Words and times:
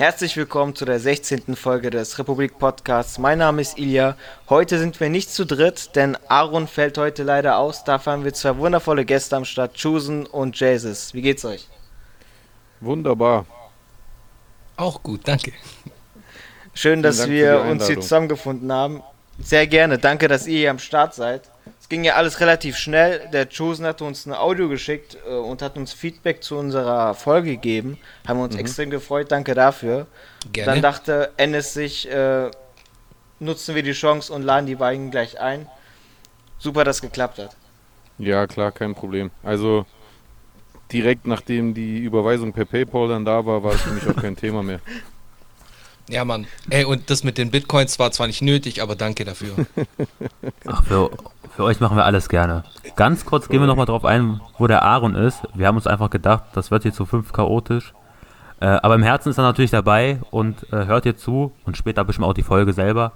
Herzlich 0.00 0.34
willkommen 0.38 0.74
zu 0.74 0.86
der 0.86 0.98
16. 0.98 1.56
Folge 1.56 1.90
des 1.90 2.18
Republik 2.18 2.58
Podcasts. 2.58 3.18
Mein 3.18 3.36
Name 3.36 3.60
ist 3.60 3.78
Ilja. 3.78 4.16
Heute 4.48 4.78
sind 4.78 4.98
wir 4.98 5.10
nicht 5.10 5.30
zu 5.30 5.44
dritt, 5.44 5.94
denn 5.94 6.16
Aaron 6.26 6.68
fällt 6.68 6.96
heute 6.96 7.22
leider 7.22 7.58
aus. 7.58 7.84
Dafür 7.84 8.14
haben 8.14 8.24
wir 8.24 8.32
zwei 8.32 8.56
wundervolle 8.56 9.04
Gäste 9.04 9.36
am 9.36 9.44
Start, 9.44 9.74
Chusen 9.74 10.24
und 10.24 10.58
Jesus. 10.58 11.12
Wie 11.12 11.20
geht's 11.20 11.44
euch? 11.44 11.68
Wunderbar. 12.80 13.44
Auch 14.78 15.02
gut, 15.02 15.28
danke. 15.28 15.52
Schön, 16.72 17.02
dass 17.02 17.28
wir 17.28 17.60
uns 17.60 17.86
hier 17.86 18.00
zusammengefunden 18.00 18.72
haben. 18.72 19.02
Sehr 19.42 19.66
gerne. 19.66 19.98
Danke, 19.98 20.28
dass 20.28 20.46
ihr 20.46 20.58
hier 20.58 20.70
am 20.70 20.78
Start 20.78 21.14
seid 21.14 21.50
ging 21.90 22.04
ja 22.04 22.14
alles 22.14 22.40
relativ 22.40 22.78
schnell. 22.78 23.28
Der 23.32 23.46
Chosen 23.46 23.84
hat 23.84 24.00
uns 24.00 24.24
ein 24.24 24.32
Audio 24.32 24.68
geschickt 24.70 25.18
äh, 25.28 25.34
und 25.34 25.60
hat 25.60 25.76
uns 25.76 25.92
Feedback 25.92 26.42
zu 26.42 26.56
unserer 26.56 27.14
Folge 27.14 27.50
gegeben. 27.50 27.98
Haben 28.26 28.38
wir 28.38 28.44
uns 28.44 28.54
mhm. 28.54 28.60
extrem 28.60 28.90
gefreut, 28.90 29.30
danke 29.30 29.54
dafür. 29.54 30.06
Gerne. 30.52 30.72
Dann 30.72 30.82
dachte 30.82 31.32
Ennis 31.36 31.74
sich, 31.74 32.10
äh, 32.10 32.50
nutzen 33.40 33.74
wir 33.74 33.82
die 33.82 33.92
Chance 33.92 34.32
und 34.32 34.42
laden 34.42 34.66
die 34.66 34.76
beiden 34.76 35.10
gleich 35.10 35.38
ein. 35.38 35.66
Super, 36.58 36.84
dass 36.84 37.02
geklappt 37.02 37.38
hat. 37.38 37.56
Ja, 38.18 38.46
klar, 38.46 38.70
kein 38.70 38.94
Problem. 38.94 39.30
Also 39.42 39.84
direkt 40.92 41.26
nachdem 41.26 41.74
die 41.74 41.98
Überweisung 41.98 42.52
per 42.52 42.66
PayPal 42.66 43.08
dann 43.08 43.24
da 43.24 43.44
war, 43.44 43.62
war 43.62 43.72
es 43.72 43.80
für 43.80 43.90
mich 43.90 44.06
auch 44.06 44.20
kein 44.20 44.36
Thema 44.36 44.62
mehr. 44.62 44.80
Ja, 46.10 46.24
Mann. 46.24 46.46
Ey, 46.68 46.84
und 46.84 47.08
das 47.08 47.22
mit 47.22 47.38
den 47.38 47.50
Bitcoins 47.52 47.98
war 48.00 48.10
zwar 48.10 48.26
nicht 48.26 48.42
nötig, 48.42 48.82
aber 48.82 48.96
danke 48.96 49.24
dafür. 49.24 49.54
Ach, 50.66 50.84
für, 50.84 51.10
für 51.54 51.64
euch 51.64 51.78
machen 51.78 51.96
wir 51.96 52.04
alles 52.04 52.28
gerne. 52.28 52.64
Ganz 52.96 53.24
kurz 53.24 53.48
gehen 53.48 53.60
wir 53.60 53.68
nochmal 53.68 53.86
drauf 53.86 54.04
ein, 54.04 54.40
wo 54.58 54.66
der 54.66 54.82
Aaron 54.82 55.14
ist. 55.14 55.42
Wir 55.54 55.68
haben 55.68 55.76
uns 55.76 55.86
einfach 55.86 56.10
gedacht, 56.10 56.44
das 56.52 56.72
wird 56.72 56.82
hier 56.82 56.92
zu 56.92 57.06
fünf 57.06 57.32
chaotisch. 57.32 57.94
Äh, 58.60 58.66
aber 58.66 58.96
im 58.96 59.02
Herzen 59.04 59.30
ist 59.30 59.38
er 59.38 59.44
natürlich 59.44 59.70
dabei 59.70 60.20
und 60.30 60.64
äh, 60.72 60.86
hört 60.86 61.04
hier 61.04 61.16
zu 61.16 61.52
und 61.64 61.76
später 61.76 62.04
bestimmt 62.04 62.26
auch 62.26 62.34
die 62.34 62.42
Folge 62.42 62.72
selber. 62.72 63.12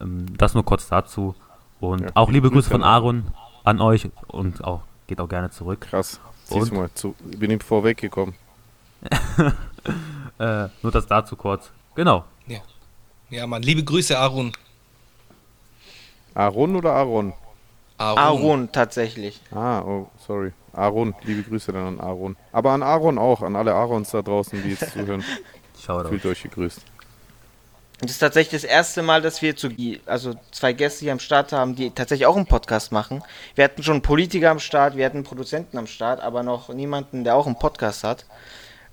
Ähm, 0.00 0.26
das 0.36 0.54
nur 0.54 0.64
kurz 0.64 0.88
dazu. 0.88 1.34
Und 1.80 2.02
ja, 2.02 2.08
auch 2.14 2.30
liebe 2.30 2.50
Grüße 2.50 2.70
von 2.70 2.84
Aaron 2.84 3.24
an 3.64 3.80
euch 3.80 4.08
und 4.28 4.62
auch 4.62 4.82
geht 5.08 5.20
auch 5.20 5.28
gerne 5.28 5.50
zurück. 5.50 5.80
Krass. 5.80 6.20
Siehst 6.44 6.72
mal, 6.72 6.88
zu, 6.94 7.14
bin 7.20 7.50
ihm 7.50 7.60
vorweggekommen. 7.60 8.34
äh, 10.38 10.68
nur 10.82 10.92
das 10.92 11.06
dazu 11.06 11.36
kurz. 11.36 11.70
Genau. 11.98 12.22
Ja. 12.46 12.60
Ja, 13.28 13.44
Mann. 13.48 13.60
Liebe 13.60 13.82
Grüße, 13.82 14.16
Aaron. 14.16 14.52
Aaron 16.32 16.76
oder 16.76 16.92
Aaron? 16.92 17.32
Aaron. 17.96 18.18
Aaron 18.18 18.70
tatsächlich. 18.70 19.40
Ah, 19.50 19.80
oh, 19.80 20.08
sorry. 20.24 20.52
Aaron, 20.72 21.16
liebe 21.24 21.42
Grüße 21.42 21.72
dann 21.72 21.98
an 21.98 22.00
Aaron. 22.00 22.36
Aber 22.52 22.70
an 22.70 22.84
Aaron 22.84 23.18
auch, 23.18 23.42
an 23.42 23.56
alle 23.56 23.74
Aarons 23.74 24.12
da 24.12 24.22
draußen, 24.22 24.62
die 24.62 24.68
jetzt 24.68 24.92
zuhören. 24.92 25.24
Schaut 25.84 26.06
Fühlt 26.06 26.24
euch 26.24 26.44
gegrüßt. 26.44 26.82
Das 28.00 28.12
ist 28.12 28.18
tatsächlich 28.20 28.62
das 28.62 28.70
erste 28.70 29.02
Mal, 29.02 29.20
dass 29.20 29.42
wir 29.42 29.56
zu, 29.56 29.68
also 30.06 30.34
zwei 30.52 30.74
Gäste 30.74 31.00
hier 31.00 31.10
am 31.10 31.18
Start 31.18 31.50
haben, 31.50 31.74
die 31.74 31.90
tatsächlich 31.90 32.26
auch 32.26 32.36
einen 32.36 32.46
Podcast 32.46 32.92
machen. 32.92 33.24
Wir 33.56 33.64
hatten 33.64 33.82
schon 33.82 34.02
Politiker 34.02 34.52
am 34.52 34.60
Start, 34.60 34.94
wir 34.94 35.04
hatten 35.04 35.24
Produzenten 35.24 35.76
am 35.76 35.88
Start, 35.88 36.20
aber 36.20 36.44
noch 36.44 36.68
niemanden, 36.68 37.24
der 37.24 37.34
auch 37.34 37.46
einen 37.46 37.58
Podcast 37.58 38.04
hat. 38.04 38.24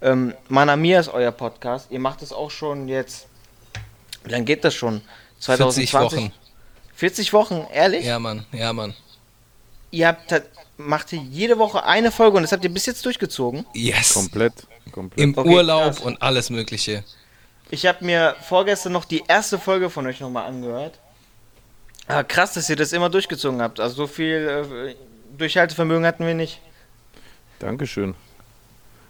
Ähm, 0.01 0.33
Manamia 0.49 0.99
ist 0.99 1.09
euer 1.09 1.31
Podcast. 1.31 1.87
Ihr 1.91 1.99
macht 1.99 2.21
es 2.21 2.31
auch 2.31 2.51
schon 2.51 2.87
jetzt. 2.87 3.27
Wie 4.23 4.31
lange 4.31 4.45
geht 4.45 4.63
das 4.63 4.73
schon? 4.73 5.01
2020? 5.39 5.89
40 5.89 5.93
Wochen. 5.93 6.33
40 6.95 7.33
Wochen, 7.33 7.67
ehrlich? 7.73 8.05
Ja, 8.05 8.19
Mann, 8.19 8.45
ja, 8.51 8.71
Mann. 8.73 8.93
Ihr 9.91 10.07
habt, 10.07 10.43
macht 10.77 11.13
ihr 11.13 11.19
jede 11.19 11.57
Woche 11.57 11.83
eine 11.83 12.11
Folge 12.11 12.37
und 12.37 12.43
das 12.43 12.51
habt 12.51 12.63
ihr 12.63 12.73
bis 12.73 12.85
jetzt 12.85 13.05
durchgezogen? 13.05 13.65
Yes. 13.73 14.13
Komplett. 14.13 14.53
komplett. 14.91 15.19
Im 15.21 15.37
okay, 15.37 15.49
Urlaub 15.49 15.95
krass. 15.95 15.99
und 16.01 16.21
alles 16.21 16.49
Mögliche. 16.49 17.03
Ich 17.69 17.85
habe 17.85 18.03
mir 18.05 18.35
vorgestern 18.41 18.93
noch 18.93 19.05
die 19.05 19.23
erste 19.27 19.57
Folge 19.57 19.89
von 19.89 20.05
euch 20.07 20.19
nochmal 20.19 20.47
angehört. 20.47 20.99
Aber 22.07 22.23
krass, 22.23 22.53
dass 22.53 22.69
ihr 22.69 22.75
das 22.75 22.93
immer 22.93 23.09
durchgezogen 23.09 23.61
habt. 23.61 23.79
Also 23.79 23.95
so 23.95 24.07
viel 24.07 24.95
äh, 24.95 24.95
Durchhaltevermögen 25.37 26.05
hatten 26.05 26.25
wir 26.25 26.35
nicht. 26.35 26.61
Dankeschön. 27.59 28.15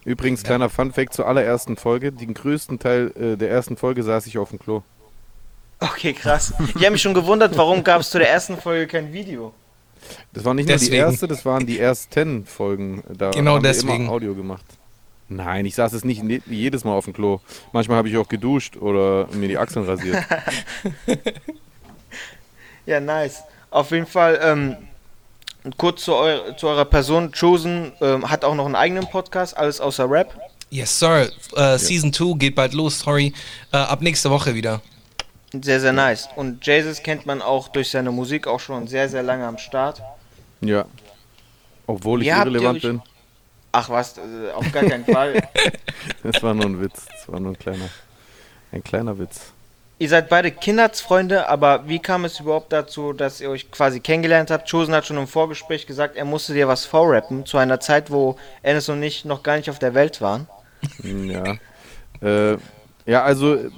Übrigens, 0.06 0.44
ja. 0.44 0.48
kleiner 0.48 0.70
Funfact 0.70 1.14
zur 1.14 1.28
allerersten 1.28 1.76
Folge. 1.78 2.12
Den 2.12 2.34
größten 2.34 2.80
Teil 2.80 3.12
äh, 3.20 3.38
der 3.38 3.50
ersten 3.50 3.76
Folge 3.76 4.04
saß 4.04 4.28
ich 4.28 4.38
auf 4.38 4.50
dem 4.50 4.60
Klo. 4.60 4.84
Okay, 5.80 6.14
krass. 6.14 6.54
Ich 6.76 6.82
habe 6.84 6.92
mich 6.92 7.02
schon 7.02 7.14
gewundert, 7.14 7.58
warum 7.58 7.84
gab 7.84 8.02
es 8.02 8.10
zu 8.12 8.20
der 8.20 8.30
ersten 8.30 8.58
Folge 8.58 8.88
kein 8.88 9.12
Video? 9.12 9.54
Das 10.34 10.46
war 10.46 10.54
nicht 10.54 10.70
deswegen. 10.70 10.96
nur 10.96 11.06
die 11.08 11.12
erste, 11.12 11.28
das 11.28 11.46
waren 11.46 11.66
die 11.66 11.80
ersten 11.80 12.46
Folgen. 12.46 13.04
Da 13.18 13.32
genau 13.32 13.56
haben 13.56 13.64
deswegen. 13.64 13.88
wir 13.90 13.96
immer 13.96 14.12
Audio 14.12 14.36
gemacht. 14.36 14.66
Nein, 15.28 15.66
ich 15.66 15.74
saß 15.74 15.94
es 15.94 16.04
nicht 16.04 16.24
jedes 16.46 16.84
Mal 16.84 16.94
auf 16.94 17.06
dem 17.06 17.14
Klo. 17.14 17.40
Manchmal 17.74 17.98
habe 17.98 18.08
ich 18.08 18.18
auch 18.18 18.28
geduscht 18.28 18.78
oder 18.78 19.28
mir 19.34 19.48
die 19.48 19.58
Achseln 19.58 19.86
rasiert. 19.86 20.24
ja, 22.86 23.00
nice. 23.00 23.42
Auf 23.72 23.90
jeden 23.90 24.06
Fall, 24.06 24.40
ähm, 24.42 24.78
kurz 25.78 26.04
zu, 26.04 26.14
eu 26.14 26.54
zu, 26.54 26.68
eurer 26.68 26.86
Person. 26.86 27.32
Chosen 27.32 27.92
ähm, 28.02 28.30
hat 28.30 28.44
auch 28.44 28.56
noch 28.56 28.66
einen 28.66 28.76
eigenen 28.76 29.08
Podcast, 29.10 29.58
alles 29.58 29.82
außer 29.82 30.10
Rap. 30.10 30.34
Yes, 30.70 31.00
sir. 31.00 31.30
Uh, 31.54 31.60
ja. 31.60 31.78
Season 31.78 32.12
2 32.12 32.38
geht 32.38 32.56
bald 32.56 32.74
los, 32.74 33.00
sorry. 33.00 33.34
Uh, 33.74 33.78
ab 33.78 34.02
nächste 34.02 34.30
Woche 34.30 34.56
wieder. 34.56 34.82
Sehr, 35.62 35.80
sehr 35.80 35.94
nice. 35.94 36.28
Und 36.36 36.66
Jesus 36.66 37.02
kennt 37.02 37.26
man 37.26 37.42
auch 37.42 37.70
durch 37.70 37.90
seine 37.90 38.12
Musik 38.12 38.48
auch 38.48 38.60
schon 38.60 38.88
sehr, 38.88 39.08
sehr 39.08 39.24
lange 39.24 39.46
am 39.46 39.58
Start. 39.58 40.02
Ja. 40.62 40.86
Obwohl 41.88 42.22
ich 42.22 42.28
irrelevant 42.28 42.82
bin. 42.82 43.02
Ach 43.72 43.90
was, 43.90 44.18
äh, 44.18 44.52
auf 44.54 44.72
gar 44.72 44.84
keinen 44.84 45.06
Fall. 45.06 45.42
das 46.24 46.42
war 46.42 46.54
nur 46.54 46.66
ein 46.66 46.82
Witz. 46.82 47.06
Das 47.12 47.28
war 47.28 47.40
nur 47.40 47.52
ein 47.52 47.60
kleiner, 47.60 47.90
ein 48.72 48.84
kleiner 48.84 49.18
Witz. 49.20 49.54
Ihr 49.98 50.10
seid 50.10 50.28
beide 50.28 50.52
Kindheitsfreunde, 50.52 51.48
aber 51.48 51.88
wie 51.88 52.00
kam 52.00 52.26
es 52.26 52.42
überhaupt 52.42 52.74
dazu, 52.74 53.14
dass 53.14 53.40
ihr 53.40 53.50
euch 53.50 53.72
quasi 53.72 54.02
kennengelernt 54.02 54.52
habt? 54.52 54.70
Chosen 54.70 54.94
hat 54.94 55.06
schon 55.06 55.18
im 55.18 55.28
Vorgespräch 55.28 55.88
gesagt, 55.88 56.18
er 56.18 56.26
musste 56.26 56.54
dir 56.54 56.68
was 56.68 56.84
vorrappen, 56.86 57.46
zu 57.46 57.58
einer 57.58 57.80
Zeit, 57.80 58.12
wo 58.12 58.36
Ennis 58.62 58.90
und 58.90 59.02
ich 59.02 59.24
noch 59.24 59.42
gar 59.42 59.56
nicht 59.56 59.70
auf 59.70 59.80
der 59.80 59.94
Welt 59.94 60.20
waren. 60.20 60.48
Ja. 61.02 61.56
Äh, 62.22 62.58
ja, 63.06 63.24
also 63.24 63.56
äh, 63.56 63.70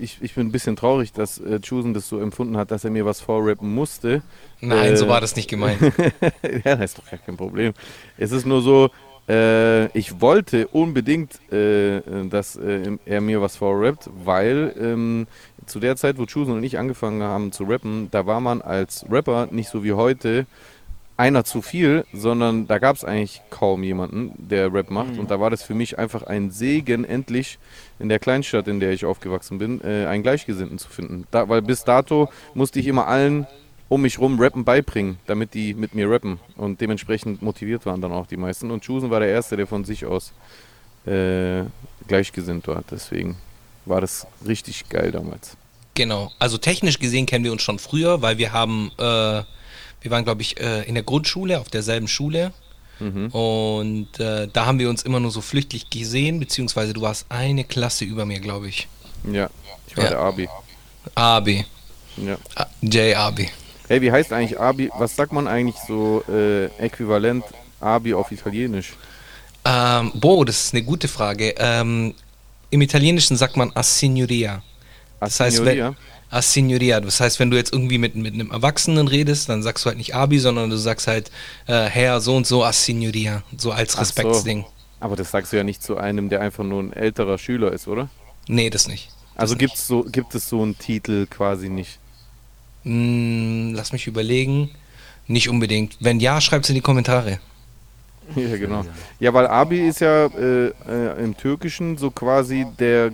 ich, 0.00 0.18
ich 0.20 0.34
bin 0.34 0.48
ein 0.48 0.52
bisschen 0.52 0.76
traurig, 0.76 1.12
dass 1.12 1.38
äh, 1.38 1.60
Chusen 1.60 1.92
das 1.92 2.08
so 2.08 2.20
empfunden 2.20 2.56
hat, 2.56 2.70
dass 2.70 2.84
er 2.84 2.90
mir 2.90 3.04
was 3.04 3.20
vorrappen 3.20 3.72
musste. 3.72 4.22
Nein, 4.60 4.94
äh, 4.94 4.96
so 4.96 5.08
war 5.08 5.20
das 5.20 5.36
nicht 5.36 5.48
gemeint. 5.48 5.80
ja, 6.64 6.76
das 6.76 6.92
ist 6.92 6.98
doch 6.98 7.10
gar 7.10 7.18
kein 7.18 7.36
Problem. 7.36 7.74
Es 8.16 8.32
ist 8.32 8.46
nur 8.46 8.62
so, 8.62 8.90
äh, 9.28 9.86
ich 9.98 10.20
wollte 10.20 10.68
unbedingt, 10.68 11.40
äh, 11.52 12.00
dass 12.30 12.56
äh, 12.56 12.96
er 13.04 13.20
mir 13.20 13.40
was 13.40 13.56
vorrappt, 13.56 14.08
weil 14.24 14.74
ähm, 14.80 15.26
zu 15.66 15.80
der 15.80 15.96
Zeit, 15.96 16.18
wo 16.18 16.26
Chusen 16.26 16.54
und 16.54 16.64
ich 16.64 16.78
angefangen 16.78 17.22
haben 17.22 17.52
zu 17.52 17.64
rappen, 17.64 18.08
da 18.10 18.26
war 18.26 18.40
man 18.40 18.62
als 18.62 19.04
Rapper 19.10 19.48
nicht 19.50 19.68
so 19.68 19.84
wie 19.84 19.92
heute 19.92 20.46
einer 21.18 21.44
zu 21.44 21.62
viel, 21.62 22.04
sondern 22.12 22.68
da 22.68 22.78
gab 22.78 22.94
es 22.94 23.04
eigentlich 23.04 23.42
kaum 23.50 23.82
jemanden, 23.82 24.32
der 24.38 24.72
Rap 24.72 24.90
macht. 24.90 25.14
Mhm. 25.14 25.18
Und 25.18 25.30
da 25.32 25.40
war 25.40 25.50
das 25.50 25.64
für 25.64 25.74
mich 25.74 25.98
einfach 25.98 26.22
ein 26.22 26.50
Segen, 26.50 27.04
endlich 27.04 27.58
in 27.98 28.08
der 28.08 28.20
Kleinstadt, 28.20 28.68
in 28.68 28.78
der 28.78 28.92
ich 28.92 29.04
aufgewachsen 29.04 29.58
bin, 29.58 29.80
äh, 29.82 30.06
einen 30.06 30.22
Gleichgesinnten 30.22 30.78
zu 30.78 30.88
finden. 30.88 31.26
Da, 31.32 31.48
weil 31.48 31.60
bis 31.60 31.82
dato 31.82 32.30
musste 32.54 32.78
ich 32.78 32.86
immer 32.86 33.08
allen 33.08 33.48
um 33.88 34.02
mich 34.02 34.18
rum 34.18 34.38
Rappen 34.40 34.64
beibringen, 34.64 35.18
damit 35.26 35.54
die 35.54 35.74
mit 35.74 35.94
mir 35.94 36.10
rappen. 36.10 36.38
Und 36.56 36.80
dementsprechend 36.80 37.42
motiviert 37.42 37.86
waren 37.86 38.00
dann 38.00 38.12
auch 38.12 38.26
die 38.26 38.36
meisten. 38.36 38.70
Und 38.70 38.84
Chusen 38.84 39.10
war 39.10 39.20
der 39.20 39.30
Erste, 39.30 39.56
der 39.56 39.66
von 39.66 39.84
sich 39.84 40.04
aus 40.04 40.32
äh, 41.06 41.62
gleichgesinnt 42.06 42.66
war. 42.68 42.82
Deswegen 42.90 43.36
war 43.86 44.00
das 44.00 44.26
richtig 44.46 44.88
geil 44.88 45.10
damals. 45.10 45.56
Genau. 45.94 46.30
Also 46.38 46.58
technisch 46.58 46.98
gesehen 46.98 47.26
kennen 47.26 47.44
wir 47.44 47.52
uns 47.52 47.62
schon 47.62 47.78
früher, 47.78 48.22
weil 48.22 48.38
wir 48.38 48.52
haben 48.52 48.92
äh, 48.98 49.42
wir 50.00 50.10
waren, 50.10 50.24
glaube 50.24 50.42
ich, 50.42 50.60
äh, 50.60 50.82
in 50.82 50.94
der 50.94 51.02
Grundschule, 51.02 51.58
auf 51.58 51.68
derselben 51.68 52.08
Schule. 52.08 52.52
Mhm. 53.00 53.28
Und 53.28 54.20
äh, 54.20 54.48
da 54.52 54.66
haben 54.66 54.78
wir 54.78 54.88
uns 54.88 55.02
immer 55.02 55.20
nur 55.20 55.30
so 55.30 55.40
flüchtig 55.40 55.90
gesehen, 55.90 56.40
beziehungsweise 56.40 56.92
du 56.92 57.00
warst 57.00 57.26
eine 57.28 57.64
Klasse 57.64 58.04
über 58.04 58.24
mir, 58.24 58.40
glaube 58.40 58.68
ich. 58.68 58.88
Ja, 59.30 59.50
ich 59.86 59.96
war 59.96 60.04
ja. 60.04 60.10
der 60.10 60.18
Abi. 60.20 60.48
Abi. 61.14 61.64
Ja. 62.16 62.36
J. 62.80 63.16
Hey, 63.88 64.00
wie 64.02 64.12
heißt 64.12 64.32
eigentlich 64.32 64.60
Abi? 64.60 64.90
Was 64.98 65.16
sagt 65.16 65.32
man 65.32 65.48
eigentlich 65.48 65.76
so 65.86 66.22
äh, 66.28 66.66
äquivalent 66.78 67.44
Abi 67.80 68.14
auf 68.14 68.30
Italienisch? 68.30 68.92
Ähm, 69.64 70.12
boah, 70.14 70.44
das 70.44 70.66
ist 70.66 70.74
eine 70.74 70.82
gute 70.82 71.08
Frage. 71.08 71.54
Ähm, 71.58 72.14
Im 72.70 72.80
Italienischen 72.82 73.36
sagt 73.36 73.56
man 73.56 73.72
Assignoria. 73.74 74.62
Das 75.20 75.40
heißt, 75.40 75.64
wenn, 75.64 75.96
Ah, 76.30 76.42
Signoria. 76.42 77.00
Das 77.00 77.20
heißt, 77.20 77.40
wenn 77.40 77.50
du 77.50 77.56
jetzt 77.56 77.72
irgendwie 77.72 77.96
mit, 77.96 78.14
mit 78.14 78.34
einem 78.34 78.50
Erwachsenen 78.50 79.08
redest, 79.08 79.48
dann 79.48 79.62
sagst 79.62 79.84
du 79.84 79.88
halt 79.88 79.96
nicht 79.96 80.14
Abi, 80.14 80.38
sondern 80.38 80.68
du 80.68 80.76
sagst 80.76 81.06
halt 81.06 81.30
äh, 81.66 81.84
Herr 81.84 82.20
so 82.20 82.36
und 82.36 82.46
so 82.46 82.64
a 82.64 82.72
Signoria. 82.72 83.42
So 83.56 83.72
als 83.72 83.98
Respektsding. 83.98 84.62
So. 84.62 84.68
Aber 85.00 85.16
das 85.16 85.30
sagst 85.30 85.52
du 85.52 85.56
ja 85.56 85.64
nicht 85.64 85.82
zu 85.82 85.96
einem, 85.96 86.28
der 86.28 86.40
einfach 86.40 86.64
nur 86.64 86.82
ein 86.82 86.92
älterer 86.92 87.38
Schüler 87.38 87.72
ist, 87.72 87.88
oder? 87.88 88.10
Nee, 88.46 88.68
das 88.68 88.88
nicht. 88.88 89.08
Das 89.34 89.42
also 89.42 89.56
gibt's 89.56 89.86
so, 89.86 90.02
gibt 90.02 90.34
es 90.34 90.48
so 90.48 90.60
einen 90.60 90.76
Titel 90.76 91.26
quasi 91.26 91.70
nicht? 91.70 91.98
Hm, 92.84 93.74
lass 93.74 93.92
mich 93.92 94.06
überlegen. 94.06 94.70
Nicht 95.26 95.48
unbedingt. 95.48 95.96
Wenn 96.00 96.20
ja, 96.20 96.40
schreibt 96.40 96.64
es 96.64 96.70
in 96.70 96.74
die 96.74 96.80
Kommentare. 96.80 97.38
Ja, 98.36 98.58
genau. 98.58 98.84
Ja, 99.20 99.32
weil 99.32 99.46
Abi 99.46 99.88
ist 99.88 100.00
ja 100.00 100.26
äh, 100.26 100.66
äh, 100.66 101.24
im 101.24 101.34
Türkischen 101.34 101.96
so 101.96 102.10
quasi 102.10 102.66
der, 102.78 103.10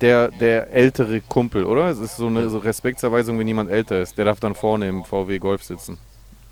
der, 0.00 0.32
der 0.32 0.72
ältere 0.72 1.20
Kumpel, 1.20 1.64
oder? 1.64 1.86
Es 1.90 2.00
ist 2.00 2.16
so 2.16 2.26
eine 2.26 2.50
so 2.50 2.58
Respektserweisung, 2.58 3.38
wenn 3.38 3.46
jemand 3.46 3.70
älter 3.70 4.02
ist. 4.02 4.18
Der 4.18 4.24
darf 4.24 4.40
dann 4.40 4.56
vorne 4.56 4.88
im 4.88 5.04
VW 5.04 5.38
Golf 5.38 5.62
sitzen. 5.62 5.96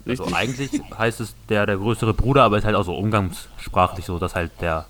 Richtig? 0.07 0.25
Also 0.25 0.37
eigentlich 0.37 0.81
heißt 0.97 1.21
es 1.21 1.35
der, 1.49 1.67
der 1.67 1.79
größere 1.79 2.15
Bruder, 2.15 2.45
aber 2.45 2.59
ist 2.59 2.65
halt 2.65 2.77
auch 2.77 2.85
so 2.85 2.95
umgangssprachlich 2.95 4.05
so, 4.05 4.21
dass 4.21 4.37
halt 4.37 4.53
der 4.61 4.87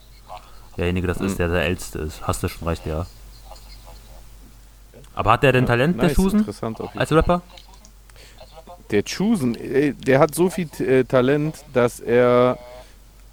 derjenige 0.76 1.06
das 1.06 1.20
ist, 1.20 1.32
mhm. 1.32 1.37
der 1.38 1.49
der 1.49 1.62
Älteste 1.62 1.99
ist. 2.00 2.26
Hast 2.26 2.43
du 2.43 2.49
schon 2.49 2.69
recht, 2.69 2.87
ja. 2.87 3.06
Aber 5.20 5.32
hat 5.32 5.43
der 5.43 5.52
denn 5.52 5.67
Talent, 5.67 5.99
ja, 5.99 6.05
nice, 6.05 6.14
der 6.14 6.25
Susan? 6.25 6.46
Als 6.94 7.12
Rapper? 7.12 7.43
Der 8.90 9.05
Chusen, 9.05 9.55
der 10.06 10.19
hat 10.19 10.34
so 10.34 10.49
viel 10.49 10.67
äh, 10.81 11.05
Talent, 11.05 11.56
dass 11.75 12.00
er 12.00 12.56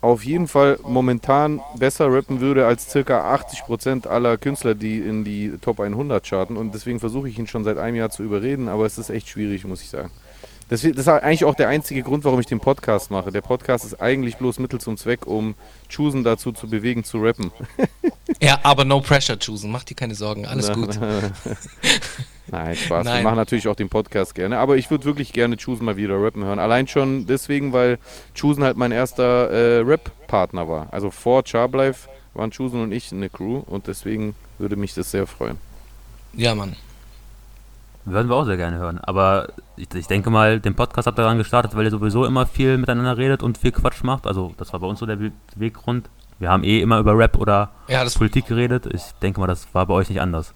auf 0.02 0.26
jeden 0.26 0.50
Fall 0.50 0.80
momentan 0.84 1.62
besser 1.80 2.12
rappen 2.12 2.42
würde 2.42 2.66
als 2.66 2.92
circa 2.92 3.34
80% 3.34 4.06
aller 4.06 4.38
Künstler, 4.38 4.76
die 4.76 5.00
in 5.00 5.24
die 5.24 5.54
Top 5.62 5.80
100 5.80 6.28
charten. 6.28 6.58
Und 6.58 6.76
deswegen 6.76 7.00
versuche 7.00 7.30
ich 7.30 7.40
ihn 7.40 7.48
schon 7.48 7.64
seit 7.64 7.78
einem 7.78 7.96
Jahr 7.96 8.10
zu 8.10 8.22
überreden, 8.22 8.68
aber 8.68 8.86
es 8.86 8.98
ist 8.98 9.10
echt 9.10 9.30
schwierig, 9.30 9.64
muss 9.64 9.82
ich 9.82 9.88
sagen. 9.88 10.12
Das, 10.70 10.84
ist 10.84 11.08
eigentlich 11.08 11.46
auch 11.46 11.56
der 11.56 11.70
einzige 11.70 12.04
Grund, 12.04 12.26
warum 12.26 12.42
ich 12.42 12.46
den 12.46 12.60
Podcast 12.60 13.10
mache. 13.10 13.32
Der 13.32 13.42
Podcast 13.42 13.86
ist 13.86 14.02
eigentlich 14.02 14.36
bloß 14.36 14.60
Mittel 14.60 14.82
zum 14.82 14.98
Zweck, 14.98 15.26
um 15.26 15.56
Chusen 15.88 16.26
dazu 16.26 16.52
zu 16.52 16.70
bewegen, 16.70 17.06
zu 17.06 17.20
rappen. 17.20 17.52
ja, 18.42 18.60
aber 18.64 18.84
no 18.84 19.00
pressure, 19.00 19.40
Chusen. 19.40 19.72
Mach 19.72 19.86
dir 19.86 19.96
keine 19.96 20.14
Sorgen. 20.14 20.46
Alles 20.46 20.72
gut. 20.74 21.00
Nein, 22.48 22.76
Spaß. 22.76 23.06
Nein. 23.06 23.18
Wir 23.18 23.24
machen 23.24 23.38
natürlich 23.38 23.68
auch 23.70 23.76
den 23.76 23.88
Podcast 23.88 24.36
gerne. 24.36 24.58
Aber 24.58 24.76
ich 24.76 24.92
würde 24.92 25.06
wirklich 25.06 25.32
gerne 25.32 25.56
Chusen 25.56 25.86
mal 25.86 25.96
wieder 25.96 26.22
rappen 26.22 26.44
hören. 26.44 26.60
Allein 26.60 26.88
schon 26.88 27.28
deswegen, 27.28 27.72
weil 27.72 27.98
Chusen 28.36 28.64
halt 28.64 28.76
mein 28.76 28.92
erster 28.92 29.50
äh, 29.50 29.80
Rap-Partner 29.82 30.68
war. 30.68 30.88
Also 30.92 31.12
vor 31.12 31.44
Charblife 31.46 32.10
waren 32.34 32.52
Chusen 32.52 32.82
und 32.82 32.92
ich 32.92 33.12
eine 33.14 33.30
Crew 33.30 33.64
und 33.66 33.88
deswegen 33.88 34.36
würde 34.58 34.76
mich 34.76 34.94
das 34.94 35.12
sehr 35.12 35.28
freuen. 35.28 35.58
Ja, 36.34 36.56
Mann. 36.56 36.76
Würden 38.10 38.30
wir 38.30 38.38
auch 38.38 38.46
sehr 38.46 38.56
gerne 38.56 38.78
hören. 38.78 39.00
Aber 39.00 39.50
ich, 39.76 39.94
ich 39.94 40.08
denke 40.08 40.30
mal, 40.30 40.62
den 40.62 40.76
Podcast 40.76 41.08
habt 41.08 41.20
ihr 41.20 41.24
dann 41.24 41.38
gestartet, 41.38 41.76
weil 41.76 41.84
ihr 41.84 41.92
sowieso 41.92 42.24
immer 42.26 42.46
viel 42.46 42.78
miteinander 42.78 43.18
redet 43.18 43.44
und 43.44 43.58
viel 43.58 43.74
Quatsch 43.74 44.02
macht. 44.02 44.26
Also 44.26 44.54
das 44.58 44.72
war 44.72 44.80
bei 44.80 44.88
uns 44.88 45.00
so 45.00 45.06
der 45.06 45.18
Weggrund. 45.58 46.10
Wir 46.40 46.50
haben 46.50 46.64
eh 46.64 46.80
immer 46.80 47.00
über 47.00 47.18
Rap 47.18 47.38
oder 47.38 47.72
ja, 47.90 48.06
Politik 48.06 48.48
geredet. 48.48 48.86
Ich 48.94 49.04
denke 49.22 49.42
mal, 49.42 49.48
das 49.48 49.68
war 49.74 49.86
bei 49.86 49.94
euch 49.94 50.08
nicht 50.08 50.22
anders. 50.22 50.54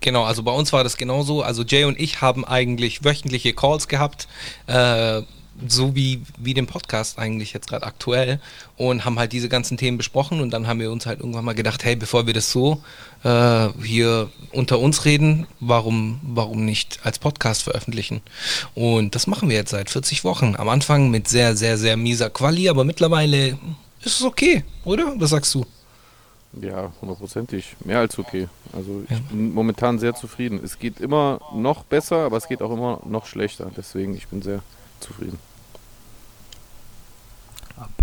Genau, 0.00 0.24
also 0.24 0.42
bei 0.42 0.52
uns 0.52 0.72
war 0.72 0.82
das 0.82 0.96
genauso. 0.96 1.42
Also 1.42 1.62
Jay 1.62 1.84
und 1.84 2.00
ich 2.00 2.22
haben 2.22 2.46
eigentlich 2.46 3.04
wöchentliche 3.04 3.52
Calls 3.52 3.86
gehabt. 3.86 4.28
Äh, 4.66 5.22
so 5.66 5.94
wie, 5.94 6.22
wie 6.38 6.54
den 6.54 6.66
Podcast 6.66 7.18
eigentlich 7.18 7.52
jetzt 7.52 7.68
gerade 7.68 7.86
aktuell 7.86 8.40
und 8.76 9.04
haben 9.04 9.18
halt 9.18 9.32
diese 9.32 9.48
ganzen 9.48 9.76
Themen 9.76 9.98
besprochen 9.98 10.40
und 10.40 10.50
dann 10.50 10.66
haben 10.66 10.80
wir 10.80 10.92
uns 10.92 11.06
halt 11.06 11.20
irgendwann 11.20 11.44
mal 11.44 11.54
gedacht, 11.54 11.84
hey, 11.84 11.96
bevor 11.96 12.26
wir 12.26 12.34
das 12.34 12.52
so 12.52 12.82
äh, 13.24 13.68
hier 13.82 14.30
unter 14.52 14.78
uns 14.78 15.04
reden, 15.04 15.46
warum, 15.60 16.20
warum 16.22 16.64
nicht 16.64 17.00
als 17.02 17.18
Podcast 17.18 17.62
veröffentlichen? 17.62 18.20
Und 18.74 19.14
das 19.14 19.26
machen 19.26 19.48
wir 19.48 19.56
jetzt 19.56 19.70
seit 19.70 19.90
40 19.90 20.24
Wochen. 20.24 20.54
Am 20.56 20.68
Anfang 20.68 21.10
mit 21.10 21.28
sehr, 21.28 21.56
sehr, 21.56 21.78
sehr 21.78 21.96
mieser 21.96 22.30
Quali, 22.30 22.68
aber 22.68 22.84
mittlerweile 22.84 23.58
ist 24.04 24.20
es 24.20 24.22
okay, 24.22 24.64
oder? 24.84 25.14
Was 25.16 25.30
sagst 25.30 25.54
du? 25.54 25.66
Ja, 26.60 26.92
hundertprozentig. 27.00 27.76
Mehr 27.84 27.98
als 27.98 28.18
okay. 28.18 28.48
Also 28.72 29.02
ich 29.04 29.10
ja. 29.10 29.18
bin 29.30 29.52
momentan 29.52 29.98
sehr 29.98 30.14
zufrieden. 30.14 30.60
Es 30.64 30.78
geht 30.78 31.00
immer 31.00 31.40
noch 31.54 31.84
besser, 31.84 32.18
aber 32.18 32.36
es 32.36 32.48
geht 32.48 32.62
auch 32.62 32.70
immer 32.70 33.00
noch 33.04 33.26
schlechter. 33.26 33.70
Deswegen, 33.76 34.14
ich 34.16 34.28
bin 34.28 34.40
sehr 34.42 34.62
zufrieden. 35.00 35.38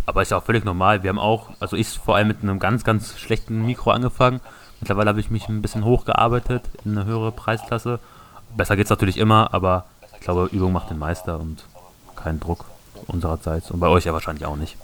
Aber 0.05 0.21
ist 0.21 0.31
ja 0.31 0.37
auch 0.37 0.43
völlig 0.43 0.63
normal. 0.65 1.03
Wir 1.03 1.09
haben 1.09 1.19
auch, 1.19 1.49
also 1.59 1.75
ich 1.75 1.89
vor 1.89 2.15
allem 2.15 2.27
mit 2.27 2.41
einem 2.41 2.59
ganz, 2.59 2.83
ganz 2.83 3.17
schlechten 3.17 3.65
Mikro 3.65 3.91
angefangen. 3.91 4.39
Mittlerweile 4.79 5.09
habe 5.09 5.19
ich 5.19 5.31
mich 5.31 5.49
ein 5.49 5.61
bisschen 5.61 5.85
hochgearbeitet 5.85 6.63
in 6.83 6.97
eine 6.97 7.05
höhere 7.05 7.31
Preisklasse. 7.31 7.99
Besser 8.55 8.75
geht 8.75 8.85
es 8.85 8.89
natürlich 8.89 9.17
immer, 9.17 9.53
aber 9.53 9.85
ich 10.13 10.19
glaube, 10.21 10.49
Übung 10.51 10.73
macht 10.73 10.89
den 10.89 10.99
Meister 10.99 11.39
und 11.39 11.65
keinen 12.15 12.39
Druck 12.39 12.65
unsererseits. 13.07 13.71
Und 13.71 13.79
bei 13.79 13.87
euch 13.87 14.05
ja 14.05 14.13
wahrscheinlich 14.13 14.45
auch 14.45 14.55
nicht. 14.55 14.77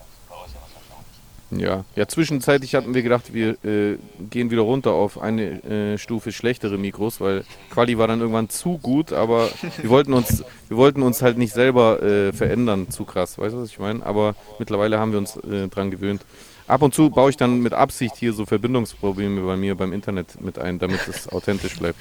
Ja, 1.52 1.84
ja, 1.96 2.08
zwischenzeitlich 2.08 2.76
hatten 2.76 2.94
wir 2.94 3.04
gedacht, 3.04 3.34
wir 3.34 3.58
äh, 3.66 3.98
gehen 4.30 4.52
wieder 4.52 4.62
runter 4.62 4.92
auf 4.92 5.22
eine 5.22 5.64
äh, 5.64 5.98
Stufe 5.98 6.32
schlechtere 6.32 6.78
Mikros, 6.78 7.20
weil 7.20 7.44
Quali 7.72 7.98
war 7.98 8.08
dann 8.08 8.22
irgendwann 8.22 8.50
zu 8.50 8.78
gut, 8.78 9.12
aber 9.12 9.50
wir 9.82 9.90
wollten 9.90 10.14
uns, 10.14 10.46
wir 10.70 10.78
wollten 10.78 11.02
uns 11.02 11.22
halt 11.22 11.38
nicht 11.38 11.54
selber 11.54 12.02
äh, 12.02 12.32
verändern, 12.32 12.90
zu 12.90 13.04
krass, 13.04 13.38
weißt 13.38 13.54
du, 13.54 13.62
was 13.62 13.70
ich 13.70 13.80
meine? 13.80 14.06
Aber 14.06 14.36
mittlerweile 14.60 14.98
haben 14.98 15.12
wir 15.12 15.20
uns 15.20 15.36
äh, 15.36 15.68
dran 15.68 15.92
gewöhnt. 15.92 16.22
Ab 16.68 16.84
und 16.84 16.94
zu 16.94 17.10
baue 17.10 17.30
ich 17.30 17.38
dann 17.38 17.60
mit 17.60 17.74
Absicht 17.74 18.16
hier 18.16 18.32
so 18.32 18.46
Verbindungsprobleme 18.46 19.42
bei 19.42 19.58
mir 19.58 19.76
beim 19.76 19.92
Internet 19.92 20.40
mit 20.40 20.58
ein, 20.58 20.80
damit 20.80 21.06
es 21.10 21.28
authentisch 21.28 21.78
bleibt. 21.78 22.00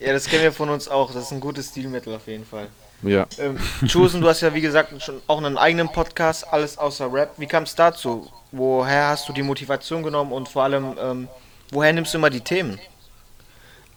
Ja, 0.00 0.12
das 0.12 0.26
kennen 0.26 0.42
wir 0.42 0.52
von 0.52 0.70
uns 0.70 0.88
auch. 0.88 1.12
Das 1.12 1.24
ist 1.24 1.32
ein 1.32 1.38
gutes 1.38 1.68
Stilmittel 1.68 2.14
auf 2.14 2.26
jeden 2.26 2.44
Fall. 2.44 2.66
Ja. 3.02 3.26
Ähm, 3.38 3.58
Chosen, 3.90 4.20
du 4.20 4.28
hast 4.28 4.40
ja 4.40 4.54
wie 4.54 4.60
gesagt 4.60 5.00
schon 5.02 5.20
auch 5.26 5.38
einen 5.38 5.58
eigenen 5.58 5.88
Podcast, 5.88 6.46
alles 6.50 6.78
außer 6.78 7.12
Rap. 7.12 7.32
Wie 7.36 7.46
kam 7.46 7.64
es 7.64 7.74
dazu? 7.74 8.30
Woher 8.52 9.08
hast 9.08 9.28
du 9.28 9.32
die 9.32 9.42
Motivation 9.42 10.02
genommen 10.02 10.32
und 10.32 10.48
vor 10.48 10.64
allem, 10.64 10.94
ähm, 11.00 11.28
woher 11.70 11.92
nimmst 11.92 12.14
du 12.14 12.18
immer 12.18 12.30
die 12.30 12.40
Themen? 12.40 12.78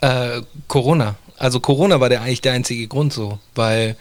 Äh, 0.01 0.42
Corona. 0.68 1.16
Also 1.38 1.60
Corona 1.60 2.00
war 2.00 2.10
der 2.10 2.22
eigentlich 2.22 2.42
der 2.42 2.54
einzige 2.54 2.88
Grund 2.88 3.13
so, 3.13 3.40
weil 3.56 3.96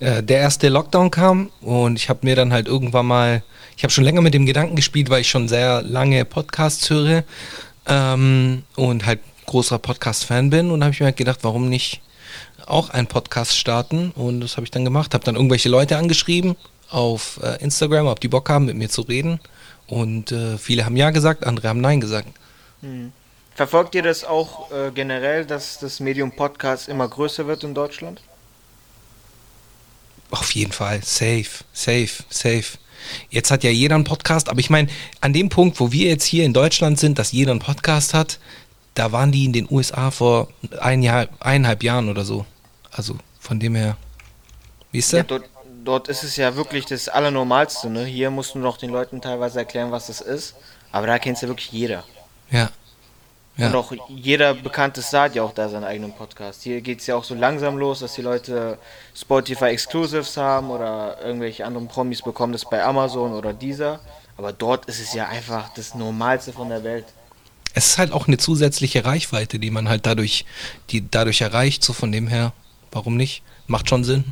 äh, 0.00 0.22
der 0.22 0.38
erste 0.38 0.68
Lockdown 0.68 1.10
kam 1.10 1.50
und 1.60 1.96
ich 1.96 2.08
habe 2.08 2.20
mir 2.22 2.36
dann 2.36 2.52
halt 2.52 2.68
irgendwann 2.68 3.06
mal, 3.06 3.42
ich 3.76 3.84
habe 3.84 3.92
schon 3.92 4.04
länger 4.04 4.20
mit 4.20 4.34
dem 4.34 4.46
Gedanken 4.46 4.76
gespielt, 4.76 5.08
weil 5.08 5.22
ich 5.22 5.30
schon 5.30 5.48
sehr 5.48 5.82
lange 5.82 6.24
Podcasts 6.24 6.90
höre 6.90 7.24
ähm, 7.86 8.64
und 8.76 9.06
halt 9.06 9.20
großer 9.46 9.78
Podcast-Fan 9.78 10.50
bin 10.50 10.70
und 10.70 10.82
habe 10.82 10.92
ich 10.92 11.00
mir 11.00 11.06
halt 11.06 11.16
gedacht, 11.16 11.40
warum 11.42 11.68
nicht 11.68 12.02
auch 12.68 12.90
einen 12.90 13.06
Podcast 13.06 13.56
starten 13.56 14.10
und 14.12 14.40
das 14.40 14.56
habe 14.56 14.64
ich 14.64 14.70
dann 14.70 14.84
gemacht, 14.84 15.14
habe 15.14 15.24
dann 15.24 15.36
irgendwelche 15.36 15.68
Leute 15.68 15.96
angeschrieben 15.96 16.56
auf 16.90 17.40
äh, 17.42 17.62
Instagram, 17.62 18.06
ob 18.06 18.20
die 18.20 18.28
Bock 18.28 18.48
haben, 18.48 18.66
mit 18.66 18.76
mir 18.76 18.88
zu 18.88 19.02
reden 19.02 19.40
und 19.86 20.32
äh, 20.32 20.58
viele 20.58 20.84
haben 20.84 20.96
ja 20.96 21.10
gesagt, 21.10 21.46
andere 21.46 21.68
haben 21.68 21.80
nein 21.80 22.00
gesagt. 22.00 22.28
Hm. 22.80 23.12
Verfolgt 23.54 23.94
ihr 23.94 24.02
das 24.02 24.24
auch 24.24 24.72
äh, 24.72 24.90
generell, 24.92 25.44
dass 25.44 25.78
das 25.78 26.00
Medium 26.00 26.32
Podcast 26.32 26.88
immer 26.88 27.06
größer 27.06 27.46
wird 27.46 27.62
in 27.62 27.74
Deutschland? 27.74 28.20
Auf 30.30 30.50
jeden 30.52 30.72
Fall, 30.72 31.02
safe, 31.04 31.64
safe, 31.72 32.24
safe. 32.28 32.78
Jetzt 33.30 33.50
hat 33.50 33.62
ja 33.62 33.70
jeder 33.70 33.94
einen 33.94 34.04
Podcast, 34.04 34.48
aber 34.48 34.58
ich 34.58 34.70
meine, 34.70 34.88
an 35.20 35.32
dem 35.32 35.50
Punkt, 35.50 35.78
wo 35.78 35.92
wir 35.92 36.08
jetzt 36.08 36.24
hier 36.24 36.44
in 36.44 36.52
Deutschland 36.52 36.98
sind, 36.98 37.18
dass 37.18 37.30
jeder 37.30 37.52
einen 37.52 37.60
Podcast 37.60 38.14
hat, 38.14 38.40
da 38.94 39.12
waren 39.12 39.30
die 39.30 39.44
in 39.44 39.52
den 39.52 39.68
USA 39.70 40.10
vor 40.10 40.48
ein 40.80 41.02
Jahr, 41.02 41.28
eineinhalb 41.40 41.82
Jahren 41.82 42.08
oder 42.08 42.24
so. 42.24 42.46
Also 42.96 43.16
von 43.40 43.60
dem 43.60 43.74
her. 43.74 43.96
Wie 44.92 44.98
ist 44.98 45.12
der? 45.12 45.20
Ja, 45.20 45.24
dort, 45.24 45.44
dort 45.84 46.08
ist 46.08 46.22
es 46.22 46.36
ja 46.36 46.54
wirklich 46.56 46.86
das 46.86 47.08
Allernormalste. 47.08 47.90
Ne? 47.90 48.04
Hier 48.04 48.30
musst 48.30 48.54
du 48.54 48.58
noch 48.58 48.78
den 48.78 48.90
Leuten 48.90 49.20
teilweise 49.20 49.58
erklären, 49.58 49.90
was 49.90 50.06
das 50.06 50.20
ist. 50.20 50.54
Aber 50.92 51.06
da 51.06 51.18
kennt 51.18 51.36
es 51.36 51.42
ja 51.42 51.48
wirklich 51.48 51.72
jeder. 51.72 52.04
Ja. 52.50 52.70
ja. 53.56 53.66
Und 53.66 53.74
auch 53.74 53.92
jeder 54.08 54.54
bekannte 54.54 55.02
Star 55.02 55.24
hat 55.24 55.34
ja 55.34 55.42
auch 55.42 55.52
da 55.52 55.68
seinen 55.68 55.84
eigenen 55.84 56.12
Podcast. 56.12 56.62
Hier 56.62 56.80
geht 56.80 57.00
es 57.00 57.06
ja 57.08 57.16
auch 57.16 57.24
so 57.24 57.34
langsam 57.34 57.76
los, 57.76 57.98
dass 57.98 58.14
die 58.14 58.22
Leute 58.22 58.78
Spotify 59.14 59.66
Exclusives 59.66 60.36
haben 60.36 60.70
oder 60.70 61.18
irgendwelche 61.24 61.66
anderen 61.66 61.88
Promis 61.88 62.22
bekommen 62.22 62.52
das 62.52 62.64
bei 62.64 62.84
Amazon 62.84 63.32
oder 63.32 63.52
dieser. 63.52 63.98
Aber 64.36 64.52
dort 64.52 64.86
ist 64.86 65.00
es 65.00 65.14
ja 65.14 65.28
einfach 65.28 65.70
das 65.74 65.94
Normalste 65.94 66.52
von 66.52 66.68
der 66.68 66.84
Welt. 66.84 67.06
Es 67.74 67.86
ist 67.86 67.98
halt 67.98 68.12
auch 68.12 68.28
eine 68.28 68.38
zusätzliche 68.38 69.04
Reichweite, 69.04 69.58
die 69.58 69.72
man 69.72 69.88
halt 69.88 70.06
dadurch, 70.06 70.44
die 70.90 71.10
dadurch 71.10 71.40
erreicht, 71.40 71.82
so 71.82 71.92
von 71.92 72.12
dem 72.12 72.28
her, 72.28 72.52
warum 72.94 73.16
nicht? 73.16 73.42
Macht 73.66 73.88
schon 73.88 74.04
Sinn. 74.04 74.24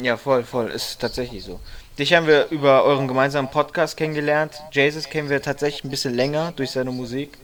Ja, 0.00 0.16
voll, 0.16 0.44
voll. 0.44 0.70
Ist 0.70 1.00
tatsächlich 1.00 1.44
so. 1.44 1.60
Dich 1.98 2.14
haben 2.14 2.26
wir 2.26 2.48
über 2.50 2.84
euren 2.84 3.08
gemeinsamen 3.08 3.50
Podcast 3.50 3.96
kennengelernt. 3.96 4.62
Jesus 4.72 5.08
kennen 5.08 5.28
wir 5.28 5.42
tatsächlich 5.42 5.84
ein 5.84 5.90
bisschen 5.90 6.14
länger 6.14 6.52
durch 6.52 6.70
seine 6.70 6.92
Musik. 6.92 7.38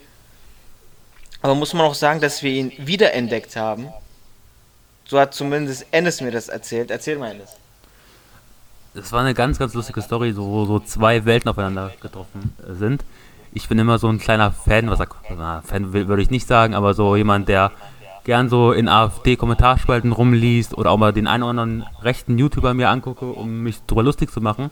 Aber 1.43 1.55
muss 1.55 1.75
man 1.75 1.85
auch 1.87 1.95
sagen, 1.95 2.21
dass 2.21 2.43
wir 2.43 2.53
ihn 2.53 2.73
wiederentdeckt 2.79 3.57
haben. 3.57 3.89
So 5.05 5.19
hat 5.19 5.35
zumindest 5.35 5.87
Ennis 5.91 6.21
mir 6.21 6.31
das 6.31 6.49
erzählt. 6.49 6.91
Erzähl 6.91 7.19
mal, 7.19 7.33
Ennis. 7.33 7.51
Das 8.95 9.11
war 9.11 9.21
eine 9.21 9.35
ganz, 9.35 9.59
ganz 9.59 9.75
lustige 9.75 10.01
Story, 10.03 10.33
so, 10.33 10.47
wo 10.47 10.65
so 10.67 10.79
zwei 10.79 11.25
Welten 11.25 11.51
aufeinander 11.51 11.91
getroffen 12.01 12.55
sind. 12.79 13.05
Ich 13.53 13.69
bin 13.69 13.79
immer 13.79 13.99
so 13.99 14.09
ein 14.09 14.19
kleiner 14.19 14.53
Fan, 14.53 14.89
was 14.89 15.01
na, 15.37 15.63
Fan 15.63 15.93
würde 15.93 16.23
ich 16.23 16.31
nicht 16.31 16.47
sagen, 16.47 16.75
aber 16.75 16.95
so 16.95 17.17
jemand, 17.17 17.49
der 17.49 17.73
gern 18.25 18.49
so 18.49 18.73
in 18.73 18.89
AfD-Kommentarspalten 18.89 20.13
rumliest 20.13 20.77
oder 20.77 20.91
auch 20.91 20.97
mal 20.97 21.13
den 21.13 21.27
einen 21.27 21.43
oder 21.43 21.51
anderen 21.51 21.85
rechten 22.03 22.39
YouTuber 22.39 22.75
mir 22.75 22.89
angucke, 22.89 23.27
um 23.27 23.63
mich 23.63 23.83
drüber 23.87 24.03
lustig 24.03 24.31
zu 24.31 24.41
machen. 24.41 24.71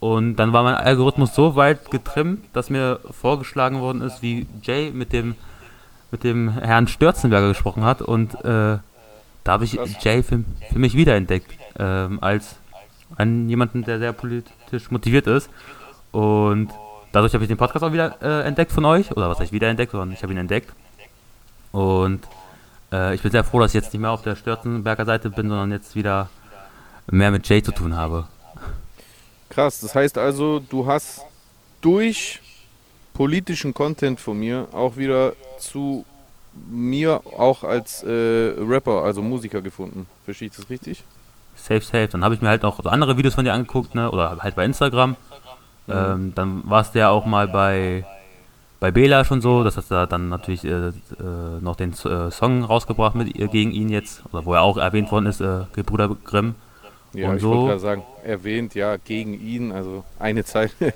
Und 0.00 0.36
dann 0.36 0.52
war 0.52 0.62
mein 0.62 0.74
Algorithmus 0.74 1.34
so 1.34 1.56
weit 1.56 1.90
getrimmt, 1.90 2.44
dass 2.52 2.68
mir 2.68 3.00
vorgeschlagen 3.10 3.80
worden 3.80 4.02
ist, 4.02 4.22
wie 4.22 4.46
Jay 4.62 4.90
mit 4.90 5.12
dem, 5.12 5.34
mit 6.10 6.24
dem 6.24 6.50
Herrn 6.50 6.88
Störzenberger 6.88 7.48
gesprochen 7.48 7.84
hat. 7.84 8.02
Und 8.02 8.34
äh, 8.44 8.78
da 9.44 9.52
habe 9.52 9.64
ich 9.64 9.78
Jay 10.00 10.22
für, 10.22 10.44
für 10.72 10.78
mich 10.78 10.94
wiederentdeckt 10.94 11.50
ähm, 11.78 12.18
als, 12.20 12.56
einen 13.16 13.48
jemanden, 13.48 13.84
der 13.84 13.98
sehr 13.98 14.12
politisch 14.12 14.90
motiviert 14.90 15.26
ist. 15.26 15.48
Und 16.12 16.68
dadurch 17.12 17.32
habe 17.34 17.44
ich 17.44 17.48
den 17.48 17.56
Podcast 17.56 17.84
auch 17.84 17.92
wieder 17.92 18.16
äh, 18.22 18.46
entdeckt 18.46 18.72
von 18.72 18.84
euch. 18.84 19.10
Oder 19.12 19.30
was 19.30 19.40
heißt 19.40 19.52
wieder 19.52 19.68
entdeckt, 19.68 19.92
sondern 19.92 20.12
ich 20.12 20.22
habe 20.22 20.32
ihn 20.32 20.38
entdeckt. 20.38 20.72
Und 21.72 22.20
äh, 22.94 23.14
ich 23.14 23.22
bin 23.22 23.32
sehr 23.32 23.44
froh, 23.44 23.60
dass 23.60 23.74
ich 23.74 23.82
jetzt 23.82 23.92
nicht 23.92 24.00
mehr 24.00 24.10
auf 24.10 24.22
der 24.22 24.36
Störzenberger 24.36 25.04
Seite 25.04 25.30
bin, 25.30 25.48
sondern 25.48 25.72
jetzt 25.72 25.96
wieder 25.96 26.28
mehr 27.10 27.30
mit 27.30 27.48
Jay 27.48 27.62
zu 27.62 27.72
tun 27.72 27.96
habe. 27.96 28.26
Krass, 29.50 29.80
das 29.80 29.94
heißt 29.94 30.18
also, 30.18 30.60
du 30.60 30.86
hast 30.86 31.22
durch 31.80 32.40
politischen 33.12 33.74
Content 33.74 34.20
von 34.20 34.38
mir 34.38 34.68
auch 34.72 34.96
wieder 34.96 35.34
zu 35.58 36.04
mir 36.68 37.20
auch 37.36 37.64
als 37.64 38.02
äh, 38.04 38.54
Rapper, 38.58 39.02
also 39.02 39.22
Musiker 39.22 39.60
gefunden. 39.60 40.06
Verstehe 40.24 40.48
ich 40.48 40.56
das 40.56 40.70
richtig? 40.70 41.02
Safe, 41.56 41.80
safe. 41.80 42.08
Dann 42.08 42.24
habe 42.24 42.34
ich 42.34 42.40
mir 42.40 42.48
halt 42.48 42.62
noch 42.62 42.84
andere 42.86 43.16
Videos 43.16 43.34
von 43.34 43.44
dir 43.44 43.52
angeguckt, 43.52 43.94
ne? 43.94 44.10
oder 44.10 44.38
halt 44.40 44.54
bei 44.54 44.64
Instagram. 44.64 45.16
Mhm. 45.86 45.92
Ähm, 45.92 46.32
dann 46.34 46.62
warst 46.64 46.94
du 46.94 47.00
ja 47.00 47.10
auch 47.10 47.26
mal 47.26 47.48
bei, 47.48 48.04
bei 48.84 48.90
Bela 48.90 49.24
schon 49.24 49.40
so, 49.40 49.64
das 49.64 49.78
hast 49.78 49.90
du 49.90 50.06
dann 50.06 50.28
natürlich 50.28 50.62
äh, 50.62 50.88
äh, 50.88 50.92
noch 51.62 51.74
den 51.74 51.92
äh, 51.92 52.30
Song 52.30 52.64
rausgebracht 52.64 53.14
mit 53.14 53.34
ihr 53.34 53.48
gegen 53.48 53.70
ihn 53.70 53.88
jetzt, 53.88 54.22
oder 54.30 54.44
wo 54.44 54.52
er 54.52 54.60
auch 54.60 54.76
erwähnt 54.76 55.10
worden 55.10 55.24
ist, 55.24 55.40
äh, 55.40 55.60
Gebrüder 55.72 56.14
Grimm. 56.22 56.54
Ja, 57.14 57.30
Und 57.30 57.36
ich 57.36 57.40
so, 57.40 57.48
wollte 57.48 57.66
gerade 57.68 57.80
sagen, 57.80 58.02
erwähnt, 58.24 58.74
ja, 58.74 58.98
gegen 58.98 59.40
ihn, 59.40 59.72
also 59.72 60.04
eine 60.18 60.44
Zeile 60.44 60.70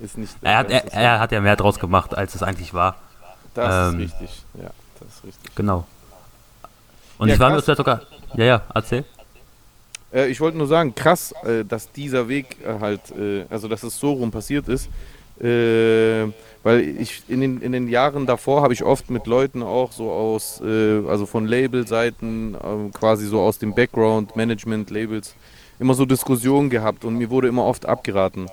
ist 0.00 0.16
nicht. 0.16 0.34
Er 0.40 0.56
hat, 0.56 0.70
er, 0.70 0.90
er, 0.94 1.20
hat 1.20 1.30
ja 1.30 1.42
mehr 1.42 1.56
draus 1.56 1.78
gemacht, 1.78 2.16
als 2.16 2.34
es 2.34 2.42
eigentlich 2.42 2.72
war. 2.72 2.96
Das 3.52 3.92
ähm, 3.92 4.00
ist 4.00 4.12
richtig, 4.14 4.42
ja, 4.54 4.70
das 4.98 5.08
ist 5.16 5.24
richtig. 5.26 5.54
Genau. 5.56 5.86
Und 7.18 7.28
ja, 7.28 7.34
ich 7.34 7.40
war 7.40 7.50
mir 7.50 7.60
sogar. 7.60 8.00
Ja, 8.32 8.44
ja, 8.46 8.62
erzähl. 8.74 9.04
Äh, 10.10 10.28
ich 10.28 10.40
wollte 10.40 10.56
nur 10.56 10.68
sagen, 10.68 10.94
krass, 10.94 11.34
äh, 11.44 11.66
dass 11.66 11.92
dieser 11.92 12.28
Weg 12.28 12.56
äh, 12.64 12.80
halt, 12.80 13.10
äh, 13.10 13.44
also 13.50 13.68
dass 13.68 13.82
es 13.82 13.98
so 13.98 14.12
rum 14.12 14.30
passiert 14.30 14.68
ist. 14.68 14.88
Äh, 15.40 16.32
weil 16.62 16.80
ich 16.98 17.22
in 17.28 17.40
den, 17.40 17.60
in 17.60 17.72
den 17.72 17.88
Jahren 17.88 18.26
davor 18.26 18.62
habe 18.62 18.72
ich 18.72 18.82
oft 18.82 19.10
mit 19.10 19.26
Leuten 19.26 19.62
auch 19.62 19.92
so 19.92 20.10
aus, 20.10 20.60
äh, 20.64 21.06
also 21.06 21.26
von 21.26 21.46
Labelseiten, 21.46 22.56
ähm, 22.62 22.90
quasi 22.92 23.26
so 23.26 23.40
aus 23.40 23.58
dem 23.58 23.74
Background, 23.74 24.34
Management, 24.34 24.90
Labels, 24.90 25.34
immer 25.78 25.94
so 25.94 26.06
Diskussionen 26.06 26.70
gehabt 26.70 27.04
und 27.04 27.16
mir 27.16 27.30
wurde 27.30 27.48
immer 27.48 27.64
oft 27.64 27.86
abgeraten, 27.86 28.46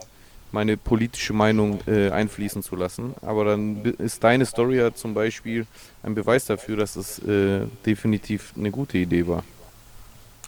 meine 0.52 0.78
politische 0.78 1.34
Meinung 1.34 1.80
einfließen 1.88 2.62
zu 2.62 2.76
lassen. 2.76 3.16
Aber 3.22 3.44
dann 3.46 3.84
ist 3.98 4.24
deine 4.24 4.46
Story 4.46 4.78
ja 4.78 4.94
zum 4.94 5.16
Beispiel 5.16 5.66
ein 6.04 6.14
Beweis 6.14 6.46
dafür, 6.46 6.78
dass 6.78 6.96
es 6.96 7.20
definitiv 7.86 8.54
eine 8.56 8.70
gute 8.70 9.00
Idee 9.00 9.26
war. 9.26 9.44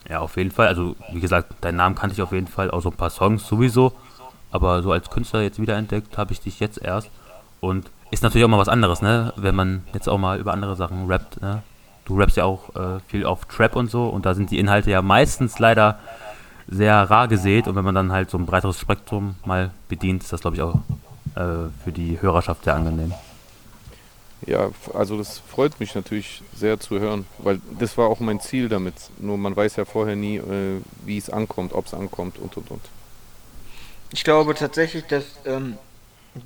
Ja, 0.08 0.20
auf 0.20 0.38
jeden 0.38 0.52
Fall. 0.52 0.68
Also, 0.68 0.96
wie 1.12 1.22
gesagt, 1.22 1.54
deinen 1.62 1.78
Namen 1.78 1.96
kannte 1.96 2.14
ich 2.14 2.22
auf 2.22 2.34
jeden 2.34 2.48
Fall, 2.48 2.70
auch 2.70 2.82
so 2.82 2.90
ein 2.90 2.96
paar 2.96 3.10
Songs 3.10 3.48
sowieso. 3.48 3.94
Aber 4.56 4.82
so 4.82 4.94
als 4.94 5.10
Künstler 5.10 5.42
jetzt 5.42 5.60
wiederentdeckt 5.60 6.18
habe 6.18 6.32
ich 6.32 6.40
dich 6.40 6.62
jetzt 6.62 6.82
erst. 6.82 7.10
Und 7.60 7.92
ist 8.10 8.24
natürlich 8.24 8.46
auch 8.46 8.50
mal 8.50 8.58
was 8.58 8.70
anderes, 8.70 9.02
ne? 9.02 9.34
Wenn 9.36 9.54
man 9.54 9.84
jetzt 9.94 10.08
auch 10.08 10.18
mal 10.18 10.40
über 10.40 10.54
andere 10.54 10.78
Sachen 10.78 11.08
rappt, 11.08 11.42
ne? 11.42 11.62
Du 12.06 12.18
rappst 12.18 12.38
ja 12.38 12.46
auch 12.46 12.74
äh, 12.74 13.00
viel 13.06 13.26
auf 13.26 13.44
Trap 13.46 13.76
und 13.76 13.92
so 13.92 14.08
und 14.08 14.26
da 14.26 14.34
sind 14.34 14.52
die 14.52 14.60
Inhalte 14.60 14.92
ja 14.92 15.02
meistens 15.02 15.60
leider 15.60 16.00
sehr 16.70 16.96
rar 17.10 17.28
gesät 17.28 17.68
und 17.68 17.76
wenn 17.76 17.84
man 17.84 17.96
dann 17.96 18.14
halt 18.14 18.30
so 18.30 18.38
ein 18.38 18.46
breiteres 18.46 18.80
Spektrum 18.80 19.36
mal 19.44 19.72
bedient, 19.90 20.24
ist 20.24 20.32
das 20.32 20.40
glaube 20.42 20.56
ich 20.56 20.62
auch 20.62 20.76
äh, 21.36 21.70
für 21.84 21.92
die 21.92 22.22
Hörerschaft 22.22 22.64
sehr 22.64 22.76
angenehm. 22.76 23.14
Ja, 24.46 24.70
also 24.94 25.18
das 25.18 25.40
freut 25.40 25.80
mich 25.82 25.96
natürlich 25.96 26.44
sehr 26.56 26.80
zu 26.80 27.00
hören, 27.00 27.26
weil 27.40 27.60
das 27.78 27.98
war 27.98 28.08
auch 28.08 28.22
mein 28.22 28.40
Ziel 28.40 28.70
damit. 28.70 28.94
Nur 29.18 29.38
man 29.38 29.56
weiß 29.56 29.76
ja 29.76 29.84
vorher 29.84 30.16
nie, 30.16 30.38
äh, 30.38 30.80
wie 31.04 31.18
es 31.18 31.30
ankommt, 31.30 31.74
ob 31.74 31.88
es 31.88 31.94
ankommt 31.94 32.38
und 32.38 32.56
und 32.56 32.72
und. 32.72 32.82
Ich 34.16 34.24
glaube 34.24 34.56
tatsächlich, 34.56 35.04
dass 35.08 35.26
ähm, 35.46 35.78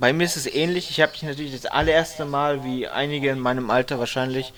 bei 0.00 0.12
mir 0.12 0.24
ist 0.24 0.34
es 0.34 0.52
ähnlich. 0.52 0.90
Ich 0.90 1.00
habe 1.00 1.12
mich 1.12 1.22
natürlich 1.22 1.52
das 1.52 1.66
allererste 1.66 2.24
Mal, 2.24 2.64
wie 2.64 2.88
einige 2.88 3.30
in 3.30 3.38
meinem 3.38 3.70
Alter 3.70 4.00
wahrscheinlich, 4.00 4.52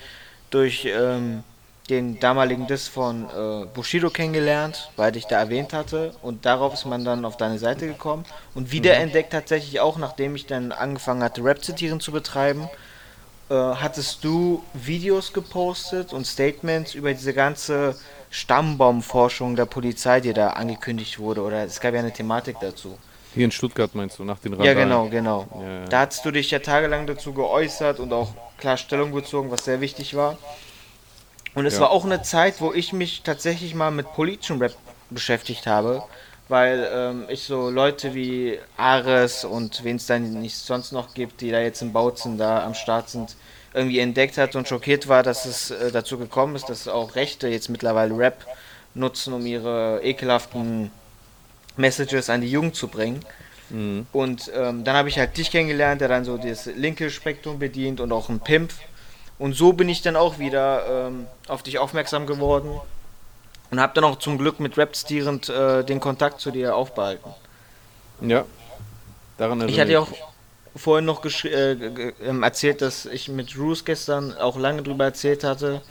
durch 0.48 0.86
ähm, 0.86 1.44
den 1.90 2.20
damaligen 2.20 2.66
Diss 2.66 2.88
von 2.88 3.28
äh, 3.28 3.66
Bushido 3.66 4.08
kennengelernt, 4.08 4.90
weil 4.96 5.14
ich 5.14 5.26
da 5.26 5.40
erwähnt 5.40 5.74
hatte. 5.74 6.14
Und 6.22 6.46
darauf 6.46 6.72
ist 6.72 6.86
man 6.86 7.04
dann 7.04 7.26
auf 7.26 7.36
deine 7.36 7.58
Seite 7.58 7.86
gekommen 7.86 8.24
und 8.54 8.72
wiederentdeckt 8.72 9.30
tatsächlich 9.30 9.78
auch, 9.80 9.98
nachdem 9.98 10.34
ich 10.34 10.46
dann 10.46 10.72
angefangen 10.72 11.22
hatte, 11.22 11.44
Rap-Zitieren 11.44 12.00
zu 12.00 12.12
betreiben 12.12 12.70
äh, 13.50 13.54
hattest 13.54 14.24
du 14.24 14.62
Videos 14.72 15.34
gepostet 15.34 16.14
und 16.14 16.26
Statements 16.26 16.94
über 16.94 17.12
diese 17.12 17.34
ganze 17.34 17.94
Stammbaumforschung 18.32 19.56
der 19.56 19.66
Polizei, 19.66 20.20
die 20.20 20.32
da 20.32 20.48
angekündigt 20.48 21.18
wurde, 21.18 21.42
oder 21.42 21.64
es 21.64 21.80
gab 21.80 21.92
ja 21.92 22.00
eine 22.00 22.12
Thematik 22.12 22.56
dazu. 22.60 22.96
Hier 23.34 23.44
in 23.44 23.50
Stuttgart 23.50 23.94
meinst 23.94 24.18
du, 24.18 24.24
nach 24.24 24.38
den 24.38 24.54
Radaren? 24.54 24.66
Ja, 24.66 24.84
genau, 24.84 25.08
genau. 25.08 25.46
Ja. 25.60 25.84
Da 25.84 26.06
hast 26.06 26.24
du 26.24 26.30
dich 26.30 26.50
ja 26.50 26.58
tagelang 26.58 27.06
dazu 27.06 27.34
geäußert 27.34 28.00
und 28.00 28.10
auch 28.12 28.32
klar 28.56 28.78
Stellung 28.78 29.12
bezogen, 29.12 29.50
was 29.50 29.66
sehr 29.66 29.82
wichtig 29.82 30.14
war. 30.14 30.38
Und 31.54 31.66
es 31.66 31.74
ja. 31.74 31.80
war 31.80 31.90
auch 31.90 32.06
eine 32.06 32.22
Zeit, 32.22 32.62
wo 32.62 32.72
ich 32.72 32.94
mich 32.94 33.22
tatsächlich 33.22 33.74
mal 33.74 33.90
mit 33.90 34.10
politischem 34.14 34.58
Rap 34.62 34.74
beschäftigt 35.10 35.66
habe, 35.66 36.02
weil 36.48 36.88
ähm, 36.90 37.26
ich 37.28 37.42
so 37.42 37.68
Leute 37.68 38.14
wie 38.14 38.58
Ares 38.78 39.44
und 39.44 39.84
wen 39.84 39.96
es 39.96 40.06
dann 40.06 40.40
nicht 40.40 40.56
sonst 40.56 40.92
noch 40.92 41.12
gibt, 41.12 41.42
die 41.42 41.50
da 41.50 41.60
jetzt 41.60 41.82
im 41.82 41.92
Bautzen 41.92 42.38
da 42.38 42.64
am 42.64 42.72
Start 42.72 43.10
sind, 43.10 43.36
irgendwie 43.74 44.00
entdeckt 44.00 44.38
hat 44.38 44.54
und 44.56 44.68
schockiert 44.68 45.08
war, 45.08 45.22
dass 45.22 45.44
es 45.44 45.70
äh, 45.70 45.90
dazu 45.90 46.18
gekommen 46.18 46.56
ist, 46.56 46.68
dass 46.68 46.88
auch 46.88 47.14
Rechte 47.14 47.48
jetzt 47.48 47.68
mittlerweile 47.68 48.16
Rap 48.16 48.46
nutzen, 48.94 49.32
um 49.32 49.46
ihre 49.46 50.00
ekelhaften 50.02 50.90
Messages 51.76 52.28
an 52.28 52.42
die 52.42 52.50
Jugend 52.50 52.76
zu 52.76 52.88
bringen. 52.88 53.24
Mhm. 53.70 54.06
Und 54.12 54.50
ähm, 54.54 54.84
dann 54.84 54.96
habe 54.96 55.08
ich 55.08 55.18
halt 55.18 55.36
dich 55.36 55.50
kennengelernt, 55.50 56.00
der 56.00 56.08
dann 56.08 56.24
so 56.24 56.36
das 56.36 56.66
linke 56.66 57.10
Spektrum 57.10 57.58
bedient 57.58 58.00
und 58.00 58.12
auch 58.12 58.28
ein 58.28 58.40
Pimp. 58.40 58.72
Und 59.38 59.54
so 59.54 59.72
bin 59.72 59.88
ich 59.88 60.02
dann 60.02 60.16
auch 60.16 60.38
wieder 60.38 61.08
ähm, 61.08 61.26
auf 61.48 61.62
dich 61.62 61.78
aufmerksam 61.78 62.26
geworden 62.26 62.80
und 63.70 63.80
habe 63.80 63.94
dann 63.94 64.04
auch 64.04 64.16
zum 64.16 64.36
Glück 64.38 64.60
mit 64.60 64.76
Rap 64.76 64.94
stierend 64.94 65.48
äh, 65.48 65.82
den 65.82 65.98
Kontakt 65.98 66.40
zu 66.40 66.50
dir 66.50 66.76
aufbehalten. 66.76 67.30
Ja, 68.20 68.44
daran 69.38 69.66
Ich 69.68 69.80
hatte 69.80 69.92
ja 69.92 70.00
auch 70.00 70.12
vorhin 70.74 71.04
noch 71.04 71.24
äh, 71.44 71.72
ähm, 71.72 72.42
erzählt, 72.42 72.82
dass 72.82 73.06
ich 73.06 73.28
mit 73.28 73.56
Roos 73.58 73.84
gestern 73.84 74.36
auch 74.36 74.58
lange 74.58 74.82
drüber 74.82 75.04
erzählt 75.04 75.44
hatte, 75.44 75.82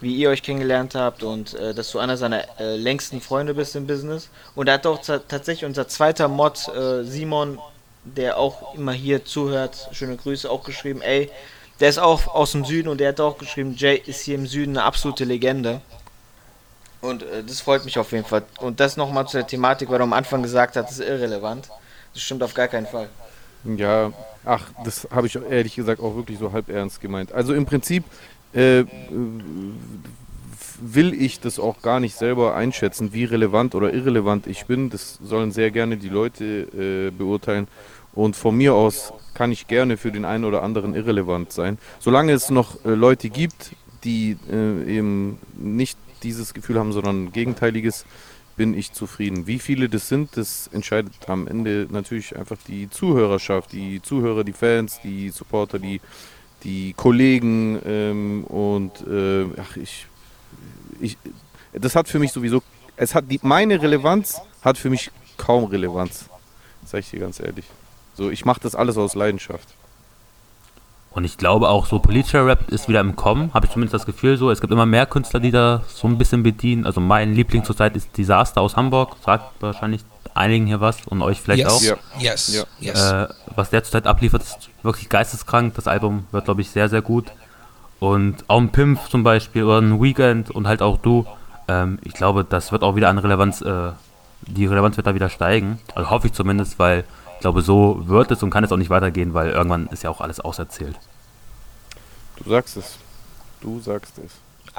wie 0.00 0.14
ihr 0.16 0.30
euch 0.30 0.42
kennengelernt 0.42 0.94
habt 0.94 1.22
und 1.22 1.54
äh, 1.54 1.74
dass 1.74 1.90
du 1.90 1.98
einer 1.98 2.16
seiner 2.16 2.44
äh, 2.58 2.76
längsten 2.76 3.20
Freunde 3.20 3.54
bist 3.54 3.76
im 3.76 3.86
Business. 3.86 4.28
Und 4.54 4.66
da 4.66 4.74
hat 4.74 4.86
auch 4.86 5.00
tatsächlich 5.00 5.64
unser 5.64 5.88
zweiter 5.88 6.28
Mod, 6.28 6.68
äh, 6.68 7.04
Simon, 7.04 7.58
der 8.04 8.38
auch 8.38 8.74
immer 8.74 8.92
hier 8.92 9.24
zuhört, 9.24 9.88
schöne 9.92 10.16
Grüße, 10.16 10.50
auch 10.50 10.64
geschrieben, 10.64 11.00
ey, 11.00 11.30
der 11.80 11.88
ist 11.88 11.98
auch 11.98 12.28
aus 12.28 12.52
dem 12.52 12.64
Süden 12.64 12.88
und 12.88 12.98
der 12.98 13.08
hat 13.10 13.20
auch 13.20 13.38
geschrieben, 13.38 13.74
Jay 13.76 13.96
ist 14.04 14.22
hier 14.22 14.36
im 14.36 14.46
Süden 14.46 14.76
eine 14.76 14.84
absolute 14.84 15.24
Legende. 15.24 15.80
Und 17.00 17.22
äh, 17.22 17.42
das 17.46 17.60
freut 17.60 17.84
mich 17.84 17.98
auf 17.98 18.12
jeden 18.12 18.24
Fall. 18.24 18.42
Und 18.58 18.80
das 18.80 18.96
nochmal 18.96 19.26
zu 19.26 19.36
der 19.36 19.46
Thematik, 19.46 19.90
weil 19.90 19.98
du 19.98 20.04
am 20.04 20.12
Anfang 20.12 20.42
gesagt 20.42 20.76
hast, 20.76 20.90
ist 20.90 21.00
irrelevant. 21.00 21.68
Das 22.12 22.22
stimmt 22.22 22.42
auf 22.42 22.54
gar 22.54 22.68
keinen 22.68 22.86
Fall. 22.86 23.08
Ja, 23.64 24.12
ach, 24.44 24.70
das 24.84 25.08
habe 25.10 25.26
ich 25.26 25.36
ehrlich 25.36 25.74
gesagt 25.74 26.00
auch 26.00 26.16
wirklich 26.16 26.38
so 26.38 26.52
halb 26.52 26.68
ernst 26.68 27.00
gemeint. 27.00 27.32
Also 27.32 27.54
im 27.54 27.66
Prinzip 27.66 28.04
äh, 28.52 28.84
will 30.80 31.14
ich 31.14 31.40
das 31.40 31.58
auch 31.58 31.82
gar 31.82 32.00
nicht 32.00 32.16
selber 32.16 32.54
einschätzen, 32.54 33.12
wie 33.12 33.24
relevant 33.24 33.74
oder 33.74 33.92
irrelevant 33.92 34.46
ich 34.46 34.66
bin. 34.66 34.90
Das 34.90 35.18
sollen 35.22 35.50
sehr 35.50 35.70
gerne 35.70 35.96
die 35.96 36.08
Leute 36.08 36.44
äh, 36.44 37.10
beurteilen. 37.10 37.68
Und 38.12 38.36
von 38.36 38.56
mir 38.56 38.74
aus 38.74 39.12
kann 39.34 39.50
ich 39.50 39.66
gerne 39.66 39.96
für 39.96 40.12
den 40.12 40.24
einen 40.24 40.44
oder 40.44 40.62
anderen 40.62 40.94
irrelevant 40.94 41.52
sein. 41.52 41.78
Solange 41.98 42.32
es 42.32 42.50
noch 42.50 42.84
äh, 42.84 42.90
Leute 42.90 43.28
gibt, 43.28 43.72
die 44.04 44.36
äh, 44.50 44.96
eben 44.96 45.38
nicht 45.56 45.98
dieses 46.22 46.54
Gefühl 46.54 46.78
haben, 46.78 46.92
sondern 46.92 47.24
ein 47.24 47.32
gegenteiliges, 47.32 48.04
bin 48.56 48.74
ich 48.74 48.92
zufrieden. 48.92 49.46
Wie 49.46 49.58
viele 49.58 49.88
das 49.88 50.08
sind, 50.08 50.36
das 50.36 50.68
entscheidet 50.72 51.12
am 51.26 51.46
Ende 51.46 51.86
natürlich 51.90 52.36
einfach 52.36 52.56
die 52.66 52.88
Zuhörerschaft, 52.88 53.72
die 53.72 54.00
Zuhörer, 54.00 54.44
die 54.44 54.52
Fans, 54.52 55.00
die 55.02 55.30
Supporter, 55.30 55.78
die, 55.78 56.00
die 56.62 56.92
Kollegen 56.94 57.80
ähm, 57.84 58.44
und 58.44 59.06
äh, 59.06 59.46
ach, 59.60 59.76
ich, 59.76 60.06
ich, 61.00 61.18
das 61.72 61.96
hat 61.96 62.08
für 62.08 62.18
mich 62.18 62.32
sowieso, 62.32 62.62
es 62.96 63.14
hat 63.14 63.30
die, 63.30 63.40
meine 63.42 63.80
Relevanz 63.80 64.40
hat 64.62 64.78
für 64.78 64.90
mich 64.90 65.10
kaum 65.36 65.64
Relevanz, 65.64 66.28
sag 66.84 67.00
ich 67.00 67.10
dir 67.10 67.20
ganz 67.20 67.40
ehrlich. 67.40 67.64
So, 68.14 68.30
ich 68.30 68.44
mache 68.44 68.60
das 68.60 68.74
alles 68.76 68.96
aus 68.96 69.14
Leidenschaft. 69.14 69.73
Und 71.14 71.24
ich 71.24 71.38
glaube 71.38 71.68
auch, 71.68 71.86
so 71.86 72.00
politischer 72.00 72.44
Rap 72.44 72.68
ist 72.70 72.88
wieder 72.88 73.00
im 73.00 73.14
Kommen, 73.14 73.54
habe 73.54 73.66
ich 73.66 73.72
zumindest 73.72 73.94
das 73.94 74.06
Gefühl 74.06 74.36
so. 74.36 74.50
Es 74.50 74.60
gibt 74.60 74.72
immer 74.72 74.86
mehr 74.86 75.06
Künstler, 75.06 75.40
die 75.40 75.52
da 75.52 75.82
so 75.86 76.08
ein 76.08 76.18
bisschen 76.18 76.42
bedienen. 76.42 76.86
Also 76.86 77.00
mein 77.00 77.34
Liebling 77.34 77.64
zurzeit 77.64 77.94
ist 77.94 78.16
Disaster 78.16 78.60
aus 78.60 78.76
Hamburg. 78.76 79.16
Sagt 79.24 79.62
wahrscheinlich 79.62 80.02
einigen 80.34 80.66
hier 80.66 80.80
was 80.80 80.98
und 81.06 81.22
euch 81.22 81.40
vielleicht 81.40 81.62
yes. 81.62 81.72
auch. 81.72 81.82
Ja. 81.82 81.96
Yes. 82.18 82.66
yes. 82.80 83.10
Äh, 83.10 83.28
was 83.54 83.70
der 83.70 83.84
zurzeit 83.84 84.06
abliefert, 84.06 84.42
ist 84.42 84.70
wirklich 84.82 85.08
geisteskrank. 85.08 85.74
Das 85.74 85.86
Album 85.86 86.26
wird, 86.32 86.46
glaube 86.46 86.62
ich, 86.62 86.70
sehr, 86.70 86.88
sehr 86.88 87.02
gut. 87.02 87.26
Und 88.00 88.44
auch 88.48 88.58
ein 88.58 88.70
Pimp 88.70 89.00
zum 89.08 89.22
Beispiel 89.22 89.62
oder 89.62 89.78
ein 89.78 90.02
Weekend 90.02 90.50
und 90.50 90.66
halt 90.66 90.82
auch 90.82 90.98
du. 90.98 91.26
Ähm, 91.68 92.00
ich 92.02 92.14
glaube, 92.14 92.44
das 92.44 92.72
wird 92.72 92.82
auch 92.82 92.96
wieder 92.96 93.08
an 93.08 93.18
Relevanz 93.18 93.62
äh, 93.62 93.92
die 94.46 94.66
Relevanz 94.66 94.96
wird 94.96 95.06
da 95.06 95.14
wieder 95.14 95.30
steigen. 95.30 95.78
Also 95.94 96.10
hoffe 96.10 96.28
ich 96.28 96.32
zumindest, 96.32 96.78
weil 96.78 97.04
glaube, 97.44 97.60
so 97.60 98.00
wird 98.08 98.30
es 98.30 98.42
und 98.42 98.48
kann 98.48 98.64
es 98.64 98.72
auch 98.72 98.78
nicht 98.78 98.88
weitergehen, 98.88 99.34
weil 99.34 99.50
irgendwann 99.50 99.86
ist 99.88 100.02
ja 100.02 100.08
auch 100.08 100.22
alles 100.22 100.40
auserzählt. 100.40 100.98
Du 102.36 102.48
sagst 102.48 102.78
es. 102.78 102.96
Du 103.60 103.80
sagst 103.80 104.14
es. 104.18 104.32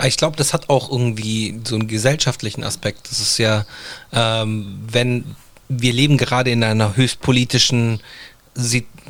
Ich 0.04 0.18
glaube, 0.18 0.36
das 0.36 0.52
hat 0.52 0.68
auch 0.70 0.92
irgendwie 0.92 1.62
so 1.64 1.76
einen 1.76 1.88
gesellschaftlichen 1.88 2.64
Aspekt. 2.64 3.12
Das 3.12 3.20
ist 3.20 3.38
ja, 3.38 3.66
ähm, 4.12 4.80
wenn 4.92 5.36
wir 5.70 5.94
leben 5.94 6.18
gerade 6.18 6.50
in 6.50 6.64
einer 6.64 6.96
höchstpolitischen, 6.96 8.02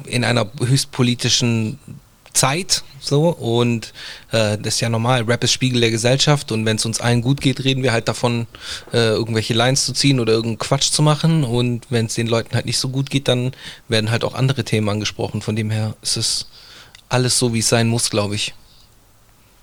in 0.04 0.26
einer 0.26 0.52
höchstpolitischen 0.60 1.80
Zeit 2.36 2.84
so 3.00 3.30
und 3.30 3.94
äh, 4.32 4.58
das 4.58 4.76
ist 4.76 4.82
ja 4.82 4.90
normal. 4.90 5.24
Rap 5.24 5.44
ist 5.44 5.54
Spiegel 5.54 5.82
der 5.82 5.92
Gesellschaft 5.92 6.52
und 6.52 6.66
wenn 6.66 6.78
es 6.78 6.86
uns 6.86 7.00
allen 7.00 7.22
gut 7.22 7.42
geht, 7.42 7.64
reden 7.64 7.84
wir 7.84 7.92
halt 7.92 8.08
davon, 8.08 8.48
äh, 8.94 9.10
irgendwelche 9.10 9.54
Lines 9.54 9.86
zu 9.86 9.94
ziehen 9.94 10.20
oder 10.20 10.34
irgendeinen 10.34 10.60
Quatsch 10.60 10.92
zu 10.92 11.02
machen 11.02 11.44
und 11.44 11.88
wenn 11.90 12.08
es 12.08 12.16
den 12.16 12.28
Leuten 12.28 12.56
halt 12.56 12.66
nicht 12.66 12.78
so 12.78 12.90
gut 12.90 13.10
geht, 13.10 13.28
dann 13.28 13.54
werden 13.88 14.12
halt 14.12 14.24
auch 14.24 14.34
andere 14.34 14.64
Themen 14.64 14.90
angesprochen. 14.90 15.42
Von 15.42 15.56
dem 15.56 15.70
her 15.70 15.96
ist 16.02 16.18
es 16.18 16.48
alles 17.10 17.40
so, 17.40 17.54
wie 17.54 17.60
es 17.60 17.70
sein 17.70 17.88
muss, 17.88 18.10
glaube 18.10 18.36
ich. 18.36 18.54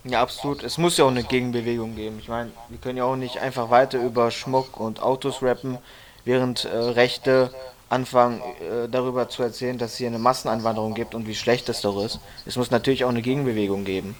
Ja, 0.04 0.20
absolut. 0.20 0.64
Es 0.64 0.78
muss 0.78 0.96
ja 0.96 1.04
auch 1.04 1.10
eine 1.10 1.22
Gegenbewegung 1.22 1.94
geben. 1.94 2.18
Ich 2.20 2.28
meine, 2.28 2.50
wir 2.68 2.78
können 2.78 2.98
ja 2.98 3.04
auch 3.04 3.16
nicht 3.16 3.38
einfach 3.38 3.70
weiter 3.70 4.00
über 4.00 4.30
Schmuck 4.30 4.80
und 4.80 5.00
Autos 5.00 5.42
rappen, 5.42 5.78
während 6.24 6.64
äh, 6.64 6.76
Rechte 6.76 7.52
anfangen 7.92 8.40
äh, 8.40 8.88
darüber 8.88 9.28
zu 9.28 9.42
erzählen, 9.42 9.78
dass 9.78 9.92
es 9.92 9.98
hier 9.98 10.08
eine 10.08 10.18
Massenanwanderung 10.18 10.94
gibt 10.94 11.14
und 11.14 11.26
wie 11.26 11.34
schlecht 11.34 11.68
das 11.68 11.82
doch 11.82 12.02
ist. 12.04 12.18
Es 12.46 12.56
muss 12.56 12.70
natürlich 12.70 13.04
auch 13.04 13.10
eine 13.10 13.22
Gegenbewegung 13.22 13.84
geben. 13.84 14.16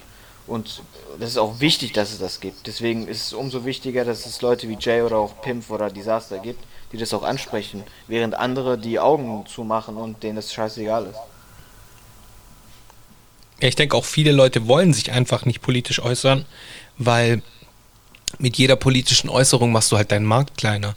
Und 0.46 0.82
das 1.18 1.30
ist 1.30 1.38
auch 1.38 1.60
wichtig, 1.60 1.92
dass 1.92 2.12
es 2.12 2.18
das 2.18 2.40
gibt. 2.40 2.66
Deswegen 2.66 3.06
ist 3.06 3.26
es 3.26 3.32
umso 3.32 3.64
wichtiger, 3.64 4.04
dass 4.04 4.26
es 4.26 4.42
Leute 4.42 4.68
wie 4.68 4.76
Jay 4.78 5.02
oder 5.02 5.16
auch 5.16 5.40
Pimp 5.40 5.70
oder 5.70 5.88
Disaster 5.88 6.38
gibt, 6.38 6.62
die 6.92 6.98
das 6.98 7.14
auch 7.14 7.22
ansprechen, 7.22 7.84
während 8.08 8.34
andere 8.34 8.76
die 8.76 8.98
Augen 8.98 9.44
zumachen 9.46 9.96
und 9.96 10.22
denen 10.22 10.36
das 10.36 10.52
scheißegal 10.52 11.06
ist. 11.06 11.20
Ich 13.60 13.76
denke 13.76 13.96
auch 13.96 14.04
viele 14.04 14.32
Leute 14.32 14.66
wollen 14.66 14.92
sich 14.92 15.12
einfach 15.12 15.44
nicht 15.44 15.62
politisch 15.62 16.00
äußern, 16.00 16.44
weil 16.98 17.42
mit 18.38 18.56
jeder 18.56 18.76
politischen 18.76 19.30
Äußerung 19.30 19.70
machst 19.70 19.92
du 19.92 19.96
halt 19.96 20.10
deinen 20.10 20.26
Markt 20.26 20.58
kleiner. 20.58 20.96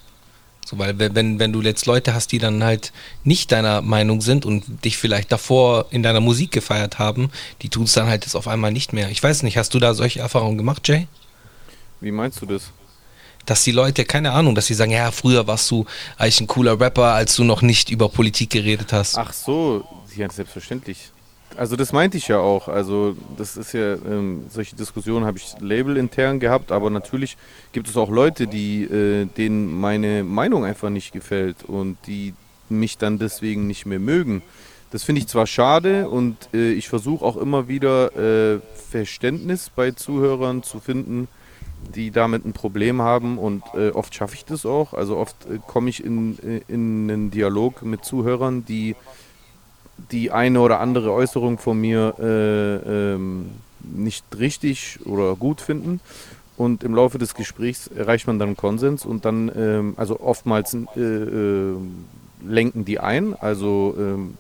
So, 0.66 0.80
weil 0.80 0.98
wenn, 0.98 1.38
wenn 1.38 1.54
du 1.54 1.62
jetzt 1.62 1.86
Leute 1.86 2.16
hast, 2.16 2.32
die 2.32 2.40
dann 2.40 2.64
halt 2.64 2.92
nicht 3.24 3.52
deiner 3.52 3.84
Meinung 3.84 4.22
sind 4.22 4.46
und 4.46 4.84
dich 4.84 4.98
vielleicht 4.98 5.32
davor 5.32 5.86
in 5.92 6.02
deiner 6.02 6.22
Musik 6.22 6.52
gefeiert 6.52 6.98
haben, 6.98 7.30
die 7.62 7.70
tun 7.70 7.84
es 7.84 7.94
dann 7.94 8.08
halt 8.08 8.26
jetzt 8.26 8.36
auf 8.36 8.48
einmal 8.48 8.72
nicht 8.72 8.92
mehr. 8.92 9.10
Ich 9.12 9.22
weiß 9.22 9.44
nicht, 9.44 9.58
hast 9.58 9.76
du 9.76 9.80
da 9.80 9.94
solche 9.94 10.22
Erfahrungen 10.22 10.58
gemacht, 10.58 10.88
Jay? 10.88 11.08
Wie 12.02 12.12
meinst 12.12 12.42
du 12.42 12.48
das? 12.48 12.72
Dass 13.46 13.64
die 13.64 13.72
Leute, 13.72 14.06
keine 14.06 14.32
Ahnung, 14.32 14.56
dass 14.56 14.66
sie 14.66 14.74
sagen, 14.74 14.92
ja, 14.92 15.12
früher 15.12 15.46
warst 15.46 15.70
du 15.70 15.86
eigentlich 16.18 16.42
ein 16.42 16.48
cooler 16.48 16.80
Rapper, 16.80 17.14
als 17.14 17.36
du 17.36 17.44
noch 17.44 17.62
nicht 17.62 17.92
über 17.92 18.10
Politik 18.10 18.50
geredet 18.50 18.92
hast. 18.92 19.20
Ach 19.20 19.34
so, 19.34 19.88
ja, 20.16 20.28
selbstverständlich. 20.32 21.12
Also 21.58 21.76
das 21.76 21.94
meinte 21.94 22.18
ich 22.18 22.28
ja 22.28 22.40
auch. 22.40 22.68
Also 22.68 23.16
das 23.38 23.58
ist 23.58 23.74
ja, 23.74 23.94
ähm, 23.94 24.46
solche 24.50 24.76
Diskussionen 24.76 25.26
habe 25.26 25.38
ich 25.38 25.56
labelintern 25.60 26.40
gehabt, 26.40 26.72
aber 26.72 26.90
natürlich 26.90 27.38
gibt 27.72 27.88
es 27.88 27.98
auch 27.98 28.10
Leute, 28.10 28.48
die, 28.48 28.84
äh, 28.84 29.26
denen 29.26 29.80
meine 29.80 30.24
Meinung 30.24 30.66
einfach 30.66 30.90
nicht 30.90 31.14
gefällt 31.14 31.64
und 31.64 31.98
die 32.08 32.34
mich 32.68 32.98
dann 32.98 33.20
deswegen 33.20 33.68
nicht 33.68 33.86
mehr 33.86 34.00
mögen. 34.00 34.42
Das 34.92 35.04
finde 35.04 35.20
ich 35.20 35.28
zwar 35.28 35.48
schade 35.48 36.10
und 36.10 36.38
äh, 36.54 36.72
ich 36.72 36.90
versuche 36.90 37.24
auch 37.24 37.38
immer 37.38 37.68
wieder 37.68 38.16
äh, 38.56 38.60
Verständnis 38.90 39.70
bei 39.74 39.92
Zuhörern 39.92 40.64
zu 40.64 40.80
finden, 40.80 41.28
die 41.94 42.12
damit 42.12 42.46
ein 42.46 42.54
Problem 42.54 43.02
haben 43.02 43.38
und 43.38 43.64
äh, 43.76 43.90
oft 43.90 44.16
schaffe 44.16 44.36
ich 44.36 44.46
das 44.46 44.66
auch. 44.66 44.94
Also 44.94 45.18
oft 45.18 45.36
äh, 45.46 45.60
komme 45.66 45.90
ich 45.90 46.04
in, 46.04 46.38
äh, 46.40 46.62
in 46.68 47.10
einen 47.10 47.32
Dialog 47.32 47.84
mit 47.84 48.06
Zuhörern, 48.06 48.66
die 48.66 48.96
die 50.12 50.32
eine 50.32 50.62
oder 50.62 50.80
andere 50.80 51.12
Äußerung 51.12 51.58
von 51.58 51.80
mir 51.80 52.16
äh, 52.20 53.14
ähm, 53.14 53.52
nicht 53.82 54.26
richtig 54.38 55.00
oder 55.06 55.36
gut 55.36 55.62
finden. 55.62 56.00
Und 56.58 56.84
im 56.84 56.96
Laufe 56.96 57.18
des 57.18 57.36
Gesprächs 57.36 57.88
erreicht 57.88 58.28
man 58.28 58.40
dann 58.40 58.56
Konsens 58.56 59.06
und 59.06 59.26
dann, 59.26 59.52
ähm, 59.56 59.94
also 59.98 60.22
oftmals 60.22 60.74
äh, 60.96 61.00
äh, 61.00 61.76
lenken 62.46 62.86
die 62.86 63.00
ein, 63.00 63.34
also 63.34 63.96
ähm, 63.98 64.38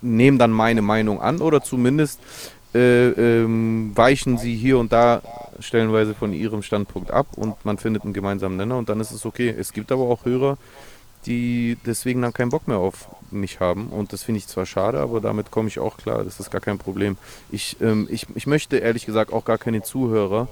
nehmen 0.00 0.38
dann 0.38 0.50
meine 0.50 0.82
Meinung 0.82 1.20
an 1.20 1.40
oder 1.40 1.62
zumindest 1.62 2.20
äh, 2.74 3.08
ähm, 3.08 3.92
weichen 3.94 4.38
sie 4.38 4.54
hier 4.56 4.78
und 4.78 4.92
da 4.92 5.22
stellenweise 5.60 6.14
von 6.14 6.32
ihrem 6.32 6.62
Standpunkt 6.62 7.10
ab 7.10 7.26
und 7.36 7.64
man 7.64 7.78
findet 7.78 8.04
einen 8.04 8.12
gemeinsamen 8.12 8.56
Nenner 8.56 8.78
und 8.78 8.88
dann 8.88 9.00
ist 9.00 9.12
es 9.12 9.24
okay. 9.26 9.54
Es 9.56 9.72
gibt 9.72 9.92
aber 9.92 10.04
auch 10.04 10.24
Hörer, 10.24 10.58
die 11.26 11.76
deswegen 11.86 12.22
dann 12.22 12.32
keinen 12.32 12.50
Bock 12.50 12.68
mehr 12.68 12.78
auf 12.78 13.08
mich 13.30 13.60
haben. 13.60 13.88
Und 13.88 14.12
das 14.12 14.22
finde 14.22 14.38
ich 14.38 14.46
zwar 14.46 14.66
schade, 14.66 15.00
aber 15.00 15.20
damit 15.20 15.50
komme 15.50 15.68
ich 15.68 15.78
auch 15.78 15.96
klar. 15.96 16.24
Das 16.24 16.40
ist 16.40 16.50
gar 16.50 16.60
kein 16.60 16.78
Problem. 16.78 17.16
Ich, 17.50 17.76
ähm, 17.80 18.08
ich, 18.10 18.26
ich 18.34 18.46
möchte 18.46 18.78
ehrlich 18.78 19.06
gesagt 19.06 19.32
auch 19.32 19.44
gar 19.44 19.58
keine 19.58 19.82
Zuhörer, 19.82 20.48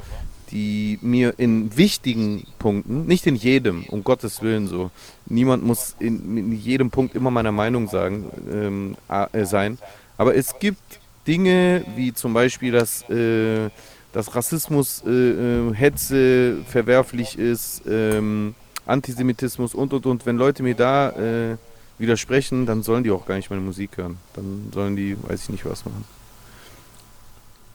die 0.50 0.98
mir 1.00 1.34
in 1.38 1.76
wichtigen 1.76 2.46
Punkten, 2.58 3.06
nicht 3.06 3.26
in 3.26 3.36
jedem, 3.36 3.84
um 3.84 4.04
Gottes 4.04 4.42
Willen 4.42 4.68
so, 4.68 4.90
niemand 5.26 5.64
muss 5.64 5.96
in, 5.98 6.36
in 6.36 6.52
jedem 6.52 6.90
Punkt 6.90 7.14
immer 7.14 7.30
meiner 7.30 7.52
Meinung 7.52 7.88
sagen, 7.88 8.30
ähm, 8.52 8.96
äh, 9.08 9.44
sein. 9.46 9.78
Aber 10.18 10.36
es 10.36 10.58
gibt 10.58 11.00
Dinge 11.26 11.84
wie 11.96 12.12
zum 12.12 12.34
Beispiel, 12.34 12.70
dass, 12.70 13.08
äh, 13.08 13.70
dass 14.12 14.34
Rassismus, 14.34 15.02
äh, 15.06 15.10
äh 15.10 15.74
Hetze 15.74 16.58
verwerflich 16.68 17.38
ist, 17.38 17.82
ähm, 17.88 18.54
Antisemitismus 18.92 19.74
und 19.74 19.92
und 19.92 20.06
und. 20.06 20.26
Wenn 20.26 20.36
Leute 20.36 20.62
mir 20.62 20.74
da 20.74 21.10
äh, 21.10 21.56
widersprechen, 21.98 22.66
dann 22.66 22.82
sollen 22.82 23.04
die 23.04 23.10
auch 23.10 23.26
gar 23.26 23.36
nicht 23.36 23.50
meine 23.50 23.62
Musik 23.62 23.96
hören. 23.96 24.18
Dann 24.34 24.70
sollen 24.72 24.96
die, 24.96 25.16
weiß 25.22 25.44
ich 25.44 25.48
nicht, 25.48 25.64
was 25.64 25.84
machen. 25.84 26.04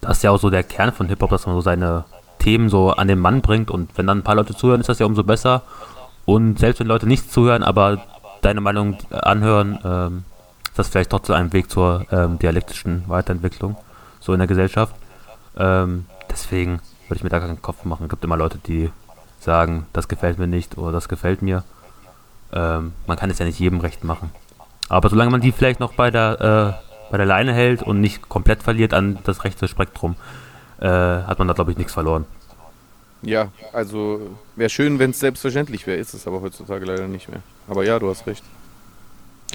Das 0.02 0.18
ist 0.18 0.24
ja 0.24 0.32
auch 0.32 0.40
so 0.40 0.50
der 0.50 0.64
Kern 0.64 0.94
von 0.94 1.08
Hip-Hop, 1.08 1.30
dass 1.30 1.46
man 1.48 1.56
so 1.56 1.62
seine 1.62 2.06
Themen 2.40 2.70
so 2.70 2.92
an 2.92 3.08
den 3.08 3.20
Mann 3.20 3.42
bringt 3.42 3.72
und 3.72 3.98
wenn 3.98 4.08
dann 4.08 4.20
ein 4.20 4.24
paar 4.24 4.36
Leute 4.36 4.56
zuhören, 4.56 4.80
ist 4.80 4.90
das 4.90 5.00
ja 5.00 5.06
umso 5.06 5.24
besser. 5.24 5.64
Und 6.26 6.60
selbst 6.60 6.80
wenn 6.80 6.88
Leute 6.88 7.08
nicht 7.08 7.32
zuhören, 7.32 7.64
aber 7.64 8.04
deine 8.42 8.62
Meinung 8.62 8.98
anhören, 9.10 9.80
ähm, 9.84 10.24
ist 10.66 10.78
das 10.78 10.88
vielleicht 10.90 11.10
trotzdem 11.10 11.36
ein 11.36 11.52
Weg 11.54 11.72
zur 11.72 12.06
ähm, 12.12 12.38
dialektischen 12.38 13.04
Weiterentwicklung, 13.08 13.76
so 14.20 14.34
in 14.34 14.40
der 14.40 14.48
Gesellschaft. 14.48 14.94
Ähm, 15.58 16.06
deswegen 16.30 16.80
würde 17.08 17.18
ich 17.18 17.24
mir 17.24 17.30
da 17.30 17.40
keinen 17.40 17.62
Kopf 17.62 17.84
machen. 17.86 18.04
Es 18.04 18.10
gibt 18.10 18.24
immer 18.24 18.38
Leute, 18.38 18.60
die 18.60 18.92
sagen, 19.40 19.86
das 19.94 20.08
gefällt 20.08 20.40
mir 20.40 20.48
nicht 20.48 20.78
oder 20.78 20.92
das 20.92 21.10
gefällt 21.10 21.42
mir. 21.42 21.64
Ähm, 22.54 22.94
man 23.06 23.18
kann 23.18 23.30
es 23.30 23.40
ja 23.40 23.46
nicht 23.46 23.60
jedem 23.60 23.80
recht 23.80 24.04
machen. 24.04 24.32
Aber 24.90 25.10
solange 25.10 25.32
man 25.32 25.42
die 25.42 25.52
vielleicht 25.52 25.80
noch 25.80 25.94
bei 25.94 26.12
der, 26.12 26.80
äh, 26.80 27.12
bei 27.12 27.18
der 27.18 27.26
Leine 27.26 27.54
hält 27.54 27.84
und 27.84 28.00
nicht 28.00 28.30
komplett 28.30 28.64
verliert 28.64 28.94
an 28.94 29.20
das 29.24 29.44
rechte 29.44 29.68
Spektrum, 29.68 30.16
äh, 30.80 30.88
hat 30.88 31.40
man 31.40 31.48
da, 31.48 31.54
glaube 31.54 31.72
ich, 31.72 31.78
nichts 31.78 31.94
verloren. 31.94 32.26
Ja, 33.22 33.50
also 33.74 34.22
wäre 34.56 34.70
schön, 34.70 35.00
wenn 35.00 35.10
es 35.10 35.20
selbstverständlich 35.20 35.88
wäre, 35.88 35.98
ist 35.98 36.14
es 36.14 36.28
aber 36.28 36.42
heutzutage 36.42 36.86
leider 36.86 37.08
nicht 37.08 37.30
mehr. 37.30 37.42
Aber 37.68 37.84
ja, 37.84 38.00
du 38.00 38.10
hast 38.10 38.28
recht. 38.28 38.44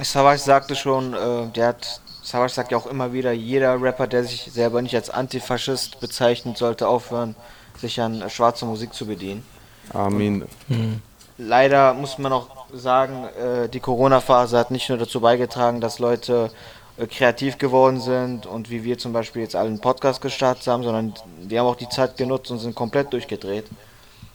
Savage 0.00 0.40
sagte 0.40 0.74
schon, 0.74 1.14
äh, 1.14 1.46
der 1.54 1.68
hat, 1.68 2.00
Savage 2.22 2.52
sagt 2.52 2.72
ja 2.72 2.78
auch 2.78 2.86
immer 2.86 3.12
wieder, 3.12 3.32
jeder 3.32 3.80
Rapper, 3.80 4.06
der 4.06 4.24
sich 4.24 4.50
selber 4.52 4.82
nicht 4.82 4.94
als 4.94 5.10
Antifaschist 5.10 6.00
bezeichnet, 6.00 6.58
sollte 6.58 6.88
aufhören, 6.88 7.36
sich 7.78 8.00
an 8.00 8.28
schwarze 8.28 8.64
Musik 8.64 8.94
zu 8.94 9.06
bedienen. 9.06 9.44
Amen. 9.92 10.44
Mhm. 10.68 11.00
Leider 11.38 11.94
muss 11.94 12.18
man 12.18 12.32
auch 12.32 12.48
sagen, 12.72 13.24
äh, 13.24 13.68
die 13.68 13.80
Corona-Phase 13.80 14.58
hat 14.58 14.70
nicht 14.70 14.88
nur 14.88 14.98
dazu 14.98 15.20
beigetragen, 15.20 15.80
dass 15.80 15.98
Leute 15.98 16.50
äh, 16.96 17.06
kreativ 17.06 17.58
geworden 17.58 18.00
sind 18.00 18.46
und 18.46 18.70
wie 18.70 18.84
wir 18.84 18.98
zum 18.98 19.12
Beispiel 19.12 19.42
jetzt 19.42 19.56
alle 19.56 19.68
einen 19.68 19.80
Podcast 19.80 20.20
gestartet 20.20 20.66
haben, 20.66 20.82
sondern 20.82 21.14
die 21.40 21.58
haben 21.58 21.66
auch 21.66 21.76
die 21.76 21.88
Zeit 21.88 22.16
genutzt 22.16 22.50
und 22.50 22.58
sind 22.58 22.74
komplett 22.74 23.12
durchgedreht. 23.12 23.66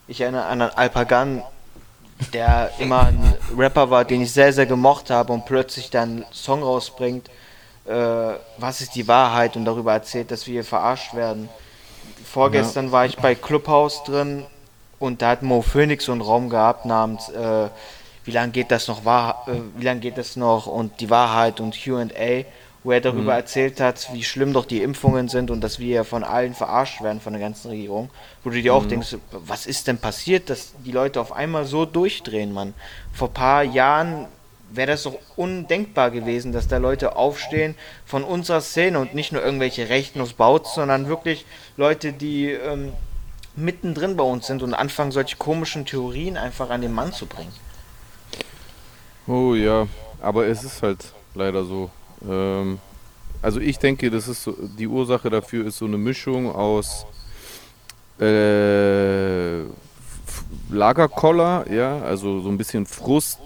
Ich 0.07 0.21
erinnere 0.21 0.45
an 0.45 0.61
Alpagan, 0.61 1.43
der 2.33 2.71
immer 2.79 3.07
ein 3.07 3.35
Rapper 3.55 3.89
war, 3.89 4.05
den 4.05 4.21
ich 4.21 4.31
sehr, 4.31 4.51
sehr 4.53 4.65
gemocht 4.65 5.09
habe 5.09 5.33
und 5.33 5.45
plötzlich 5.45 5.89
dann 5.89 6.23
einen 6.23 6.25
Song 6.31 6.63
rausbringt, 6.63 7.29
äh, 7.85 7.93
was 8.57 8.81
ist 8.81 8.95
die 8.95 9.07
Wahrheit 9.07 9.55
und 9.55 9.65
darüber 9.65 9.93
erzählt, 9.93 10.31
dass 10.31 10.47
wir 10.47 10.53
hier 10.53 10.63
verarscht 10.63 11.13
werden. 11.13 11.49
Vorgestern 12.25 12.87
ja. 12.87 12.91
war 12.91 13.05
ich 13.05 13.17
bei 13.17 13.35
Clubhouse 13.35 14.03
drin 14.03 14.45
und 14.99 15.21
da 15.21 15.29
hat 15.29 15.43
Mo 15.43 15.61
Phoenix 15.61 16.05
so 16.05 16.11
einen 16.11 16.21
Raum 16.21 16.49
gehabt 16.49 16.85
namens 16.85 17.29
äh, 17.29 17.69
Wie 18.25 18.31
lange 18.31 18.51
geht 18.51 18.71
das 18.71 18.87
noch 18.87 19.05
wahr, 19.05 19.45
äh, 19.47 19.53
wie 19.77 19.85
lange 19.85 20.01
geht 20.01 20.17
das 20.17 20.35
noch 20.35 20.67
und 20.67 20.99
die 20.99 21.09
Wahrheit 21.09 21.59
und 21.59 21.77
Q&A, 21.81 22.43
wo 22.83 22.91
er 22.91 23.01
darüber 23.01 23.21
mhm. 23.33 23.39
erzählt 23.39 23.79
hat, 23.79 24.09
wie 24.13 24.23
schlimm 24.23 24.53
doch 24.53 24.65
die 24.65 24.81
Impfungen 24.81 25.29
sind 25.29 25.51
und 25.51 25.61
dass 25.61 25.79
wir 25.79 25.95
ja 25.95 26.03
von 26.03 26.23
allen 26.23 26.53
verarscht 26.53 27.01
werden 27.01 27.21
von 27.21 27.33
der 27.33 27.41
ganzen 27.41 27.69
Regierung, 27.69 28.09
wo 28.43 28.49
du 28.49 28.61
dir 28.61 28.73
mhm. 28.73 28.77
auch 28.77 28.85
denkst, 28.85 29.15
was 29.31 29.65
ist 29.65 29.87
denn 29.87 29.97
passiert, 29.97 30.49
dass 30.49 30.73
die 30.85 30.91
Leute 30.91 31.21
auf 31.21 31.31
einmal 31.31 31.65
so 31.65 31.85
durchdrehen, 31.85 32.53
Mann. 32.53 32.73
Vor 33.13 33.29
ein 33.29 33.33
paar 33.33 33.63
Jahren 33.63 34.27
wäre 34.69 34.91
das 34.91 35.03
doch 35.03 35.17
undenkbar 35.35 36.11
gewesen, 36.11 36.51
dass 36.51 36.67
da 36.67 36.77
Leute 36.77 37.15
aufstehen 37.15 37.75
von 38.05 38.23
unserer 38.23 38.61
Szene 38.61 38.99
und 38.99 39.15
nicht 39.15 39.31
nur 39.31 39.43
irgendwelche 39.43 39.89
Rechten 39.89 40.19
aus 40.19 40.33
Bautz, 40.33 40.75
sondern 40.75 41.07
wirklich 41.07 41.45
Leute, 41.77 42.11
die 42.11 42.51
ähm, 42.51 42.91
mittendrin 43.57 44.15
bei 44.15 44.23
uns 44.23 44.47
sind 44.47 44.63
und 44.63 44.73
anfangen, 44.73 45.11
solche 45.11 45.35
komischen 45.35 45.85
Theorien 45.85 46.37
einfach 46.37 46.69
an 46.69 46.81
den 46.81 46.93
Mann 46.93 47.11
zu 47.11 47.25
bringen. 47.25 47.51
Oh 49.27 49.55
ja, 49.55 49.87
aber 50.21 50.47
es 50.47 50.63
ist 50.63 50.81
halt 50.81 51.11
leider 51.33 51.65
so. 51.65 51.89
Ähm, 52.27 52.79
also 53.41 53.59
ich 53.59 53.79
denke, 53.79 54.09
das 54.09 54.27
ist 54.27 54.43
so, 54.43 54.55
die 54.77 54.87
Ursache 54.87 55.29
dafür 55.29 55.65
ist 55.65 55.77
so 55.77 55.85
eine 55.85 55.97
Mischung 55.97 56.53
aus 56.53 57.05
äh, 58.19 59.63
Lagerkoller, 60.69 61.69
ja, 61.71 61.99
also 61.99 62.41
so 62.41 62.49
ein 62.49 62.57
bisschen 62.57 62.85
Frust 62.85 63.39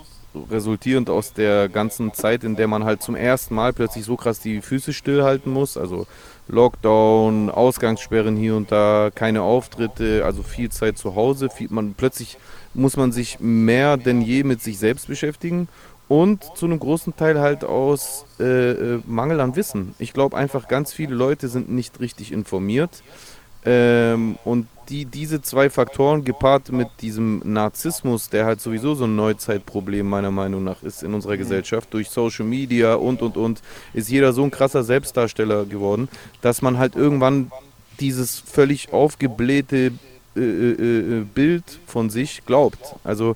resultierend 0.49 1.09
aus 1.09 1.33
der 1.33 1.67
ganzen 1.67 2.13
Zeit, 2.13 2.43
in 2.43 2.55
der 2.55 2.67
man 2.67 2.83
halt 2.83 3.01
zum 3.01 3.15
ersten 3.15 3.55
Mal 3.55 3.73
plötzlich 3.73 4.05
so 4.05 4.15
krass 4.15 4.39
die 4.39 4.61
Füße 4.61 4.93
stillhalten 4.93 5.51
muss. 5.51 5.77
Also 5.77 6.07
Lockdown, 6.47 7.49
Ausgangssperren 7.49 8.35
hier 8.35 8.55
und 8.55 8.71
da, 8.71 9.09
keine 9.13 9.41
Auftritte, 9.41 10.23
also 10.25 10.43
viel 10.43 10.69
Zeit 10.69 10.97
zu 10.97 11.15
Hause. 11.15 11.49
Viel, 11.49 11.67
man, 11.69 11.93
plötzlich 11.93 12.37
muss 12.73 12.97
man 12.97 13.11
sich 13.11 13.39
mehr 13.39 13.97
denn 13.97 14.21
je 14.21 14.43
mit 14.43 14.61
sich 14.61 14.77
selbst 14.79 15.07
beschäftigen 15.07 15.67
und 16.07 16.43
zu 16.55 16.65
einem 16.65 16.79
großen 16.79 17.15
Teil 17.15 17.39
halt 17.39 17.63
aus 17.63 18.25
äh, 18.39 18.71
äh 18.71 18.99
Mangel 19.05 19.39
an 19.39 19.55
Wissen. 19.55 19.95
Ich 19.97 20.13
glaube 20.13 20.35
einfach, 20.35 20.67
ganz 20.67 20.91
viele 20.91 21.15
Leute 21.15 21.47
sind 21.47 21.71
nicht 21.71 21.99
richtig 21.99 22.31
informiert. 22.31 23.01
Ähm, 23.65 24.37
und 24.43 24.67
die, 24.89 25.05
diese 25.05 25.41
zwei 25.41 25.69
Faktoren 25.69 26.25
gepaart 26.25 26.71
mit 26.71 26.87
diesem 27.01 27.41
Narzissmus, 27.45 28.29
der 28.29 28.45
halt 28.45 28.59
sowieso 28.59 28.93
so 28.93 29.05
ein 29.05 29.15
Neuzeitproblem 29.15 30.07
meiner 30.07 30.31
Meinung 30.31 30.63
nach 30.63 30.83
ist 30.83 31.03
in 31.03 31.13
unserer 31.13 31.35
mhm. 31.35 31.39
Gesellschaft, 31.39 31.93
durch 31.93 32.09
Social 32.09 32.45
Media 32.45 32.95
und 32.95 33.21
und 33.21 33.37
und, 33.37 33.61
ist 33.93 34.09
jeder 34.09 34.33
so 34.33 34.43
ein 34.43 34.51
krasser 34.51 34.83
Selbstdarsteller 34.83 35.65
geworden, 35.65 36.09
dass 36.41 36.61
man 36.61 36.77
halt 36.77 36.95
irgendwann 36.95 37.51
dieses 37.99 38.39
völlig 38.39 38.91
aufgeblähte 38.91 39.91
äh, 40.35 40.39
äh, 40.39 41.19
äh 41.19 41.23
Bild 41.23 41.63
von 41.85 42.09
sich 42.09 42.45
glaubt. 42.45 42.95
Also 43.03 43.35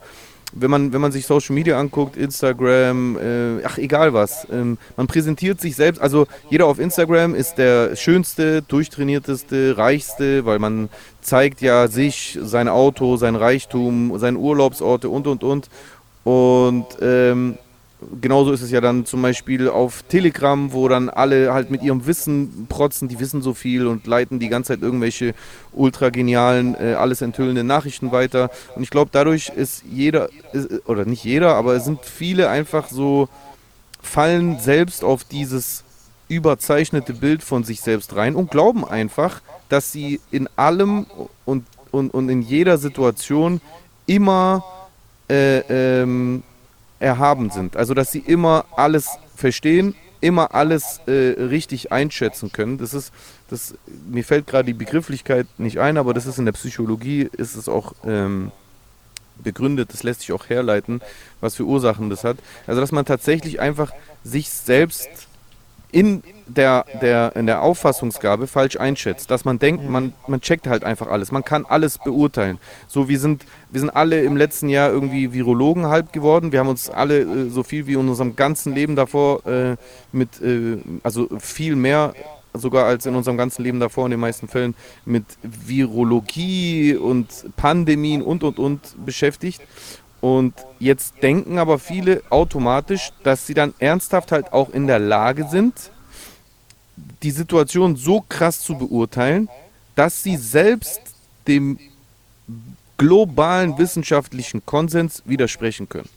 wenn 0.53 0.71
man, 0.71 0.93
wenn 0.93 1.01
man 1.01 1.11
sich 1.11 1.25
Social 1.25 1.53
Media 1.53 1.79
anguckt, 1.79 2.15
Instagram, 2.17 3.17
äh, 3.17 3.63
ach 3.65 3.77
egal 3.77 4.13
was, 4.13 4.47
ähm, 4.51 4.77
man 4.95 5.07
präsentiert 5.07 5.59
sich 5.59 5.75
selbst, 5.75 6.01
also 6.01 6.27
jeder 6.49 6.67
auf 6.67 6.79
Instagram 6.79 7.35
ist 7.35 7.55
der 7.55 7.95
schönste, 7.95 8.61
durchtrainierteste, 8.61 9.77
reichste, 9.77 10.45
weil 10.45 10.59
man 10.59 10.89
zeigt 11.21 11.61
ja 11.61 11.87
sich, 11.87 12.39
sein 12.41 12.67
Auto, 12.67 13.17
sein 13.17 13.35
Reichtum, 13.35 14.17
seine 14.17 14.37
Urlaubsorte 14.37 15.09
und 15.09 15.27
und 15.27 15.43
und. 15.43 15.69
Und 16.23 16.87
ähm, 17.01 17.57
genauso 18.21 18.51
ist 18.51 18.61
es 18.61 18.71
ja 18.71 18.81
dann 18.81 19.05
zum 19.05 19.21
Beispiel 19.21 19.69
auf 19.69 20.03
Telegram, 20.03 20.71
wo 20.73 20.87
dann 20.87 21.09
alle 21.09 21.53
halt 21.53 21.71
mit 21.71 21.83
ihrem 21.83 22.05
Wissen 22.05 22.67
protzen, 22.69 23.07
die 23.07 23.19
wissen 23.19 23.41
so 23.41 23.53
viel 23.53 23.87
und 23.87 24.07
leiten 24.07 24.39
die 24.39 24.49
ganze 24.49 24.73
Zeit 24.73 24.81
irgendwelche 24.81 25.33
ultra 25.73 26.09
genialen, 26.09 26.75
äh, 26.75 26.93
alles 26.93 27.21
enthüllenden 27.21 27.67
Nachrichten 27.67 28.11
weiter. 28.11 28.49
Und 28.75 28.83
ich 28.83 28.89
glaube, 28.89 29.09
dadurch 29.13 29.49
ist 29.49 29.83
jeder, 29.89 30.29
ist, 30.53 30.87
oder 30.87 31.05
nicht 31.05 31.23
jeder, 31.23 31.55
aber 31.55 31.75
es 31.75 31.85
sind 31.85 31.99
viele 32.03 32.49
einfach 32.49 32.89
so, 32.89 33.29
fallen 34.05 34.59
selbst 34.59 35.03
auf 35.03 35.23
dieses 35.23 35.83
überzeichnete 36.27 37.13
Bild 37.13 37.43
von 37.43 37.63
sich 37.63 37.81
selbst 37.81 38.15
rein 38.15 38.35
und 38.35 38.51
glauben 38.51 38.85
einfach, 38.85 39.41
dass 39.69 39.91
sie 39.91 40.21
in 40.31 40.47
allem 40.55 41.05
und, 41.45 41.65
und, 41.91 42.13
und 42.13 42.29
in 42.29 42.41
jeder 42.41 42.77
Situation 42.77 43.61
immer 44.05 44.63
äh, 45.29 45.59
ähm, 46.01 46.43
erhaben 46.99 47.49
sind. 47.49 47.75
Also 47.75 47.93
dass 47.93 48.11
sie 48.11 48.19
immer 48.19 48.65
alles 48.75 49.17
verstehen, 49.35 49.95
immer 50.21 50.55
alles 50.55 51.01
äh, 51.07 51.11
richtig 51.11 51.91
einschätzen 51.91 52.51
können. 52.51 52.77
Das 52.77 52.93
ist, 52.93 53.11
das, 53.49 53.75
mir 54.09 54.23
fällt 54.23 54.47
gerade 54.47 54.65
die 54.65 54.73
Begrifflichkeit 54.73 55.47
nicht 55.57 55.79
ein, 55.79 55.97
aber 55.97 56.13
das 56.13 56.25
ist 56.25 56.39
in 56.39 56.45
der 56.45 56.53
Psychologie, 56.53 57.29
ist 57.37 57.55
es 57.55 57.69
auch 57.69 57.93
ähm, 58.05 58.51
begründet, 59.43 59.93
das 59.93 60.03
lässt 60.03 60.21
sich 60.21 60.31
auch 60.31 60.49
herleiten, 60.49 61.01
was 61.41 61.55
für 61.55 61.65
Ursachen 61.65 62.09
das 62.09 62.23
hat. 62.23 62.37
Also 62.67 62.81
dass 62.81 62.91
man 62.91 63.05
tatsächlich 63.05 63.59
einfach 63.59 63.91
sich 64.23 64.49
selbst 64.49 65.09
in 65.95 66.23
der, 66.45 66.85
der, 67.01 67.37
in 67.37 67.45
der 67.45 67.61
Auffassungsgabe 67.61 68.47
falsch 68.47 68.75
einschätzt. 68.75 69.31
Dass 69.31 69.45
man 69.45 69.59
denkt, 69.59 69.89
man, 69.89 70.11
man 70.27 70.41
checkt 70.41 70.67
halt 70.67 70.83
einfach 70.83 71.07
alles. 71.07 71.31
Man 71.31 71.45
kann 71.45 71.65
alles 71.65 71.97
beurteilen. 71.97 72.59
So, 72.89 73.07
wir 73.07 73.17
sind, 73.17 73.45
wir 73.71 73.79
sind 73.79 73.91
alle 73.91 74.21
im 74.21 74.35
letzten 74.35 74.67
Jahr 74.67 74.89
irgendwie 74.89 75.31
Virologen 75.31 75.85
halb 75.85 76.11
geworden. 76.11 76.51
Wir 76.51 76.59
haben 76.59 76.67
uns 76.67 76.89
alle 76.89 77.21
äh, 77.21 77.49
so 77.49 77.63
viel 77.63 77.87
wie 77.87 77.93
in 77.93 78.09
unserem 78.09 78.35
ganzen 78.35 78.75
Leben 78.75 78.97
davor 78.97 79.45
äh, 79.47 79.77
mit, 80.11 80.41
äh, 80.41 80.79
also 81.01 81.29
viel 81.39 81.77
mehr 81.77 82.13
sogar 82.53 82.85
als 82.85 83.05
in 83.05 83.15
unserem 83.15 83.37
ganzen 83.37 83.63
Leben 83.63 83.79
davor 83.79 84.05
in 84.05 84.11
den 84.11 84.19
meisten 84.19 84.49
Fällen 84.49 84.75
mit 85.05 85.23
Virologie 85.43 86.95
und 86.95 87.27
Pandemien 87.55 88.21
und 88.21 88.43
und 88.43 88.59
und 88.59 89.05
beschäftigt. 89.05 89.61
Und 90.25 90.55
jetzt 90.79 91.21
denken 91.21 91.59
aber 91.59 91.77
viele 91.77 92.23
automatisch, 92.31 93.11
dass 93.21 93.45
sie 93.45 93.53
dann 93.53 93.75
ernsthaft 93.77 94.31
halt 94.31 94.53
auch 94.53 94.71
in 94.71 94.87
der 94.87 94.97
Lage 94.97 95.47
sind, 95.47 95.91
die 97.21 97.29
Situation 97.29 97.95
so 97.95 98.25
krass 98.27 98.59
zu 98.61 98.75
beurteilen, 98.75 99.49
dass 99.93 100.23
sie 100.23 100.35
selbst 100.35 100.99
dem 101.47 101.77
globalen 102.97 103.77
wissenschaftlichen 103.77 104.65
Konsens 104.65 105.21
widersprechen 105.25 105.89
können. 105.89 106.09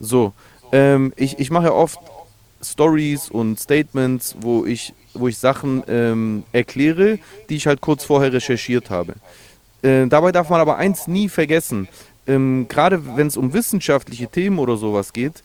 So, 0.00 0.32
ähm, 0.72 1.12
ich, 1.14 1.38
ich 1.38 1.52
mache 1.52 1.66
ja 1.66 1.72
oft 1.72 2.00
Stories 2.60 3.30
und 3.30 3.60
Statements, 3.60 4.34
wo 4.40 4.66
ich, 4.66 4.92
wo 5.14 5.28
ich 5.28 5.38
Sachen 5.38 5.84
ähm, 5.86 6.42
erkläre, 6.50 7.20
die 7.48 7.54
ich 7.54 7.68
halt 7.68 7.80
kurz 7.80 8.02
vorher 8.02 8.32
recherchiert 8.32 8.90
habe. 8.90 9.14
Äh, 9.82 10.08
dabei 10.08 10.32
darf 10.32 10.50
man 10.50 10.60
aber 10.60 10.78
eins 10.78 11.06
nie 11.06 11.28
vergessen 11.28 11.86
ähm, 12.26 12.66
gerade 12.68 13.16
wenn 13.16 13.26
es 13.26 13.36
um 13.36 13.52
wissenschaftliche 13.52 14.28
Themen 14.28 14.58
oder 14.58 14.76
sowas 14.76 15.12
geht, 15.12 15.42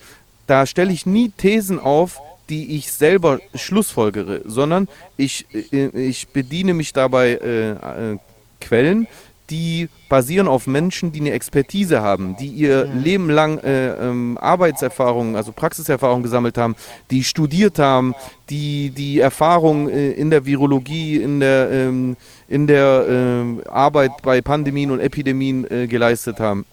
da 0.48 0.66
stelle 0.66 0.92
ich 0.92 1.06
nie 1.06 1.30
Thesen 1.30 1.80
auf, 1.80 2.20
die 2.50 2.76
ich 2.76 2.92
selber 2.92 3.40
schlussfolgere, 3.56 4.42
sondern 4.46 4.88
ich, 5.18 5.46
äh, 5.72 5.88
ich 5.88 6.28
bediene 6.30 6.74
mich 6.74 6.94
dabei 6.94 7.32
äh, 7.34 7.72
äh, 7.72 8.18
Quellen, 8.60 9.08
die 9.50 9.90
basieren 10.08 10.48
auf 10.48 10.66
Menschen, 10.66 11.12
die 11.12 11.20
eine 11.20 11.32
Expertise 11.32 12.02
haben, 12.02 12.36
die 12.38 12.48
ihr 12.48 12.86
Leben 12.86 13.30
lang 13.30 13.60
äh, 13.60 13.90
ähm, 13.96 14.38
Arbeitserfahrung, 14.40 15.36
also 15.36 15.52
Praxiserfahrung 15.52 16.24
gesammelt 16.24 16.58
haben, 16.58 16.76
die 17.12 17.24
studiert 17.24 17.78
haben, 17.78 18.16
die 18.50 18.92
die 18.92 19.20
Erfahrung 19.20 19.90
äh, 19.90 20.12
in 20.12 20.30
der 20.30 20.46
Virologie, 20.46 21.18
in 21.18 21.42
der, 21.42 21.70
ähm, 21.70 22.16
in 22.52 22.68
der 22.68 23.08
äh, 23.08 23.70
Arbeit 23.70 24.12
bei 24.24 24.42
Pandemien 24.42 24.92
und 24.92 25.00
Epidemien 25.00 25.66
äh, 25.72 25.88
geleistet 25.88 26.42
haben. 26.42 26.66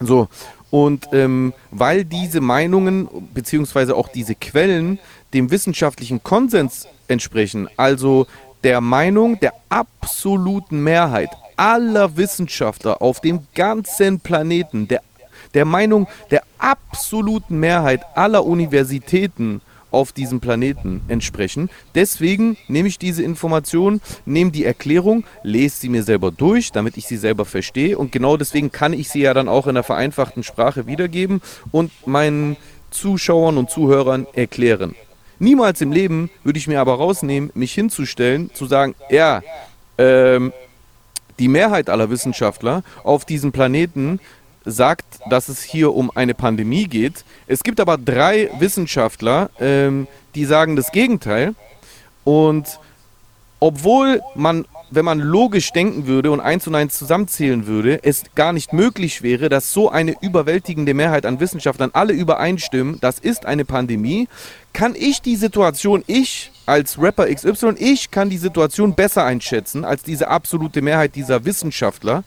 So, 0.00 0.28
und 0.70 1.06
ähm, 1.12 1.54
weil 1.70 2.04
diese 2.04 2.40
Meinungen 2.40 3.08
beziehungsweise 3.32 3.94
auch 3.94 4.08
diese 4.08 4.34
Quellen 4.34 4.98
dem 5.32 5.52
wissenschaftlichen 5.52 6.24
Konsens 6.24 6.88
entsprechen, 7.06 7.68
also 7.76 8.26
der 8.64 8.80
Meinung 8.80 9.38
der 9.38 9.52
absoluten 9.68 10.82
Mehrheit 10.82 11.30
aller 11.56 12.16
Wissenschaftler 12.16 13.00
auf 13.00 13.20
dem 13.20 13.46
ganzen 13.54 14.18
Planeten, 14.18 14.88
der, 14.88 15.00
der 15.54 15.64
Meinung 15.64 16.08
der 16.32 16.42
absoluten 16.58 17.60
Mehrheit 17.60 18.02
aller 18.16 18.44
Universitäten 18.44 19.60
auf 19.94 20.12
diesem 20.12 20.40
Planeten 20.40 21.00
entsprechen. 21.08 21.70
Deswegen 21.94 22.56
nehme 22.68 22.88
ich 22.88 22.98
diese 22.98 23.22
Information, 23.22 24.00
nehme 24.26 24.50
die 24.50 24.64
Erklärung, 24.64 25.24
lese 25.42 25.76
sie 25.80 25.88
mir 25.88 26.02
selber 26.02 26.30
durch, 26.30 26.72
damit 26.72 26.96
ich 26.96 27.06
sie 27.06 27.16
selber 27.16 27.44
verstehe. 27.44 27.96
Und 27.96 28.12
genau 28.12 28.36
deswegen 28.36 28.70
kann 28.72 28.92
ich 28.92 29.08
sie 29.08 29.22
ja 29.22 29.32
dann 29.32 29.48
auch 29.48 29.66
in 29.66 29.74
der 29.74 29.84
vereinfachten 29.84 30.42
Sprache 30.42 30.86
wiedergeben 30.86 31.40
und 31.72 31.90
meinen 32.06 32.56
Zuschauern 32.90 33.56
und 33.56 33.70
Zuhörern 33.70 34.26
erklären. 34.34 34.94
Niemals 35.38 35.80
im 35.80 35.92
Leben 35.92 36.30
würde 36.44 36.58
ich 36.58 36.68
mir 36.68 36.80
aber 36.80 36.94
rausnehmen, 36.94 37.50
mich 37.54 37.74
hinzustellen, 37.74 38.50
zu 38.54 38.66
sagen, 38.66 38.94
ja, 39.10 39.42
ähm, 39.98 40.52
die 41.38 41.48
Mehrheit 41.48 41.90
aller 41.90 42.10
Wissenschaftler 42.10 42.84
auf 43.02 43.24
diesem 43.24 43.50
Planeten 43.50 44.20
sagt, 44.64 45.20
dass 45.28 45.48
es 45.48 45.62
hier 45.62 45.94
um 45.94 46.10
eine 46.14 46.34
Pandemie 46.34 46.84
geht. 46.84 47.24
Es 47.46 47.62
gibt 47.62 47.80
aber 47.80 47.98
drei 47.98 48.50
Wissenschaftler, 48.58 49.50
ähm, 49.60 50.06
die 50.34 50.44
sagen 50.44 50.76
das 50.76 50.92
Gegenteil. 50.92 51.54
Und 52.24 52.78
obwohl 53.60 54.20
man, 54.34 54.66
wenn 54.90 55.04
man 55.04 55.20
logisch 55.20 55.72
denken 55.72 56.06
würde 56.06 56.30
und 56.30 56.40
eins 56.40 56.66
und 56.66 56.74
eins 56.74 56.98
zusammenzählen 56.98 57.66
würde, 57.66 58.00
es 58.02 58.24
gar 58.34 58.52
nicht 58.52 58.72
möglich 58.72 59.22
wäre, 59.22 59.48
dass 59.48 59.72
so 59.72 59.90
eine 59.90 60.14
überwältigende 60.20 60.94
Mehrheit 60.94 61.24
an 61.24 61.40
Wissenschaftlern 61.40 61.90
alle 61.92 62.12
übereinstimmen, 62.12 62.98
das 63.00 63.18
ist 63.18 63.46
eine 63.46 63.64
Pandemie, 63.64 64.28
kann 64.72 64.94
ich 64.94 65.22
die 65.22 65.36
Situation, 65.36 66.02
ich 66.06 66.50
als 66.66 67.00
Rapper 67.00 67.32
XY, 67.32 67.74
ich 67.78 68.10
kann 68.10 68.28
die 68.28 68.38
Situation 68.38 68.94
besser 68.94 69.24
einschätzen 69.24 69.84
als 69.84 70.02
diese 70.02 70.28
absolute 70.28 70.82
Mehrheit 70.82 71.14
dieser 71.14 71.44
Wissenschaftler 71.44 72.24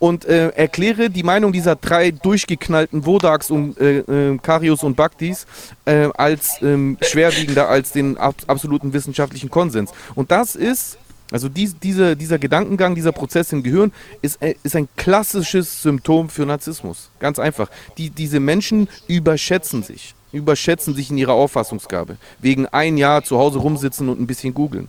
und 0.00 0.24
äh, 0.24 0.48
erkläre 0.48 1.10
die 1.10 1.22
Meinung 1.22 1.52
dieser 1.52 1.76
drei 1.76 2.10
durchgeknallten 2.10 3.06
Wodaks 3.06 3.50
und 3.50 3.78
äh, 3.78 3.98
äh, 3.98 4.38
Karius 4.38 4.82
und 4.82 4.96
Bhaktis 4.96 5.46
äh, 5.84 6.08
als 6.16 6.60
ähm, 6.62 6.98
schwerwiegender 7.02 7.68
als 7.68 7.92
den 7.92 8.16
ab 8.16 8.34
absoluten 8.48 8.92
wissenschaftlichen 8.92 9.50
Konsens. 9.50 9.92
Und 10.16 10.32
das 10.32 10.56
ist 10.56 10.98
Also 11.32 11.48
dies, 11.48 11.78
diese, 11.78 12.16
dieser 12.16 12.38
Gedankengang, 12.38 12.96
dieser 12.96 13.12
Prozess 13.12 13.52
im 13.52 13.62
Gehirn 13.62 13.92
ist, 14.20 14.42
äh, 14.42 14.56
ist 14.64 14.74
ein 14.74 14.88
klassisches 14.96 15.82
Symptom 15.82 16.28
für 16.28 16.44
Narzissmus. 16.44 17.10
Ganz 17.20 17.38
einfach. 17.38 17.70
Die, 17.98 18.10
diese 18.10 18.40
Menschen 18.40 18.88
überschätzen 19.06 19.84
sich. 19.84 20.14
Überschätzen 20.32 20.94
sich 20.94 21.10
in 21.10 21.18
ihrer 21.18 21.34
Auffassungsgabe. 21.34 22.16
Wegen 22.40 22.66
ein 22.66 22.96
Jahr 22.96 23.22
zu 23.22 23.38
Hause 23.38 23.58
rumsitzen 23.60 24.08
und 24.08 24.20
ein 24.20 24.26
bisschen 24.26 24.54
googeln. 24.54 24.88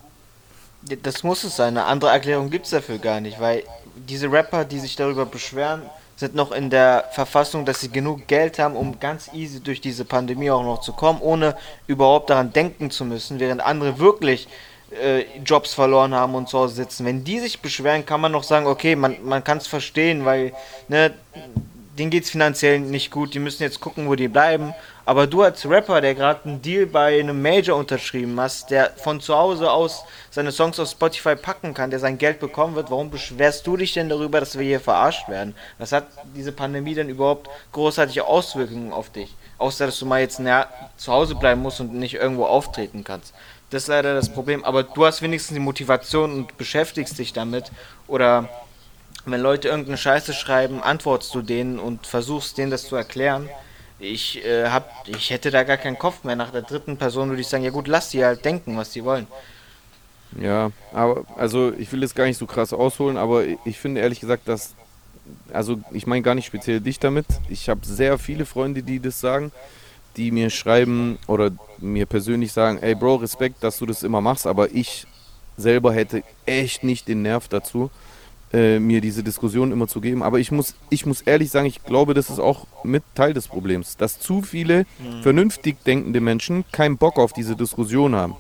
Das 1.04 1.24
muss 1.24 1.44
es 1.44 1.56
sein. 1.56 1.78
Eine 1.78 1.86
andere 1.86 2.12
Erklärung 2.12 2.50
gibt 2.50 2.66
es 2.66 2.72
dafür 2.72 2.98
gar 2.98 3.20
nicht, 3.20 3.40
weil 3.40 3.64
diese 3.96 4.32
Rapper, 4.32 4.66
die 4.66 4.80
sich 4.80 4.96
darüber 4.96 5.26
beschweren, 5.26 5.84
sind 6.16 6.36
noch 6.36 6.52
in 6.52 6.70
der 6.70 7.06
Verfassung, 7.12 7.66
dass 7.66 7.82
sie 7.82 7.90
genug 7.90 8.28
Geld 8.28 8.60
haben, 8.60 8.76
um 8.76 9.00
ganz 9.00 9.30
easy 9.34 9.60
durch 9.60 9.82
diese 9.82 10.06
Pandemie 10.06 10.52
auch 10.52 10.64
noch 10.64 10.82
zu 10.82 10.94
kommen, 10.94 11.20
ohne 11.22 11.56
überhaupt 11.88 12.30
daran 12.30 12.54
denken 12.54 12.92
zu 12.92 13.06
müssen, 13.06 13.40
während 13.40 13.62
andere 13.62 13.98
wirklich 13.98 14.48
äh, 14.92 15.26
Jobs 15.44 15.74
verloren 15.74 16.14
haben 16.14 16.36
und 16.36 16.50
zu 16.50 16.60
Hause 16.60 16.76
sitzen. 16.76 17.06
Wenn 17.06 17.24
die 17.24 17.40
sich 17.40 17.62
beschweren, 17.62 18.06
kann 18.06 18.22
man 18.22 18.32
noch 18.32 18.44
sagen, 18.44 18.68
okay, 18.68 18.96
man, 18.96 19.18
man 19.24 19.44
kann 19.44 19.58
es 19.58 19.68
verstehen, 19.68 20.26
weil 20.26 20.54
ne, 20.88 21.14
denen 22.02 22.10
geht 22.10 22.24
es 22.24 22.32
finanziell 22.32 22.80
nicht 22.80 23.12
gut, 23.12 23.36
die 23.36 23.40
müssen 23.40 23.62
jetzt 23.62 23.80
gucken, 23.80 24.08
wo 24.08 24.16
die 24.16 24.28
bleiben. 24.28 24.74
Aber 25.06 25.28
du 25.28 25.44
als 25.44 25.70
Rapper, 25.70 26.02
der 26.02 26.16
gerade 26.16 26.46
einen 26.46 26.60
Deal 26.60 26.88
bei 26.88 27.20
einem 27.20 27.40
Major 27.40 27.78
unterschrieben 27.78 28.40
hast, 28.40 28.72
der 28.72 28.90
von 28.96 29.22
zu 29.22 29.36
Hause 29.36 29.70
aus 29.70 30.04
seine 30.32 30.52
Songs 30.52 30.80
auf 30.80 30.90
Spotify 30.90 31.36
packen 31.36 31.76
kann, 31.76 31.92
der 31.92 32.00
sein 32.00 32.18
Geld 32.18 32.40
bekommen 32.40 32.74
wird, 32.74 32.90
warum 32.90 33.12
beschwerst 33.12 33.68
du 33.68 33.78
dich 33.78 33.94
denn 33.94 34.10
darüber, 34.10 34.40
dass 34.40 34.58
wir 34.58 34.66
hier 34.66 34.80
verarscht 34.80 35.30
werden? 35.30 35.54
Was 35.78 35.92
hat 35.92 36.08
diese 36.36 36.52
Pandemie 36.52 36.96
denn 36.96 37.08
überhaupt 37.08 37.50
großartige 37.72 38.26
Auswirkungen 38.26 38.92
auf 38.92 39.12
dich? 39.12 39.36
Außer, 39.60 39.86
dass 39.86 40.00
du 40.00 40.08
mal 40.08 40.22
jetzt 40.22 40.40
na, 40.40 40.68
zu 40.98 41.12
Hause 41.12 41.36
bleiben 41.36 41.62
musst 41.62 41.82
und 41.82 41.94
nicht 41.94 42.16
irgendwo 42.16 42.46
auftreten 42.46 43.04
kannst. 43.04 43.36
Das 43.70 43.84
ist 43.84 43.90
leider 43.90 44.16
das 44.16 44.30
Problem. 44.30 44.64
Aber 44.64 44.82
du 44.82 45.06
hast 45.06 45.22
wenigstens 45.22 45.54
die 45.54 45.62
Motivation 45.62 46.34
und 46.34 46.58
beschäftigst 46.58 47.20
dich 47.20 47.32
damit. 47.32 47.72
Oder 48.08 48.50
wenn 49.26 49.42
Leute 49.42 49.68
irgendeine 49.68 49.98
Scheiße 49.98 50.34
schreiben, 50.34 50.82
antwortest 50.82 51.34
du 51.36 51.42
denen 51.42 51.80
und 51.80 52.08
versuchst 52.08 52.58
denen 52.58 52.72
das 52.72 52.88
zu 52.88 52.96
erklären. 52.96 53.50
Ich, 54.00 54.44
äh, 54.44 54.68
hab, 54.70 55.08
ich 55.08 55.30
hätte 55.30 55.52
da 55.52 55.64
gar 55.64 55.78
keinen 55.78 56.00
Kopf 56.00 56.24
mehr. 56.24 56.36
Nach 56.36 56.52
der 56.52 56.64
dritten 56.64 56.98
Person 56.98 57.30
würde 57.30 57.42
ich 57.42 57.48
sagen, 57.48 57.64
ja 57.64 57.70
gut, 57.70 57.88
lass 57.88 58.10
die 58.10 58.26
halt 58.26 58.44
denken, 58.44 58.76
was 58.78 58.92
die 58.92 59.04
wollen. 59.04 59.28
Ja, 60.40 60.72
aber 60.94 61.26
also 61.36 61.72
ich 61.74 61.92
will 61.92 62.02
jetzt 62.02 62.16
gar 62.16 62.26
nicht 62.26 62.38
so 62.38 62.48
krass 62.48 62.74
ausholen, 62.74 63.18
aber 63.18 63.44
ich 63.66 63.80
finde 63.80 64.02
ehrlich 64.02 64.22
gesagt, 64.22 64.48
dass, 64.48 64.74
also 65.52 65.80
ich 65.92 66.08
meine 66.08 66.22
gar 66.24 66.36
nicht 66.36 66.46
speziell 66.46 66.80
dich 66.80 67.00
damit. 67.00 67.26
Ich 67.50 67.70
habe 67.70 67.82
sehr 67.86 68.18
viele 68.18 68.46
Freunde, 68.46 68.82
die 68.82 69.00
das 69.00 69.20
sagen, 69.20 69.52
die 70.16 70.32
mir 70.32 70.50
schreiben 70.50 71.20
oder 71.28 71.52
mir 71.78 72.06
persönlich 72.06 72.54
sagen, 72.54 72.80
ey 72.82 72.96
Bro, 72.96 73.16
Respekt, 73.16 73.64
dass 73.64 73.78
du 73.78 73.86
das 73.86 74.04
immer 74.04 74.22
machst, 74.22 74.48
aber 74.48 74.72
ich 74.72 75.06
selber 75.58 75.94
hätte 75.94 76.24
echt 76.46 76.84
nicht 76.84 77.08
den 77.08 77.22
Nerv 77.22 77.48
dazu 77.50 77.92
äh, 78.54 78.80
mir 78.80 79.02
diese 79.02 79.24
Diskussion 79.24 79.72
immer 79.72 79.88
zu 79.88 80.02
geben. 80.02 80.24
Aber 80.24 80.40
ich 80.40 80.52
muss, 80.52 80.76
ich 80.90 81.06
muss 81.06 81.22
ehrlich 81.22 81.52
sagen, 81.52 81.68
ich 81.68 81.84
glaube, 81.84 82.14
das 82.14 82.30
ist 82.30 82.40
auch 82.40 82.68
mit 82.84 83.04
Teil 83.16 83.34
des 83.34 83.48
Problems, 83.48 83.98
dass 83.98 84.20
zu 84.20 84.42
viele 84.42 84.86
mhm. 85.00 85.24
vernünftig 85.24 85.84
denkende 85.84 86.22
Menschen 86.22 86.66
keinen 86.72 86.98
Bock 86.98 87.18
auf 87.18 87.34
diese 87.34 87.56
Diskussion 87.56 88.16
haben. 88.16 88.36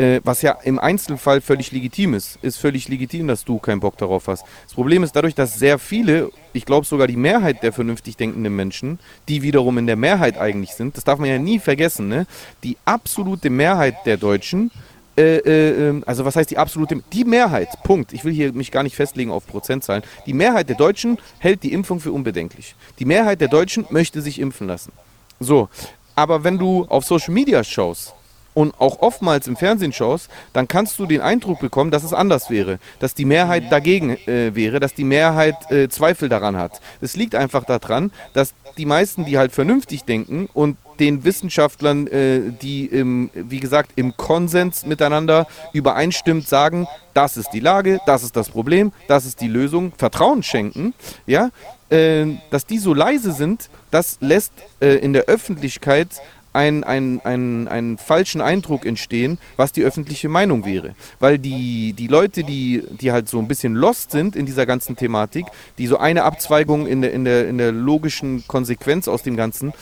Äh, 0.00 0.22
was 0.24 0.40
ja 0.40 0.52
im 0.64 0.78
Einzelfall 0.78 1.42
völlig 1.42 1.72
legitim 1.72 2.14
ist. 2.14 2.38
Ist 2.40 2.56
völlig 2.56 2.88
legitim, 2.88 3.28
dass 3.28 3.44
du 3.44 3.58
keinen 3.58 3.80
Bock 3.80 3.98
darauf 3.98 4.28
hast. 4.28 4.46
Das 4.64 4.72
Problem 4.72 5.02
ist 5.02 5.14
dadurch, 5.14 5.34
dass 5.34 5.58
sehr 5.58 5.78
viele, 5.78 6.30
ich 6.54 6.64
glaube 6.64 6.86
sogar 6.86 7.06
die 7.06 7.18
Mehrheit 7.18 7.62
der 7.62 7.74
vernünftig 7.74 8.16
denkenden 8.16 8.56
Menschen, 8.56 8.98
die 9.28 9.42
wiederum 9.42 9.76
in 9.76 9.86
der 9.86 9.96
Mehrheit 9.96 10.38
eigentlich 10.38 10.70
sind, 10.70 10.96
das 10.96 11.04
darf 11.04 11.18
man 11.18 11.28
ja 11.28 11.38
nie 11.38 11.58
vergessen, 11.58 12.08
ne? 12.08 12.26
die 12.64 12.78
absolute 12.86 13.50
Mehrheit 13.50 13.94
der 14.06 14.16
Deutschen 14.16 14.70
äh, 15.16 15.36
äh, 15.38 15.88
ähm, 15.88 16.04
also 16.06 16.24
was 16.24 16.36
heißt 16.36 16.50
die 16.50 16.58
absolute, 16.58 17.02
die 17.12 17.24
Mehrheit, 17.24 17.68
Punkt, 17.82 18.12
ich 18.12 18.24
will 18.24 18.32
hier 18.32 18.52
mich 18.52 18.70
gar 18.70 18.82
nicht 18.82 18.96
festlegen 18.96 19.30
auf 19.30 19.46
Prozentzahlen, 19.46 20.02
die 20.26 20.32
Mehrheit 20.32 20.68
der 20.68 20.76
Deutschen 20.76 21.18
hält 21.38 21.62
die 21.62 21.72
Impfung 21.72 22.00
für 22.00 22.12
unbedenklich. 22.12 22.74
Die 22.98 23.04
Mehrheit 23.04 23.40
der 23.40 23.48
Deutschen 23.48 23.86
möchte 23.90 24.22
sich 24.22 24.38
impfen 24.38 24.66
lassen. 24.66 24.92
So, 25.38 25.68
aber 26.14 26.44
wenn 26.44 26.58
du 26.58 26.84
auf 26.88 27.04
Social 27.04 27.34
Media 27.34 27.64
schaust, 27.64 28.14
und 28.54 28.74
auch 28.78 29.00
oftmals 29.00 29.46
im 29.46 29.56
Fernsehen 29.56 29.92
schaust, 29.92 30.28
dann 30.52 30.68
kannst 30.68 30.98
du 30.98 31.06
den 31.06 31.20
Eindruck 31.20 31.60
bekommen, 31.60 31.90
dass 31.90 32.02
es 32.02 32.12
anders 32.12 32.50
wäre, 32.50 32.78
dass 32.98 33.14
die 33.14 33.24
Mehrheit 33.24 33.70
dagegen 33.70 34.16
äh, 34.26 34.54
wäre, 34.54 34.80
dass 34.80 34.94
die 34.94 35.04
Mehrheit 35.04 35.70
äh, 35.70 35.88
Zweifel 35.88 36.28
daran 36.28 36.56
hat. 36.56 36.80
Es 37.00 37.16
liegt 37.16 37.34
einfach 37.34 37.64
daran, 37.64 38.10
dass 38.32 38.52
die 38.80 38.86
meisten, 38.86 39.26
die 39.26 39.36
halt 39.36 39.52
vernünftig 39.52 40.04
denken 40.04 40.48
und 40.54 40.78
den 40.98 41.22
Wissenschaftlern, 41.22 42.06
äh, 42.06 42.40
die 42.62 42.86
im, 42.86 43.28
wie 43.34 43.60
gesagt 43.60 43.92
im 43.96 44.16
Konsens 44.16 44.86
miteinander 44.86 45.46
übereinstimmt, 45.74 46.48
sagen, 46.48 46.88
das 47.12 47.36
ist 47.36 47.50
die 47.50 47.60
Lage, 47.60 48.00
das 48.06 48.22
ist 48.22 48.36
das 48.36 48.48
Problem, 48.48 48.92
das 49.06 49.26
ist 49.26 49.42
die 49.42 49.48
Lösung, 49.48 49.92
Vertrauen 49.98 50.42
schenken, 50.42 50.94
ja, 51.26 51.50
äh, 51.90 52.24
dass 52.50 52.64
die 52.64 52.78
so 52.78 52.94
leise 52.94 53.32
sind, 53.32 53.68
das 53.90 54.16
lässt 54.20 54.52
äh, 54.80 54.94
in 54.96 55.12
der 55.12 55.24
Öffentlichkeit 55.24 56.08
ein, 56.52 56.84
ein, 56.84 57.20
ein, 57.24 57.68
einen 57.68 57.98
falschen 57.98 58.40
Eindruck 58.40 58.84
entstehen, 58.84 59.38
was 59.56 59.72
die 59.72 59.82
öffentliche 59.82 60.28
Meinung 60.28 60.64
wäre. 60.64 60.94
Weil 61.18 61.38
die, 61.38 61.92
die 61.92 62.08
Leute, 62.08 62.44
die, 62.44 62.82
die 62.90 63.12
halt 63.12 63.28
so 63.28 63.38
ein 63.38 63.48
bisschen 63.48 63.74
lost 63.74 64.10
sind 64.10 64.36
in 64.36 64.46
dieser 64.46 64.66
ganzen 64.66 64.96
Thematik, 64.96 65.46
die 65.78 65.86
so 65.86 65.98
eine 65.98 66.24
Abzweigung 66.24 66.86
in 66.86 67.02
der, 67.02 67.12
in 67.12 67.24
der, 67.24 67.48
in 67.48 67.58
der 67.58 67.72
logischen 67.72 68.46
Konsequenz 68.46 69.08
aus 69.08 69.22
dem 69.22 69.36
Ganzen 69.36 69.72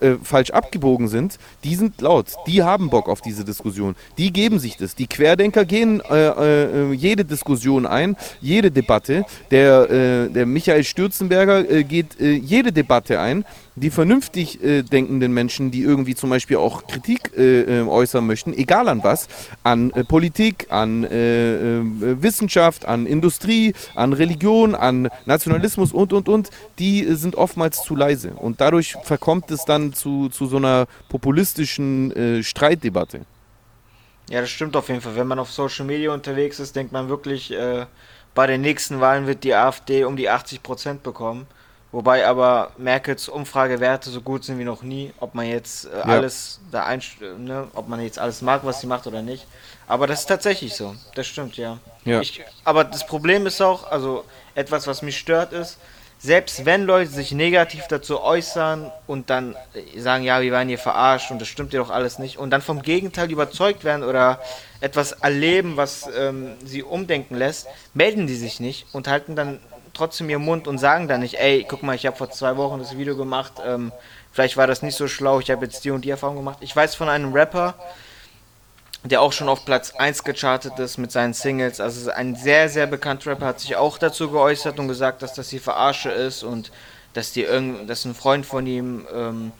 äh, 0.00 0.16
falsch 0.22 0.50
abgebogen 0.50 1.08
sind, 1.08 1.38
die 1.64 1.74
sind 1.74 2.00
laut. 2.00 2.26
Die 2.46 2.62
haben 2.62 2.90
Bock 2.90 3.08
auf 3.08 3.20
diese 3.20 3.44
Diskussion. 3.44 3.96
Die 4.16 4.32
geben 4.32 4.58
sich 4.58 4.76
das. 4.76 4.94
Die 4.94 5.06
Querdenker 5.06 5.64
gehen 5.64 6.00
äh, 6.10 6.28
äh, 6.28 6.92
jede 6.92 7.24
Diskussion 7.24 7.86
ein, 7.86 8.16
jede 8.40 8.70
Debatte. 8.70 9.24
Der, 9.50 9.90
äh, 9.90 10.28
der 10.30 10.46
Michael 10.46 10.84
Stürzenberger 10.84 11.70
äh, 11.70 11.84
geht 11.84 12.16
jede 12.18 12.72
Debatte 12.72 13.20
ein. 13.20 13.44
Die 13.76 13.90
vernünftig 13.90 14.58
denkenden 14.60 15.32
Menschen, 15.32 15.70
die 15.70 15.82
irgendwie 15.82 16.16
zum 16.16 16.30
Beispiel 16.30 16.56
auch 16.56 16.88
Kritik 16.88 17.30
äußern 17.38 18.26
möchten, 18.26 18.52
egal 18.52 18.88
an 18.88 19.04
was, 19.04 19.28
an 19.62 19.92
Politik, 20.08 20.66
an 20.70 21.04
Wissenschaft, 21.04 22.86
an 22.86 23.06
Industrie, 23.06 23.74
an 23.94 24.14
Religion, 24.14 24.74
an 24.74 25.08
Nationalismus 25.26 25.92
und, 25.92 26.12
und, 26.12 26.28
und, 26.28 26.50
die 26.80 27.04
sind 27.14 27.36
oftmals 27.36 27.84
zu 27.84 27.94
leise. 27.94 28.30
Und 28.30 28.60
dadurch 28.60 28.96
verkommt 29.04 29.52
es 29.52 29.64
dann 29.64 29.77
dann 29.78 29.92
zu, 29.92 30.28
zu 30.28 30.46
so 30.46 30.56
einer 30.56 30.86
populistischen 31.08 32.12
äh, 32.12 32.42
Streitdebatte. 32.42 33.22
Ja, 34.30 34.40
das 34.40 34.50
stimmt 34.50 34.76
auf 34.76 34.88
jeden 34.88 35.00
Fall. 35.00 35.16
Wenn 35.16 35.26
man 35.26 35.38
auf 35.38 35.50
Social 35.50 35.86
Media 35.86 36.12
unterwegs 36.12 36.60
ist, 36.60 36.76
denkt 36.76 36.92
man 36.92 37.08
wirklich, 37.08 37.50
äh, 37.50 37.86
bei 38.34 38.46
den 38.46 38.60
nächsten 38.60 39.00
Wahlen 39.00 39.26
wird 39.26 39.42
die 39.44 39.54
AfD 39.54 40.04
um 40.04 40.16
die 40.16 40.28
80 40.28 40.62
Prozent 40.62 41.02
bekommen. 41.02 41.46
Wobei 41.90 42.26
aber 42.26 42.72
Merkels 42.76 43.30
Umfragewerte 43.30 44.10
so 44.10 44.20
gut 44.20 44.44
sind 44.44 44.58
wie 44.58 44.64
noch 44.64 44.82
nie, 44.82 45.14
ob 45.20 45.34
man 45.34 45.46
jetzt 45.46 45.86
äh, 45.86 45.96
ja. 45.96 46.02
alles 46.04 46.60
da 46.70 46.84
einstellt, 46.84 47.38
ne, 47.38 47.66
ob 47.74 47.88
man 47.88 48.02
jetzt 48.02 48.18
alles 48.18 48.42
mag, 48.42 48.60
was 48.64 48.82
sie 48.82 48.86
macht 48.86 49.06
oder 49.06 49.22
nicht. 49.22 49.46
Aber 49.86 50.06
das 50.06 50.20
ist 50.20 50.26
tatsächlich 50.26 50.74
so. 50.74 50.94
Das 51.14 51.26
stimmt, 51.26 51.56
ja. 51.56 51.78
ja. 52.04 52.20
Ich, 52.20 52.42
aber 52.62 52.84
das 52.84 53.06
Problem 53.06 53.46
ist 53.46 53.62
auch, 53.62 53.90
also 53.90 54.24
etwas, 54.54 54.86
was 54.86 55.00
mich 55.00 55.16
stört, 55.16 55.54
ist, 55.54 55.78
selbst 56.18 56.64
wenn 56.64 56.84
Leute 56.84 57.10
sich 57.10 57.32
negativ 57.32 57.86
dazu 57.88 58.20
äußern 58.20 58.90
und 59.06 59.30
dann 59.30 59.54
sagen, 59.96 60.24
ja, 60.24 60.40
wir 60.40 60.52
waren 60.52 60.68
hier 60.68 60.78
verarscht 60.78 61.30
und 61.30 61.40
das 61.40 61.46
stimmt 61.48 61.72
ja 61.72 61.80
doch 61.80 61.90
alles 61.90 62.18
nicht 62.18 62.38
und 62.38 62.50
dann 62.50 62.60
vom 62.60 62.82
Gegenteil 62.82 63.30
überzeugt 63.30 63.84
werden 63.84 64.02
oder 64.02 64.40
etwas 64.80 65.12
erleben, 65.12 65.76
was 65.76 66.08
ähm, 66.18 66.56
sie 66.64 66.82
umdenken 66.82 67.36
lässt, 67.36 67.68
melden 67.94 68.26
die 68.26 68.34
sich 68.34 68.58
nicht 68.58 68.86
und 68.92 69.06
halten 69.06 69.36
dann 69.36 69.60
trotzdem 69.94 70.28
ihren 70.28 70.42
Mund 70.42 70.66
und 70.66 70.78
sagen 70.78 71.08
dann 71.08 71.20
nicht, 71.20 71.38
ey, 71.38 71.64
guck 71.68 71.82
mal, 71.82 71.94
ich 71.94 72.06
habe 72.06 72.16
vor 72.16 72.30
zwei 72.30 72.56
Wochen 72.56 72.78
das 72.78 72.96
Video 72.96 73.16
gemacht, 73.16 73.54
ähm, 73.64 73.92
vielleicht 74.32 74.56
war 74.56 74.66
das 74.66 74.82
nicht 74.82 74.96
so 74.96 75.06
schlau, 75.06 75.38
ich 75.40 75.50
habe 75.50 75.66
jetzt 75.66 75.84
die 75.84 75.90
und 75.90 76.04
die 76.04 76.10
Erfahrung 76.10 76.36
gemacht. 76.36 76.58
Ich 76.60 76.74
weiß 76.74 76.94
von 76.96 77.08
einem 77.08 77.32
Rapper, 77.32 77.74
der 79.04 79.22
auch 79.22 79.32
schon 79.32 79.48
auf 79.48 79.64
Platz 79.64 79.92
1 79.96 80.24
gechartet 80.24 80.78
ist 80.78 80.98
mit 80.98 81.12
seinen 81.12 81.32
Singles. 81.32 81.80
Also 81.80 82.10
ein 82.10 82.34
sehr, 82.34 82.68
sehr 82.68 82.86
bekannter 82.86 83.30
Rapper 83.30 83.46
hat 83.46 83.60
sich 83.60 83.76
auch 83.76 83.98
dazu 83.98 84.30
geäußert 84.30 84.78
und 84.78 84.88
gesagt, 84.88 85.22
dass 85.22 85.34
das 85.34 85.48
die 85.48 85.60
Verarsche 85.60 86.10
ist 86.10 86.42
und 86.42 86.72
dass, 87.14 87.32
die 87.32 87.42
irgend, 87.42 87.88
dass 87.88 88.04
ein 88.04 88.14
Freund 88.14 88.44
von 88.44 88.66
ihm 88.66 89.06
ähm, 89.14 89.52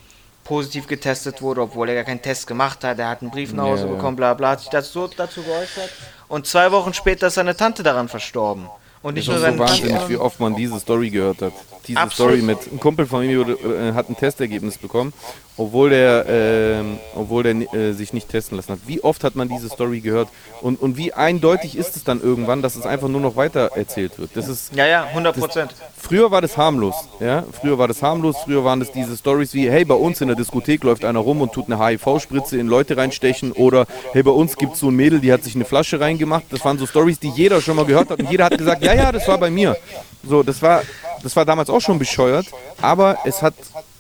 positiv 0.45 0.87
getestet 0.87 1.41
wurde, 1.43 1.63
obwohl 1.63 1.89
er 1.89 1.95
gar 1.95 2.05
keinen 2.05 2.23
Test 2.23 2.47
gemacht 2.47 2.83
hat. 2.83 2.99
Er 2.99 3.09
hat 3.09 3.23
einen 3.23 3.31
Brief 3.31 3.53
nach 3.53 3.65
Hause 3.65 3.85
yeah. 3.85 3.95
bekommen, 3.95 4.17
bla 4.17 4.35
bla, 4.35 4.51
hat 4.51 4.61
sich 4.61 4.71
dazu, 4.71 5.09
dazu 5.17 5.43
geäußert. 5.43 5.91
Und 6.27 6.47
zwei 6.47 6.73
Wochen 6.73 6.95
später 6.95 7.29
ist 7.29 7.35
seine 7.35 7.57
Tante 7.57 7.83
daran 7.83 8.09
verstorben. 8.09 8.69
Und 9.03 9.15
nicht 9.15 9.29
nur 9.29 9.39
seine 9.39 9.57
so 9.57 9.63
wahnsinnig, 9.63 9.93
Tante, 9.93 10.09
wie 10.09 10.17
oft 10.17 10.41
man 10.41 10.57
diese 10.57 10.81
Story 10.81 11.11
gehört 11.11 11.43
hat. 11.43 11.53
Diese 11.89 11.99
Absolut. 11.99 12.33
Story 12.35 12.43
mit. 12.43 12.73
Ein 12.73 12.81
Kumpel 12.81 13.07
von 13.07 13.27
mir 13.27 13.41
äh, 13.41 13.93
hat 13.93 14.09
ein 14.09 14.17
Testergebnis 14.17 14.79
bekommen, 14.79 15.13
obwohl 15.57 15.91
der, 15.91 16.27
äh, 16.29 16.83
obwohl 17.17 17.43
der 17.43 17.75
äh, 17.75 17.93
sich 17.93 18.13
nicht 18.13 18.29
testen 18.29 18.57
lassen 18.57 18.73
hat. 18.73 18.81
Wie 18.87 19.03
oft 19.03 19.25
hat 19.25 19.35
man 19.35 19.49
diese 19.49 19.69
Story 19.69 20.01
gehört? 20.01 20.29
Und, 20.61 20.81
und 20.81 20.97
wie 20.97 21.13
eindeutig 21.13 21.77
ist 21.77 21.97
es 21.97 22.05
dann 22.05 22.23
irgendwann, 22.23 22.63
dass 22.63 22.77
es 22.77 22.87
einfach 22.87 23.09
nur 23.09 23.21
noch 23.21 23.37
weiter 23.37 23.71
erzählt 23.75 24.19
wird? 24.19 24.31
Das 24.35 24.49
ist, 24.49 24.75
ja, 24.75 24.87
ja, 24.87 25.05
100 25.05 25.37
Prozent. 25.37 25.75
Früher 25.97 26.31
war 26.31 26.43
das 26.43 26.57
harmlos. 26.57 26.95
Ja? 27.21 27.45
Früher 27.53 27.79
war 27.79 27.89
das 27.89 28.03
harmlos. 28.03 28.37
Früher 28.45 28.65
waren 28.65 28.81
das 28.81 28.93
diese 28.93 29.17
Stories 29.17 29.55
wie, 29.55 29.71
hey, 29.71 29.85
bei 29.85 29.95
uns 29.95 30.21
in 30.21 30.29
der 30.29 30.37
Diskothek 30.37 30.85
läuft 30.85 31.05
einer 31.05 31.21
rum 31.21 31.41
und 31.41 31.53
tut 31.53 31.67
eine 31.67 31.85
HIV-Spritze 31.85 32.59
in 32.59 32.67
Leute 32.67 32.97
reinstechen. 32.97 33.53
Oder, 33.53 33.87
hey, 34.13 34.23
bei 34.23 34.31
uns 34.31 34.57
gibt 34.57 34.75
es 34.75 34.81
so 34.81 34.89
ein 34.89 34.97
Mädel, 34.97 35.21
die 35.21 35.33
hat 35.33 35.43
sich 35.43 35.55
eine 35.55 35.65
Flasche 35.65 36.01
reingemacht. 36.01 36.45
Das 36.51 36.65
waren 36.65 36.79
so 36.79 36.87
Stories, 36.87 37.19
die 37.19 37.31
jeder 37.31 37.61
schon 37.61 37.77
mal 37.77 37.85
gehört 37.85 38.11
hat. 38.11 38.19
Und 38.19 38.31
jeder 38.31 38.45
hat 38.45 38.59
gesagt, 38.59 38.83
ja, 38.85 38.95
ja, 38.95 39.11
das 39.11 39.27
war 39.27 39.39
bei 39.39 39.51
mir. 39.51 39.77
So, 40.23 40.43
das 40.43 40.61
war, 40.61 40.83
das 41.23 41.37
war 41.37 41.45
damals 41.45 41.71
auch 41.71 41.81
schon 41.81 41.99
bescheuert, 41.99 42.47
aber 42.81 43.19
es 43.25 43.43
hat 43.43 43.55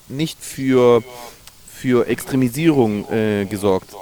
nicht 0.09 0.43
für, 0.43 1.03
für 1.71 2.07
Extremisierung 2.07 3.11
äh, 3.11 3.45
gesorgt. 3.45 3.95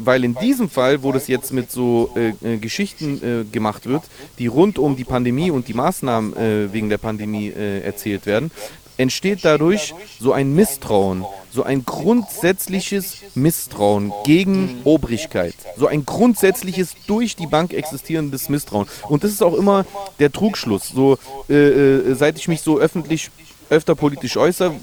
Weil 0.00 0.22
in 0.22 0.36
diesem 0.36 0.70
Fall, 0.70 1.02
wo 1.02 1.10
das 1.10 1.26
jetzt 1.26 1.52
mit 1.52 1.72
so 1.72 2.10
äh, 2.14 2.54
äh 2.54 2.58
Geschichten 2.58 3.20
äh, 3.20 3.44
gemacht 3.44 3.86
wird, 3.86 4.04
die 4.38 4.46
rund 4.46 4.78
um 4.78 4.94
die 4.94 5.04
Pandemie 5.04 5.50
und 5.50 5.66
die 5.66 5.74
Maßnahmen 5.74 6.36
äh, 6.36 6.72
wegen 6.72 6.88
der 6.88 6.98
Pandemie 6.98 7.48
äh, 7.48 7.80
erzählt 7.80 8.24
werden, 8.24 8.52
entsteht 8.98 9.44
dadurch 9.44 9.94
so 10.20 10.32
ein 10.32 10.54
Misstrauen, 10.54 11.24
so 11.50 11.62
ein 11.62 11.84
grundsätzliches 11.84 13.16
Misstrauen 13.34 14.12
gegen 14.24 14.80
Obrigkeit, 14.84 15.54
so 15.76 15.86
ein 15.86 16.04
grundsätzliches 16.04 16.94
durch 17.06 17.36
die 17.36 17.46
Bank 17.46 17.72
existierendes 17.72 18.48
Misstrauen. 18.48 18.86
Und 19.08 19.24
das 19.24 19.30
ist 19.30 19.42
auch 19.42 19.54
immer 19.54 19.86
der 20.18 20.30
Trugschluss. 20.30 20.88
So, 20.88 21.18
äh, 21.48 21.54
äh, 21.54 22.14
seit 22.14 22.36
ich 22.38 22.48
mich 22.48 22.60
so 22.60 22.78
öffentlich 22.78 23.30
öfter 23.70 23.94
politisch 23.94 24.36
äußere, 24.36 24.74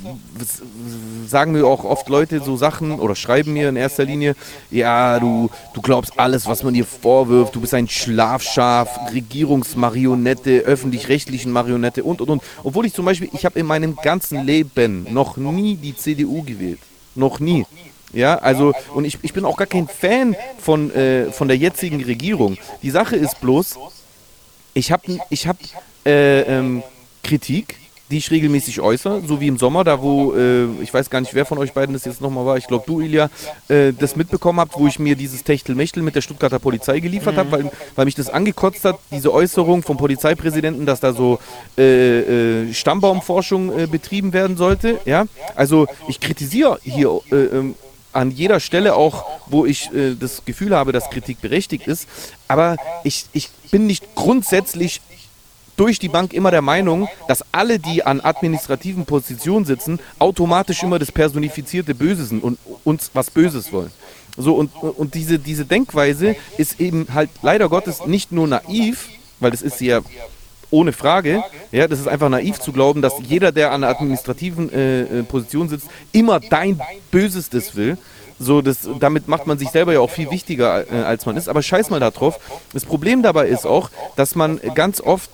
sagen 1.27 1.51
mir 1.51 1.65
auch 1.65 1.83
oft 1.83 2.07
Leute 2.09 2.41
so 2.41 2.55
Sachen 2.57 2.99
oder 2.99 3.15
schreiben 3.15 3.53
mir 3.53 3.69
in 3.69 3.75
erster 3.75 4.05
Linie, 4.05 4.35
ja, 4.71 5.19
du, 5.19 5.49
du 5.73 5.81
glaubst 5.81 6.19
alles, 6.19 6.47
was 6.47 6.63
man 6.63 6.73
dir 6.73 6.85
vorwirft, 6.85 7.55
du 7.55 7.61
bist 7.61 7.73
ein 7.73 7.87
Schlafschaf, 7.87 9.11
Regierungsmarionette, 9.13 10.59
öffentlich-rechtlichen 10.59 11.51
Marionette 11.51 12.03
und 12.03 12.21
und 12.21 12.29
und. 12.29 12.43
Obwohl 12.63 12.85
ich 12.85 12.93
zum 12.93 13.05
Beispiel, 13.05 13.29
ich 13.33 13.45
habe 13.45 13.59
in 13.59 13.65
meinem 13.65 13.95
ganzen 13.95 14.45
Leben 14.45 15.07
noch 15.11 15.37
nie 15.37 15.75
die 15.75 15.95
CDU 15.95 16.43
gewählt. 16.43 16.79
Noch 17.15 17.39
nie. 17.39 17.65
Ja, 18.13 18.37
also, 18.37 18.73
und 18.93 19.05
ich, 19.05 19.17
ich 19.23 19.33
bin 19.33 19.45
auch 19.45 19.57
gar 19.57 19.67
kein 19.67 19.87
Fan 19.87 20.35
von, 20.59 20.91
äh, 20.91 21.31
von 21.31 21.47
der 21.47 21.57
jetzigen 21.57 22.03
Regierung. 22.03 22.57
Die 22.81 22.89
Sache 22.91 23.15
ist 23.15 23.41
bloß, 23.41 23.77
ich 24.73 24.91
habe 24.91 25.19
ich 25.29 25.47
hab, 25.47 25.57
äh, 26.05 26.41
ähm, 26.41 26.83
Kritik 27.23 27.75
die 28.11 28.17
ich 28.17 28.29
regelmäßig 28.29 28.81
äußere, 28.81 29.23
so 29.25 29.41
wie 29.41 29.47
im 29.47 29.57
Sommer, 29.57 29.83
da 29.83 30.01
wo, 30.01 30.33
äh, 30.33 30.65
ich 30.81 30.93
weiß 30.93 31.09
gar 31.09 31.21
nicht, 31.21 31.33
wer 31.33 31.45
von 31.45 31.57
euch 31.57 31.73
beiden 31.73 31.93
das 31.93 32.05
jetzt 32.05 32.21
nochmal 32.21 32.45
war, 32.45 32.57
ich 32.57 32.67
glaube 32.67 32.83
du, 32.85 33.01
Ilja, 33.01 33.29
äh, 33.67 33.93
das 33.93 34.15
mitbekommen 34.15 34.59
habt, 34.59 34.77
wo 34.77 34.85
ich 34.85 34.99
mir 34.99 35.15
dieses 35.15 35.43
Techtelmechtel 35.43 36.03
mit 36.03 36.15
der 36.15 36.21
Stuttgarter 36.21 36.59
Polizei 36.59 36.99
geliefert 36.99 37.35
mhm. 37.35 37.39
habe, 37.39 37.51
weil, 37.51 37.71
weil 37.95 38.05
mich 38.05 38.13
das 38.13 38.29
angekotzt 38.29 38.85
hat, 38.85 38.99
diese 39.11 39.33
Äußerung 39.33 39.81
vom 39.81 39.97
Polizeipräsidenten, 39.97 40.85
dass 40.85 40.99
da 40.99 41.13
so 41.13 41.39
äh, 41.77 42.65
äh 42.67 42.73
Stammbaumforschung 42.73 43.79
äh, 43.79 43.87
betrieben 43.87 44.33
werden 44.33 44.55
sollte. 44.55 44.99
Ja? 45.05 45.25
Also 45.55 45.87
ich 46.07 46.19
kritisiere 46.19 46.79
hier 46.83 47.21
äh, 47.31 47.35
ähm, 47.35 47.75
an 48.13 48.31
jeder 48.31 48.59
Stelle 48.59 48.95
auch, 48.95 49.25
wo 49.47 49.65
ich 49.65 49.89
das 49.91 50.45
Gefühl 50.45 50.73
habe, 50.73 50.93
dass 50.93 51.09
Kritik 51.09 51.41
berechtigt 51.41 51.85
ist. 51.85 52.07
Aber 52.47 52.77
ich, 53.03 53.25
ich 53.33 53.49
bin 53.71 53.87
nicht 53.87 54.15
grundsätzlich 54.15 55.01
durch 55.75 55.99
die 55.99 56.09
Bank 56.09 56.33
immer 56.33 56.51
der 56.51 56.61
Meinung, 56.61 57.07
dass 57.27 57.43
alle, 57.51 57.79
die 57.79 58.05
an 58.05 58.21
administrativen 58.21 59.05
Positionen 59.05 59.65
sitzen, 59.65 59.99
automatisch 60.19 60.83
immer 60.83 60.99
das 60.99 61.11
personifizierte 61.11 61.95
Böse 61.95 62.25
sind 62.25 62.43
und 62.43 62.57
uns 62.83 63.11
was 63.13 63.29
Böses 63.29 63.71
wollen. 63.71 63.91
So, 64.37 64.55
und, 64.55 64.73
und 64.75 65.13
diese, 65.13 65.39
diese 65.39 65.65
Denkweise 65.65 66.35
ist 66.57 66.79
eben 66.79 67.07
halt 67.13 67.29
leider 67.41 67.69
Gottes 67.69 68.05
nicht 68.05 68.31
nur 68.31 68.47
naiv, 68.47 69.09
weil 69.39 69.51
das 69.51 69.61
ist 69.61 69.79
ja 69.81 70.01
ohne 70.71 70.91
Frage, 70.91 71.43
ja, 71.71 71.87
das 71.87 71.99
ist 71.99 72.07
einfach 72.07 72.27
naiv 72.27 72.59
zu 72.59 72.73
glauben, 72.73 73.01
dass 73.01 73.13
jeder, 73.25 73.51
der 73.51 73.71
an 73.71 73.83
einer 73.83 73.91
administrativen 73.93 74.71
äh, 74.73 75.01
äh 75.01 75.23
Position 75.23 75.69
sitzt, 75.69 75.87
immer 76.11 76.39
dein 76.39 76.81
Bösestes 77.11 77.75
will. 77.75 77.97
So, 78.37 78.61
das, 78.61 78.89
damit 78.99 79.29
macht 79.29 79.47
man 79.47 79.57
sich 79.57 79.69
selber 79.69 79.93
ja 79.93 80.01
auch 80.01 80.09
viel 80.09 80.29
wichtiger, 80.29 80.91
äh, 80.91 81.03
als 81.03 81.25
man 81.25 81.37
ist. 81.37 81.47
Aber 81.47 81.61
scheiß 81.61 81.89
mal 81.89 82.01
da 82.01 82.11
drauf. 82.11 82.39
Das 82.73 82.83
Problem 82.83 83.23
dabei 83.23 83.47
ist 83.47 83.65
auch, 83.65 83.89
dass 84.17 84.35
man 84.35 84.59
ganz 84.73 84.99
oft 84.99 85.29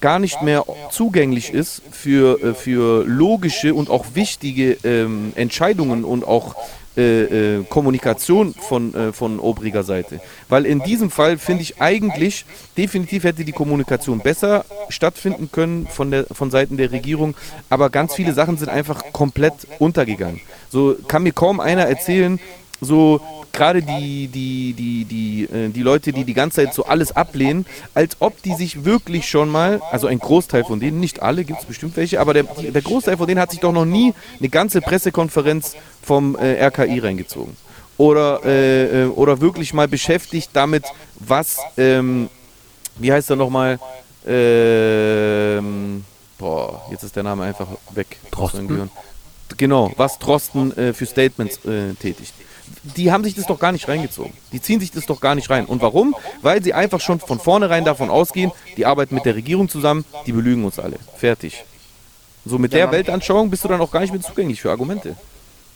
gar 0.00 0.18
nicht 0.18 0.42
mehr 0.42 0.64
zugänglich 0.90 1.52
ist 1.52 1.82
für, 1.90 2.42
äh, 2.42 2.54
für 2.54 3.04
logische 3.04 3.74
und 3.74 3.90
auch 3.90 4.06
wichtige 4.14 4.78
ähm, 4.84 5.32
Entscheidungen 5.34 6.04
und 6.04 6.26
auch 6.26 6.54
äh, 6.98 7.58
äh, 7.58 7.64
Kommunikation 7.64 8.54
von, 8.54 8.92
äh, 8.92 9.12
von 9.12 9.38
obriger 9.38 9.84
Seite. 9.84 10.20
Weil 10.48 10.66
in 10.66 10.80
diesem 10.80 11.12
Fall 11.12 11.38
finde 11.38 11.62
ich 11.62 11.80
eigentlich, 11.80 12.44
definitiv 12.76 13.22
hätte 13.22 13.44
die 13.44 13.52
Kommunikation 13.52 14.18
besser 14.18 14.64
stattfinden 14.88 15.48
können 15.52 15.86
von, 15.86 16.10
der, 16.10 16.26
von 16.26 16.50
Seiten 16.50 16.76
der 16.76 16.90
Regierung, 16.90 17.36
aber 17.70 17.88
ganz 17.90 18.14
viele 18.14 18.32
Sachen 18.32 18.56
sind 18.56 18.68
einfach 18.68 19.12
komplett 19.12 19.54
untergegangen. 19.78 20.40
So 20.70 20.96
kann 21.06 21.22
mir 21.22 21.32
kaum 21.32 21.60
einer 21.60 21.84
erzählen, 21.84 22.40
so 22.80 23.20
gerade 23.52 23.82
die, 23.82 24.28
die, 24.28 24.72
die, 24.72 25.04
die, 25.04 25.44
äh, 25.44 25.68
die 25.68 25.82
Leute, 25.82 26.12
die 26.12 26.24
die 26.24 26.34
ganze 26.34 26.64
Zeit 26.64 26.74
so 26.74 26.84
alles 26.84 27.12
ablehnen, 27.12 27.66
als 27.94 28.16
ob 28.20 28.40
die 28.42 28.54
sich 28.54 28.84
wirklich 28.84 29.28
schon 29.28 29.48
mal, 29.48 29.80
also 29.90 30.06
ein 30.06 30.18
Großteil 30.18 30.64
von 30.64 30.80
denen, 30.80 31.00
nicht 31.00 31.22
alle, 31.22 31.44
gibt 31.44 31.60
es 31.60 31.66
bestimmt 31.66 31.96
welche, 31.96 32.20
aber 32.20 32.34
der, 32.34 32.44
der 32.44 32.82
Großteil 32.82 33.16
von 33.16 33.26
denen 33.26 33.40
hat 33.40 33.50
sich 33.50 33.60
doch 33.60 33.72
noch 33.72 33.84
nie 33.84 34.14
eine 34.38 34.48
ganze 34.48 34.80
Pressekonferenz 34.80 35.74
vom 36.02 36.36
äh, 36.36 36.64
RKI 36.64 37.00
reingezogen. 37.00 37.56
Oder, 37.96 38.44
äh, 38.44 39.04
äh, 39.04 39.06
oder 39.06 39.40
wirklich 39.40 39.74
mal 39.74 39.88
beschäftigt 39.88 40.50
damit, 40.52 40.84
was, 41.18 41.58
ähm, 41.76 42.30
wie 42.96 43.12
heißt 43.12 43.30
er 43.30 43.36
nochmal, 43.36 43.80
ähm, 44.24 46.04
boah, 46.38 46.86
jetzt 46.92 47.02
ist 47.02 47.16
der 47.16 47.24
Name 47.24 47.42
einfach 47.42 47.66
weg. 47.90 48.18
Drosten. 48.30 48.88
Genau, 49.56 49.90
was 49.96 50.18
Drosten 50.18 50.76
äh, 50.76 50.92
für 50.92 51.06
Statements 51.06 51.64
äh, 51.64 51.94
tätigt 51.94 52.34
die 52.82 53.12
haben 53.12 53.24
sich 53.24 53.34
das 53.34 53.46
doch 53.46 53.58
gar 53.58 53.72
nicht 53.72 53.88
reingezogen. 53.88 54.32
Die 54.52 54.60
ziehen 54.60 54.80
sich 54.80 54.90
das 54.90 55.06
doch 55.06 55.20
gar 55.20 55.34
nicht 55.34 55.50
rein. 55.50 55.66
Und 55.66 55.82
warum? 55.82 56.14
Weil 56.42 56.62
sie 56.62 56.74
einfach 56.74 57.00
schon 57.00 57.20
von 57.20 57.38
vornherein 57.38 57.84
davon 57.84 58.10
ausgehen, 58.10 58.52
die 58.76 58.86
arbeiten 58.86 59.14
mit 59.14 59.24
der 59.24 59.34
Regierung 59.34 59.68
zusammen, 59.68 60.04
die 60.26 60.32
belügen 60.32 60.64
uns 60.64 60.78
alle. 60.78 60.96
Fertig. 61.16 61.64
So 62.44 62.58
mit 62.58 62.72
der 62.72 62.90
Weltanschauung 62.90 63.50
bist 63.50 63.64
du 63.64 63.68
dann 63.68 63.80
auch 63.80 63.90
gar 63.90 64.00
nicht 64.00 64.12
mehr 64.12 64.22
zugänglich 64.22 64.60
für 64.60 64.70
Argumente. 64.70 65.16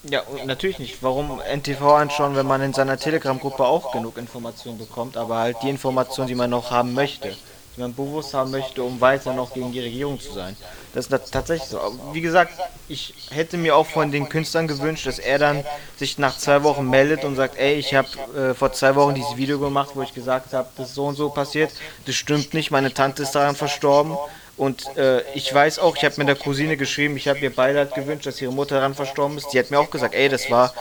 Ja, 0.05 0.23
natürlich 0.47 0.79
nicht. 0.79 1.03
Warum 1.03 1.41
NTV 1.41 1.83
anschauen, 1.95 2.35
wenn 2.35 2.47
man 2.47 2.61
in 2.63 2.73
seiner 2.73 2.97
Telegram-Gruppe 2.99 3.65
auch 3.65 3.93
genug 3.93 4.19
Informationen 4.19 4.79
bekommt, 4.79 5.17
aber 5.17 5.39
halt 5.39 5.59
die 5.63 5.69
Informationen, 5.69 6.29
die 6.29 6.35
man 6.35 6.51
noch 6.51 6.71
haben 6.71 6.95
möchte 6.95 7.37
die 7.77 7.81
man 7.81 7.95
bewusst 7.95 8.35
haben 8.35 8.51
möchte, 8.51 8.83
um 8.83 9.01
weiter 9.01 9.33
noch 9.33 9.53
gegen 9.55 9.73
die 9.73 9.81
Regierung 9.81 10.21
zu 10.21 10.33
sein. 10.33 10.57
Das 10.95 11.07
ist 11.07 11.33
tatsächlich 11.33 11.69
so. 11.69 11.79
Wie 12.13 12.21
gesagt, 12.21 12.53
ich 12.89 13.15
hätte 13.31 13.57
mir 13.57 13.75
auch 13.77 13.87
von 13.87 14.13
den 14.13 14.29
Künstlern 14.29 14.69
gewünscht, 14.69 15.07
dass 15.07 15.19
er 15.19 15.39
dann 15.39 15.65
sich 15.97 16.19
nach 16.19 16.37
zwei 16.37 16.63
Wochen 16.65 16.89
meldet 16.89 17.25
und 17.25 17.35
sagt, 17.35 17.59
ey, 17.59 17.75
ich 17.75 17.95
habe 17.95 18.09
äh, 18.37 18.55
vor 18.55 18.73
zwei 18.73 18.95
Wochen 18.95 19.15
dieses 19.15 19.37
Video 19.37 19.59
gemacht, 19.59 19.91
wo 19.95 20.03
ich 20.03 20.13
gesagt 20.13 20.53
habe, 20.53 20.69
das 20.77 20.89
ist 20.89 20.95
so 20.95 21.07
und 21.07 21.15
so 21.15 21.31
passiert. 21.31 21.73
Das 22.05 22.15
stimmt 22.15 22.53
nicht, 22.53 22.71
meine 22.71 22.93
Tante 22.93 23.23
ist 23.23 23.33
daran 23.33 23.57
verstorben. 23.57 24.17
Und 24.59 24.97
äh, 24.99 25.23
ich 25.33 25.53
weiß 25.53 25.79
auch, 25.79 25.97
ich 25.97 26.05
habe 26.05 26.15
mit 26.19 26.29
der 26.29 26.37
Cousine 26.37 26.77
geschrieben, 26.77 27.17
ich 27.17 27.27
habe 27.27 27.39
ihr 27.39 27.55
Beileid 27.55 27.95
gewünscht, 27.95 28.27
dass 28.27 28.41
ihre 28.43 28.53
Mutter 28.53 28.77
daran 28.77 28.95
verstorben 28.95 29.39
ist. 29.39 29.49
Die 29.53 29.59
hat 29.59 29.71
mir 29.71 29.81
auch 29.81 29.91
gesagt, 29.91 30.15
ey, 30.15 30.29
das 30.29 30.51
war 30.51 30.75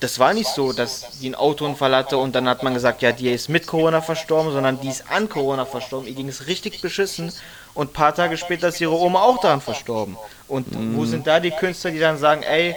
das 0.00 0.18
war 0.18 0.34
nicht 0.34 0.50
so, 0.50 0.72
dass 0.72 1.18
die 1.20 1.26
einen 1.26 1.34
Autounfall 1.34 1.94
hatte 1.96 2.18
und 2.18 2.34
dann 2.34 2.48
hat 2.48 2.62
man 2.62 2.74
gesagt, 2.74 3.00
ja, 3.00 3.12
die 3.12 3.30
ist 3.30 3.48
mit 3.48 3.66
Corona 3.66 4.02
verstorben, 4.02 4.52
sondern 4.52 4.78
die 4.80 4.88
ist 4.88 5.10
an 5.10 5.28
Corona 5.28 5.64
verstorben. 5.64 6.06
Ihr 6.06 6.14
ging 6.14 6.28
es 6.28 6.46
richtig 6.46 6.82
beschissen 6.82 7.32
und 7.76 7.90
ein 7.90 7.92
paar 7.92 8.14
Tage 8.14 8.36
später 8.38 8.68
ist 8.68 8.80
ihre 8.80 8.98
Oma 8.98 9.20
auch 9.20 9.40
daran 9.40 9.60
verstorben. 9.60 10.16
Und 10.48 10.72
mm. 10.72 10.96
wo 10.96 11.04
sind 11.04 11.26
da 11.26 11.40
die 11.40 11.50
Künstler, 11.50 11.90
die 11.90 11.98
dann 11.98 12.16
sagen, 12.16 12.42
ey, 12.42 12.74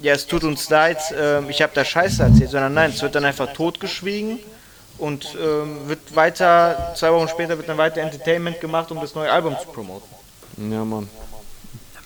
ja, 0.00 0.14
es 0.14 0.26
tut 0.26 0.42
uns 0.42 0.70
leid, 0.70 0.98
äh, 1.12 1.48
ich 1.50 1.60
habe 1.60 1.72
da 1.74 1.84
Scheiße 1.84 2.22
erzählt, 2.22 2.50
sondern 2.50 2.72
nein, 2.72 2.90
es 2.90 3.02
wird 3.02 3.14
dann 3.14 3.26
einfach 3.26 3.52
totgeschwiegen 3.52 4.38
und 4.96 5.34
äh, 5.34 5.88
wird 5.88 6.16
weiter, 6.16 6.94
zwei 6.96 7.12
Wochen 7.12 7.28
später 7.28 7.58
wird 7.58 7.68
dann 7.68 7.76
weiter 7.76 8.00
Entertainment 8.00 8.58
gemacht, 8.58 8.90
um 8.90 9.00
das 9.00 9.14
neue 9.14 9.30
Album 9.30 9.54
zu 9.60 9.68
promoten. 9.68 10.08
Ja, 10.56 10.82
Mann. 10.82 11.08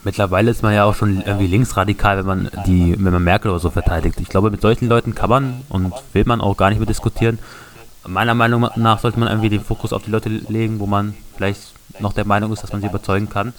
Mittlerweile 0.03 0.51
ist 0.51 0.63
man 0.63 0.75
ja 0.75 0.85
auch 0.85 0.95
schon 0.97 1.23
irgendwie 1.23 1.47
linksradikal, 1.47 2.19
wenn 2.19 2.27
man 2.27 2.51
die, 2.67 2.95
wenn 2.99 3.13
man 3.13 3.23
Merkel 3.23 3.53
oder 3.53 3.61
so 3.61 3.71
verteidigt. 3.71 4.19
Ich 4.21 4.29
glaube, 4.29 4.51
mit 4.51 4.61
solchen 4.61 4.89
Leuten 4.89 5.15
kann 5.15 5.31
man 5.31 5.63
und 5.69 5.93
will 6.13 6.25
man 6.25 6.41
auch 6.41 6.57
gar 6.57 6.71
nicht 6.71 6.79
mehr 6.79 6.87
diskutieren. 6.87 7.39
Meiner 8.07 8.35
Meinung 8.35 8.69
nach 8.77 9.01
sollte 9.01 9.19
man 9.19 9.29
irgendwie 9.29 9.49
den 9.49 9.65
Fokus 9.65 9.93
auf 9.93 10.03
die 10.03 10.11
Leute 10.11 10.29
legen, 10.29 10.81
wo 10.81 10.87
man 10.87 11.15
vielleicht 11.37 11.61
noch 12.01 12.13
der 12.13 12.27
Meinung 12.27 12.53
ist, 12.53 12.63
dass 12.63 12.73
man 12.73 12.81
sie 12.81 12.89
überzeugen 12.89 13.29
kann. 13.29 13.53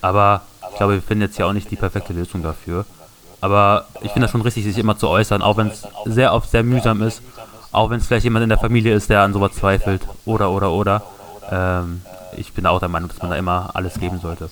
Aber 0.00 0.42
ich 0.70 0.76
glaube, 0.76 0.94
wir 0.94 1.02
finden 1.02 1.22
jetzt 1.22 1.38
ja 1.38 1.46
auch 1.46 1.52
nicht 1.52 1.70
die 1.70 1.76
perfekte 1.76 2.12
Lösung 2.12 2.42
dafür. 2.42 2.84
Aber 3.40 3.86
ich 4.02 4.10
finde 4.12 4.26
das 4.26 4.30
schon 4.30 4.40
richtig, 4.40 4.64
sich 4.64 4.78
immer 4.78 4.98
zu 4.98 5.08
äußern, 5.08 5.42
auch 5.42 5.56
wenn 5.56 5.68
es 5.68 5.86
sehr 6.04 6.32
oft 6.32 6.50
sehr 6.50 6.62
mühsam 6.62 7.02
ist. 7.02 7.22
Auch 7.72 7.90
wenn 7.90 7.98
es 7.98 8.06
vielleicht 8.06 8.24
jemand 8.24 8.42
in 8.42 8.48
der 8.48 8.58
Familie 8.58 8.94
ist, 8.94 9.10
der 9.10 9.20
an 9.20 9.32
sowas 9.32 9.52
zweifelt. 9.52 10.02
Oder, 10.24 10.50
oder, 10.50 10.70
oder. 10.70 11.02
Ähm, 11.50 12.02
ich 12.36 12.52
bin 12.52 12.66
auch 12.66 12.78
der 12.78 12.88
Meinung, 12.88 13.08
dass 13.08 13.20
man 13.20 13.30
da 13.30 13.36
immer 13.36 13.70
alles 13.74 13.94
geben 14.00 14.20
sollte. 14.20 14.50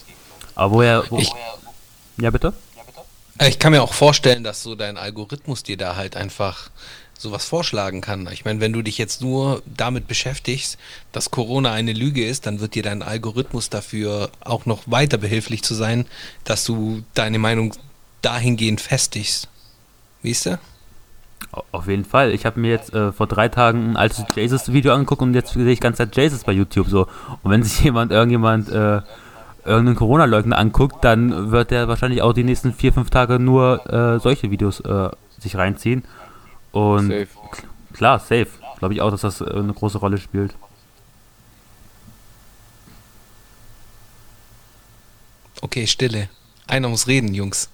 Aber 0.55 0.75
woher. 0.75 1.05
Wo, 1.11 1.19
ich, 1.19 1.33
ja, 2.19 2.31
bitte? 2.31 2.53
Äh, 3.39 3.49
ich 3.49 3.59
kann 3.59 3.73
mir 3.73 3.83
auch 3.83 3.95
vorstellen, 3.95 4.45
dass 4.45 4.63
so 4.63 4.75
dein 4.75 4.97
Algorithmus 4.97 5.63
dir 5.63 5.77
da 5.77 5.97
halt 5.97 6.17
einfach 6.17 6.71
sowas 7.25 7.45
vorschlagen 7.45 8.01
kann. 8.01 8.29
Ich 8.33 8.45
meine, 8.45 8.61
wenn 8.61 8.73
du 8.73 8.83
dich 8.83 8.99
jetzt 8.99 9.23
nur 9.23 9.63
damit 9.67 10.07
beschäftigst, 10.07 10.79
dass 11.11 11.31
Corona 11.31 11.73
eine 11.73 11.93
Lüge 11.93 12.25
ist, 12.25 12.47
dann 12.47 12.61
wird 12.61 12.75
dir 12.75 12.83
dein 12.83 13.03
Algorithmus 13.03 13.71
dafür 13.71 14.31
auch 14.41 14.67
noch 14.67 14.83
weiter 14.87 15.19
behilflich 15.19 15.63
zu 15.63 15.75
sein, 15.75 16.07
dass 16.45 16.65
du 16.65 17.03
deine 17.15 17.39
Meinung 17.39 17.75
dahingehend 18.23 18.81
festigst. 18.81 19.49
Weißt 20.23 20.47
du? 20.47 20.59
Auf 21.73 21.89
jeden 21.89 22.05
Fall. 22.05 22.33
Ich 22.33 22.47
habe 22.47 22.61
mir 22.61 22.71
jetzt 22.71 22.93
äh, 22.95 23.13
vor 23.13 23.27
drei 23.27 23.49
Tagen 23.49 23.93
ein 23.93 23.97
altes 23.97 24.25
Jesus-Video 24.35 24.93
angeguckt 24.93 25.23
und 25.23 25.35
jetzt 25.35 25.53
sehe 25.53 25.71
ich 25.71 25.81
ganz 25.81 25.97
Zeit 25.97 26.17
Jesus 26.17 26.45
bei 26.45 26.53
YouTube 26.53 26.89
so. 26.89 27.07
Und 27.43 27.51
wenn 27.51 27.63
sich 27.63 27.85
jemand, 27.85 28.13
irgendjemand, 28.13 28.69
äh, 28.69 29.01
irgendeinen 29.65 29.97
Corona-Leugner 29.97 30.59
anguckt, 30.59 31.05
dann 31.05 31.51
wird 31.51 31.73
er 31.73 31.89
wahrscheinlich 31.89 32.23
auch 32.23 32.33
die 32.33 32.45
nächsten 32.45 32.73
vier, 32.73 32.93
fünf 32.93 33.11
Tage 33.11 33.39
nur 33.39 33.91
äh, 33.91 34.21
solche 34.21 34.51
Videos 34.51 34.81
äh, 34.81 35.11
sich 35.39 35.57
reinziehen. 35.57 36.05
Und 36.75 37.09
safe. 37.09 37.29
klar, 37.93 38.19
safe. 38.19 38.49
Glaube 38.79 38.95
ich 38.95 39.01
auch, 39.01 39.11
dass 39.11 39.21
das 39.21 39.41
äh, 39.41 39.45
eine 39.45 39.73
große 39.73 39.99
Rolle 39.99 40.19
spielt. 40.19 40.55
Okay, 45.61 45.87
Stille. 45.87 46.29
Einer 46.67 46.89
muss 46.89 47.07
reden, 47.07 47.33
Jungs. 47.33 47.71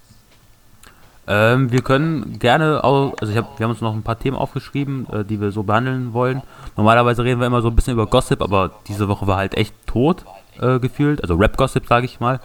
Ähm, 1.26 1.72
wir 1.72 1.82
können 1.82 2.38
gerne 2.38 2.84
auch, 2.84 3.14
also 3.18 3.32
ich 3.32 3.38
hab, 3.38 3.58
wir 3.58 3.64
haben 3.64 3.70
uns 3.70 3.80
noch 3.80 3.94
ein 3.94 4.02
paar 4.02 4.18
Themen 4.18 4.36
aufgeschrieben, 4.36 5.08
äh, 5.10 5.24
die 5.24 5.40
wir 5.40 5.50
so 5.50 5.62
behandeln 5.62 6.12
wollen. 6.12 6.42
Normalerweise 6.76 7.24
reden 7.24 7.40
wir 7.40 7.46
immer 7.46 7.62
so 7.62 7.68
ein 7.68 7.76
bisschen 7.76 7.94
über 7.94 8.06
Gossip, 8.06 8.42
aber 8.42 8.72
diese 8.86 9.08
Woche 9.08 9.26
war 9.26 9.38
halt 9.38 9.54
echt 9.54 9.74
tot 9.86 10.24
äh, 10.60 10.78
gefühlt, 10.78 11.22
also 11.22 11.36
Rap-Gossip, 11.36 11.86
sage 11.86 12.04
ich 12.04 12.20
mal. 12.20 12.40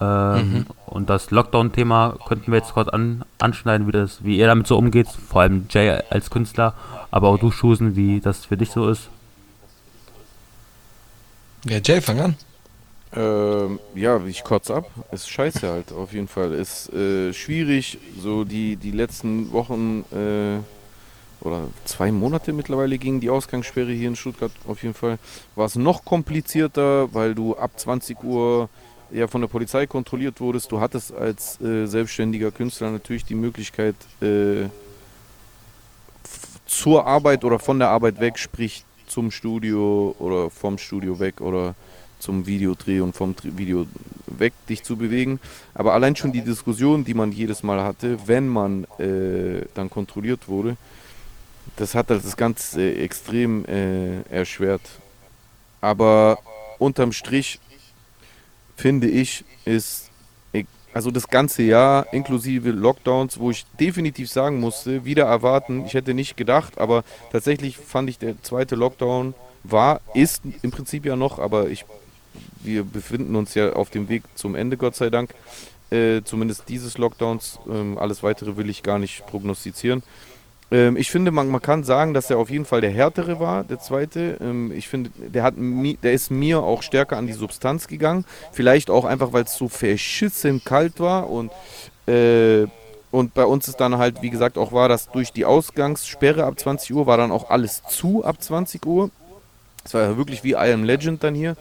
Ähm, 0.00 0.52
mhm. 0.52 0.66
Und 0.86 1.10
das 1.10 1.30
Lockdown-Thema 1.30 2.16
könnten 2.26 2.52
wir 2.52 2.58
jetzt 2.58 2.74
kurz 2.74 2.88
an, 2.88 3.24
anschneiden, 3.38 3.86
wie, 3.88 3.92
das, 3.92 4.24
wie 4.24 4.38
ihr 4.38 4.46
damit 4.46 4.66
so 4.66 4.78
umgeht, 4.78 5.08
vor 5.08 5.42
allem 5.42 5.66
Jay 5.70 6.00
als 6.10 6.30
Künstler, 6.30 6.74
aber 7.10 7.28
auch 7.28 7.38
du, 7.38 7.50
Schusen, 7.50 7.96
wie 7.96 8.20
das 8.20 8.44
für 8.44 8.56
dich 8.56 8.70
so 8.70 8.88
ist. 8.88 9.08
Ja, 11.64 11.78
Jay, 11.84 12.00
fang 12.00 12.20
an. 12.20 12.36
Ähm, 13.14 13.80
ja, 13.94 14.20
ich 14.26 14.44
kotze 14.44 14.76
ab. 14.76 14.90
Ist 15.10 15.30
scheiße 15.30 15.66
halt, 15.68 15.92
auf 15.92 16.12
jeden 16.12 16.28
Fall. 16.28 16.52
Ist 16.52 16.92
äh, 16.92 17.32
schwierig, 17.32 17.98
so 18.20 18.44
die, 18.44 18.76
die 18.76 18.90
letzten 18.90 19.50
Wochen 19.52 20.04
äh, 20.12 20.58
oder 21.44 21.68
zwei 21.84 22.12
Monate 22.12 22.52
mittlerweile 22.52 22.98
ging 22.98 23.20
die 23.20 23.30
Ausgangssperre 23.30 23.92
hier 23.92 24.08
in 24.08 24.16
Stuttgart 24.16 24.52
auf 24.66 24.82
jeden 24.82 24.94
Fall. 24.94 25.18
War 25.54 25.66
es 25.66 25.76
noch 25.76 26.04
komplizierter, 26.04 27.12
weil 27.14 27.34
du 27.34 27.56
ab 27.56 27.72
20 27.76 28.22
Uhr 28.22 28.68
ja 29.10 29.26
von 29.26 29.40
der 29.40 29.48
Polizei 29.48 29.86
kontrolliert 29.86 30.40
wurdest. 30.40 30.70
Du 30.70 30.80
hattest 30.80 31.14
als 31.14 31.60
äh, 31.60 31.86
selbstständiger 31.86 32.50
Künstler 32.50 32.90
natürlich 32.90 33.24
die 33.24 33.34
Möglichkeit, 33.34 33.96
äh, 34.20 34.68
zur 36.66 37.06
Arbeit 37.06 37.44
oder 37.44 37.58
von 37.58 37.78
der 37.78 37.88
Arbeit 37.88 38.20
weg, 38.20 38.38
sprich 38.38 38.84
zum 39.06 39.30
Studio 39.30 40.14
oder 40.18 40.50
vom 40.50 40.78
Studio 40.78 41.18
weg 41.18 41.40
oder 41.40 41.74
zum 42.18 42.46
Videodreh 42.46 43.00
und 43.00 43.14
vom 43.14 43.34
Video 43.42 43.86
weg 44.26 44.52
dich 44.68 44.82
zu 44.82 44.96
bewegen. 44.96 45.40
Aber 45.74 45.94
allein 45.94 46.14
schon 46.14 46.32
die 46.32 46.42
Diskussion, 46.42 47.04
die 47.04 47.14
man 47.14 47.32
jedes 47.32 47.62
Mal 47.62 47.82
hatte, 47.82 48.18
wenn 48.26 48.48
man 48.48 48.84
äh, 48.98 49.64
dann 49.74 49.88
kontrolliert 49.88 50.48
wurde, 50.48 50.76
das 51.76 51.94
hat 51.94 52.10
halt 52.10 52.24
das 52.24 52.36
Ganze 52.36 52.80
äh, 52.80 53.02
extrem 53.02 53.64
äh, 53.64 54.22
erschwert. 54.30 54.82
Aber 55.80 56.38
unterm 56.78 57.12
Strich 57.12 57.60
finde 58.78 59.08
ich, 59.08 59.44
ist 59.64 60.10
also 60.94 61.10
das 61.10 61.28
ganze 61.28 61.62
Jahr 61.62 62.12
inklusive 62.12 62.70
Lockdowns, 62.70 63.38
wo 63.38 63.50
ich 63.50 63.66
definitiv 63.78 64.30
sagen 64.30 64.58
musste, 64.58 65.04
wieder 65.04 65.24
erwarten, 65.24 65.84
ich 65.84 65.94
hätte 65.94 66.14
nicht 66.14 66.36
gedacht, 66.36 66.78
aber 66.78 67.04
tatsächlich 67.30 67.76
fand 67.76 68.08
ich 68.08 68.18
der 68.18 68.40
zweite 68.42 68.74
Lockdown 68.74 69.34
war, 69.64 70.00
ist 70.14 70.42
im 70.62 70.70
Prinzip 70.70 71.04
ja 71.04 71.14
noch, 71.14 71.38
aber 71.38 71.68
ich, 71.68 71.84
wir 72.62 72.84
befinden 72.84 73.36
uns 73.36 73.54
ja 73.54 73.74
auf 73.74 73.90
dem 73.90 74.08
Weg 74.08 74.22
zum 74.34 74.54
Ende, 74.54 74.76
Gott 74.76 74.96
sei 74.96 75.10
Dank, 75.10 75.34
äh, 75.90 76.22
zumindest 76.24 76.68
dieses 76.68 76.98
Lockdowns, 76.98 77.58
ähm, 77.68 77.98
alles 77.98 78.22
weitere 78.22 78.56
will 78.56 78.70
ich 78.70 78.82
gar 78.82 78.98
nicht 78.98 79.26
prognostizieren. 79.26 80.02
Ähm, 80.70 80.96
ich 80.96 81.10
finde, 81.10 81.30
man, 81.30 81.48
man 81.48 81.62
kann 81.62 81.84
sagen, 81.84 82.14
dass 82.14 82.30
er 82.30 82.38
auf 82.38 82.50
jeden 82.50 82.64
Fall 82.64 82.80
der 82.80 82.90
härtere 82.90 83.40
war, 83.40 83.64
der 83.64 83.78
zweite. 83.78 84.36
Ähm, 84.40 84.72
ich 84.72 84.88
finde, 84.88 85.10
der, 85.16 85.42
hat 85.42 85.54
der 85.56 86.12
ist 86.12 86.30
mir 86.30 86.62
auch 86.62 86.82
stärker 86.82 87.16
an 87.16 87.26
die 87.26 87.32
Substanz 87.32 87.88
gegangen. 87.88 88.24
Vielleicht 88.52 88.90
auch 88.90 89.04
einfach, 89.04 89.32
weil 89.32 89.44
es 89.44 89.56
so 89.56 89.68
verschissen 89.68 90.62
kalt 90.64 91.00
war 91.00 91.30
und 91.30 91.50
äh, 92.06 92.66
und 93.10 93.32
bei 93.32 93.46
uns 93.46 93.68
ist 93.68 93.76
dann 93.76 93.96
halt, 93.96 94.20
wie 94.20 94.28
gesagt, 94.28 94.58
auch 94.58 94.72
war, 94.72 94.88
dass 94.88 95.10
durch 95.10 95.32
die 95.32 95.46
Ausgangssperre 95.46 96.44
ab 96.44 96.58
20 96.58 96.94
Uhr 96.94 97.06
war 97.06 97.16
dann 97.16 97.30
auch 97.30 97.48
alles 97.48 97.82
zu 97.88 98.22
ab 98.22 98.42
20 98.42 98.84
Uhr. 98.84 99.10
Das 99.82 99.94
war 99.94 100.02
ja 100.02 100.16
wirklich 100.18 100.44
wie 100.44 100.50
I 100.52 100.72
Am 100.72 100.84
Legend 100.84 101.24
dann 101.24 101.34
hier. 101.34 101.56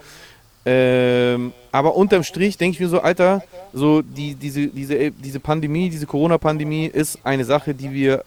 Ähm, 0.66 1.54
aber 1.72 1.96
unterm 1.96 2.24
Strich 2.24 2.58
denke 2.58 2.76
ich 2.76 2.82
mir 2.82 2.90
so, 2.90 3.00
Alter, 3.00 3.42
so 3.72 4.02
die, 4.02 4.36
diese, 4.36 4.68
diese, 4.68 5.12
diese 5.12 5.40
Pandemie, 5.40 5.90
diese 5.90 6.06
Corona-Pandemie 6.06 6.88
ist 6.88 7.20
eine 7.24 7.46
Sache, 7.46 7.74
die 7.74 7.94
wir 7.94 8.26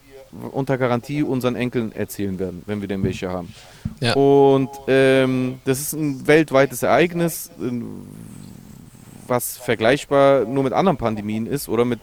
unter 0.51 0.77
Garantie 0.77 1.23
unseren 1.23 1.55
Enkeln 1.55 1.91
erzählen 1.93 2.39
werden, 2.39 2.63
wenn 2.65 2.81
wir 2.81 2.87
denn 2.87 3.03
welche 3.03 3.29
haben. 3.29 3.53
Ja. 3.99 4.13
Und 4.13 4.69
ähm, 4.87 5.59
das 5.65 5.79
ist 5.79 5.93
ein 5.93 6.25
weltweites 6.27 6.83
Ereignis, 6.83 7.51
was 9.27 9.57
vergleichbar 9.57 10.45
nur 10.45 10.63
mit 10.63 10.73
anderen 10.73 10.97
Pandemien 10.97 11.45
ist 11.45 11.69
oder 11.69 11.85
mit 11.85 11.99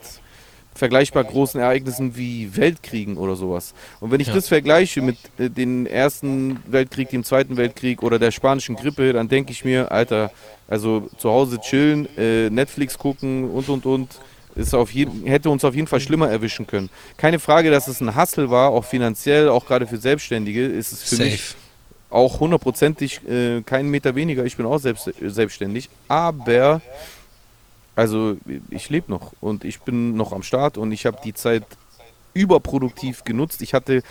vergleichbar 0.75 1.25
großen 1.25 1.61
Ereignissen 1.61 2.17
wie 2.17 2.57
Weltkriegen 2.57 3.17
oder 3.17 3.35
sowas. 3.35 3.75
Und 4.01 4.13
wenn 4.13 4.21
ich 4.21 4.29
ja. 4.29 4.35
das 4.35 4.49
vergleiche 4.49 5.03
mit 5.03 5.19
äh, 5.39 5.51
dem 5.51 5.87
Ersten 5.87 6.61
Weltkrieg, 6.67 7.11
dem 7.11 7.25
Zweiten 7.25 7.57
Weltkrieg 7.57 8.03
oder 8.03 8.19
der 8.19 8.31
spanischen 8.31 8.77
Grippe, 8.77 9.13
dann 9.13 9.29
denke 9.29 9.51
ich 9.51 9.65
mir, 9.65 9.91
Alter, 9.91 10.31
also 10.69 11.09
zu 11.19 11.31
Hause 11.31 11.59
chillen, 11.59 12.09
äh, 12.17 12.49
Netflix 12.49 12.97
gucken 12.97 13.51
und 13.51 13.69
und 13.69 13.87
und 13.87 14.21
ist 14.59 14.75
auf 14.75 14.93
jeden, 14.93 15.25
hätte 15.25 15.51
uns 15.51 15.65
auf 15.65 15.75
jeden 15.75 15.87
Fall 15.87 16.01
schlimmer 16.01 16.29
erwischen 16.29 16.67
können. 16.67 16.91
Keine 17.17 17.39
Frage, 17.39 17.71
dass 17.71 17.89
es 17.89 18.01
ein 18.01 18.15
Hassel 18.15 18.51
war, 18.51 18.71
auch 18.71 18.85
finanziell, 18.85 19.49
auch 19.49 19.65
gerade 19.67 19.87
für 19.87 19.97
Selbstständige, 19.97 20.67
ist 20.67 20.93
es 20.93 21.03
für 21.05 21.17
Safe. 21.17 21.31
mich 21.31 21.55
auch 22.11 22.41
hundertprozentig 22.41 23.27
äh, 23.29 23.63
keinen 23.63 23.91
Meter 23.91 24.15
weniger. 24.15 24.45
Ich 24.45 24.57
bin 24.57 24.67
auch 24.67 24.79
selbst, 24.79 25.11
selbstständig, 25.21 25.89
aber 26.09 26.81
also 27.95 28.37
ich 28.71 28.91
lebe 28.91 29.11
noch 29.11 29.33
und 29.41 29.65
ich 29.65 29.81
bin 29.81 30.15
noch 30.15 30.33
am 30.33 30.43
Start 30.43 30.79
und 30.79 30.93
ich 30.93 31.07
habe 31.07 31.19
die 31.25 31.35
Zeit 31.35 31.65
überproduktiv 32.35 33.25
genutzt. 33.25 33.63
Ich 33.63 33.75
hatte 33.75 34.03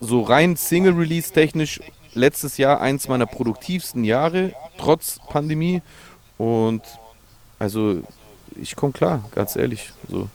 so 0.00 0.22
rein 0.22 0.56
Single-Release 0.56 1.32
technisch 1.32 1.80
letztes 2.14 2.58
Jahr 2.58 2.80
eins 2.80 3.08
meiner 3.08 3.26
produktivsten 3.26 4.04
Jahre, 4.04 4.52
trotz 4.78 5.18
Pandemie. 5.28 5.82
Und 6.38 6.82
also 7.58 8.02
ich 8.60 8.76
komme 8.76 8.92
klar, 8.92 9.28
ganz 9.34 9.56
ehrlich. 9.56 9.92
So. 10.08 10.28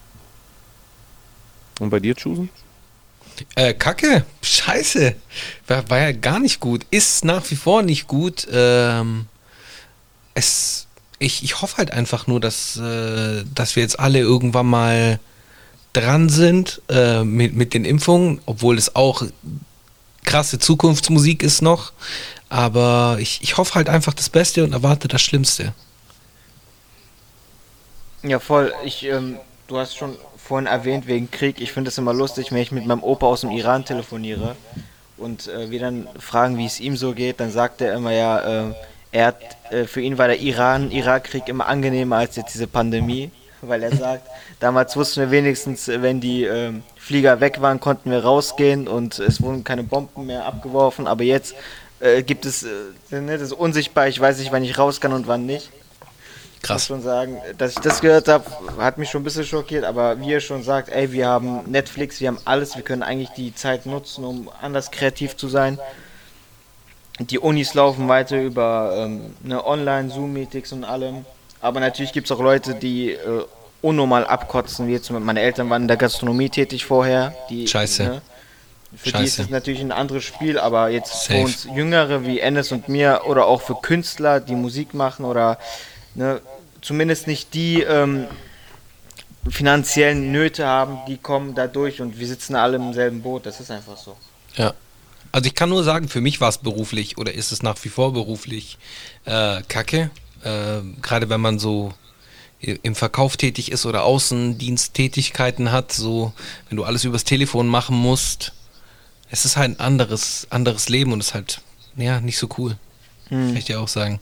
Und 1.79 1.89
bei 1.89 1.99
dir, 1.99 2.15
Chusen? 2.15 2.49
Äh, 3.55 3.73
Kacke, 3.73 4.25
scheiße. 4.41 5.15
War, 5.67 5.89
war, 5.89 5.99
ja 5.99 6.11
gar 6.11 6.39
nicht 6.39 6.59
gut. 6.59 6.85
Ist 6.91 7.25
nach 7.25 7.49
wie 7.51 7.55
vor 7.55 7.81
nicht 7.81 8.07
gut. 8.07 8.47
Ähm, 8.51 9.27
es, 10.33 10.87
ich, 11.19 11.43
ich 11.43 11.61
hoffe 11.61 11.77
halt 11.77 11.91
einfach 11.91 12.27
nur, 12.27 12.39
dass, 12.39 12.77
äh, 12.77 13.43
dass 13.53 13.75
wir 13.75 13.83
jetzt 13.83 13.99
alle 13.99 14.19
irgendwann 14.19 14.67
mal 14.67 15.19
dran 15.93 16.29
sind 16.29 16.81
äh, 16.89 17.23
mit, 17.23 17.55
mit 17.55 17.73
den 17.73 17.85
Impfungen, 17.85 18.41
obwohl 18.45 18.77
es 18.77 18.95
auch 18.95 19.23
krasse 20.23 20.59
Zukunftsmusik 20.59 21.43
ist 21.43 21.61
noch. 21.61 21.93
Aber 22.49 23.17
ich, 23.19 23.39
ich 23.41 23.57
hoffe 23.57 23.75
halt 23.75 23.89
einfach 23.89 24.13
das 24.13 24.29
Beste 24.29 24.63
und 24.63 24.73
erwarte 24.73 25.07
das 25.07 25.21
Schlimmste. 25.21 25.73
Ja, 28.27 28.39
voll. 28.39 28.73
Ich, 28.83 29.05
ähm, 29.05 29.37
du 29.67 29.77
hast 29.77 29.95
schon 29.95 30.15
vorhin 30.35 30.65
erwähnt 30.65 31.05
wegen 31.05 31.29
Krieg. 31.29 31.61
Ich 31.61 31.71
finde 31.71 31.89
es 31.89 31.97
immer 31.99 32.11
lustig, 32.11 32.51
wenn 32.51 32.57
ich 32.57 32.71
mit 32.71 32.83
meinem 32.87 33.03
Opa 33.03 33.27
aus 33.27 33.41
dem 33.41 33.51
Iran 33.51 33.85
telefoniere 33.85 34.55
und 35.17 35.47
äh, 35.47 35.69
wir 35.69 35.79
dann 35.79 36.07
fragen, 36.19 36.57
wie 36.57 36.65
es 36.65 36.79
ihm 36.79 36.97
so 36.97 37.13
geht, 37.13 37.39
dann 37.39 37.51
sagt 37.51 37.81
er 37.81 37.93
immer 37.93 38.11
ja, 38.11 38.69
äh, 38.69 38.73
er 39.11 39.27
hat, 39.27 39.37
äh, 39.69 39.85
für 39.85 40.01
ihn 40.01 40.17
war 40.17 40.27
der 40.27 40.39
Iran-Irak-Krieg 40.39 41.47
immer 41.47 41.67
angenehmer 41.67 42.17
als 42.17 42.35
jetzt 42.35 42.55
diese 42.55 42.65
Pandemie, 42.65 43.29
weil 43.61 43.83
er 43.83 43.95
sagt, 43.95 44.27
damals 44.59 44.97
wussten 44.97 45.21
wir 45.21 45.29
wenigstens, 45.29 45.87
wenn 45.87 46.19
die 46.19 46.45
ähm, 46.45 46.81
Flieger 46.95 47.41
weg 47.41 47.61
waren, 47.61 47.79
konnten 47.79 48.09
wir 48.09 48.23
rausgehen 48.23 48.87
und 48.87 49.19
es 49.19 49.39
wurden 49.39 49.63
keine 49.63 49.83
Bomben 49.83 50.25
mehr 50.25 50.45
abgeworfen, 50.45 51.05
aber 51.05 51.23
jetzt 51.23 51.53
äh, 51.99 52.23
gibt 52.23 52.47
es, 52.47 52.63
äh, 52.63 53.21
ne, 53.21 53.33
das 53.33 53.49
ist 53.49 53.53
unsichtbar, 53.53 54.07
ich 54.07 54.19
weiß 54.19 54.39
nicht, 54.39 54.51
wann 54.51 54.63
ich 54.63 54.79
raus 54.79 54.99
kann 54.99 55.13
und 55.13 55.27
wann 55.27 55.45
nicht. 55.45 55.69
Krass. 56.65 56.89
Muss 56.89 56.97
schon 56.97 57.01
sagen, 57.01 57.37
dass 57.57 57.73
ich 57.73 57.79
das 57.79 58.01
gehört 58.01 58.27
habe, 58.27 58.45
hat 58.79 58.97
mich 58.97 59.09
schon 59.09 59.21
ein 59.21 59.23
bisschen 59.23 59.45
schockiert, 59.45 59.83
aber 59.83 60.19
wie 60.19 60.29
ihr 60.29 60.39
schon 60.39 60.63
sagt, 60.63 60.89
ey, 60.89 61.11
wir 61.11 61.27
haben 61.27 61.69
Netflix, 61.69 62.19
wir 62.19 62.29
haben 62.29 62.39
alles, 62.45 62.75
wir 62.75 62.83
können 62.83 63.03
eigentlich 63.03 63.29
die 63.29 63.53
Zeit 63.53 63.85
nutzen, 63.85 64.23
um 64.23 64.49
anders 64.61 64.91
kreativ 64.91 65.37
zu 65.37 65.47
sein. 65.47 65.79
Die 67.19 67.39
Unis 67.39 67.73
laufen 67.73 68.07
weiter 68.07 68.41
über 68.41 68.93
ähm, 68.97 69.33
eine 69.43 69.65
Online-Zoom-Meetings 69.65 70.73
und 70.73 70.83
allem. 70.83 71.25
Aber 71.61 71.79
natürlich 71.79 72.11
gibt 72.11 72.27
es 72.27 72.31
auch 72.31 72.41
Leute, 72.41 72.75
die 72.75 73.11
äh, 73.11 73.45
unnormal 73.81 74.25
abkotzen, 74.25 74.87
wie 74.87 74.93
jetzt 74.93 75.09
meine 75.11 75.41
Eltern 75.41 75.69
waren 75.69 75.83
in 75.83 75.87
der 75.87 75.97
Gastronomie 75.97 76.49
tätig 76.49 76.85
vorher. 76.85 77.33
Die, 77.49 77.67
Scheiße. 77.67 78.03
Ne, 78.03 78.21
für 78.95 79.09
Scheiße. 79.09 79.17
die 79.17 79.27
ist 79.27 79.39
es 79.39 79.49
natürlich 79.49 79.81
ein 79.81 79.91
anderes 79.91 80.23
Spiel, 80.23 80.57
aber 80.57 80.89
jetzt 80.89 81.25
Safe. 81.25 81.33
für 81.33 81.43
uns 81.45 81.67
Jüngere 81.73 82.25
wie 82.25 82.39
Ennis 82.39 82.71
und 82.71 82.89
mir 82.89 83.21
oder 83.25 83.45
auch 83.45 83.61
für 83.61 83.75
Künstler, 83.75 84.39
die 84.39 84.55
Musik 84.55 84.93
machen 84.93 85.25
oder 85.25 85.57
ne, 86.15 86.41
zumindest 86.85 87.27
nicht 87.27 87.53
die 87.53 87.81
ähm, 87.81 88.27
finanziellen 89.49 90.31
Nöte 90.31 90.65
haben, 90.65 90.99
die 91.07 91.17
kommen 91.17 91.55
dadurch 91.55 92.01
und 92.01 92.19
wir 92.19 92.27
sitzen 92.27 92.55
alle 92.55 92.77
im 92.77 92.93
selben 92.93 93.21
Boot. 93.21 93.45
Das 93.45 93.59
ist 93.59 93.71
einfach 93.71 93.97
so. 93.97 94.15
Ja. 94.55 94.73
Also 95.31 95.47
ich 95.47 95.55
kann 95.55 95.69
nur 95.69 95.83
sagen, 95.83 96.07
für 96.07 96.21
mich 96.21 96.39
war 96.39 96.49
es 96.49 96.59
beruflich 96.59 97.17
oder 97.17 97.33
ist 97.33 97.51
es 97.51 97.61
nach 97.61 97.77
wie 97.83 97.89
vor 97.89 98.13
beruflich 98.13 98.77
äh, 99.25 99.61
Kacke. 99.67 100.11
Äh, 100.43 100.81
Gerade 101.01 101.29
wenn 101.29 101.41
man 101.41 101.59
so 101.59 101.93
im 102.61 102.95
Verkauf 102.95 103.35
tätig 103.35 103.71
ist 103.71 103.85
oder 103.85 104.03
Außendiensttätigkeiten 104.03 105.71
hat, 105.71 105.91
so 105.91 106.33
wenn 106.69 106.77
du 106.77 106.83
alles 106.83 107.03
übers 107.03 107.25
Telefon 107.25 107.67
machen 107.67 107.95
musst, 107.95 108.53
es 109.29 109.43
ist 109.45 109.57
halt 109.57 109.71
ein 109.71 109.79
anderes, 109.79 110.47
anderes 110.51 110.87
Leben 110.87 111.11
und 111.11 111.19
ist 111.19 111.33
halt, 111.33 111.61
ja, 111.97 112.21
nicht 112.21 112.37
so 112.37 112.47
cool. 112.57 112.77
Hm. 113.27 113.47
Kann 113.47 113.57
ich 113.57 113.65
dir 113.65 113.81
auch 113.81 113.87
sagen. 113.87 114.19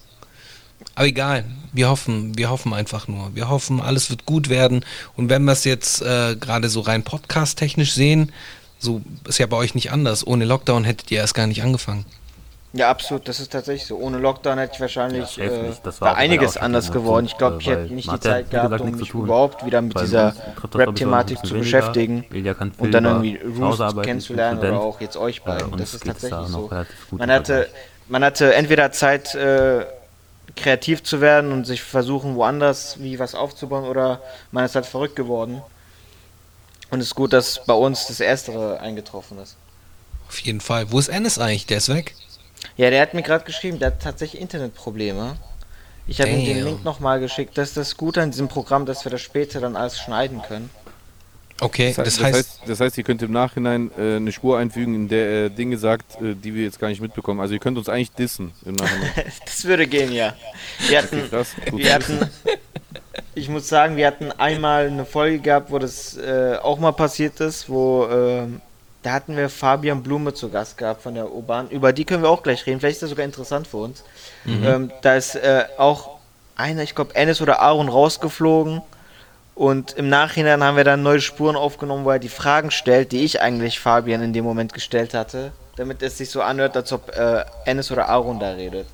Aber 0.95 1.07
egal, 1.07 1.45
wir 1.71 1.89
hoffen, 1.89 2.37
wir 2.37 2.49
hoffen 2.49 2.73
einfach 2.73 3.07
nur. 3.07 3.35
Wir 3.35 3.49
hoffen, 3.49 3.81
alles 3.81 4.09
wird 4.09 4.25
gut 4.25 4.49
werden. 4.49 4.85
Und 5.15 5.29
wenn 5.29 5.43
wir 5.43 5.53
es 5.53 5.63
jetzt 5.63 6.01
äh, 6.01 6.35
gerade 6.35 6.69
so 6.69 6.81
rein 6.81 7.03
podcast-technisch 7.03 7.93
sehen, 7.93 8.31
so 8.77 9.01
ist 9.27 9.39
ja 9.39 9.47
bei 9.47 9.57
euch 9.57 9.75
nicht 9.75 9.91
anders. 9.91 10.25
Ohne 10.27 10.45
Lockdown 10.45 10.83
hättet 10.83 11.09
ihr 11.09 11.17
erst 11.19 11.33
gar 11.33 11.47
nicht 11.47 11.63
angefangen. 11.63 12.05
Ja, 12.75 12.89
absolut, 12.89 13.27
das 13.27 13.39
ist 13.39 13.51
tatsächlich 13.51 13.85
so. 13.85 13.97
Ohne 13.97 14.17
Lockdown 14.17 14.57
hätte 14.57 14.73
ich 14.73 14.81
wahrscheinlich 14.81 15.37
ja, 15.37 15.45
äh, 15.45 15.71
war 15.99 16.15
einiges 16.15 16.57
anders 16.57 16.91
geworden. 16.91 17.27
Ich 17.27 17.37
glaube, 17.37 17.57
ich 17.59 17.67
hätte 17.67 17.93
nicht 17.93 18.11
die 18.11 18.19
Zeit 18.19 18.49
gehabt, 18.49 18.81
um 18.81 18.91
mich 18.91 19.13
überhaupt 19.13 19.63
wieder 19.63 19.79
mit 19.81 19.99
dieser 19.99 20.33
Rap-Thematik 20.73 21.45
zu 21.45 21.53
beschäftigen 21.53 22.25
und 22.79 22.91
dann 22.91 23.05
irgendwie 23.05 23.39
Roost 23.59 24.01
kennenzulernen 24.01 24.59
oder 24.59 24.79
auch 24.79 24.99
jetzt 25.01 25.17
euch 25.17 25.43
beiden. 25.43 25.77
das 25.77 25.93
ist 25.93 26.05
tatsächlich 26.05 26.47
so. 26.47 26.69
Man 27.11 27.31
hatte, 27.31 27.69
man 28.07 28.23
hatte 28.23 28.55
entweder 28.55 28.91
Zeit, 28.91 29.35
äh, 29.35 29.85
kreativ 30.55 31.03
zu 31.03 31.21
werden 31.21 31.51
und 31.51 31.65
sich 31.65 31.81
versuchen, 31.81 32.35
woanders 32.35 32.99
wie 32.99 33.19
was 33.19 33.35
aufzubauen 33.35 33.85
oder 33.85 34.21
man 34.51 34.65
ist 34.65 34.75
halt 34.75 34.85
verrückt 34.85 35.15
geworden. 35.15 35.61
Und 36.91 36.99
es 36.99 37.07
ist 37.07 37.15
gut, 37.15 37.33
dass 37.33 37.65
bei 37.65 37.73
uns 37.73 38.07
das 38.07 38.19
Erstere 38.19 38.79
eingetroffen 38.79 39.39
ist. 39.39 39.57
Auf 40.27 40.39
jeden 40.39 40.61
Fall. 40.61 40.91
Wo 40.91 40.99
ist 40.99 41.07
Ennis 41.07 41.39
eigentlich? 41.39 41.65
Der 41.65 41.77
ist 41.77 41.89
weg? 41.89 42.15
Ja, 42.77 42.89
der 42.89 43.01
hat 43.01 43.13
mir 43.13 43.23
gerade 43.23 43.45
geschrieben, 43.45 43.79
der 43.79 43.87
hat 43.87 44.01
tatsächlich 44.01 44.41
Internetprobleme. 44.41 45.37
Ich 46.05 46.19
habe 46.19 46.31
ihm 46.31 46.45
den 46.45 46.63
Link 46.63 46.83
nochmal 46.83 47.19
geschickt. 47.19 47.57
Das 47.57 47.69
ist 47.69 47.77
das 47.77 47.97
Gute 47.97 48.21
an 48.21 48.31
diesem 48.31 48.47
Programm, 48.47 48.85
dass 48.85 49.05
wir 49.05 49.11
das 49.11 49.21
später 49.21 49.61
dann 49.61 49.75
alles 49.75 49.99
schneiden 49.99 50.41
können. 50.41 50.69
Okay, 51.63 51.93
das, 51.95 52.05
das, 52.05 52.23
heißt, 52.23 52.37
heißt, 52.37 52.59
das 52.67 52.79
heißt, 52.79 52.97
ihr 52.97 53.03
könnt 53.03 53.21
im 53.21 53.31
Nachhinein 53.31 53.91
äh, 53.97 54.17
eine 54.17 54.31
Spur 54.31 54.57
einfügen, 54.57 54.95
in 54.95 55.07
der 55.07 55.27
er 55.27 55.49
Dinge 55.49 55.77
sagt, 55.77 56.21
äh, 56.21 56.35
die 56.35 56.53
wir 56.53 56.63
jetzt 56.63 56.79
gar 56.79 56.89
nicht 56.89 57.01
mitbekommen. 57.01 57.39
Also 57.39 57.53
ihr 57.53 57.59
könnt 57.59 57.77
uns 57.77 57.89
eigentlich 57.89 58.11
dissen 58.11 58.51
im 58.65 58.73
Nachhinein. 58.73 59.11
das 59.45 59.65
würde 59.65 59.87
gehen, 59.87 60.11
ja. 60.11 60.33
Wir 60.87 60.99
hatten, 60.99 61.19
okay, 61.19 61.29
krass, 61.29 61.55
wir 61.71 61.93
hatten 61.93 62.29
ich 63.35 63.49
muss 63.49 63.67
sagen, 63.67 63.95
wir 63.97 64.07
hatten 64.07 64.31
einmal 64.31 64.87
eine 64.87 65.05
Folge 65.05 65.39
gehabt, 65.39 65.71
wo 65.71 65.79
das 65.79 66.17
äh, 66.17 66.57
auch 66.61 66.79
mal 66.79 66.91
passiert 66.91 67.39
ist, 67.39 67.69
wo 67.69 68.07
ähm, 68.11 68.61
da 69.01 69.11
hatten 69.11 69.35
wir 69.35 69.49
Fabian 69.49 70.01
Blume 70.01 70.33
zu 70.33 70.49
Gast 70.49 70.77
gehabt 70.77 71.01
von 71.01 71.15
der 71.15 71.31
Urban. 71.31 71.69
Über 71.69 71.93
die 71.93 72.05
können 72.05 72.23
wir 72.23 72.29
auch 72.29 72.43
gleich 72.43 72.65
reden. 72.65 72.79
Vielleicht 72.79 72.95
ist 72.95 73.03
das 73.03 73.09
sogar 73.09 73.25
interessant 73.25 73.67
für 73.67 73.77
uns. 73.77 74.03
Mhm. 74.45 74.63
Ähm, 74.63 74.91
da 75.01 75.15
ist 75.15 75.35
äh, 75.35 75.65
auch 75.77 76.19
einer, 76.55 76.83
ich 76.83 76.95
glaube, 76.95 77.15
Ennis 77.15 77.41
oder 77.41 77.59
Aaron 77.59 77.89
rausgeflogen. 77.89 78.81
Und 79.55 79.93
im 79.93 80.09
Nachhinein 80.09 80.63
haben 80.63 80.77
wir 80.77 80.83
dann 80.83 81.03
neue 81.03 81.21
Spuren 81.21 81.55
aufgenommen, 81.55 82.05
wo 82.05 82.09
er 82.09 82.19
die 82.19 82.29
Fragen 82.29 82.71
stellt, 82.71 83.11
die 83.11 83.23
ich 83.23 83.41
eigentlich 83.41 83.79
Fabian 83.79 84.21
in 84.21 84.33
dem 84.33 84.43
Moment 84.43 84.73
gestellt 84.73 85.13
hatte. 85.13 85.51
Damit 85.75 86.01
es 86.01 86.17
sich 86.17 86.29
so 86.29 86.41
anhört, 86.41 86.75
als 86.75 86.91
ob 86.91 87.15
äh, 87.15 87.45
Ennis 87.65 87.91
oder 87.91 88.09
Aaron 88.09 88.39
da 88.39 88.51
redet. 88.51 88.87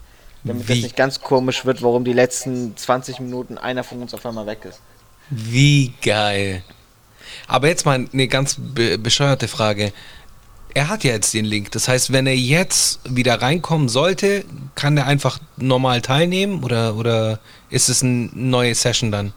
Damit 0.43 0.67
Wie? 0.67 0.73
das 0.73 0.83
nicht 0.83 0.95
ganz 0.95 1.21
komisch 1.21 1.65
wird, 1.65 1.81
warum 1.81 2.03
die 2.05 2.13
letzten 2.13 2.75
20 2.75 3.19
Minuten 3.19 3.57
einer 3.57 3.83
von 3.83 4.01
uns 4.01 4.13
auf 4.13 4.25
einmal 4.25 4.45
weg 4.45 4.65
ist. 4.65 4.79
Wie 5.29 5.93
geil. 6.01 6.63
Aber 7.47 7.67
jetzt 7.67 7.85
mal 7.85 8.05
eine 8.11 8.27
ganz 8.27 8.55
be 8.57 8.97
bescheuerte 8.97 9.47
Frage. 9.47 9.93
Er 10.73 10.87
hat 10.87 11.03
ja 11.03 11.11
jetzt 11.11 11.33
den 11.33 11.45
Link. 11.45 11.71
Das 11.71 11.87
heißt, 11.87 12.13
wenn 12.13 12.27
er 12.27 12.35
jetzt 12.35 12.99
wieder 13.09 13.41
reinkommen 13.41 13.89
sollte, 13.89 14.45
kann 14.75 14.97
er 14.97 15.07
einfach 15.07 15.39
normal 15.57 16.01
teilnehmen 16.01 16.63
oder, 16.63 16.95
oder 16.95 17.39
ist 17.69 17.89
es 17.89 18.03
eine 18.03 18.29
neue 18.33 18.75
Session 18.75 19.11
dann? 19.11 19.33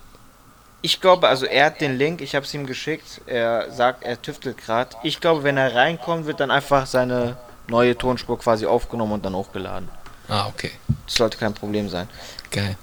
Ich 0.84 1.00
glaube, 1.00 1.28
also 1.28 1.46
er 1.46 1.66
hat 1.66 1.80
den 1.80 1.96
Link, 1.96 2.20
ich 2.20 2.34
habe 2.34 2.44
es 2.44 2.52
ihm 2.52 2.66
geschickt. 2.66 3.20
Er 3.26 3.70
sagt, 3.70 4.02
er 4.02 4.20
tüftelt 4.20 4.58
gerade. 4.58 4.90
Ich 5.04 5.20
glaube, 5.20 5.44
wenn 5.44 5.56
er 5.56 5.74
reinkommt, 5.74 6.26
wird 6.26 6.40
dann 6.40 6.50
einfach 6.50 6.86
seine 6.86 7.36
neue 7.68 7.96
Tonspur 7.96 8.38
quasi 8.38 8.66
aufgenommen 8.66 9.12
und 9.12 9.24
dann 9.24 9.34
hochgeladen. 9.34 9.88
Ah, 10.28 10.48
okay. 10.48 10.72
Das 11.06 11.14
sollte 11.14 11.38
kein 11.38 11.54
Problem 11.54 11.88
sein. 11.88 12.08
Geil. 12.50 12.76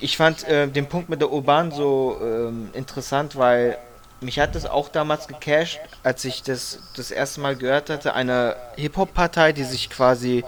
Ich 0.00 0.18
fand 0.18 0.46
äh, 0.48 0.68
den 0.68 0.86
Punkt 0.86 1.08
mit 1.08 1.22
der 1.22 1.32
Urban 1.32 1.70
so 1.70 2.18
ähm, 2.20 2.68
interessant, 2.74 3.36
weil 3.36 3.78
mich 4.20 4.38
hat 4.38 4.54
das 4.54 4.66
auch 4.66 4.90
damals 4.90 5.28
gecasht, 5.28 5.80
als 6.02 6.24
ich 6.26 6.42
das 6.42 6.80
das 6.94 7.10
erste 7.10 7.40
Mal 7.40 7.56
gehört 7.56 7.88
hatte, 7.88 8.14
eine 8.14 8.56
Hip-Hop-Partei, 8.76 9.52
die 9.52 9.64
sich 9.64 9.88
quasi 9.88 10.44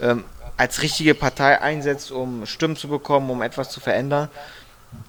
ähm, 0.00 0.24
als 0.56 0.82
richtige 0.82 1.14
Partei 1.14 1.60
einsetzt, 1.60 2.12
um 2.12 2.46
Stimmen 2.46 2.76
zu 2.76 2.88
bekommen, 2.88 3.30
um 3.30 3.42
etwas 3.42 3.70
zu 3.70 3.80
verändern. 3.80 4.28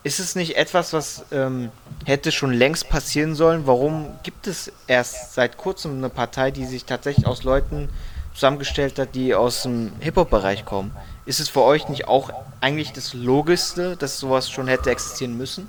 Ist 0.04 0.20
es 0.20 0.36
nicht 0.36 0.56
etwas, 0.58 0.94
was 0.94 1.26
ähm, 1.32 1.70
hätte 2.06 2.32
schon 2.32 2.54
längst 2.54 2.90
passieren 2.90 3.36
sollen? 3.36 3.68
Warum 3.68 4.08
gibt 4.24 4.48
es 4.48 4.72
erst 4.88 5.34
seit 5.34 5.58
kurzem 5.58 5.98
eine 5.98 6.10
Partei, 6.10 6.52
die 6.52 6.66
sich 6.66 6.86
tatsächlich 6.86 7.28
aus 7.28 7.44
Leuten 7.44 7.90
zusammengestellt 8.34 9.00
hat, 9.00 9.16
die 9.16 9.34
aus 9.36 9.64
dem 9.64 9.92
Hip-Hop-Bereich 10.00 10.66
kommen? 10.66 10.92
Ist 11.26 11.40
es 11.40 11.50
für 11.50 11.62
euch 11.62 11.90
nicht 11.90 12.08
auch 12.08 12.30
eigentlich 12.62 12.94
das 12.94 13.14
Logischste, 13.14 13.98
dass 13.98 14.20
sowas 14.20 14.50
schon 14.50 14.68
hätte 14.68 14.92
existieren 14.92 15.38
müssen? 15.38 15.68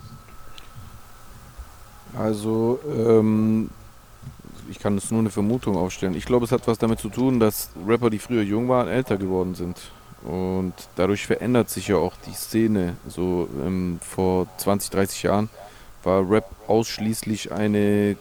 Also, 2.17 2.79
ähm, 2.87 3.71
ich 4.71 4.79
kann 4.79 4.97
es 4.97 5.11
nur 5.11 5.21
eine 5.21 5.31
Vermutung 5.31 5.77
aufstellen. 5.77 6.15
Ich 6.15 6.25
glaube, 6.25 6.45
es 6.45 6.53
hat 6.53 6.67
was 6.67 6.79
damit 6.79 7.01
zu 7.01 7.09
tun, 7.09 7.41
dass 7.41 7.71
Rapper, 7.87 8.11
die 8.11 8.19
früher 8.19 8.43
jung 8.43 8.69
waren, 8.69 8.89
älter 8.89 9.17
geworden 9.17 9.55
sind. 9.55 9.79
Und 10.23 10.75
dadurch 10.97 11.27
verändert 11.27 11.71
sich 11.71 11.89
ja 11.89 11.97
auch 11.97 12.15
die 12.27 12.33
Szene. 12.33 12.97
So 13.07 13.49
ähm, 13.65 14.01
vor 14.03 14.47
20, 14.59 14.91
30 14.91 15.23
Jahren 15.23 15.49
war 16.03 16.29
Rap 16.29 16.51
ausschließlich 16.67 17.53
eine 17.53 18.17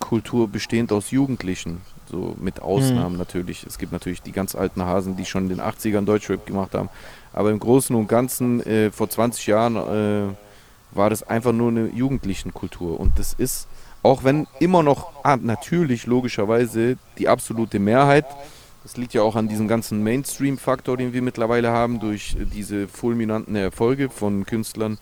Kultur 0.00 0.48
bestehend 0.48 0.92
aus 0.92 1.10
Jugendlichen. 1.10 1.82
So 2.10 2.34
mit 2.38 2.60
Ausnahmen 2.62 3.12
mhm. 3.12 3.18
natürlich. 3.18 3.64
Es 3.64 3.78
gibt 3.78 3.92
natürlich 3.92 4.22
die 4.22 4.32
ganz 4.32 4.54
alten 4.54 4.84
Hasen, 4.84 5.16
die 5.16 5.24
schon 5.24 5.44
in 5.44 5.48
den 5.50 5.60
80ern 5.60 6.04
Deutschrap 6.04 6.46
gemacht 6.46 6.74
haben. 6.74 6.88
Aber 7.32 7.50
im 7.50 7.58
Großen 7.58 7.94
und 7.96 8.08
Ganzen 8.08 8.64
äh, 8.64 8.90
vor 8.90 9.08
20 9.08 9.46
Jahren 9.46 9.76
äh, 9.76 10.34
war 10.92 11.10
das 11.10 11.22
einfach 11.22 11.52
nur 11.52 11.70
eine 11.70 11.88
Jugendlichenkultur. 11.88 13.00
Und 13.00 13.18
das 13.18 13.34
ist, 13.34 13.66
auch 14.02 14.24
wenn 14.24 14.46
immer 14.60 14.82
noch 14.82 15.24
ah, 15.24 15.36
natürlich 15.36 16.06
logischerweise 16.06 16.96
die 17.18 17.28
absolute 17.28 17.78
Mehrheit, 17.78 18.26
das 18.84 18.98
liegt 18.98 19.14
ja 19.14 19.22
auch 19.22 19.34
an 19.34 19.48
diesem 19.48 19.66
ganzen 19.66 20.04
Mainstream-Faktor, 20.04 20.96
den 20.96 21.12
wir 21.12 21.22
mittlerweile 21.22 21.70
haben, 21.70 22.00
durch 22.00 22.36
diese 22.54 22.86
fulminanten 22.86 23.56
Erfolge 23.56 24.10
von 24.10 24.46
Künstlern 24.46 24.98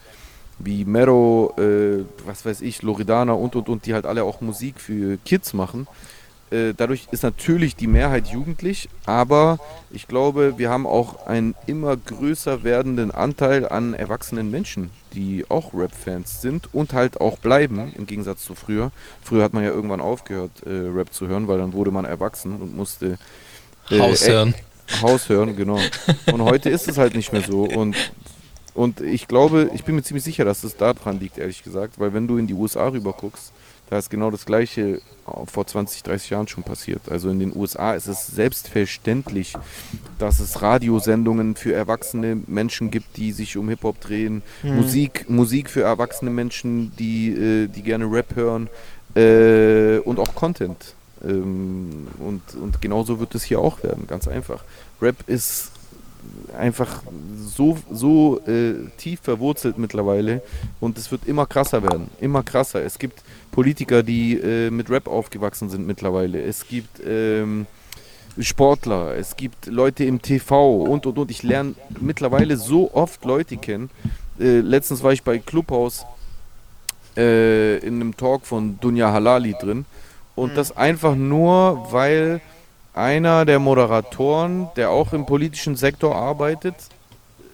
wie 0.58 0.84
Mero, 0.84 1.52
äh, 1.58 2.04
was 2.24 2.46
weiß 2.46 2.60
ich, 2.60 2.82
Loredana 2.82 3.32
und 3.32 3.56
und 3.56 3.68
und, 3.68 3.84
die 3.84 3.94
halt 3.94 4.06
alle 4.06 4.22
auch 4.22 4.40
Musik 4.40 4.80
für 4.80 5.18
Kids 5.24 5.52
machen. 5.52 5.88
Äh, 6.52 6.74
dadurch 6.76 7.08
ist 7.10 7.24
natürlich 7.24 7.74
die 7.74 7.88
Mehrheit 7.88 8.28
jugendlich, 8.28 8.88
aber 9.04 9.58
ich 9.90 10.06
glaube, 10.06 10.58
wir 10.58 10.70
haben 10.70 10.86
auch 10.86 11.26
einen 11.26 11.56
immer 11.66 11.96
größer 11.96 12.62
werdenden 12.62 13.10
Anteil 13.10 13.66
an 13.66 13.94
erwachsenen 13.94 14.50
Menschen, 14.50 14.90
die 15.14 15.44
auch 15.48 15.74
Rap-Fans 15.74 16.40
sind 16.40 16.72
und 16.72 16.92
halt 16.92 17.20
auch 17.20 17.38
bleiben, 17.38 17.92
im 17.96 18.06
Gegensatz 18.06 18.44
zu 18.44 18.54
früher. 18.54 18.92
Früher 19.22 19.42
hat 19.42 19.54
man 19.54 19.64
ja 19.64 19.70
irgendwann 19.70 20.02
aufgehört, 20.02 20.62
äh, 20.66 20.70
Rap 20.70 21.12
zu 21.12 21.26
hören, 21.26 21.48
weil 21.48 21.58
dann 21.58 21.72
wurde 21.72 21.90
man 21.90 22.04
erwachsen 22.04 22.60
und 22.60 22.76
musste 22.76 23.18
äh, 23.90 23.98
Haus 23.98 24.26
hören. 24.26 24.54
Haus 25.00 25.28
hören, 25.28 25.56
genau. 25.56 25.78
Und 26.32 26.42
heute 26.42 26.70
ist 26.70 26.88
es 26.88 26.98
halt 26.98 27.14
nicht 27.14 27.32
mehr 27.32 27.42
so. 27.42 27.64
Und, 27.64 27.96
und 28.74 29.00
ich 29.00 29.28
glaube, 29.28 29.70
ich 29.74 29.84
bin 29.84 29.94
mir 29.94 30.02
ziemlich 30.02 30.24
sicher, 30.24 30.44
dass 30.44 30.64
es 30.64 30.76
daran 30.76 31.20
liegt, 31.20 31.38
ehrlich 31.38 31.62
gesagt, 31.62 31.98
weil 31.98 32.12
wenn 32.12 32.26
du 32.26 32.36
in 32.36 32.46
die 32.46 32.54
USA 32.54 32.88
rüber 32.88 33.12
guckst, 33.12 33.52
da 33.92 33.98
ist 33.98 34.08
genau 34.08 34.30
das 34.30 34.46
Gleiche 34.46 35.02
vor 35.44 35.66
20, 35.66 36.02
30 36.02 36.30
Jahren 36.30 36.48
schon 36.48 36.64
passiert. 36.64 37.10
Also 37.10 37.28
in 37.28 37.38
den 37.38 37.54
USA 37.54 37.92
ist 37.92 38.06
es 38.06 38.26
selbstverständlich, 38.26 39.52
dass 40.18 40.40
es 40.40 40.62
Radiosendungen 40.62 41.56
für 41.56 41.74
erwachsene 41.74 42.38
Menschen 42.46 42.90
gibt, 42.90 43.18
die 43.18 43.32
sich 43.32 43.58
um 43.58 43.68
Hip-Hop 43.68 44.00
drehen, 44.00 44.42
mhm. 44.62 44.76
Musik, 44.76 45.28
Musik 45.28 45.68
für 45.68 45.82
erwachsene 45.82 46.30
Menschen, 46.30 46.92
die, 46.98 47.32
äh, 47.32 47.66
die 47.66 47.82
gerne 47.82 48.06
Rap 48.10 48.34
hören 48.34 48.70
äh, 49.14 49.98
und 49.98 50.18
auch 50.18 50.34
Content. 50.34 50.94
Ähm, 51.24 52.08
und, 52.18 52.42
und 52.60 52.80
genauso 52.80 53.20
wird 53.20 53.34
es 53.34 53.44
hier 53.44 53.60
auch 53.60 53.82
werden, 53.82 54.06
ganz 54.06 54.28
einfach. 54.28 54.64
Rap 55.00 55.16
ist 55.26 55.72
einfach 56.56 57.02
so, 57.36 57.78
so 57.90 58.40
äh, 58.46 58.74
tief 58.96 59.20
verwurzelt 59.20 59.78
mittlerweile 59.78 60.42
und 60.80 60.98
es 60.98 61.10
wird 61.10 61.26
immer 61.26 61.46
krasser 61.46 61.82
werden, 61.82 62.08
immer 62.20 62.42
krasser. 62.42 62.82
Es 62.82 62.98
gibt 62.98 63.22
Politiker, 63.50 64.02
die 64.02 64.34
äh, 64.34 64.70
mit 64.70 64.90
Rap 64.90 65.08
aufgewachsen 65.08 65.68
sind 65.70 65.86
mittlerweile. 65.86 66.42
Es 66.42 66.66
gibt 66.66 67.00
ähm, 67.04 67.66
Sportler, 68.38 69.16
es 69.16 69.36
gibt 69.36 69.66
Leute 69.66 70.04
im 70.04 70.22
TV 70.22 70.82
und 70.82 71.06
und 71.06 71.18
und. 71.18 71.30
Ich 71.30 71.42
lerne 71.42 71.74
mittlerweile 72.00 72.56
so 72.56 72.92
oft 72.94 73.24
Leute 73.24 73.56
kennen. 73.56 73.90
Äh, 74.38 74.60
letztens 74.60 75.02
war 75.02 75.12
ich 75.12 75.22
bei 75.22 75.38
Clubhouse 75.38 76.04
äh, 77.16 77.78
in 77.78 77.96
einem 77.96 78.16
Talk 78.16 78.46
von 78.46 78.78
Dunja 78.80 79.12
Halali 79.12 79.54
drin 79.60 79.84
und 80.34 80.52
mhm. 80.52 80.56
das 80.56 80.76
einfach 80.76 81.14
nur, 81.14 81.88
weil 81.90 82.40
einer 82.94 83.44
der 83.44 83.58
Moderatoren, 83.58 84.68
der 84.76 84.90
auch 84.90 85.12
im 85.12 85.26
politischen 85.26 85.76
Sektor 85.76 86.14
arbeitet, 86.14 86.74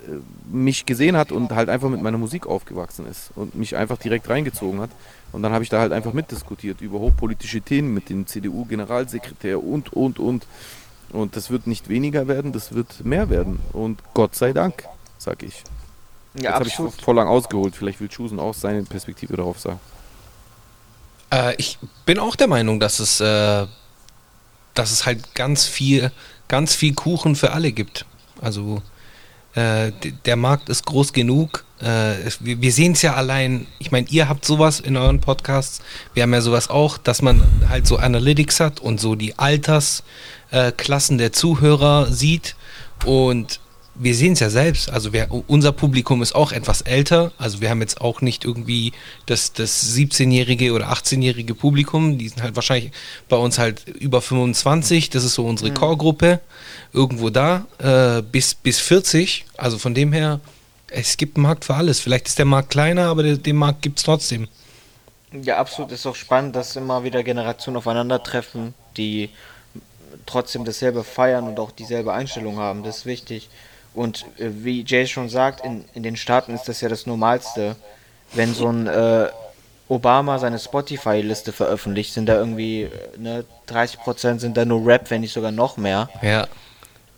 äh, 0.06 0.12
mich 0.50 0.86
gesehen 0.86 1.16
hat 1.16 1.30
und 1.32 1.52
halt 1.52 1.68
einfach 1.68 1.88
mit 1.88 2.02
meiner 2.02 2.18
Musik 2.18 2.46
aufgewachsen 2.46 3.06
ist 3.06 3.30
und 3.36 3.54
mich 3.54 3.76
einfach 3.76 3.98
direkt 3.98 4.28
reingezogen 4.28 4.80
hat. 4.80 4.90
Und 5.32 5.42
dann 5.42 5.52
habe 5.52 5.62
ich 5.62 5.70
da 5.70 5.80
halt 5.80 5.92
einfach 5.92 6.12
mitdiskutiert 6.12 6.80
über 6.80 6.98
hochpolitische 6.98 7.60
Themen 7.60 7.92
mit 7.92 8.08
dem 8.08 8.26
CDU-Generalsekretär 8.26 9.62
und, 9.62 9.92
und, 9.92 10.18
und. 10.18 10.46
Und 11.10 11.36
das 11.36 11.50
wird 11.50 11.66
nicht 11.66 11.88
weniger 11.88 12.28
werden, 12.28 12.52
das 12.52 12.74
wird 12.74 13.04
mehr 13.04 13.30
werden. 13.30 13.60
Und 13.72 14.02
Gott 14.14 14.34
sei 14.34 14.52
Dank, 14.52 14.84
sag 15.18 15.42
ich. 15.42 15.64
Ja, 16.34 16.58
Jetzt 16.58 16.76
habe 16.76 16.88
ich 16.88 17.02
voll 17.02 17.16
lang 17.16 17.28
ausgeholt. 17.28 17.74
Vielleicht 17.76 18.00
will 18.00 18.08
Chusen 18.08 18.38
auch 18.38 18.54
seine 18.54 18.82
Perspektive 18.82 19.36
darauf 19.36 19.58
sagen. 19.58 19.80
Äh, 21.32 21.54
ich 21.56 21.78
bin 22.06 22.18
auch 22.18 22.36
der 22.36 22.48
Meinung, 22.48 22.80
dass 22.80 23.00
es, 23.00 23.20
äh, 23.20 23.66
dass 24.74 24.92
es 24.92 25.06
halt 25.06 25.34
ganz 25.34 25.64
viel, 25.64 26.10
ganz 26.48 26.74
viel 26.74 26.94
Kuchen 26.94 27.36
für 27.36 27.52
alle 27.52 27.72
gibt. 27.72 28.06
Also 28.40 28.82
äh, 29.54 29.92
der 30.24 30.36
Markt 30.36 30.68
ist 30.68 30.86
groß 30.86 31.12
genug. 31.12 31.64
Äh, 31.80 32.30
wir, 32.40 32.60
wir 32.60 32.72
sehen 32.72 32.92
es 32.92 33.02
ja 33.02 33.14
allein. 33.14 33.66
Ich 33.78 33.90
meine, 33.90 34.06
ihr 34.08 34.28
habt 34.28 34.44
sowas 34.44 34.80
in 34.80 34.96
euren 34.96 35.20
Podcasts. 35.20 35.80
Wir 36.14 36.22
haben 36.22 36.32
ja 36.32 36.40
sowas 36.40 36.70
auch, 36.70 36.98
dass 36.98 37.22
man 37.22 37.42
halt 37.68 37.86
so 37.86 37.96
Analytics 37.96 38.60
hat 38.60 38.80
und 38.80 39.00
so 39.00 39.14
die 39.14 39.38
Altersklassen 39.38 41.18
der 41.18 41.32
Zuhörer 41.32 42.12
sieht. 42.12 42.56
Und 43.04 43.60
wir 43.98 44.14
sehen 44.14 44.34
es 44.34 44.40
ja 44.40 44.48
selbst, 44.48 44.90
also 44.90 45.12
wir, 45.12 45.28
unser 45.48 45.72
Publikum 45.72 46.22
ist 46.22 46.34
auch 46.34 46.52
etwas 46.52 46.82
älter, 46.82 47.32
also 47.36 47.60
wir 47.60 47.68
haben 47.68 47.80
jetzt 47.80 48.00
auch 48.00 48.20
nicht 48.20 48.44
irgendwie 48.44 48.92
das, 49.26 49.52
das 49.52 49.94
17-jährige 49.94 50.72
oder 50.72 50.92
18-jährige 50.92 51.54
Publikum, 51.54 52.16
die 52.16 52.28
sind 52.28 52.42
halt 52.42 52.54
wahrscheinlich 52.54 52.92
bei 53.28 53.36
uns 53.36 53.58
halt 53.58 53.86
über 53.88 54.22
25, 54.22 55.10
das 55.10 55.24
ist 55.24 55.34
so 55.34 55.44
unsere 55.44 55.70
mhm. 55.70 55.74
Core-Gruppe, 55.74 56.40
irgendwo 56.92 57.30
da, 57.30 57.66
äh, 57.78 58.22
bis, 58.22 58.54
bis 58.54 58.78
40, 58.78 59.46
also 59.56 59.78
von 59.78 59.94
dem 59.94 60.12
her, 60.12 60.40
es 60.90 61.16
gibt 61.16 61.36
einen 61.36 61.42
Markt 61.42 61.64
für 61.64 61.74
alles, 61.74 62.00
vielleicht 62.00 62.28
ist 62.28 62.38
der 62.38 62.46
Markt 62.46 62.70
kleiner, 62.70 63.06
aber 63.06 63.24
der, 63.24 63.36
den 63.36 63.56
Markt 63.56 63.82
gibt 63.82 63.98
es 63.98 64.04
trotzdem. 64.04 64.46
Ja, 65.32 65.58
absolut, 65.58 65.92
ist 65.92 66.06
auch 66.06 66.14
spannend, 66.14 66.56
dass 66.56 66.76
immer 66.76 67.04
wieder 67.04 67.22
Generationen 67.22 67.76
aufeinandertreffen, 67.76 68.74
die 68.96 69.28
trotzdem 70.24 70.64
dasselbe 70.64 71.04
feiern 71.04 71.48
und 71.48 71.58
auch 71.58 71.70
dieselbe 71.70 72.12
Einstellung 72.12 72.58
haben, 72.58 72.82
das 72.82 72.98
ist 72.98 73.06
wichtig. 73.06 73.48
Und 73.98 74.26
äh, 74.38 74.50
wie 74.62 74.84
Jay 74.86 75.08
schon 75.08 75.28
sagt, 75.28 75.64
in, 75.64 75.84
in 75.92 76.04
den 76.04 76.14
Staaten 76.14 76.54
ist 76.54 76.68
das 76.68 76.80
ja 76.80 76.88
das 76.88 77.06
Normalste. 77.06 77.74
Wenn 78.32 78.54
so 78.54 78.68
ein 78.68 78.86
äh, 78.86 79.26
Obama 79.88 80.38
seine 80.38 80.60
Spotify-Liste 80.60 81.52
veröffentlicht, 81.52 82.12
sind 82.14 82.26
da 82.26 82.36
irgendwie 82.36 82.82
äh, 82.82 82.90
ne, 83.18 83.44
30% 83.68 84.38
sind 84.38 84.56
da 84.56 84.64
nur 84.64 84.86
Rap, 84.86 85.10
wenn 85.10 85.22
nicht 85.22 85.32
sogar 85.32 85.50
noch 85.50 85.78
mehr. 85.78 86.08
Ja. 86.22 86.46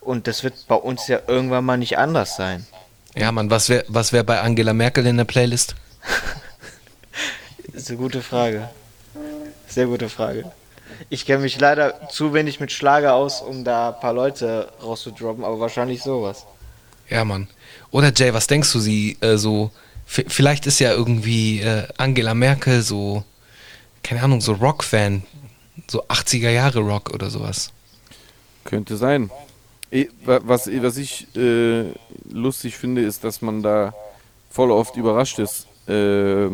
Und 0.01 0.27
das 0.27 0.43
wird 0.43 0.67
bei 0.69 0.75
uns 0.75 1.07
ja 1.07 1.21
irgendwann 1.27 1.67
mal 1.67 1.77
nicht 1.77 1.99
anders 1.99 2.37
sein. 2.37 2.67
Ja, 3.15 3.31
Mann, 3.31 3.51
was 3.51 3.69
wäre 3.69 3.85
was 3.89 4.15
wär 4.15 4.23
bei 4.23 4.41
Angela 4.41 4.73
Merkel 4.73 5.05
in 5.05 5.19
der 5.19 5.25
Playlist? 5.25 5.75
das 7.67 7.75
ist 7.83 7.91
eine 7.91 7.99
gute 7.99 8.23
Frage. 8.23 8.71
Sehr 9.67 9.85
gute 9.85 10.09
Frage. 10.09 10.51
Ich 11.11 11.27
kenne 11.27 11.43
mich 11.43 11.61
leider 11.61 12.09
zu 12.09 12.33
wenig 12.33 12.59
mit 12.59 12.73
Schlager 12.73 13.13
aus, 13.13 13.43
um 13.43 13.65
da 13.65 13.91
ein 13.91 14.01
paar 14.01 14.15
Leute 14.15 14.73
rauszudroppen, 14.83 15.45
aber 15.45 15.61
wahrscheinlich 15.61 16.03
sowas. 16.03 16.47
Ja, 17.11 17.25
Mann. 17.25 17.49
Oder 17.91 18.13
Jay, 18.15 18.33
was 18.33 18.47
denkst 18.47 18.73
du, 18.73 18.79
sie 18.79 19.17
äh, 19.21 19.37
so, 19.37 19.71
vielleicht 20.07 20.67
ist 20.67 20.79
ja 20.79 20.93
irgendwie 20.93 21.61
äh, 21.61 21.87
Angela 21.97 22.35
Merkel 22.35 22.83
so, 22.83 23.25
keine 24.03 24.23
Ahnung, 24.23 24.41
so 24.41 24.53
Rock-Fan, 24.53 25.25
so 25.89 26.05
80er 26.05 26.51
Jahre 26.51 26.81
Rock 26.81 27.11
oder 27.13 27.31
sowas. 27.31 27.73
Könnte 28.65 28.97
sein. 28.97 29.31
Was, 30.25 30.69
was 30.69 30.97
ich 30.97 31.27
äh, 31.37 31.87
lustig 32.31 32.77
finde, 32.77 33.03
ist, 33.03 33.25
dass 33.25 33.43
man 33.43 33.61
da 33.63 33.93
voll 34.49 34.71
oft 34.71 34.97
überrascht 34.97 35.41
ist, 35.41 35.67
äh, 35.89 36.49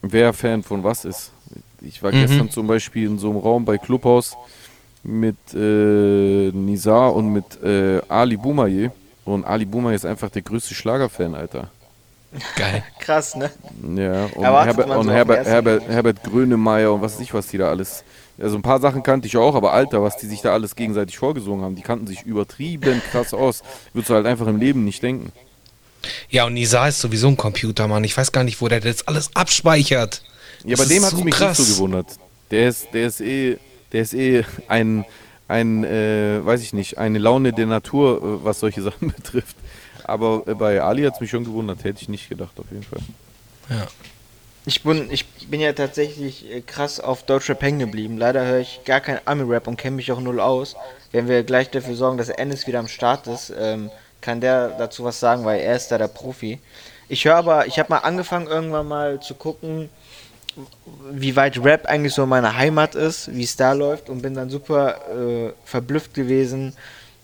wer 0.00 0.32
Fan 0.32 0.62
von 0.62 0.82
was 0.82 1.04
ist. 1.04 1.32
Ich 1.82 2.02
war 2.02 2.12
mhm. 2.12 2.20
gestern 2.26 2.50
zum 2.50 2.66
Beispiel 2.66 3.06
in 3.08 3.18
so 3.18 3.28
einem 3.28 3.38
Raum 3.38 3.64
bei 3.66 3.76
Clubhaus 3.76 4.36
mit 5.02 5.36
äh, 5.54 6.50
Nizar 6.52 7.14
und 7.14 7.32
mit 7.32 7.62
äh, 7.62 8.00
Ali 8.08 8.36
Boumaye. 8.36 8.90
Und 9.24 9.44
Ali 9.44 9.64
Boomer 9.64 9.92
ist 9.92 10.04
einfach 10.04 10.30
der 10.30 10.42
größte 10.42 10.74
Schlagerfan, 10.74 11.34
Alter. 11.34 11.70
Geil. 12.56 12.82
Krass, 12.98 13.36
ne? 13.36 13.50
Ja, 13.96 14.24
und, 14.24 14.42
Herbert, 14.42 14.90
und 14.90 15.04
so 15.04 15.12
Herbert, 15.12 15.46
Herbert, 15.46 15.88
Herbert 15.88 16.22
Grönemeyer 16.24 16.92
und 16.92 17.02
was 17.02 17.14
weiß 17.14 17.20
ich, 17.20 17.34
was 17.34 17.46
die 17.48 17.58
da 17.58 17.68
alles. 17.68 18.04
Also 18.40 18.56
ein 18.56 18.62
paar 18.62 18.80
Sachen 18.80 19.02
kannte 19.02 19.26
ich 19.26 19.36
auch, 19.36 19.54
aber 19.54 19.72
Alter, 19.72 20.02
was 20.02 20.16
die 20.16 20.26
sich 20.26 20.40
da 20.40 20.52
alles 20.52 20.74
gegenseitig 20.74 21.18
vorgesungen 21.18 21.62
haben, 21.62 21.76
die 21.76 21.82
kannten 21.82 22.06
sich 22.06 22.22
übertrieben 22.22 23.02
krass 23.10 23.34
aus. 23.34 23.62
Würdest 23.92 24.10
du 24.10 24.14
halt 24.14 24.26
einfach 24.26 24.46
im 24.46 24.56
Leben 24.56 24.84
nicht 24.84 25.02
denken. 25.02 25.30
Ja, 26.30 26.46
und 26.46 26.54
Nisa 26.54 26.88
ist 26.88 27.00
sowieso 27.00 27.28
ein 27.28 27.36
Computer, 27.36 27.86
Mann. 27.86 28.02
Ich 28.04 28.16
weiß 28.16 28.32
gar 28.32 28.44
nicht, 28.44 28.60
wo 28.60 28.68
der 28.68 28.80
das 28.80 29.06
alles 29.06 29.30
abspeichert. 29.34 30.22
Ja, 30.64 30.76
bei 30.76 30.84
dem 30.86 31.02
hat 31.04 31.12
es 31.12 31.18
so 31.18 31.24
mich 31.24 31.34
krass. 31.34 31.58
nicht 31.58 31.68
so 31.68 31.74
gewundert. 31.74 32.06
Der 32.50 32.68
ist, 32.68 32.88
der 32.92 33.06
ist 33.06 33.20
eh, 33.20 33.58
der 33.92 34.02
ist 34.02 34.14
eh 34.14 34.44
ein, 34.68 35.04
ein, 35.52 35.84
äh, 35.84 36.44
weiß 36.44 36.62
ich 36.62 36.72
nicht, 36.72 36.98
eine 36.98 37.18
Laune 37.18 37.52
der 37.52 37.66
Natur, 37.66 38.16
äh, 38.18 38.44
was 38.44 38.60
solche 38.60 38.82
Sachen 38.88 39.12
betrifft. 39.12 39.56
Aber 40.04 40.42
äh, 40.46 40.54
bei 40.54 40.80
Ali 40.80 41.02
hat 41.04 41.14
es 41.14 41.20
mich 41.20 41.30
schon 41.30 41.44
gewundert, 41.44 41.84
hätte 41.84 42.02
ich 42.02 42.08
nicht 42.08 42.28
gedacht, 42.28 42.58
auf 42.58 42.66
jeden 42.70 42.82
Fall. 42.82 43.00
Ja. 43.70 43.86
Ich 44.64 44.84
bin, 44.84 45.10
ich 45.10 45.26
bin 45.48 45.60
ja 45.60 45.72
tatsächlich 45.72 46.50
äh, 46.50 46.60
krass 46.60 47.00
auf 47.00 47.24
Deutschrap 47.24 47.62
hängen 47.62 47.80
geblieben. 47.80 48.16
Leider 48.16 48.44
höre 48.46 48.60
ich 48.60 48.80
gar 48.84 49.00
kein 49.00 49.18
Ami-Rap 49.24 49.66
und 49.66 49.76
kenne 49.76 49.96
mich 49.96 50.10
auch 50.12 50.20
null 50.20 50.40
aus. 50.40 50.76
Wenn 51.10 51.28
wir 51.28 51.42
gleich 51.42 51.70
dafür 51.70 51.96
sorgen, 51.96 52.16
dass 52.16 52.28
Ennis 52.28 52.66
wieder 52.66 52.78
am 52.78 52.88
Start 52.88 53.26
ist, 53.26 53.52
ähm, 53.58 53.90
kann 54.20 54.40
der 54.40 54.68
dazu 54.70 55.04
was 55.04 55.18
sagen, 55.18 55.44
weil 55.44 55.60
er 55.60 55.76
ist 55.76 55.88
da 55.88 55.98
der 55.98 56.08
Profi. 56.08 56.60
Ich 57.08 57.24
höre 57.24 57.36
aber, 57.36 57.66
ich 57.66 57.78
habe 57.78 57.90
mal 57.90 57.98
angefangen 57.98 58.46
irgendwann 58.46 58.86
mal 58.86 59.20
zu 59.20 59.34
gucken, 59.34 59.90
wie 61.10 61.36
weit 61.36 61.62
Rap 61.62 61.86
eigentlich 61.86 62.14
so 62.14 62.26
meine 62.26 62.56
Heimat 62.56 62.94
ist, 62.94 63.34
wie 63.34 63.44
es 63.44 63.56
da 63.56 63.72
läuft 63.72 64.08
und 64.08 64.22
bin 64.22 64.34
dann 64.34 64.50
super 64.50 64.96
äh, 65.10 65.52
verblüfft 65.64 66.14
gewesen, 66.14 66.74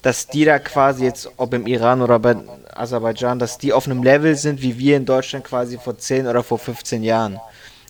dass 0.02 0.26
die 0.26 0.44
da 0.44 0.58
quasi 0.58 1.04
jetzt, 1.04 1.30
ob 1.36 1.52
im 1.54 1.66
Iran 1.66 2.02
oder 2.02 2.18
bei 2.18 2.36
Aserbaidschan, 2.72 3.38
dass 3.38 3.58
die 3.58 3.72
auf 3.72 3.86
einem 3.86 4.02
Level 4.02 4.36
sind, 4.36 4.62
wie 4.62 4.78
wir 4.78 4.96
in 4.96 5.04
Deutschland 5.04 5.44
quasi 5.44 5.78
vor 5.78 5.98
10 5.98 6.26
oder 6.26 6.42
vor 6.42 6.58
15 6.58 7.02
Jahren. 7.02 7.40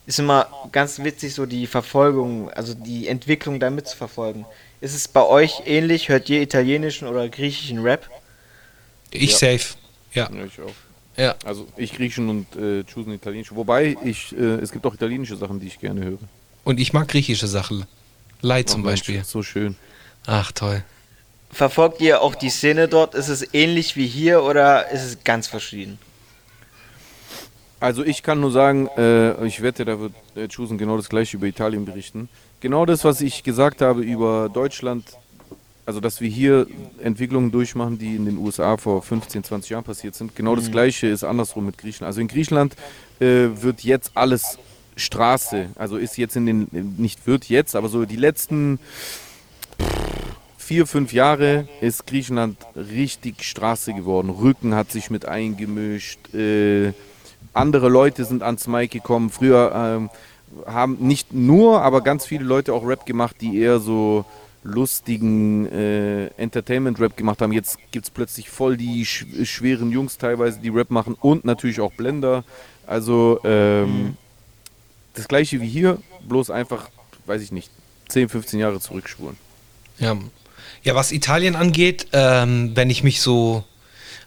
Ist 0.07 0.19
immer 0.19 0.49
ganz 0.73 0.99
witzig, 1.01 1.35
so 1.35 1.45
die 1.45 1.67
Verfolgung, 1.67 2.51
also 2.51 2.73
die 2.73 3.09
Entwicklung 3.09 3.61
da 3.61 3.69
mitzuverfolgen. 3.69 4.47
Ist 4.81 4.95
es 4.95 5.07
bei 5.07 5.23
euch 5.23 5.63
ähnlich? 5.67 6.09
Hört 6.09 6.31
ihr 6.31 6.41
italienischen 6.41 7.07
oder 7.09 7.29
griechischen 7.29 7.83
Rap? 7.83 8.09
Ich 9.11 9.33
ja. 9.33 9.59
safe, 9.59 9.75
ja. 10.15 10.31
ja 10.33 10.45
ich 10.45 10.61
auch. 10.61 10.88
Ja. 11.19 11.35
Also 11.45 11.67
ich 11.77 11.93
Griechen 11.93 12.29
und 12.29 12.57
äh, 12.57 12.85
Chusen 12.85 13.13
Italienisch. 13.13 13.55
Wobei 13.55 13.97
ich, 14.05 14.35
äh, 14.37 14.61
es 14.63 14.71
gibt 14.71 14.87
auch 14.87 14.95
italienische 14.95 15.37
Sachen, 15.37 15.59
die 15.59 15.67
ich 15.67 15.81
gerne 15.81 16.05
höre. 16.05 16.19
Und 16.65 16.79
ich 16.79 16.93
mag 16.93 17.09
griechische 17.09 17.49
Sachen. 17.49 17.87
Leid 18.41 18.71
zum 18.71 18.83
Mensch, 18.83 19.01
Beispiel. 19.01 19.25
So 19.25 19.43
schön. 19.43 19.77
Ach 20.27 20.53
toll. 20.53 20.85
Verfolgt 21.51 22.01
ihr 22.01 22.23
auch 22.23 22.37
die 22.37 22.51
Szene 22.51 22.87
dort? 22.87 23.15
Ist 23.15 23.29
es 23.29 23.53
ähnlich 23.53 23.97
wie 23.97 24.07
hier 24.07 24.45
oder 24.45 24.91
ist 24.91 25.03
es 25.03 25.25
ganz 25.25 25.49
verschieden? 25.49 25.99
Also 27.81 28.05
ich 28.05 28.23
kann 28.23 28.41
nur 28.41 28.53
sagen, 28.53 28.89
äh, 28.97 29.45
ich 29.47 29.63
wette, 29.63 29.85
da 29.85 29.99
wird 29.99 30.13
äh, 30.37 30.49
Chusen 30.49 30.79
genau 30.79 30.97
das 30.97 31.09
gleiche 31.09 31.37
über 31.37 31.47
Italien 31.47 31.85
berichten. 31.85 32.29
Genau 32.61 32.87
das, 32.87 33.05
was 33.05 33.21
ich 33.21 33.43
gesagt 33.43 33.81
habe 33.81 34.03
über 34.03 34.49
Deutschland, 34.49 35.05
also 35.89 36.01
dass 36.01 36.21
wir 36.21 36.29
hier 36.29 36.67
Entwicklungen 37.03 37.51
durchmachen, 37.51 37.97
die 37.97 38.15
in 38.15 38.27
den 38.27 38.37
USA 38.37 38.77
vor 38.77 39.01
15, 39.01 39.43
20 39.43 39.71
Jahren 39.71 39.85
passiert 39.85 40.15
sind. 40.15 40.37
Genau 40.37 40.55
das 40.55 40.67
mhm. 40.67 40.73
gleiche 40.73 41.07
ist 41.07 41.25
andersrum 41.25 41.65
mit 41.65 41.79
Griechenland. 41.79 42.09
Also 42.09 42.21
in 42.21 42.29
Griechenland 42.29 42.77
äh, 43.21 43.49
wird 43.55 43.81
jetzt 43.85 44.11
alles 44.15 44.59
Straße, 44.97 45.71
also 45.77 45.97
ist 45.97 46.19
jetzt 46.19 46.37
in 46.37 46.45
den, 46.45 46.95
nicht 46.99 47.27
wird 47.27 47.47
jetzt, 47.47 47.75
aber 47.75 47.89
so 47.89 48.05
die 48.05 48.17
letzten 48.17 48.79
vier, 50.59 50.87
fünf 50.87 51.15
Jahre 51.15 51.67
ist 51.81 52.07
Griechenland 52.07 52.59
richtig 52.77 53.43
Straße 53.43 53.95
geworden. 53.95 54.29
Rücken 54.29 54.75
hat 54.75 54.93
sich 54.93 55.09
mit 55.09 55.25
eingemischt, 55.25 56.35
äh, 56.35 56.93
andere 57.55 57.89
Leute 57.89 58.27
sind 58.27 58.43
ans 58.43 58.67
Mic 58.67 58.89
gekommen. 58.89 59.31
Früher 59.31 59.73
ähm, 59.75 60.11
haben 60.67 60.99
nicht 61.01 61.33
nur, 61.33 61.81
aber 61.81 62.03
ganz 62.03 62.27
viele 62.27 62.45
Leute 62.45 62.75
auch 62.75 62.87
Rap 62.87 63.07
gemacht, 63.07 63.37
die 63.41 63.59
eher 63.59 63.79
so 63.79 64.27
lustigen 64.63 65.67
äh, 65.67 66.27
Entertainment-Rap 66.37 67.17
gemacht 67.17 67.41
haben. 67.41 67.53
Jetzt 67.53 67.79
gibt 67.91 68.07
es 68.07 68.11
plötzlich 68.11 68.51
voll 68.51 68.77
die 68.77 69.05
sch 69.05 69.25
schweren 69.45 69.91
Jungs 69.91 70.19
teilweise, 70.19 70.59
die 70.61 70.69
Rap 70.69 70.91
machen 70.91 71.15
und 71.21 71.45
natürlich 71.45 71.81
auch 71.81 71.93
Blender. 71.93 72.45
Also 72.87 73.41
ähm, 73.45 73.85
mhm. 73.85 74.17
das 75.15 75.29
gleiche 75.29 75.61
wie 75.61 75.69
hier, 75.69 75.99
bloß 76.27 76.51
einfach, 76.51 76.89
weiß 77.27 77.43
ich 77.43 77.53
nicht, 77.53 77.71
10, 78.09 78.29
15 78.29 78.59
Jahre 78.59 78.81
zurückspuren. 78.81 79.37
Ja, 79.99 80.17
ja 80.83 80.95
was 80.95 81.13
Italien 81.13 81.57
angeht, 81.57 82.09
ähm, 82.13 82.73
wenn 82.75 82.91
ich 82.91 83.03
mich 83.03 83.21
so 83.21 83.65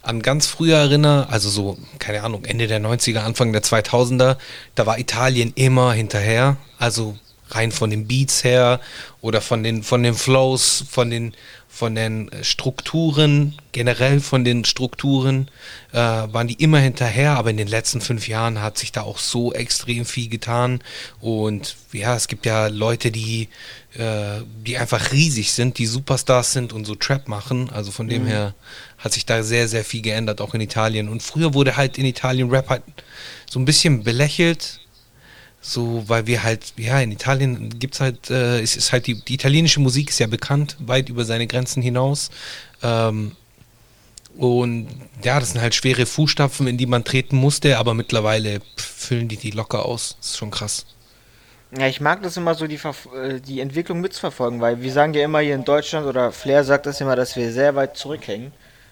an 0.03 0.21
ganz 0.21 0.47
früher 0.47 0.77
erinnere, 0.77 1.29
also 1.29 1.49
so, 1.49 1.77
keine 1.99 2.23
Ahnung, 2.23 2.45
Ende 2.45 2.67
der 2.67 2.81
90er, 2.81 3.19
Anfang 3.19 3.53
der 3.53 3.61
2000er, 3.61 4.37
da 4.75 4.85
war 4.85 4.97
Italien 4.97 5.53
immer 5.55 5.93
hinterher. 5.93 6.57
Also 6.79 7.17
rein 7.55 7.71
von 7.71 7.89
den 7.89 8.07
Beats 8.07 8.43
her 8.43 8.79
oder 9.21 9.41
von 9.41 9.63
den, 9.63 9.83
von 9.83 10.03
den 10.03 10.15
Flows, 10.15 10.83
von 10.89 11.09
den, 11.09 11.33
von 11.67 11.95
den 11.95 12.29
Strukturen, 12.41 13.55
generell 13.71 14.19
von 14.19 14.43
den 14.43 14.65
Strukturen, 14.65 15.49
äh, 15.93 15.97
waren 15.97 16.47
die 16.47 16.55
immer 16.55 16.79
hinterher, 16.79 17.37
aber 17.37 17.49
in 17.49 17.57
den 17.57 17.69
letzten 17.69 18.01
fünf 18.01 18.27
Jahren 18.27 18.61
hat 18.61 18.77
sich 18.77 18.91
da 18.91 19.03
auch 19.03 19.17
so 19.17 19.53
extrem 19.53 20.03
viel 20.03 20.27
getan. 20.27 20.81
Und 21.21 21.77
ja, 21.93 22.13
es 22.15 22.27
gibt 22.27 22.45
ja 22.45 22.67
Leute, 22.67 23.09
die, 23.09 23.47
äh, 23.93 24.41
die 24.65 24.77
einfach 24.77 25.13
riesig 25.13 25.53
sind, 25.53 25.77
die 25.77 25.85
Superstars 25.85 26.51
sind 26.51 26.73
und 26.73 26.83
so 26.83 26.95
Trap 26.95 27.29
machen. 27.29 27.69
Also 27.69 27.91
von 27.91 28.09
dem 28.09 28.23
mhm. 28.23 28.27
her 28.27 28.55
hat 28.97 29.13
sich 29.13 29.25
da 29.25 29.41
sehr, 29.41 29.69
sehr 29.69 29.85
viel 29.85 30.01
geändert, 30.01 30.41
auch 30.41 30.53
in 30.53 30.61
Italien. 30.61 31.07
Und 31.07 31.23
früher 31.23 31.53
wurde 31.53 31.77
halt 31.77 31.97
in 31.97 32.05
Italien 32.05 32.49
Rap 32.49 32.69
halt 32.69 32.83
so 33.49 33.59
ein 33.59 33.65
bisschen 33.65 34.03
belächelt, 34.03 34.80
so, 35.61 36.03
weil 36.07 36.25
wir 36.25 36.43
halt, 36.43 36.73
ja, 36.77 36.99
in 36.99 37.11
Italien 37.11 37.77
gibt 37.77 37.93
es 37.93 38.01
halt, 38.01 38.31
äh, 38.31 38.59
es 38.61 38.75
ist 38.75 38.91
halt, 38.91 39.05
die, 39.05 39.21
die, 39.21 39.35
italienische 39.35 39.79
Musik 39.79 40.09
ist 40.09 40.19
ja 40.19 40.25
bekannt, 40.25 40.75
weit 40.79 41.07
über 41.07 41.23
seine 41.23 41.45
Grenzen 41.45 41.83
hinaus. 41.83 42.31
Ähm, 42.81 43.33
und 44.37 44.87
ja, 45.23 45.39
das 45.39 45.51
sind 45.51 45.61
halt 45.61 45.75
schwere 45.75 46.07
Fußstapfen, 46.07 46.65
in 46.65 46.77
die 46.77 46.87
man 46.87 47.03
treten 47.03 47.35
musste, 47.35 47.77
aber 47.77 47.93
mittlerweile 47.93 48.61
füllen 48.75 49.27
die 49.27 49.37
die 49.37 49.51
locker 49.51 49.85
aus. 49.85 50.15
Das 50.19 50.31
ist 50.31 50.37
schon 50.37 50.49
krass. 50.49 50.85
Ja, 51.77 51.87
ich 51.87 52.01
mag 52.01 52.23
das 52.23 52.37
immer 52.37 52.55
so, 52.55 52.65
die, 52.65 52.79
äh, 53.15 53.39
die 53.39 53.59
Entwicklung 53.59 54.01
mitzuverfolgen, 54.01 54.61
weil 54.61 54.81
wir 54.81 54.91
sagen 54.91 55.13
ja 55.13 55.23
immer 55.23 55.39
hier 55.39 55.55
in 55.55 55.63
Deutschland 55.63 56.07
oder 56.07 56.31
Flair 56.31 56.63
sagt 56.63 56.87
das 56.87 56.99
immer, 57.01 57.15
dass 57.15 57.35
wir 57.35 57.51
sehr 57.53 57.75
weit 57.75 57.97
zurückhängen 57.97 58.51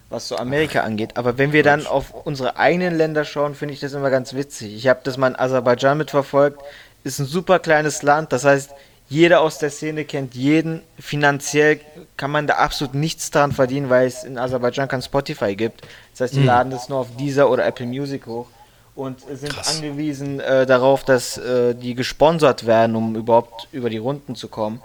was 0.09 0.27
so 0.27 0.37
Amerika 0.37 0.81
angeht. 0.81 1.17
Aber 1.17 1.37
wenn 1.37 1.53
wir 1.53 1.63
dann 1.63 1.85
auf 1.85 2.13
unsere 2.25 2.57
eigenen 2.57 2.97
Länder 2.97 3.25
schauen, 3.25 3.55
finde 3.55 3.73
ich 3.73 3.79
das 3.79 3.93
immer 3.93 4.09
ganz 4.09 4.33
witzig. 4.33 4.75
Ich 4.75 4.87
habe 4.87 5.01
das 5.03 5.17
mal 5.17 5.27
in 5.27 5.35
Aserbaidschan 5.35 5.97
mitverfolgt. 5.97 6.61
Ist 7.03 7.19
ein 7.19 7.25
super 7.25 7.59
kleines 7.59 8.01
Land. 8.01 8.33
Das 8.33 8.43
heißt, 8.43 8.71
jeder 9.07 9.41
aus 9.41 9.59
der 9.59 9.69
Szene 9.69 10.05
kennt 10.05 10.35
jeden. 10.35 10.81
Finanziell 10.99 11.79
kann 12.17 12.31
man 12.31 12.47
da 12.47 12.55
absolut 12.55 12.95
nichts 12.95 13.31
dran 13.31 13.51
verdienen, 13.51 13.89
weil 13.89 14.07
es 14.07 14.23
in 14.23 14.37
Aserbaidschan 14.37 14.87
kein 14.87 15.01
Spotify 15.01 15.55
gibt. 15.55 15.81
Das 16.11 16.21
heißt, 16.21 16.35
die 16.35 16.39
mhm. 16.39 16.45
laden 16.45 16.71
das 16.71 16.89
nur 16.89 16.99
auf 16.99 17.15
Deezer 17.17 17.49
oder 17.49 17.65
Apple 17.65 17.85
Music 17.85 18.25
hoch 18.25 18.47
und 18.95 19.21
sind 19.21 19.53
Krass. 19.53 19.75
angewiesen 19.77 20.39
äh, 20.39 20.65
darauf, 20.65 21.03
dass 21.03 21.37
äh, 21.37 21.73
die 21.73 21.95
gesponsert 21.95 22.65
werden, 22.65 22.95
um 22.95 23.15
überhaupt 23.15 23.67
über 23.71 23.89
die 23.89 23.97
Runden 23.97 24.35
zu 24.35 24.47
kommen 24.47 24.81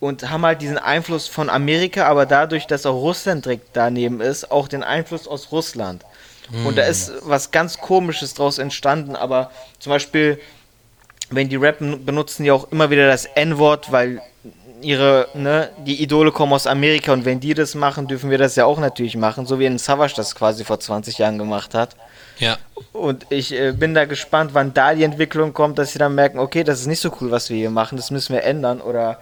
und 0.00 0.30
haben 0.30 0.44
halt 0.44 0.62
diesen 0.62 0.78
Einfluss 0.78 1.28
von 1.28 1.50
Amerika, 1.50 2.06
aber 2.06 2.26
dadurch, 2.26 2.66
dass 2.66 2.86
auch 2.86 2.94
Russland 2.94 3.44
direkt 3.44 3.68
daneben 3.74 4.20
ist, 4.20 4.50
auch 4.50 4.66
den 4.66 4.82
Einfluss 4.82 5.28
aus 5.28 5.52
Russland. 5.52 6.04
Mm. 6.50 6.66
Und 6.66 6.78
da 6.78 6.84
ist 6.84 7.12
was 7.22 7.50
ganz 7.50 7.78
Komisches 7.78 8.34
draus 8.34 8.58
entstanden, 8.58 9.14
aber 9.14 9.50
zum 9.78 9.90
Beispiel, 9.90 10.40
wenn 11.28 11.50
die 11.50 11.56
rappen, 11.56 12.04
benutzen 12.04 12.44
die 12.44 12.50
auch 12.50 12.72
immer 12.72 12.90
wieder 12.90 13.06
das 13.06 13.26
N-Wort, 13.26 13.92
weil 13.92 14.22
ihre, 14.80 15.28
ne, 15.34 15.68
die 15.84 16.02
Idole 16.02 16.32
kommen 16.32 16.54
aus 16.54 16.66
Amerika 16.66 17.12
und 17.12 17.26
wenn 17.26 17.38
die 17.38 17.52
das 17.52 17.74
machen, 17.74 18.08
dürfen 18.08 18.30
wir 18.30 18.38
das 18.38 18.56
ja 18.56 18.64
auch 18.64 18.78
natürlich 18.78 19.18
machen, 19.18 19.44
so 19.44 19.58
wie 19.58 19.66
ein 19.66 19.76
Savage 19.76 20.14
das 20.16 20.34
quasi 20.34 20.64
vor 20.64 20.80
20 20.80 21.18
Jahren 21.18 21.36
gemacht 21.36 21.74
hat. 21.74 21.94
Ja. 22.38 22.56
Und 22.94 23.26
ich 23.28 23.52
äh, 23.52 23.72
bin 23.72 23.92
da 23.92 24.06
gespannt, 24.06 24.52
wann 24.54 24.72
da 24.72 24.94
die 24.94 25.04
Entwicklung 25.04 25.52
kommt, 25.52 25.78
dass 25.78 25.92
sie 25.92 25.98
dann 25.98 26.14
merken, 26.14 26.38
okay, 26.38 26.64
das 26.64 26.80
ist 26.80 26.86
nicht 26.86 27.00
so 27.00 27.14
cool, 27.20 27.30
was 27.30 27.50
wir 27.50 27.58
hier 27.58 27.70
machen, 27.70 27.96
das 27.96 28.10
müssen 28.10 28.32
wir 28.32 28.44
ändern 28.44 28.80
oder 28.80 29.18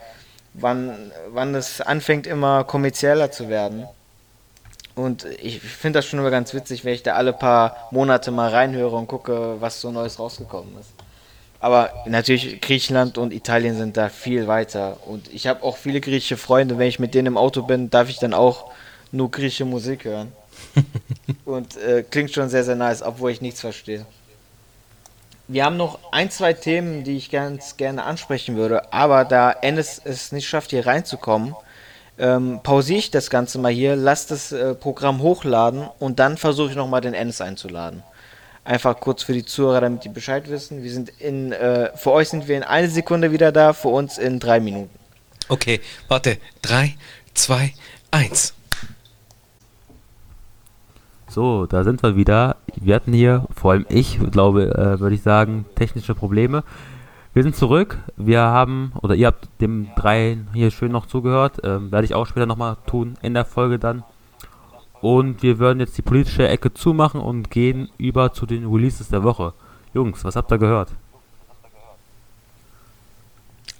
wann, 0.61 1.13
wann 1.31 1.55
es 1.55 1.81
anfängt, 1.81 2.27
immer 2.27 2.65
kommerzieller 2.65 3.31
zu 3.31 3.49
werden. 3.49 3.87
Und 4.95 5.25
ich 5.41 5.61
finde 5.61 5.99
das 5.99 6.07
schon 6.07 6.19
immer 6.19 6.31
ganz 6.31 6.53
witzig, 6.55 6.85
wenn 6.85 6.95
ich 6.95 7.03
da 7.03 7.15
alle 7.15 7.33
paar 7.33 7.89
Monate 7.93 8.31
mal 8.31 8.51
reinhöre 8.51 8.97
und 8.97 9.07
gucke, 9.07 9.57
was 9.61 9.81
so 9.81 9.91
Neues 9.91 10.19
rausgekommen 10.19 10.77
ist. 10.81 10.91
Aber 11.61 11.91
natürlich, 12.07 12.61
Griechenland 12.61 13.19
und 13.19 13.33
Italien 13.33 13.77
sind 13.77 13.97
da 13.97 14.09
viel 14.09 14.47
weiter. 14.47 14.97
Und 15.07 15.33
ich 15.33 15.47
habe 15.47 15.63
auch 15.63 15.77
viele 15.77 16.01
griechische 16.01 16.37
Freunde. 16.37 16.79
Wenn 16.79 16.89
ich 16.89 16.99
mit 16.99 17.15
denen 17.15 17.27
im 17.27 17.37
Auto 17.37 17.63
bin, 17.63 17.91
darf 17.91 18.09
ich 18.09 18.19
dann 18.19 18.35
auch 18.35 18.71
nur 19.11 19.31
griechische 19.31 19.65
Musik 19.65 20.05
hören. 20.05 20.33
und 21.45 21.77
äh, 21.77 22.05
klingt 22.09 22.33
schon 22.33 22.49
sehr, 22.49 22.65
sehr 22.65 22.77
nice, 22.77 23.03
obwohl 23.03 23.31
ich 23.31 23.41
nichts 23.41 23.61
verstehe. 23.61 24.07
Wir 25.51 25.65
haben 25.65 25.79
noch 25.79 25.99
ein, 26.13 26.31
zwei 26.31 26.53
Themen, 26.53 27.05
die 27.05 27.17
ich 27.17 27.31
ganz 27.31 27.79
gerne 27.79 28.05
ansprechen 28.05 28.57
würde, 28.57 28.93
aber 28.93 29.25
da 29.25 29.51
Ennis 29.51 29.99
es 30.05 30.31
nicht 30.31 30.47
schafft, 30.47 30.71
hier 30.71 30.87
reinzukommen, 30.87 31.57
ähm, 32.19 32.61
pausiere 32.63 32.99
ich 32.99 33.11
das 33.11 33.31
Ganze 33.31 33.59
mal 33.59 33.73
hier, 33.73 33.97
lasse 33.97 34.29
das 34.29 34.53
äh, 34.53 34.75
Programm 34.75 35.23
hochladen 35.23 35.89
und 35.99 36.19
dann 36.19 36.37
versuche 36.37 36.71
ich 36.71 36.77
nochmal 36.77 37.01
den 37.01 37.15
Ennis 37.15 37.41
einzuladen. 37.41 38.03
Einfach 38.63 39.01
kurz 39.01 39.23
für 39.23 39.33
die 39.33 39.47
Zuhörer, 39.47 39.81
damit 39.81 40.05
die 40.05 40.11
Bescheid 40.11 40.51
wissen. 40.51 40.83
Wir 40.83 40.93
sind 40.93 41.09
in, 41.19 41.53
äh, 41.53 41.97
für 41.97 42.13
euch 42.13 42.29
sind 42.29 42.47
wir 42.47 42.59
in 42.59 42.63
eine 42.63 42.91
Sekunde 42.91 43.33
wieder 43.33 43.51
da, 43.51 43.73
für 43.73 43.89
uns 43.89 44.19
in 44.19 44.41
drei 44.41 44.61
Minuten. 44.61 44.91
Okay, 45.49 45.81
warte. 46.09 46.37
Drei, 46.61 46.95
zwei, 47.33 47.73
eins. 48.11 48.53
So, 51.29 51.65
da 51.65 51.85
sind 51.85 52.03
wir 52.03 52.17
wieder. 52.17 52.57
Wir 52.81 52.95
hatten 52.95 53.13
hier, 53.13 53.47
vor 53.55 53.73
allem 53.73 53.87
ich, 53.89 54.19
glaube, 54.31 54.75
äh, 54.75 55.01
würde 55.01 55.15
ich 55.15 55.23
sagen, 55.23 55.67
technische 55.75 56.15
Probleme. 56.15 56.65
Wir 57.35 57.43
sind 57.43 57.57
zurück. 57.57 57.99
Wir 58.17 58.41
haben, 58.41 58.93
oder 59.03 59.15
ihr 59.15 59.27
habt 59.29 59.49
dem 59.61 59.89
drei 59.97 60.39
hier 60.55 60.71
schön 60.71 60.93
noch 60.93 61.07
zugehört. 61.07 61.59
Ähm, 61.63 61.93
werde 61.93 62.05
ich 62.05 62.15
auch 62.15 62.27
später 62.27 62.47
nochmal 62.47 62.77
tun, 62.87 63.17
in 63.23 63.35
der 63.35 63.45
Folge 63.45 63.79
dann. 63.79 64.03
Und 65.01 65.43
wir 65.43 65.59
würden 65.59 65.81
jetzt 65.81 65.97
die 65.97 66.03
politische 66.03 66.49
Ecke 66.49 66.75
zumachen 66.75 67.21
und 67.21 67.51
gehen 67.51 67.89
über 67.99 68.33
zu 68.33 68.47
den 68.47 68.67
Releases 68.67 69.09
der 69.09 69.23
Woche. 69.23 69.53
Jungs, 69.95 70.25
was 70.25 70.37
habt 70.37 70.51
ihr 70.51 70.59
gehört? 70.59 70.91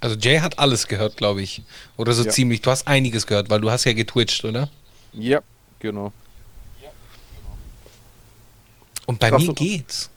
Also 0.01 0.15
Jay 0.15 0.39
hat 0.39 0.57
alles 0.59 0.87
gehört, 0.87 1.17
glaube 1.17 1.41
ich. 1.41 1.63
Oder 1.97 2.13
so 2.13 2.23
ja. 2.23 2.29
ziemlich. 2.29 2.61
Du 2.61 2.71
hast 2.71 2.87
einiges 2.87 3.27
gehört, 3.27 3.49
weil 3.49 3.59
du 3.59 3.69
hast 3.69 3.83
ja 3.83 3.93
getwitcht, 3.93 4.45
oder? 4.45 4.69
Ja, 5.11 5.41
genau. 5.79 6.13
Und 9.09 9.17
bei 9.17 9.31
mir 9.31 9.53
geht's. 9.55 10.11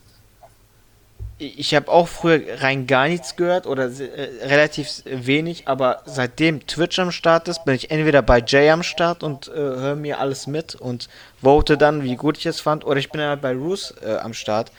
Ich 1.39 1.73
habe 1.73 1.91
auch 1.91 2.07
früher 2.07 2.61
rein 2.61 2.85
gar 2.85 3.07
nichts 3.07 3.35
gehört 3.35 3.65
oder 3.65 3.85
äh, 3.85 4.45
relativ 4.45 5.01
wenig, 5.05 5.67
aber 5.67 6.03
seitdem 6.05 6.67
Twitch 6.67 6.99
am 6.99 7.11
Start 7.11 7.47
ist, 7.47 7.65
bin 7.65 7.73
ich 7.73 7.89
entweder 7.89 8.21
bei 8.21 8.39
Jay 8.45 8.69
am 8.69 8.83
Start 8.83 9.23
und 9.23 9.47
äh, 9.47 9.55
höre 9.55 9.95
mir 9.95 10.19
alles 10.19 10.45
mit 10.45 10.75
und 10.75 11.09
vote 11.41 11.75
dann, 11.75 12.03
wie 12.03 12.17
gut 12.17 12.37
ich 12.37 12.45
es 12.45 12.61
fand, 12.61 12.85
oder 12.85 12.99
ich 12.99 13.09
bin 13.09 13.19
halt 13.19 13.41
bei 13.41 13.53
Roos 13.53 13.95
äh, 14.05 14.17
am 14.17 14.35
Start. 14.35 14.71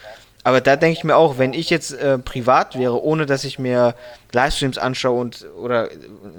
Aber 0.44 0.60
da 0.60 0.76
denke 0.76 0.96
ich 0.96 1.02
mir 1.02 1.16
auch, 1.16 1.38
wenn 1.38 1.52
ich 1.52 1.68
jetzt 1.68 1.90
äh, 1.90 2.16
privat 2.16 2.78
wäre, 2.78 3.02
ohne 3.02 3.26
dass 3.26 3.42
ich 3.42 3.58
mir 3.58 3.96
Livestreams 4.30 4.78
anschaue 4.78 5.20
und 5.20 5.44
oder 5.60 5.88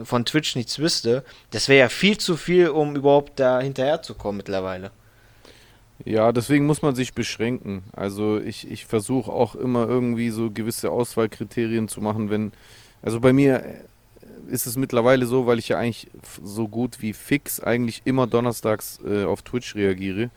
von 0.06 0.24
Twitch 0.24 0.56
nichts 0.56 0.80
wüsste, 0.80 1.26
das 1.52 1.68
wäre 1.68 1.80
ja 1.80 1.90
viel 1.90 2.18
zu 2.18 2.38
viel, 2.38 2.70
um 2.70 2.96
überhaupt 2.96 3.38
da 3.38 3.60
hinterher 3.60 4.02
zu 4.02 4.14
kommen 4.14 4.38
mittlerweile. 4.38 4.92
Ja, 6.04 6.32
deswegen 6.32 6.66
muss 6.66 6.82
man 6.82 6.94
sich 6.94 7.14
beschränken. 7.14 7.84
Also 7.94 8.40
ich, 8.40 8.70
ich 8.70 8.86
versuche 8.86 9.32
auch 9.32 9.56
immer 9.56 9.88
irgendwie 9.88 10.30
so 10.30 10.52
gewisse 10.52 10.92
Auswahlkriterien 10.92 11.88
zu 11.88 12.02
machen, 12.02 12.30
wenn, 12.30 12.52
also 13.02 13.20
bei 13.22 13.32
mir 13.32 13.64
ist 14.48 14.68
es 14.68 14.78
mittlerweile 14.78 15.26
so, 15.26 15.48
weil 15.48 15.60
ich 15.60 15.70
ja 15.70 15.78
eigentlich 15.78 16.08
so 16.44 16.68
gut 16.68 17.02
wie 17.02 17.14
fix 17.14 17.60
eigentlich 17.60 18.02
immer 18.06 18.28
donnerstags 18.28 19.00
äh, 19.06 19.24
auf 19.24 19.42
Twitch 19.42 19.76
reagiere, 19.76 20.30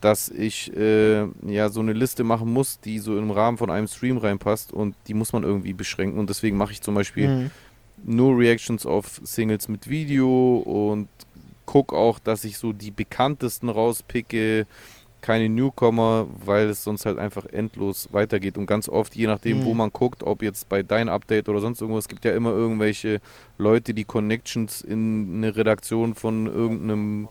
dass 0.00 0.28
ich 0.28 0.76
äh, 0.76 1.24
ja 1.46 1.68
so 1.68 1.80
eine 1.80 1.92
Liste 1.92 2.24
machen 2.24 2.52
muss, 2.52 2.80
die 2.80 2.98
so 2.98 3.16
im 3.16 3.30
Rahmen 3.30 3.58
von 3.58 3.70
einem 3.70 3.88
Stream 3.88 4.18
reinpasst 4.18 4.72
und 4.72 4.94
die 5.06 5.14
muss 5.14 5.32
man 5.32 5.42
irgendwie 5.44 5.72
beschränken 5.72 6.18
und 6.18 6.28
deswegen 6.28 6.56
mache 6.56 6.72
ich 6.72 6.82
zum 6.82 6.94
Beispiel 6.94 7.28
mhm. 7.28 7.50
nur 8.04 8.38
Reactions 8.38 8.84
auf 8.84 9.20
Singles 9.24 9.68
mit 9.68 9.88
Video 9.88 10.58
und 10.58 11.08
gucke 11.64 11.96
auch, 11.96 12.18
dass 12.18 12.44
ich 12.44 12.58
so 12.58 12.72
die 12.72 12.90
bekanntesten 12.90 13.68
rauspicke, 13.68 14.66
keine 15.26 15.48
Newcomer, 15.48 16.28
weil 16.44 16.68
es 16.68 16.84
sonst 16.84 17.04
halt 17.04 17.18
einfach 17.18 17.46
endlos 17.46 18.08
weitergeht. 18.12 18.56
Und 18.56 18.66
ganz 18.66 18.88
oft, 18.88 19.16
je 19.16 19.26
nachdem, 19.26 19.60
mhm. 19.60 19.64
wo 19.64 19.74
man 19.74 19.90
guckt, 19.90 20.22
ob 20.22 20.40
jetzt 20.40 20.68
bei 20.68 20.84
dein 20.84 21.08
Update 21.08 21.48
oder 21.48 21.60
sonst 21.60 21.80
irgendwas, 21.80 22.06
gibt 22.06 22.24
ja 22.24 22.32
immer 22.32 22.50
irgendwelche 22.50 23.20
Leute, 23.58 23.92
die 23.92 24.04
Connections 24.04 24.82
in 24.82 25.38
eine 25.38 25.56
Redaktion 25.56 26.14
von 26.14 26.46
irgendeinem 26.46 27.28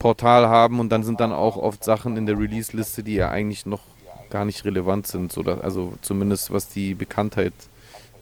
Portal 0.00 0.48
haben 0.48 0.80
und 0.80 0.90
dann 0.90 1.04
sind 1.04 1.20
dann 1.20 1.32
auch 1.32 1.56
oft 1.56 1.84
Sachen 1.84 2.16
in 2.16 2.26
der 2.26 2.36
Release-Liste, 2.36 3.04
die 3.04 3.14
ja 3.14 3.30
eigentlich 3.30 3.66
noch 3.66 3.82
gar 4.30 4.44
nicht 4.44 4.64
relevant 4.64 5.06
sind, 5.06 5.36
dass, 5.36 5.60
also 5.60 5.94
zumindest 6.02 6.52
was 6.52 6.68
die 6.68 6.94
Bekanntheit 6.94 7.52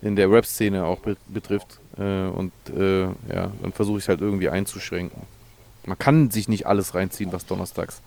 in 0.03 0.15
der 0.15 0.31
Rap-Szene 0.31 0.85
auch 0.85 0.99
be 0.99 1.17
betrifft. 1.29 1.81
Äh, 1.99 2.27
und 2.27 2.53
äh, 2.77 3.05
ja, 3.05 3.51
dann 3.63 3.73
versuche 3.73 3.99
ich 3.99 4.05
es 4.05 4.09
halt 4.09 4.21
irgendwie 4.21 4.51
einzuschränken. 4.51 5.23
Man 5.87 5.99
kann 5.99 6.31
sich 6.31 6.49
nicht 6.49 6.67
alles 6.67 6.95
reinziehen, 6.95 7.33
was 7.33 7.47
donnerstags, 7.47 8.03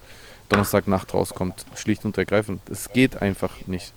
Donnerstagnacht 0.50 1.14
rauskommt. 1.14 1.66
Schlicht 1.76 2.06
und 2.06 2.18
ergreifend. 2.18 2.62
Es 2.70 2.92
geht 2.92 3.22
einfach 3.22 3.52
nicht. 3.68 3.94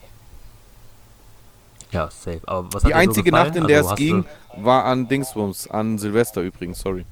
Ja, 1.90 2.10
safe. 2.10 2.40
Aber 2.46 2.72
was 2.72 2.82
Die 2.84 2.94
einzige 2.94 3.30
so 3.30 3.36
Nacht, 3.36 3.56
in 3.56 3.66
der 3.66 3.78
also 3.78 3.90
es 3.90 3.96
ging, 3.96 4.24
war 4.56 4.84
an 4.84 5.08
Dingsbums, 5.08 5.68
an 5.68 5.98
Silvester 5.98 6.40
übrigens, 6.40 6.80
sorry. 6.80 7.04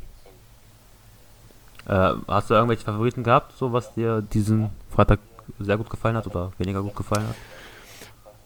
Äh, 1.87 2.13
hast 2.29 2.51
du 2.51 2.55
irgendwelche 2.55 2.85
Favoriten 2.85 3.23
gehabt, 3.23 3.53
so 3.59 3.73
was 3.73 3.93
dir 3.95 4.23
diesen 4.23 4.71
Freitag 4.95 5.19
sehr 5.59 5.77
gut 5.77 5.91
gefallen 5.91 6.17
hat 6.17 6.27
oder 6.27 6.53
weniger 6.59 6.83
gut 6.83 6.97
gefallen 6.97 7.29
hat? 7.29 7.37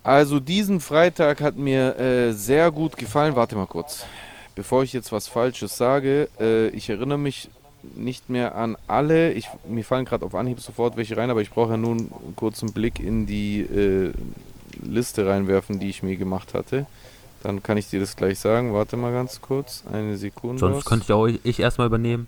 Also 0.03 0.41
diesen 0.41 0.81
Freitag 0.81 1.41
hat 1.41 1.57
mir 1.57 1.99
äh, 1.99 2.33
sehr 2.33 2.71
gut 2.71 2.97
gefallen. 2.97 3.37
Warte 3.37 3.57
mal 3.57 3.67
kurz. 3.67 4.05
Bevor 4.55 4.83
ich 4.83 4.93
jetzt 4.93 5.13
was 5.13 5.29
Falsches 5.29 5.77
sage, 5.77 6.29
äh, 6.39 6.69
ich 6.69 6.91
erinnere 6.91 7.19
mich 7.19 7.49
nicht 7.95 8.31
mehr 8.31 8.55
an 8.55 8.77
alle. 8.87 9.33
Ich, 9.33 9.49
mir 9.69 9.85
fallen 9.85 10.05
gerade 10.05 10.25
auf 10.25 10.35
Anhieb 10.35 10.61
sofort 10.61 10.97
welche 10.97 11.17
rein, 11.17 11.31
aber 11.31 11.43
ich 11.43 11.51
brauche 11.51 11.73
ja 11.73 11.77
nun 11.77 11.99
einen 11.99 12.37
kurzen 12.37 12.73
Blick 12.73 13.01
in 13.01 13.27
die 13.27 13.61
äh, 13.61 14.13
Liste 14.83 15.27
reinwerfen, 15.27 15.79
die 15.79 15.89
ich 15.89 16.03
mir 16.03 16.17
gemacht 16.17 16.55
hatte. 16.55 16.87
Dann 17.43 17.63
kann 17.63 17.77
ich 17.77 17.91
dir 17.91 18.01
das 18.01 18.17
gleich 18.17 18.39
sagen. 18.39 18.73
Warte 18.73 18.97
mal 18.97 19.13
ganz 19.13 19.41
kurz. 19.41 19.85
Eine 19.93 20.17
Sekunde. 20.17 20.59
Sonst 20.59 20.85
könnte 20.87 21.05
ich 21.05 21.13
auch 21.13 21.27
ich 21.27 21.61
erstmal 21.61 21.87
übernehmen. 21.87 22.27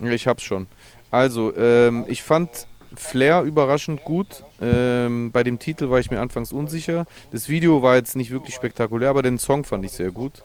Ich 0.00 0.26
hab's 0.26 0.42
schon. 0.42 0.66
Also, 1.10 1.54
ähm, 1.56 2.04
ich 2.08 2.22
fand 2.22 2.66
Flair 2.96 3.42
überraschend 3.42 4.02
gut. 4.04 4.42
Ähm, 4.60 5.30
bei 5.32 5.42
dem 5.42 5.58
Titel 5.58 5.90
war 5.90 6.00
ich 6.00 6.10
mir 6.10 6.20
anfangs 6.20 6.52
unsicher. 6.52 7.06
Das 7.30 7.48
Video 7.48 7.82
war 7.82 7.96
jetzt 7.96 8.16
nicht 8.16 8.30
wirklich 8.30 8.54
spektakulär, 8.54 9.10
aber 9.10 9.22
den 9.22 9.38
Song 9.38 9.64
fand 9.64 9.84
ich 9.84 9.92
sehr 9.92 10.10
gut. 10.10 10.42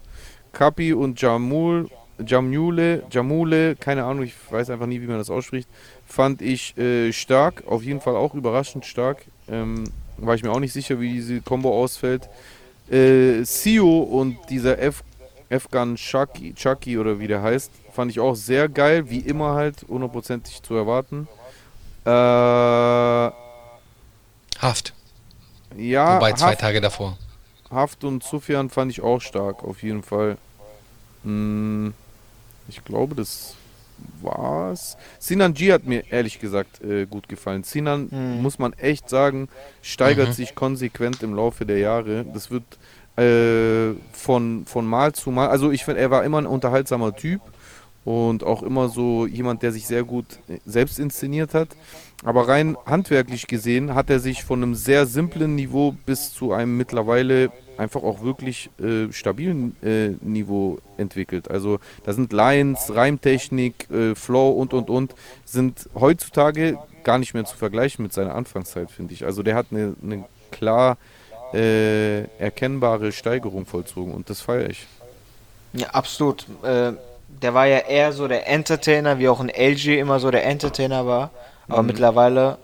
Kapi 0.51 0.93
und 0.93 1.21
Jamul, 1.21 1.89
Jamule, 2.25 3.03
Jamule, 3.11 3.75
keine 3.75 4.03
Ahnung, 4.03 4.23
ich 4.23 4.33
weiß 4.49 4.69
einfach 4.69 4.85
nie, 4.85 5.01
wie 5.01 5.07
man 5.07 5.17
das 5.17 5.29
ausspricht, 5.29 5.67
fand 6.05 6.41
ich 6.41 6.77
äh, 6.77 7.11
stark, 7.13 7.63
auf 7.67 7.83
jeden 7.83 8.01
Fall 8.01 8.15
auch 8.15 8.33
überraschend 8.33 8.85
stark. 8.85 9.23
Ähm, 9.47 9.85
war 10.17 10.35
ich 10.35 10.43
mir 10.43 10.51
auch 10.51 10.59
nicht 10.59 10.73
sicher, 10.73 10.99
wie 10.99 11.13
diese 11.13 11.41
Combo 11.41 11.81
ausfällt. 11.81 12.27
Äh, 12.89 13.43
Sio 13.43 13.99
und 13.99 14.37
dieser 14.49 14.79
F 14.79 15.03
Afghan 15.51 15.95
Chucky, 15.95 16.53
Chucky 16.53 16.99
oder 16.99 17.19
wie 17.19 17.27
der 17.27 17.41
heißt, 17.41 17.71
fand 17.91 18.11
ich 18.11 18.19
auch 18.19 18.35
sehr 18.35 18.69
geil, 18.69 19.09
wie 19.09 19.19
immer 19.19 19.55
halt, 19.55 19.83
hundertprozentig 19.87 20.61
zu 20.61 20.75
erwarten. 20.75 21.27
Äh, 22.05 23.31
Haft. 24.59 24.93
Ja. 25.75 26.17
Wobei 26.17 26.33
zwei 26.33 26.51
Haft, 26.51 26.61
Tage 26.61 26.81
davor. 26.81 27.17
Haft 27.71 28.03
und 28.03 28.23
Sufjan 28.23 28.69
fand 28.69 28.91
ich 28.91 29.01
auch 29.01 29.21
stark, 29.21 29.63
auf 29.63 29.81
jeden 29.81 30.03
Fall. 30.03 30.37
Hm, 31.23 31.93
ich 32.69 32.83
glaube, 32.83 33.15
das 33.15 33.55
war's. 34.21 34.97
Sinan 35.19 35.53
G 35.53 35.71
hat 35.73 35.85
mir 35.85 36.03
ehrlich 36.11 36.39
gesagt 36.39 36.81
äh, 36.81 37.05
gut 37.05 37.27
gefallen. 37.27 37.63
Sinan, 37.63 38.07
mhm. 38.11 38.41
muss 38.41 38.59
man 38.59 38.73
echt 38.73 39.09
sagen, 39.09 39.49
steigert 39.81 40.29
mhm. 40.29 40.33
sich 40.33 40.55
konsequent 40.55 41.21
im 41.23 41.33
Laufe 41.33 41.65
der 41.65 41.79
Jahre. 41.79 42.25
Das 42.33 42.51
wird 42.51 42.63
äh, 43.17 43.95
von, 44.13 44.65
von 44.65 44.85
Mal 44.85 45.13
zu 45.13 45.31
Mal, 45.31 45.49
also 45.49 45.71
ich 45.71 45.83
finde, 45.83 46.01
er 46.01 46.11
war 46.11 46.23
immer 46.23 46.37
ein 46.37 46.45
unterhaltsamer 46.45 47.15
Typ 47.15 47.41
und 48.09 48.43
auch 48.43 48.63
immer 48.63 48.89
so 48.89 49.27
jemand, 49.27 49.61
der 49.61 49.71
sich 49.71 49.85
sehr 49.85 50.03
gut 50.03 50.25
selbst 50.65 50.97
inszeniert 50.97 51.53
hat. 51.53 51.67
Aber 52.23 52.47
rein 52.47 52.75
handwerklich 52.87 53.45
gesehen 53.45 53.93
hat 53.93 54.09
er 54.09 54.19
sich 54.19 54.43
von 54.43 54.63
einem 54.63 54.73
sehr 54.73 55.05
simplen 55.05 55.53
Niveau 55.53 55.95
bis 56.07 56.33
zu 56.33 56.51
einem 56.51 56.75
mittlerweile 56.75 57.51
einfach 57.77 58.01
auch 58.01 58.23
wirklich 58.23 58.71
äh, 58.79 59.13
stabilen 59.13 59.75
äh, 59.83 60.09
Niveau 60.21 60.79
entwickelt. 60.97 61.51
Also 61.51 61.77
da 62.03 62.13
sind 62.13 62.33
Lines, 62.33 62.95
Reimtechnik, 62.95 63.87
äh, 63.91 64.15
Flow 64.15 64.49
und 64.53 64.73
und 64.73 64.89
und 64.89 65.13
sind 65.45 65.87
heutzutage 65.93 66.79
gar 67.03 67.19
nicht 67.19 67.35
mehr 67.35 67.45
zu 67.45 67.55
vergleichen 67.55 68.01
mit 68.01 68.11
seiner 68.11 68.33
Anfangszeit, 68.33 68.89
finde 68.89 69.13
ich. 69.13 69.23
Also 69.23 69.43
der 69.43 69.53
hat 69.53 69.67
eine, 69.69 69.95
eine 70.01 70.25
klar 70.49 70.97
äh, 71.53 72.23
erkennbare 72.39 73.11
Steigerung 73.11 73.67
vollzogen 73.67 74.15
und 74.15 74.31
das 74.31 74.41
feiere 74.41 74.71
ich. 74.71 74.87
Ja, 75.73 75.89
absolut. 75.89 76.47
Der 77.41 77.53
war 77.53 77.65
ja 77.65 77.79
eher 77.79 78.11
so 78.11 78.27
der 78.27 78.47
Entertainer, 78.47 79.19
wie 79.19 79.29
auch 79.29 79.39
ein 79.39 79.49
LG 79.49 79.99
immer 79.99 80.19
so 80.19 80.29
der 80.31 80.45
Entertainer 80.45 81.05
war. 81.05 81.31
Aber 81.67 81.81
mhm. 81.81 81.87
mittlerweile 81.87 82.57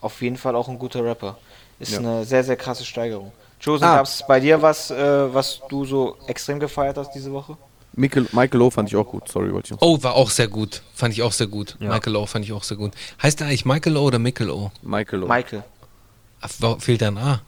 auf 0.00 0.20
jeden 0.22 0.36
Fall 0.36 0.54
auch 0.54 0.68
ein 0.68 0.78
guter 0.78 1.04
Rapper. 1.04 1.38
Ist 1.78 1.92
ja. 1.92 1.98
eine 1.98 2.24
sehr, 2.24 2.44
sehr 2.44 2.56
krasse 2.56 2.84
Steigerung. 2.84 3.32
Josen, 3.60 3.84
ah. 3.84 3.96
gab 3.96 4.06
es 4.06 4.24
bei 4.26 4.40
dir 4.40 4.60
was, 4.62 4.90
äh, 4.90 5.34
was 5.34 5.60
du 5.68 5.84
so 5.84 6.16
extrem 6.26 6.60
gefeiert 6.60 6.96
hast 6.96 7.12
diese 7.12 7.32
Woche? 7.32 7.56
Michael, 7.92 8.26
Michael 8.32 8.62
O 8.62 8.70
fand 8.70 8.88
ich 8.88 8.96
auch 8.96 9.06
gut, 9.06 9.28
sorry, 9.28 9.52
wollte 9.52 9.66
ich 9.66 9.70
noch 9.72 9.78
Oh, 9.80 10.00
war 10.02 10.14
auch 10.14 10.30
sehr 10.30 10.46
gut. 10.46 10.82
Fand 10.94 11.14
ich 11.14 11.22
auch 11.22 11.32
sehr 11.32 11.48
gut. 11.48 11.76
Ja. 11.80 11.88
Michael 11.88 12.14
O 12.16 12.26
fand 12.26 12.44
ich 12.44 12.52
auch 12.52 12.62
sehr 12.62 12.76
gut. 12.76 12.92
Heißt 13.20 13.40
der 13.40 13.48
eigentlich 13.48 13.64
Michael 13.64 13.96
O 13.96 14.02
oder 14.04 14.20
Michael 14.20 14.50
O? 14.50 14.70
Michael 14.82 15.24
O. 15.24 15.26
Michael. 15.26 15.64
Ach, 16.40 16.78
fehlt 16.78 17.02
da 17.02 17.08
ein 17.08 17.18
A? 17.18 17.40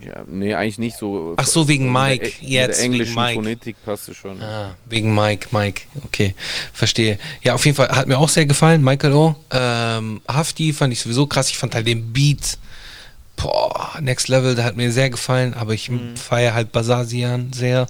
Ja, 0.00 0.24
nee, 0.26 0.54
eigentlich 0.54 0.78
nicht 0.78 0.98
so. 0.98 1.34
Ach 1.36 1.46
so, 1.46 1.68
wegen 1.68 1.90
Mike. 1.92 2.24
Mit 2.24 2.42
der, 2.42 2.48
Jetzt, 2.48 2.78
mit 2.78 2.84
englischen 2.84 3.14
Mike. 3.14 3.34
Phonetik 3.34 3.76
passt 3.84 4.14
schon. 4.14 4.40
Ah, 4.42 4.74
wegen 4.86 5.14
Mike, 5.14 5.48
Mike. 5.52 5.82
Okay, 6.04 6.34
verstehe. 6.72 7.18
Ja, 7.42 7.54
auf 7.54 7.64
jeden 7.64 7.76
Fall 7.76 7.88
hat 7.88 8.06
mir 8.06 8.18
auch 8.18 8.28
sehr 8.28 8.46
gefallen, 8.46 8.82
Michael 8.82 9.12
O. 9.12 9.36
Ähm, 9.50 10.20
Hafti 10.26 10.72
fand 10.72 10.92
ich 10.92 11.00
sowieso 11.00 11.26
krass. 11.26 11.50
Ich 11.50 11.58
fand 11.58 11.74
halt 11.74 11.86
den 11.86 12.12
Beat, 12.12 12.58
boah, 13.36 13.98
Next 14.00 14.28
Level, 14.28 14.54
der 14.54 14.64
hat 14.64 14.76
mir 14.76 14.92
sehr 14.92 15.10
gefallen. 15.10 15.54
Aber 15.54 15.74
ich 15.74 15.90
mhm. 15.90 16.16
feiere 16.16 16.54
halt 16.54 16.72
Basasian 16.72 17.52
sehr. 17.52 17.86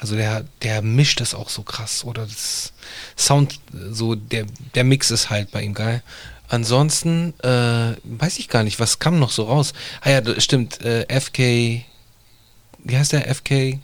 Also 0.00 0.14
der, 0.16 0.44
der 0.62 0.82
mischt 0.82 1.20
das 1.20 1.34
auch 1.34 1.48
so 1.48 1.62
krass. 1.62 2.04
Oder 2.04 2.26
das 2.26 2.72
Sound, 3.16 3.60
so 3.90 4.14
der, 4.14 4.46
der 4.74 4.84
Mix 4.84 5.10
ist 5.10 5.30
halt 5.30 5.50
bei 5.50 5.62
ihm 5.62 5.74
geil. 5.74 6.02
Ansonsten 6.48 7.34
äh, 7.40 7.94
weiß 8.04 8.38
ich 8.38 8.48
gar 8.48 8.62
nicht, 8.62 8.80
was 8.80 8.98
kam 8.98 9.18
noch 9.18 9.30
so 9.30 9.44
raus. 9.44 9.74
Ah 10.00 10.10
ja, 10.10 10.40
stimmt, 10.40 10.80
äh, 10.82 11.06
FK, 11.20 11.84
wie 12.78 12.96
heißt 12.96 13.12
der 13.12 13.34
FK? 13.34 13.78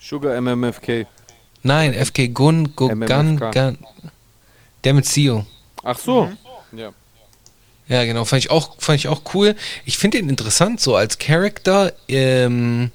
Sugar 0.00 0.40
MMFK. 0.40 1.06
Nein, 1.62 1.94
FK 1.94 2.28
Gun, 2.28 2.74
Gun, 2.74 3.00
Gun, 3.06 3.38
Gun, 3.38 3.78
der 4.84 4.94
mit 4.94 5.06
Sio. 5.06 5.46
Ach 5.84 5.98
so, 5.98 6.26
mhm. 6.72 6.78
ja. 6.78 6.92
Ja, 7.88 8.04
genau, 8.04 8.24
fand 8.24 8.44
ich 8.44 8.50
auch, 8.50 8.76
fand 8.78 8.98
ich 8.98 9.08
auch 9.08 9.22
cool. 9.32 9.56
Ich 9.86 9.96
finde 9.96 10.18
ihn 10.18 10.28
interessant, 10.28 10.80
so 10.80 10.94
als 10.94 11.18
Charakter. 11.18 11.94
Ähm, 12.06 12.90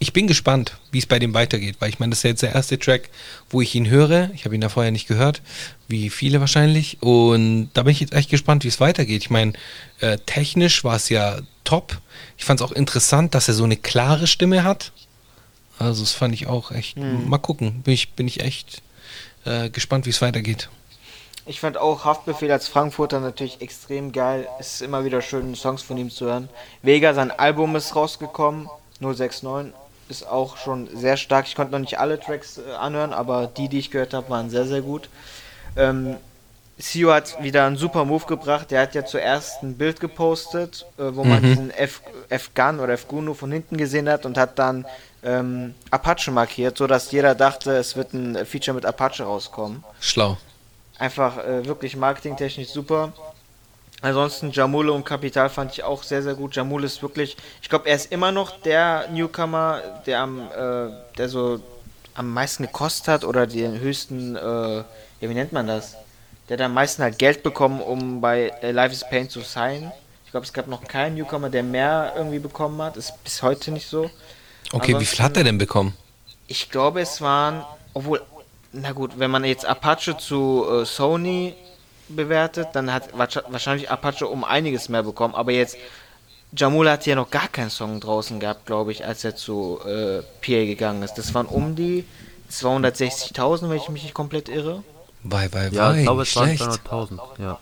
ich 0.00 0.12
bin 0.12 0.28
gespannt, 0.28 0.78
wie 0.92 0.98
es 0.98 1.06
bei 1.06 1.18
dem 1.18 1.34
weitergeht, 1.34 1.76
weil 1.80 1.88
ich 1.88 1.98
meine, 1.98 2.10
das 2.10 2.20
ist 2.20 2.22
ja 2.22 2.30
jetzt 2.30 2.42
der 2.42 2.54
erste 2.54 2.78
Track, 2.78 3.10
wo 3.50 3.60
ich 3.60 3.74
ihn 3.74 3.88
höre. 3.88 4.30
Ich 4.32 4.44
habe 4.44 4.54
ihn 4.54 4.60
da 4.60 4.68
vorher 4.68 4.92
nicht 4.92 5.08
gehört, 5.08 5.42
wie 5.88 6.08
viele 6.08 6.40
wahrscheinlich. 6.40 6.98
Und 7.00 7.70
da 7.74 7.82
bin 7.82 7.92
ich 7.92 8.00
jetzt 8.00 8.12
echt 8.12 8.30
gespannt, 8.30 8.62
wie 8.62 8.68
es 8.68 8.80
weitergeht. 8.80 9.22
Ich 9.22 9.30
meine, 9.30 9.54
äh, 10.00 10.18
technisch 10.24 10.84
war 10.84 10.96
es 10.96 11.08
ja 11.08 11.38
top. 11.64 11.98
Ich 12.36 12.44
fand 12.44 12.60
es 12.60 12.66
auch 12.66 12.72
interessant, 12.72 13.34
dass 13.34 13.48
er 13.48 13.54
so 13.54 13.64
eine 13.64 13.76
klare 13.76 14.28
Stimme 14.28 14.62
hat. 14.62 14.92
Also 15.80 16.02
das 16.02 16.12
fand 16.12 16.34
ich 16.34 16.46
auch 16.46 16.70
echt. 16.70 16.96
Mhm. 16.96 17.28
Mal 17.28 17.38
gucken, 17.38 17.82
bin 17.82 17.94
ich, 17.94 18.12
bin 18.12 18.28
ich 18.28 18.40
echt 18.40 18.82
äh, 19.44 19.68
gespannt, 19.68 20.06
wie 20.06 20.10
es 20.10 20.22
weitergeht. 20.22 20.68
Ich 21.44 21.60
fand 21.60 21.76
auch 21.76 22.04
Haftbefehl 22.04 22.52
als 22.52 22.68
Frankfurter 22.68 23.20
natürlich 23.20 23.62
extrem 23.62 24.12
geil. 24.12 24.46
Es 24.60 24.74
ist 24.74 24.82
immer 24.82 25.04
wieder 25.04 25.22
schön, 25.22 25.56
Songs 25.56 25.82
von 25.82 25.96
ihm 25.96 26.10
zu 26.10 26.26
hören. 26.26 26.48
Vega, 26.82 27.14
sein 27.14 27.30
Album 27.30 27.74
ist 27.74 27.96
rausgekommen, 27.96 28.68
069 29.00 29.72
ist 30.08 30.26
auch 30.26 30.56
schon 30.56 30.88
sehr 30.94 31.16
stark. 31.16 31.46
Ich 31.46 31.54
konnte 31.54 31.72
noch 31.72 31.78
nicht 31.78 31.98
alle 31.98 32.18
Tracks 32.18 32.58
äh, 32.58 32.72
anhören, 32.72 33.12
aber 33.12 33.46
die, 33.46 33.68
die 33.68 33.78
ich 33.78 33.90
gehört 33.90 34.14
habe, 34.14 34.28
waren 34.30 34.50
sehr, 34.50 34.66
sehr 34.66 34.80
gut. 34.80 35.08
Ähm, 35.76 36.16
Sio 36.78 37.12
hat 37.12 37.42
wieder 37.42 37.66
einen 37.66 37.76
super 37.76 38.04
Move 38.04 38.24
gebracht. 38.26 38.70
Der 38.70 38.82
hat 38.82 38.94
ja 38.94 39.04
zuerst 39.04 39.62
ein 39.62 39.76
Bild 39.76 39.98
gepostet, 39.98 40.86
äh, 40.96 41.02
wo 41.14 41.24
mhm. 41.24 41.30
man 41.30 41.42
diesen 41.42 41.70
F-Gun 41.70 42.80
oder 42.80 42.92
F-Gunu 42.94 43.34
von 43.34 43.50
hinten 43.50 43.76
gesehen 43.76 44.08
hat 44.08 44.24
und 44.24 44.38
hat 44.38 44.58
dann 44.58 44.86
ähm, 45.24 45.74
Apache 45.90 46.30
markiert, 46.30 46.78
sodass 46.78 47.10
jeder 47.10 47.34
dachte, 47.34 47.72
es 47.72 47.96
wird 47.96 48.12
ein 48.14 48.46
Feature 48.46 48.74
mit 48.74 48.86
Apache 48.86 49.24
rauskommen. 49.24 49.82
Schlau. 50.00 50.36
Einfach 50.98 51.38
äh, 51.38 51.66
wirklich 51.66 51.96
marketingtechnisch 51.96 52.68
super. 52.68 53.12
Ansonsten 54.00 54.52
Jamule 54.52 54.92
und 54.92 55.04
Kapital 55.04 55.50
fand 55.50 55.72
ich 55.72 55.82
auch 55.82 56.04
sehr, 56.04 56.22
sehr 56.22 56.34
gut. 56.34 56.54
Jamule 56.54 56.86
ist 56.86 57.02
wirklich, 57.02 57.36
ich 57.60 57.68
glaube, 57.68 57.88
er 57.88 57.96
ist 57.96 58.12
immer 58.12 58.30
noch 58.30 58.60
der 58.60 59.08
Newcomer, 59.10 59.82
der 60.06 60.20
am, 60.20 60.40
äh, 60.40 60.90
der 61.16 61.28
so 61.28 61.60
am 62.14 62.32
meisten 62.32 62.64
gekostet 62.64 63.08
hat 63.08 63.24
oder 63.24 63.46
den 63.46 63.80
höchsten, 63.80 64.36
äh, 64.36 64.40
ja, 64.40 64.84
wie 65.20 65.34
nennt 65.34 65.52
man 65.52 65.66
das? 65.66 65.96
Der 66.48 66.56
hat 66.56 66.64
am 66.64 66.74
meisten 66.74 67.02
halt 67.02 67.18
Geld 67.18 67.42
bekommen, 67.42 67.80
um 67.80 68.20
bei 68.20 68.52
Life 68.62 68.92
is 68.92 69.04
Pain 69.08 69.28
zu 69.28 69.40
sein. 69.40 69.92
Ich 70.24 70.30
glaube, 70.30 70.46
es 70.46 70.52
gab 70.52 70.68
noch 70.68 70.84
keinen 70.84 71.16
Newcomer, 71.16 71.50
der 71.50 71.62
mehr 71.62 72.12
irgendwie 72.16 72.38
bekommen 72.38 72.80
hat. 72.80 72.96
Ist 72.96 73.12
bis 73.24 73.42
heute 73.42 73.70
nicht 73.72 73.88
so. 73.88 74.10
Okay, 74.72 74.94
Ansonsten, 74.94 75.00
wie 75.00 75.04
viel 75.06 75.24
hat 75.24 75.36
er 75.36 75.44
denn 75.44 75.58
bekommen? 75.58 75.94
Ich 76.46 76.70
glaube, 76.70 77.00
es 77.00 77.20
waren, 77.20 77.64
obwohl, 77.94 78.22
na 78.72 78.92
gut, 78.92 79.18
wenn 79.18 79.30
man 79.30 79.44
jetzt 79.44 79.66
Apache 79.66 80.16
zu 80.16 80.66
äh, 80.70 80.84
Sony 80.84 81.54
bewertet, 82.08 82.68
dann 82.72 82.92
hat 82.92 83.10
wahrscheinlich 83.16 83.90
Apache 83.90 84.26
um 84.26 84.44
einiges 84.44 84.88
mehr 84.88 85.02
bekommen. 85.02 85.34
Aber 85.34 85.52
jetzt 85.52 85.76
Jamul 86.56 86.88
hat 86.90 87.06
ja 87.06 87.14
noch 87.14 87.30
gar 87.30 87.48
keinen 87.48 87.70
Song 87.70 88.00
draußen 88.00 88.40
gehabt, 88.40 88.66
glaube 88.66 88.92
ich, 88.92 89.04
als 89.04 89.24
er 89.24 89.36
zu 89.36 89.80
äh, 89.84 90.22
PA 90.40 90.64
gegangen 90.64 91.02
ist. 91.02 91.14
Das 91.14 91.34
waren 91.34 91.46
um 91.46 91.76
die 91.76 92.04
260.000, 92.50 93.68
wenn 93.68 93.76
ich 93.76 93.88
mich 93.88 94.02
nicht 94.02 94.14
komplett 94.14 94.48
irre. 94.48 94.82
Bei, 95.22 95.48
bei, 95.48 95.68
ja, 95.68 95.94
ich 95.94 96.04
glaube, 96.04 96.22
es 96.22 96.34
waren 96.36 96.50
200.000, 96.50 97.18
ja. 97.38 97.58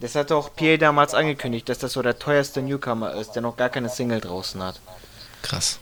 Das 0.00 0.14
hat 0.14 0.30
auch 0.30 0.54
PA 0.54 0.76
damals 0.76 1.14
angekündigt, 1.14 1.68
dass 1.68 1.78
das 1.78 1.92
so 1.92 2.02
der 2.02 2.18
teuerste 2.18 2.62
Newcomer 2.62 3.14
ist, 3.14 3.32
der 3.32 3.42
noch 3.42 3.56
gar 3.56 3.68
keine 3.68 3.88
Single 3.88 4.20
draußen 4.20 4.62
hat. 4.62 4.80
Krass. 5.42 5.78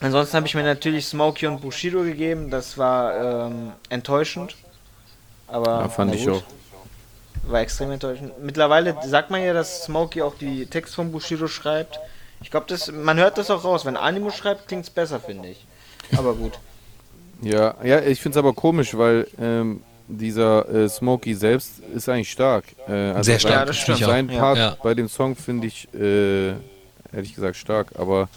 Ansonsten 0.00 0.36
habe 0.36 0.46
ich 0.46 0.54
mir 0.54 0.62
natürlich 0.62 1.06
Smokey 1.06 1.46
und 1.46 1.60
Bushido 1.60 2.02
gegeben, 2.02 2.50
das 2.50 2.78
war 2.78 3.46
ähm, 3.46 3.72
enttäuschend. 3.88 4.54
Aber 5.48 5.80
ja, 5.80 5.88
fand 5.88 6.14
ich 6.14 6.28
auch. 6.28 6.42
War 7.46 7.60
extrem 7.60 7.90
enttäuschend. 7.90 8.32
Mittlerweile 8.42 8.94
sagt 9.06 9.30
man 9.30 9.42
ja, 9.42 9.54
dass 9.54 9.84
Smokey 9.84 10.22
auch 10.22 10.34
die 10.36 10.66
Text 10.66 10.94
von 10.94 11.12
Bushido 11.12 11.48
schreibt. 11.48 11.98
Ich 12.42 12.50
glaube, 12.50 12.66
man 12.92 13.18
hört 13.18 13.38
das 13.38 13.50
auch 13.50 13.64
raus. 13.64 13.84
Wenn 13.84 13.96
Animo 13.96 14.30
schreibt, 14.30 14.68
klingt 14.68 14.84
es 14.84 14.90
besser, 14.90 15.18
finde 15.18 15.48
ich. 15.48 15.66
Aber 16.16 16.34
gut. 16.34 16.52
Ja, 17.40 17.76
ja, 17.84 18.00
ich 18.00 18.20
finde 18.20 18.36
es 18.36 18.44
aber 18.44 18.52
komisch, 18.52 18.98
weil 18.98 19.28
ähm, 19.40 19.80
dieser 20.08 20.68
äh, 20.74 20.88
Smokey 20.88 21.34
selbst 21.34 21.78
ist 21.94 22.08
eigentlich 22.08 22.32
stark. 22.32 22.64
Äh, 22.88 22.92
also 22.92 23.22
Sehr 23.22 23.38
stark, 23.38 23.54
ja, 23.54 23.64
das 23.64 23.76
stimmt. 23.76 23.98
Sein 23.98 24.26
Part 24.26 24.58
ja. 24.58 24.76
bei 24.82 24.92
dem 24.94 25.08
Song 25.08 25.36
finde 25.36 25.68
ich, 25.68 25.86
äh, 25.94 26.48
ehrlich 27.12 27.36
gesagt, 27.36 27.56
stark. 27.56 27.92
Aber 27.96 28.28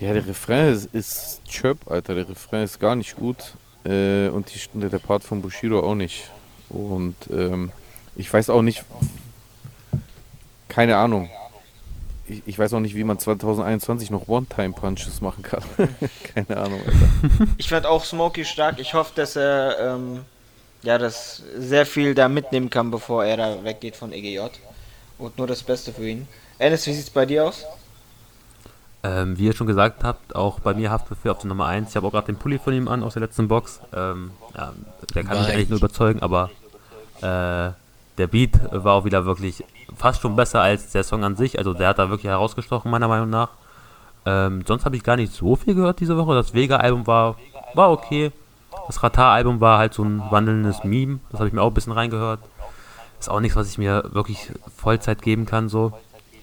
ja, 0.00 0.12
der 0.12 0.26
Refrain 0.26 0.72
ist, 0.72 0.86
ist 0.92 1.42
Chirp, 1.48 1.78
Alter. 1.88 2.16
Der 2.16 2.28
Refrain 2.28 2.64
ist 2.64 2.80
gar 2.80 2.96
nicht 2.96 3.14
gut. 3.14 3.36
Äh, 3.84 4.28
und 4.28 4.52
die, 4.54 4.88
der 4.88 4.98
Part 4.98 5.24
von 5.24 5.42
Bushido 5.42 5.80
auch 5.80 5.94
nicht. 5.94 6.30
Und 6.68 7.16
ähm, 7.30 7.72
ich 8.16 8.32
weiß 8.32 8.50
auch 8.50 8.62
nicht, 8.62 8.84
keine 10.68 10.96
Ahnung. 10.96 11.28
Ich, 12.28 12.42
ich, 12.46 12.58
weiß 12.58 12.72
auch 12.74 12.80
nicht, 12.80 12.94
wie 12.94 13.04
man 13.04 13.18
2021 13.18 14.10
noch 14.10 14.28
One-Time-Punches 14.28 15.20
machen 15.20 15.42
kann. 15.42 15.62
keine 16.34 16.56
Ahnung, 16.56 16.80
Alter. 16.80 17.52
Ich 17.58 17.68
fand 17.68 17.84
auch 17.84 18.04
Smokey 18.04 18.44
stark. 18.44 18.78
Ich 18.78 18.94
hoffe, 18.94 19.12
dass 19.14 19.36
er 19.36 19.96
ähm, 19.96 20.20
ja, 20.82 20.98
das 20.98 21.42
sehr 21.56 21.86
viel 21.86 22.14
da 22.14 22.28
mitnehmen 22.28 22.70
kann, 22.70 22.90
bevor 22.90 23.24
er 23.24 23.36
da 23.36 23.64
weggeht 23.64 23.96
von 23.96 24.12
EGJ. 24.12 24.40
Und 25.18 25.38
nur 25.38 25.46
das 25.46 25.62
Beste 25.62 25.92
für 25.92 26.08
ihn. 26.08 26.26
Ennis, 26.58 26.86
wie 26.86 26.92
sieht 26.92 27.04
es 27.04 27.10
bei 27.10 27.26
dir 27.26 27.44
aus? 27.44 27.64
Ähm, 29.04 29.36
wie 29.36 29.46
ihr 29.46 29.52
schon 29.52 29.66
gesagt 29.66 30.04
habt, 30.04 30.36
auch 30.36 30.60
bei 30.60 30.74
mir 30.74 30.92
Haftbefehl 30.92 31.32
auf 31.32 31.38
der 31.38 31.48
Nummer 31.48 31.66
1. 31.66 31.90
Ich 31.90 31.96
habe 31.96 32.06
auch 32.06 32.12
gerade 32.12 32.26
den 32.26 32.36
Pulli 32.36 32.58
von 32.58 32.72
ihm 32.72 32.86
an 32.86 33.02
aus 33.02 33.14
der 33.14 33.22
letzten 33.22 33.48
Box. 33.48 33.80
Ähm, 33.92 34.30
ja, 34.56 34.72
der 35.14 35.24
kann 35.24 35.34
Nein. 35.34 35.44
mich 35.44 35.54
eigentlich 35.54 35.68
nur 35.70 35.78
überzeugen, 35.78 36.22
aber 36.22 36.50
äh, 37.18 37.72
der 38.18 38.26
Beat 38.28 38.60
war 38.70 38.94
auch 38.94 39.04
wieder 39.04 39.24
wirklich 39.24 39.64
fast 39.96 40.22
schon 40.22 40.36
besser 40.36 40.60
als 40.60 40.92
der 40.92 41.02
Song 41.02 41.24
an 41.24 41.34
sich. 41.34 41.58
Also 41.58 41.74
der 41.74 41.88
hat 41.88 41.98
da 41.98 42.10
wirklich 42.10 42.30
herausgestochen, 42.30 42.90
meiner 42.90 43.08
Meinung 43.08 43.30
nach. 43.30 43.50
Ähm, 44.24 44.62
sonst 44.66 44.84
habe 44.84 44.96
ich 44.96 45.02
gar 45.02 45.16
nicht 45.16 45.32
so 45.32 45.56
viel 45.56 45.74
gehört 45.74 46.00
diese 46.00 46.16
Woche. 46.16 46.34
Das 46.34 46.54
Vega-Album 46.54 47.06
war, 47.06 47.36
war 47.74 47.90
okay. 47.90 48.30
Das 48.86 49.02
Ratar-Album 49.02 49.60
war 49.60 49.78
halt 49.78 49.94
so 49.94 50.04
ein 50.04 50.22
wandelndes 50.30 50.84
Meme. 50.84 51.18
Das 51.30 51.40
habe 51.40 51.48
ich 51.48 51.54
mir 51.54 51.62
auch 51.62 51.68
ein 51.68 51.74
bisschen 51.74 51.92
reingehört. 51.92 52.40
Ist 53.18 53.28
auch 53.28 53.40
nichts, 53.40 53.56
was 53.56 53.68
ich 53.68 53.78
mir 53.78 54.04
wirklich 54.12 54.52
Vollzeit 54.76 55.22
geben 55.22 55.46
kann. 55.46 55.68
so. 55.68 55.92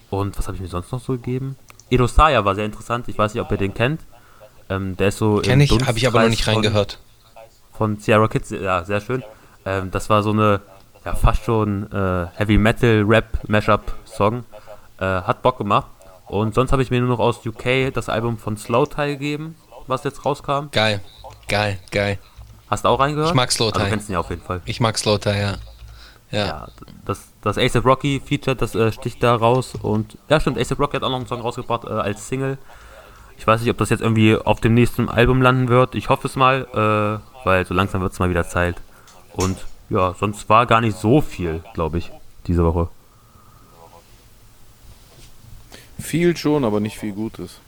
Und 0.09 0.37
was 0.37 0.47
habe 0.47 0.55
ich 0.55 0.61
mir 0.61 0.67
sonst 0.67 0.91
noch 0.91 1.01
so 1.01 1.13
gegeben? 1.13 1.55
Edo 1.89 2.07
Saya 2.07 2.43
war 2.45 2.55
sehr 2.55 2.65
interessant. 2.65 3.07
Ich 3.07 3.17
weiß 3.17 3.33
nicht, 3.33 3.41
ob 3.41 3.51
ihr 3.51 3.57
den 3.57 3.73
kennt. 3.73 4.01
Ähm, 4.69 4.95
der 4.97 5.09
ist 5.09 5.17
so. 5.17 5.37
Kenn 5.37 5.61
ich, 5.61 5.71
habe 5.71 5.97
ich 5.97 6.07
aber 6.07 6.21
noch 6.21 6.29
nicht 6.29 6.47
reingehört. 6.47 6.99
Von, 7.71 7.95
von 7.95 7.99
Sierra 7.99 8.27
Kids, 8.27 8.51
ja, 8.51 8.83
sehr 8.83 9.01
schön. 9.01 9.23
Ähm, 9.65 9.91
das 9.91 10.09
war 10.09 10.23
so 10.23 10.31
eine, 10.31 10.61
ja, 11.05 11.15
fast 11.15 11.43
schon 11.43 11.91
äh, 11.91 12.27
Heavy 12.35 12.57
Metal 12.57 13.03
Rap 13.07 13.25
Mashup 13.47 13.93
Song. 14.05 14.43
Äh, 14.99 15.05
hat 15.05 15.41
Bock 15.41 15.57
gemacht. 15.57 15.87
Und 16.27 16.53
sonst 16.53 16.71
habe 16.71 16.83
ich 16.83 16.91
mir 16.91 16.99
nur 16.99 17.09
noch 17.09 17.19
aus 17.19 17.45
UK 17.45 17.91
das 17.93 18.07
Album 18.07 18.37
von 18.37 18.55
Slow 18.55 18.85
Tie 18.85 19.07
gegeben, 19.07 19.55
was 19.87 20.03
jetzt 20.03 20.25
rauskam. 20.25 20.67
Geil, 20.71 21.01
geil, 21.47 21.79
geil. 21.89 22.19
Hast 22.69 22.85
du 22.85 22.89
auch 22.89 22.99
reingehört? 22.99 23.29
Ich 23.29 23.35
mag 23.35 23.51
Slow 23.51 23.71
Tie. 23.71 23.79
Also, 23.79 23.89
kennst 23.89 24.09
ihn 24.09 24.13
ja 24.13 24.19
auf 24.19 24.29
jeden 24.29 24.43
Fall. 24.43 24.61
Ich 24.65 24.79
mag 24.79 24.97
Slow 24.99 25.17
Tie, 25.17 25.31
ja. 25.31 25.55
Ja. 26.31 26.45
ja, 26.45 26.67
das, 27.05 27.31
das 27.41 27.57
ASAP 27.57 27.85
Rocky 27.85 28.21
Feature, 28.23 28.55
das 28.55 28.75
äh, 28.75 28.91
sticht 28.91 29.23
da 29.23 29.35
raus 29.35 29.73
und 29.81 30.17
ja 30.29 30.39
stimmt, 30.39 30.59
ASAP 30.59 30.79
Rocky 30.79 30.95
hat 30.97 31.03
auch 31.03 31.09
noch 31.09 31.17
einen 31.17 31.27
Song 31.27 31.41
rausgebracht 31.41 31.85
äh, 31.85 31.89
als 31.89 32.27
Single. 32.27 32.57
Ich 33.37 33.47
weiß 33.47 33.61
nicht, 33.61 33.69
ob 33.71 33.77
das 33.77 33.89
jetzt 33.89 34.01
irgendwie 34.01 34.35
auf 34.35 34.59
dem 34.59 34.73
nächsten 34.73 35.09
Album 35.09 35.41
landen 35.41 35.69
wird. 35.69 35.95
Ich 35.95 36.09
hoffe 36.09 36.27
es 36.27 36.35
mal, 36.35 36.67
äh, 36.73 37.45
weil 37.45 37.65
so 37.65 37.73
langsam 37.73 38.01
wird 38.01 38.11
es 38.11 38.19
mal 38.19 38.29
wieder 38.29 38.47
Zeit. 38.47 38.75
Und 39.33 39.57
ja, 39.89 40.13
sonst 40.19 40.49
war 40.49 40.65
gar 40.65 40.81
nicht 40.81 40.97
so 40.97 41.21
viel, 41.21 41.63
glaube 41.73 41.97
ich, 41.97 42.11
diese 42.47 42.65
Woche. 42.65 42.89
Viel 45.97 46.35
schon, 46.37 46.65
aber 46.65 46.79
nicht 46.79 46.97
viel 46.97 47.13
Gutes. 47.13 47.59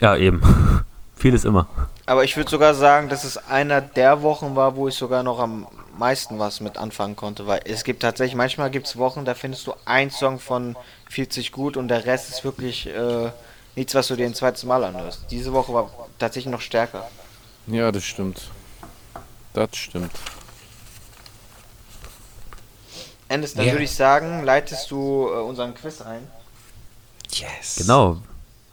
Ja, 0.00 0.16
eben. 0.16 0.42
viel 1.22 1.34
ist 1.34 1.44
immer. 1.44 1.66
Aber 2.04 2.24
ich 2.24 2.36
würde 2.36 2.50
sogar 2.50 2.74
sagen, 2.74 3.08
dass 3.08 3.24
es 3.24 3.36
einer 3.36 3.80
der 3.80 4.22
Wochen 4.22 4.56
war, 4.56 4.76
wo 4.76 4.88
ich 4.88 4.94
sogar 4.94 5.22
noch 5.22 5.38
am 5.38 5.66
meisten 5.96 6.38
was 6.38 6.60
mit 6.60 6.76
anfangen 6.76 7.16
konnte, 7.16 7.46
weil 7.46 7.60
es 7.64 7.84
gibt 7.84 8.02
tatsächlich, 8.02 8.34
manchmal 8.34 8.70
gibt 8.70 8.86
es 8.88 8.98
Wochen, 8.98 9.24
da 9.24 9.34
findest 9.34 9.66
du 9.66 9.74
ein 9.84 10.10
Song 10.10 10.40
von 10.40 10.76
40 11.10 11.52
gut 11.52 11.76
und 11.76 11.88
der 11.88 12.04
Rest 12.04 12.28
ist 12.28 12.44
wirklich 12.44 12.88
äh, 12.88 13.30
nichts, 13.76 13.94
was 13.94 14.08
du 14.08 14.16
dir 14.16 14.26
ein 14.26 14.34
zweites 14.34 14.64
Mal 14.64 14.82
anhörst. 14.84 15.26
Diese 15.30 15.52
Woche 15.52 15.72
war 15.72 15.90
tatsächlich 16.18 16.50
noch 16.50 16.60
stärker. 16.60 17.08
Ja, 17.68 17.92
das 17.92 18.04
stimmt. 18.04 18.50
Das 19.52 19.76
stimmt. 19.76 20.12
Endes, 23.28 23.54
dann 23.54 23.64
yeah. 23.64 23.74
würde 23.74 23.84
ich 23.84 23.94
sagen, 23.94 24.42
leitest 24.42 24.90
du 24.90 25.28
äh, 25.28 25.40
unseren 25.40 25.74
Quiz 25.74 26.02
ein. 26.02 26.26
Yes. 27.30 27.76
Genau. 27.76 28.18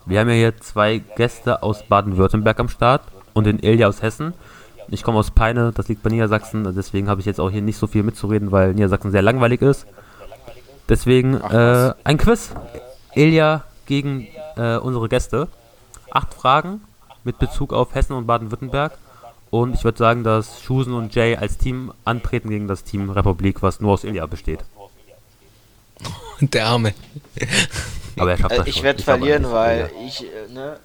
Wir 0.10 0.20
haben 0.20 0.30
ja 0.30 0.34
hier 0.34 0.57
zwei 0.57 0.97
Gäste 0.97 1.62
aus 1.62 1.84
Baden-Württemberg 1.84 2.60
am 2.60 2.68
Start 2.68 3.03
und 3.34 3.43
den 3.43 3.60
Ilja 3.60 3.88
aus 3.88 4.01
Hessen. 4.01 4.34
Ich 4.88 5.03
komme 5.03 5.20
aus 5.20 5.30
Peine, 5.30 5.72
das 5.72 5.88
liegt 5.88 6.01
bei 6.01 6.10
Niedersachsen, 6.10 6.64
deswegen 6.76 7.07
habe 7.07 7.22
ich 7.22 7.28
jetzt 7.28 7.39
auch 7.39 7.51
hier 7.51 7.62
nicht 7.62 7.78
so 7.78 7.86
viel 7.86 8.01
mitzureden, 8.01 8.51
weil 8.51 8.74
Niedersachsen 8.74 9.12
sehr 9.12 9.22
langweilig 9.22 9.62
ist. 9.62 9.86
Deswegen 10.89 11.36
äh, 11.36 11.93
ein 12.03 12.18
Quiz. 12.18 12.49
Ilja 13.14 13.66
gegen 13.86 14.28
äh, 14.57 14.78
unsere 14.78 15.10
Gäste. 15.10 15.47
Acht 16.10 16.34
Fragen 16.34 16.82
mit 17.24 17.38
Bezug 17.38 17.72
auf 17.72 17.93
Hessen 17.93 18.14
und 18.14 18.26
Baden-Württemberg. 18.26 18.97
Und 19.51 19.76
ich 19.76 19.84
würde 19.84 19.99
sagen, 19.99 20.24
dass 20.24 20.64
Schusen 20.64 20.93
und 20.93 21.14
Jay 21.14 21.36
als 21.36 21.60
Team 21.60 21.93
antreten 22.03 22.49
gegen 22.49 22.68
das 22.68 22.84
Team 22.84 23.12
Republik, 23.12 23.62
was 23.62 23.80
nur 23.80 23.93
aus 23.93 24.03
Ilya 24.03 24.26
besteht. 24.26 24.66
Der 26.41 26.66
Arme. 26.66 26.95
Aber 28.20 28.32
er 28.32 28.38
schafft 28.38 28.57
das 28.57 28.67
äh, 28.67 28.70
Ich 28.70 28.84
werde 28.84 29.03
verlieren, 29.03 29.51
weil 29.51 29.91
ich, 30.05 30.24
äh, 30.24 30.51
ne, 30.53 30.78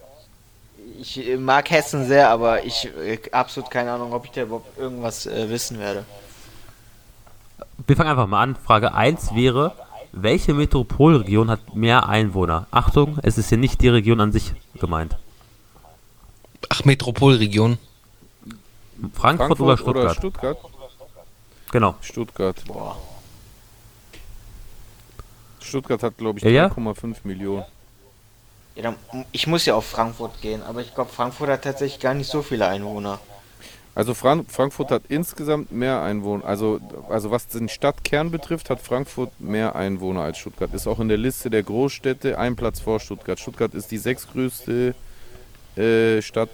ich 1.01 1.21
mag 1.39 1.71
Hessen 1.71 2.07
sehr, 2.07 2.31
aber 2.31 2.65
ich 2.65 2.87
äh, 2.87 3.19
absolut 3.33 3.71
keine 3.71 3.93
Ahnung, 3.93 4.13
ob 4.13 4.25
ich 4.25 4.31
da 4.31 4.43
überhaupt 4.43 4.79
irgendwas 4.79 5.27
äh, 5.27 5.49
wissen 5.49 5.79
werde. 5.79 6.05
Wir 7.87 7.97
fangen 7.97 8.11
einfach 8.11 8.27
mal 8.27 8.43
an. 8.43 8.57
Frage 8.57 8.95
1 8.95 9.35
wäre, 9.35 9.73
welche 10.13 10.55
Metropolregion 10.55 11.51
hat 11.51 11.75
mehr 11.75 12.09
Einwohner? 12.09 12.67
Achtung, 12.71 13.19
es 13.23 13.37
ist 13.39 13.49
hier 13.49 13.59
nicht 13.59 13.81
die 13.81 13.89
Region 13.89 14.21
an 14.21 14.33
sich 14.33 14.53
gemeint. 14.79 15.17
Ach, 16.69 16.85
Metropolregion. 16.85 17.79
Frankfurt, 19.13 19.59
Frankfurt 19.59 19.61
oder 19.61 19.77
Stuttgart? 19.77 19.95
Oder 19.97 20.15
Stuttgart? 20.15 20.59
Genau. 21.73 21.95
Stuttgart. 22.01 22.57
Boah. 22.67 22.97
Stuttgart 25.75 26.05
hat, 26.05 26.17
glaube 26.19 26.39
ich, 26.39 26.45
3,5 26.45 27.17
Millionen. 27.25 27.65
Ja, 28.77 28.83
dann, 28.83 28.97
ich 29.33 29.49
muss 29.49 29.67
ja 29.67 29.75
auf 29.75 29.87
Frankfurt 29.87 30.41
gehen, 30.41 30.63
aber 30.63 30.81
ich 30.81 30.95
glaube, 30.95 31.11
Frankfurt 31.11 31.49
hat 31.49 31.63
tatsächlich 31.63 32.01
gar 32.01 32.15
nicht 32.15 32.31
so 32.31 32.43
viele 32.43 32.67
Einwohner. 32.69 33.19
Also 33.97 34.15
Fran 34.15 34.47
Frankfurt 34.47 34.91
hat 34.91 35.03
insgesamt 35.09 35.71
mehr 35.71 36.03
Einwohner. 36.03 36.45
Also, 36.45 36.81
also 37.09 37.31
was 37.31 37.47
den 37.49 37.69
Stadtkern 37.69 38.31
betrifft, 38.31 38.71
hat 38.71 38.81
Frankfurt 38.81 39.31
mehr 39.41 39.77
Einwohner 39.77 40.23
als 40.23 40.39
Stuttgart. 40.39 40.73
Ist 40.75 40.87
auch 40.87 40.99
in 40.99 41.09
der 41.09 41.19
Liste 41.19 41.51
der 41.51 41.63
Großstädte 41.63 42.39
ein 42.39 42.57
Platz 42.57 42.81
vor 42.81 42.99
Stuttgart. 42.99 43.39
Stuttgart 43.39 43.75
ist 43.75 43.91
die 43.91 43.99
sechstgrößte 43.99 44.95
äh, 45.77 46.23
Stadt 46.23 46.51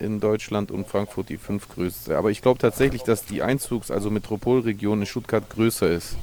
in 0.00 0.20
Deutschland 0.20 0.72
und 0.72 0.88
Frankfurt 0.88 1.28
die 1.28 1.38
fünftgrößte. 1.38 2.16
Aber 2.16 2.30
ich 2.30 2.42
glaube 2.42 2.58
tatsächlich, 2.58 3.02
dass 3.02 3.24
die 3.24 3.42
Einzugs-, 3.42 3.92
also 3.92 4.10
Metropolregion 4.10 5.00
in 5.00 5.06
Stuttgart 5.06 5.48
größer 5.50 5.88
ist. 5.88 6.16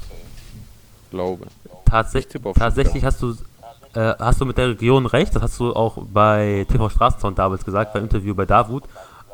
Glaube. 1.12 1.48
Tatsäch 1.92 2.26
tatsächlich 2.56 3.04
hast 3.04 3.22
du, 3.22 3.36
äh, 3.96 4.14
hast 4.18 4.40
du 4.40 4.46
mit 4.46 4.58
der 4.58 4.70
Region 4.70 5.06
recht. 5.06 5.36
Das 5.36 5.44
hast 5.44 5.60
du 5.60 5.76
auch 5.76 5.98
bei 5.98 6.66
TV 6.72 6.90
Straßenzaun 6.90 7.36
damals 7.36 7.66
gesagt, 7.66 7.92
beim 7.92 8.04
Interview 8.04 8.34
bei 8.34 8.46
Davut. 8.46 8.84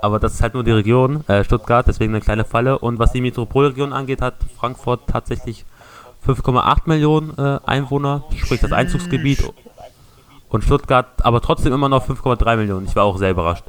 Aber 0.01 0.19
das 0.19 0.33
ist 0.33 0.41
halt 0.41 0.55
nur 0.55 0.63
die 0.63 0.71
Region, 0.71 1.23
äh, 1.27 1.43
Stuttgart, 1.43 1.85
deswegen 1.87 2.13
eine 2.13 2.21
kleine 2.21 2.45
Falle. 2.45 2.79
Und 2.79 2.97
was 2.97 3.11
die 3.11 3.21
Metropolregion 3.21 3.93
angeht, 3.93 4.21
hat 4.21 4.35
Frankfurt 4.59 5.01
tatsächlich 5.05 5.65
5,8 6.25 6.81
Millionen 6.85 7.37
äh, 7.37 7.59
Einwohner, 7.63 8.23
sprich 8.35 8.59
das 8.59 8.71
Einzugsgebiet. 8.71 9.53
Und 10.49 10.63
Stuttgart 10.63 11.07
aber 11.23 11.41
trotzdem 11.41 11.73
immer 11.73 11.89
noch 11.89 12.07
5,3 12.07 12.57
Millionen. 12.57 12.87
Ich 12.87 12.95
war 12.95 13.03
auch 13.03 13.17
sehr 13.17 13.31
überrascht. 13.31 13.65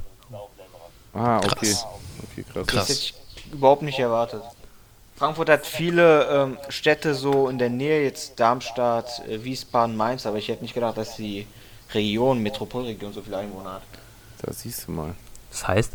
Ah, 1.13 1.37
okay. 1.37 1.47
Krass. 1.49 1.87
Okay, 2.33 2.45
krass. 2.53 2.67
krass. 2.67 2.75
Das 2.75 2.89
hätte 2.89 3.01
ich 3.01 3.15
überhaupt 3.53 3.83
nicht 3.83 3.99
erwartet. 3.99 4.43
Frankfurt 5.19 5.51
hat 5.51 5.67
viele 5.67 6.27
ähm, 6.27 6.59
Städte 6.69 7.13
so 7.13 7.49
in 7.49 7.59
der 7.59 7.71
Nähe, 7.71 8.05
jetzt 8.05 8.39
Darmstadt, 8.39 9.21
äh, 9.29 9.43
Wiesbaden, 9.43 9.97
Mainz, 9.97 10.27
aber 10.27 10.39
ich 10.39 10.47
hätte 10.47 10.63
nicht 10.63 10.75
gedacht, 10.75 10.97
dass 10.97 11.17
die 11.17 11.45
Region, 11.93 12.41
Metropolregion 12.41 13.13
so 13.13 13.23
viele 13.23 13.39
Einwohner 13.39 13.75
hat. 13.75 13.83
Da 14.43 14.53
siehst 14.53 14.87
du 14.87 14.93
mal. 14.93 15.15
Das 15.51 15.67
heißt, 15.67 15.95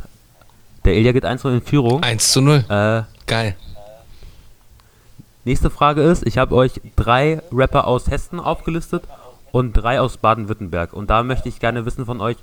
der 0.84 0.96
Ilja 0.96 1.14
geht 1.14 1.24
1 1.24 1.42
zu 1.42 1.48
0 1.48 1.58
in 1.58 1.64
Führung. 1.64 2.04
1 2.04 2.34
zu 2.34 2.42
0. 2.42 2.66
Äh, 2.68 3.04
Geil. 3.26 3.56
nächste 5.46 5.70
Frage 5.70 6.02
ist, 6.02 6.28
ich 6.28 6.38
habe 6.38 6.54
euch 6.56 6.82
drei 6.98 7.42
Rapper 7.54 7.88
aus 7.88 8.10
Hessen 8.10 8.42
aufgelistet 8.42 9.06
und 9.54 9.72
drei 9.72 10.02
aus 10.02 10.18
Baden-Württemberg. 10.18 10.92
Und 10.92 11.10
da 11.10 11.24
möchte 11.24 11.48
ich 11.48 11.62
gerne 11.62 11.86
wissen 11.86 12.06
von 12.06 12.20
euch, 12.20 12.36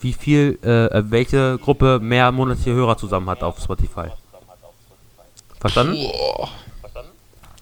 wie 0.00 0.14
viel, 0.14 0.58
äh, 0.64 1.12
welche 1.12 1.58
Gruppe 1.58 2.00
mehr 2.00 2.32
monatliche 2.32 2.72
Hörer 2.72 2.96
zusammen 2.96 3.30
hat 3.30 3.44
auf 3.44 3.60
Spotify. 3.60 4.08
Verstanden? 5.62 5.94
Boah. 5.94 6.50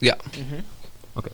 Ja. 0.00 0.16
Okay. 1.14 1.30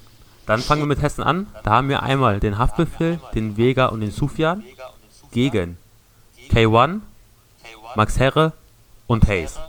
Dann 0.46 0.60
fangen 0.60 0.82
wir 0.82 0.86
mit 0.86 1.00
Hessen 1.00 1.22
an. 1.22 1.46
Da 1.62 1.70
haben 1.70 1.88
wir 1.88 2.02
einmal 2.02 2.40
den 2.40 2.58
Haftbefehl, 2.58 3.20
den 3.36 3.56
Vega 3.56 3.86
und 3.86 4.00
den 4.00 4.10
Sufjan 4.10 4.64
gegen 5.30 5.78
K1, 6.50 7.02
Max 7.94 8.18
Herre 8.18 8.52
und 9.06 9.28
Hayes. 9.28 9.60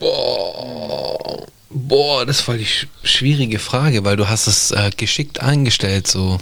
Boah. 0.00 1.46
Boah, 1.70 2.26
das 2.26 2.38
ist 2.38 2.42
voll 2.42 2.58
die 2.58 2.66
sch 2.66 2.88
schwierige 3.04 3.60
Frage, 3.60 4.04
weil 4.04 4.16
du 4.16 4.28
hast 4.28 4.48
es 4.48 4.72
äh, 4.72 4.90
geschickt 4.96 5.40
eingestellt, 5.40 6.08
so. 6.08 6.40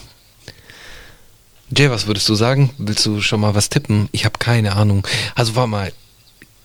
Jay, 1.71 1.91
was 1.91 2.07
würdest 2.07 2.29
du 2.31 2.35
sagen? 2.35 2.71
Willst 2.79 3.05
du 3.05 3.21
schon 3.21 3.41
mal 3.41 3.55
was 3.55 3.69
tippen? 3.69 4.09
Ich 4.13 4.25
habe 4.25 4.39
keine 4.39 4.75
Ahnung. 4.77 5.07
Also 5.35 5.55
war 5.55 5.67
mal 5.67 5.93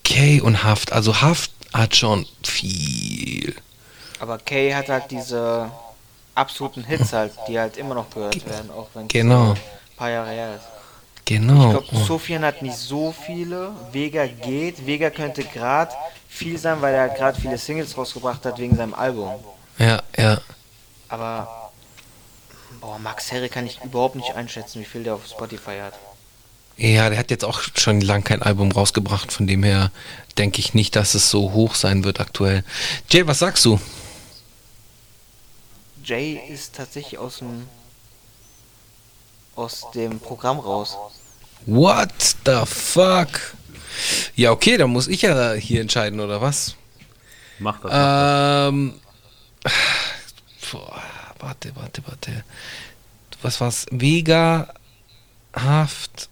Kay 0.10 0.42
und 0.42 0.64
Haft. 0.64 0.92
Also 0.92 1.22
Haft 1.22 1.52
hat 1.74 1.96
schon 1.96 2.26
viel. 2.44 3.56
Aber 4.20 4.38
Kay 4.40 4.72
hat 4.74 4.90
halt 4.90 5.12
diese 5.12 5.72
absoluten 6.36 6.84
Hits 6.84 7.14
halt, 7.14 7.34
die 7.48 7.60
halt 7.60 7.78
immer 7.78 7.96
noch 7.96 8.10
gehört 8.10 8.46
werden, 8.50 8.72
auch 8.72 8.88
wenn 8.94 9.04
es 9.04 9.10
Genau. 9.10 9.52
ein 9.52 9.58
paar 9.96 10.10
Jahre 10.10 10.32
her 10.32 10.56
ist. 10.56 10.66
Genau. 11.26 11.80
Ich 11.80 11.88
glaube, 11.88 12.06
Sofian 12.06 12.44
hat 12.44 12.62
nicht 12.64 12.76
so 12.76 13.14
viele. 13.26 13.72
Vega 13.92 14.26
geht. 14.26 14.86
Vega 14.88 15.12
könnte 15.12 15.44
gerade 15.44 15.94
viel 16.28 16.58
sein, 16.58 16.82
weil 16.82 16.96
er 16.96 17.10
gerade 17.10 17.40
viele 17.40 17.58
Singles 17.58 17.96
rausgebracht 17.96 18.44
hat 18.46 18.58
wegen 18.58 18.76
seinem 18.76 18.96
Album. 18.96 19.32
Ja, 19.78 20.02
ja. 20.18 20.42
Aber 21.08 21.72
boah, 22.82 22.98
Max 22.98 23.32
Herre 23.32 23.48
kann 23.48 23.68
ich 23.68 23.80
überhaupt 23.84 24.16
nicht 24.16 24.34
einschätzen, 24.34 24.82
wie 24.82 24.86
viel 24.86 25.04
der 25.04 25.14
auf 25.16 25.28
Spotify 25.28 25.80
hat. 25.84 25.94
Ja, 26.80 27.10
der 27.10 27.20
hat 27.20 27.30
jetzt 27.30 27.44
auch 27.44 27.62
schon 27.76 28.00
lang 28.00 28.24
kein 28.24 28.42
Album 28.42 28.72
rausgebracht, 28.72 29.34
von 29.34 29.48
dem 29.48 29.64
her 29.64 29.92
denke 30.38 30.60
ich 30.60 30.74
nicht, 30.74 30.96
dass 30.96 31.14
es 31.14 31.30
so 31.30 31.52
hoch 31.52 31.76
sein 31.76 32.06
wird 32.06 32.22
aktuell. 32.22 32.64
Jay, 33.10 33.28
was 33.28 33.40
sagst 33.40 33.66
du? 33.66 33.82
Jay 36.06 36.40
ist 36.50 36.76
tatsächlich 36.76 37.20
aus 37.20 37.40
dem 37.40 37.68
aus 39.58 39.92
dem 39.94 40.22
Programm 40.22 40.58
raus. 40.60 40.96
What 41.66 42.14
the 42.46 42.62
fuck? 42.66 43.28
Ja, 44.38 44.52
okay, 44.52 44.78
dann 44.78 44.92
muss 44.92 45.10
ich 45.10 45.24
ja 45.24 45.52
hier 45.56 45.82
entscheiden, 45.82 46.22
oder 46.22 46.42
was? 46.42 46.76
Macht 47.60 47.84
das. 47.84 48.70
Ähm. 48.72 48.94
Boah, 50.72 51.04
warte, 51.40 51.76
warte, 51.76 52.02
warte. 52.08 52.46
Was 53.42 53.60
war's? 53.60 53.86
Vega, 53.92 54.74
Haft 55.54 56.30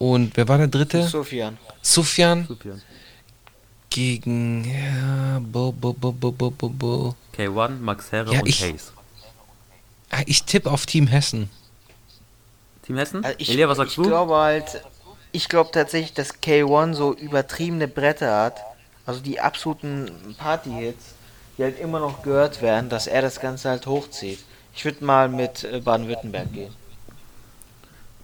und 0.00 0.36
wer 0.36 0.48
war 0.48 0.58
der 0.58 0.66
dritte? 0.66 1.06
Sofian. 1.06 1.56
Sufjan 1.82 2.40
das. 2.40 2.48
Sufjan. 2.48 2.82
gegen. 3.90 4.64
Ja, 4.64 5.38
bo, 5.40 5.70
bo, 5.72 5.92
bo, 5.92 6.10
bo, 6.12 6.32
bo, 6.32 6.50
bo, 6.50 6.68
bo. 6.68 7.14
K1, 7.36 7.78
Max 7.80 8.10
Herre 8.12 8.32
Ja, 8.32 8.40
und 8.40 8.48
ich- 8.48 8.62
Hayes. 8.62 8.92
Ah, 10.10 10.22
Ich 10.26 10.42
tippe 10.44 10.70
auf 10.70 10.86
Team 10.86 11.06
Hessen. 11.06 11.48
Team 12.82 12.96
Hessen? 12.98 13.24
Also 13.24 13.36
ich 13.38 13.50
Elia, 13.50 13.68
was 13.68 13.76
sagst 13.76 13.92
ich 13.92 13.96
du? 13.96 14.02
glaube 14.08 14.34
halt, 14.34 14.82
ich 15.32 15.48
glaube 15.48 15.70
tatsächlich, 15.72 16.14
dass 16.14 16.34
K1 16.42 16.94
so 16.94 17.14
übertriebene 17.14 17.86
Bretter 17.86 18.36
hat, 18.44 18.60
also 19.06 19.20
die 19.20 19.38
absoluten 19.40 20.34
Party-Hits, 20.38 21.14
die 21.58 21.62
halt 21.62 21.78
immer 21.78 22.00
noch 22.00 22.22
gehört 22.22 22.60
werden, 22.62 22.88
dass 22.88 23.06
er 23.06 23.22
das 23.22 23.38
Ganze 23.40 23.68
halt 23.70 23.86
hochzieht. 23.86 24.40
Ich 24.74 24.84
würde 24.84 25.04
mal 25.04 25.28
mit 25.28 25.62
äh, 25.64 25.80
Baden-Württemberg 25.80 26.52
gehen. 26.52 26.72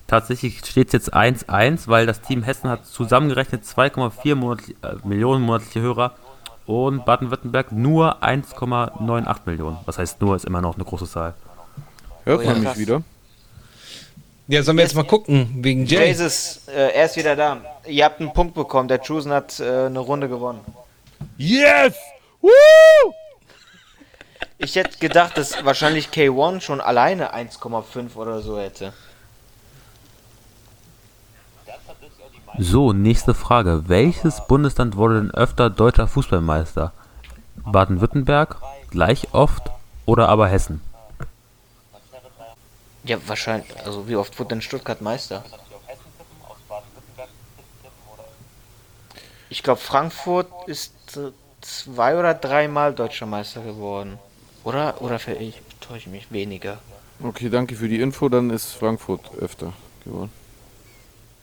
Tatsächlich 0.07 0.65
steht 0.65 0.89
es 0.89 0.93
jetzt 0.93 1.15
1-1, 1.15 1.89
weil 1.89 2.07
das 2.07 2.21
Team 2.21 2.45
Hessen 2.45 2.71
hat 2.71 2.87
zusammengerechnet 2.87 3.65
2,4 3.65 4.35
monatli 4.37 4.77
äh, 4.83 4.95
Millionen 5.05 5.43
monatliche 5.43 5.81
Hörer 5.81 6.13
und 6.67 7.05
Baden-Württemberg 7.05 7.73
nur 7.73 8.23
1,98 8.23 9.39
Millionen. 9.47 9.79
Was 9.85 9.99
heißt 9.99 10.21
nur, 10.21 10.37
ist 10.37 10.45
immer 10.45 10.61
noch 10.61 10.77
eine 10.77 10.85
große 10.85 11.09
Zahl. 11.09 11.35
Hört 12.25 12.41
Oh 12.41 12.43
ja, 12.43 12.53
man 12.53 12.63
mich 12.63 12.79
wieder? 12.79 13.03
Ja, 14.49 14.63
sollen 14.63 14.77
wir 14.77 14.85
jetzt 14.85 14.95
mal 14.95 15.05
gucken, 15.05 15.51
wegen 15.57 15.87
Jay? 15.87 16.07
Jesus, 16.07 16.69
äh, 16.69 16.93
er 16.93 17.07
ist 17.07 17.17
wieder 17.17 17.35
da. 17.35 17.61
Ihr 17.85 18.05
habt 18.05 18.21
einen 18.21 18.33
Punkt 18.33 18.55
bekommen, 18.55 18.87
der 18.87 19.01
Chusen 19.01 19.33
hat 19.33 19.59
äh, 19.59 19.87
eine 19.87 19.99
Runde 19.99 20.29
gewonnen. 20.29 20.61
Yes! 21.37 21.95
Woo! 22.41 22.51
Ich 24.59 24.77
hätte 24.77 24.99
gedacht, 24.99 25.37
dass 25.37 25.65
wahrscheinlich 25.65 26.09
K1 26.09 26.61
schon 26.61 26.81
alleine 26.81 27.35
1,5 27.35 28.15
oder 28.15 28.41
so 28.41 28.59
hätte. 28.59 28.93
So, 32.59 32.95
nächste 32.95 33.35
Frage. 33.35 33.85
Welches 33.87 34.47
Bundesland 34.47 34.97
wurde 34.97 35.21
denn 35.21 35.31
öfter 35.31 35.69
deutscher 35.69 36.09
Fußballmeister? 36.09 36.93
Baden-Württemberg, 37.57 38.57
gleich 38.91 39.35
oft 39.35 39.71
oder 40.07 40.31
aber 40.31 40.49
Hessen? 40.49 40.81
Ja, 43.05 43.19
wahrscheinlich. 43.27 43.69
Also 43.85 44.09
wie 44.09 44.17
oft 44.17 44.39
wurde 44.39 44.49
denn 44.51 44.63
Stuttgart 44.63 45.03
Meister? 45.03 45.45
Ich 49.51 49.63
glaube, 49.63 49.81
Frankfurt 49.81 50.49
ist 50.67 51.17
äh, 51.17 51.31
zwei 51.61 52.19
oder 52.19 52.35
dreimal 52.35 52.95
deutscher 52.95 53.27
Meister 53.27 53.61
geworden. 53.61 54.19
Oder? 54.65 55.01
Oder 55.03 55.19
für 55.19 55.33
ich 55.33 55.61
täusche 55.81 56.09
mich 56.09 56.33
weniger. 56.33 56.79
Okay, 57.23 57.51
danke 57.51 57.77
für 57.77 57.89
die 57.89 58.01
Info. 58.01 58.29
Dann 58.29 58.51
ist 58.51 58.73
Frankfurt 58.73 59.21
öfter 59.39 59.73
geworden. 60.05 60.33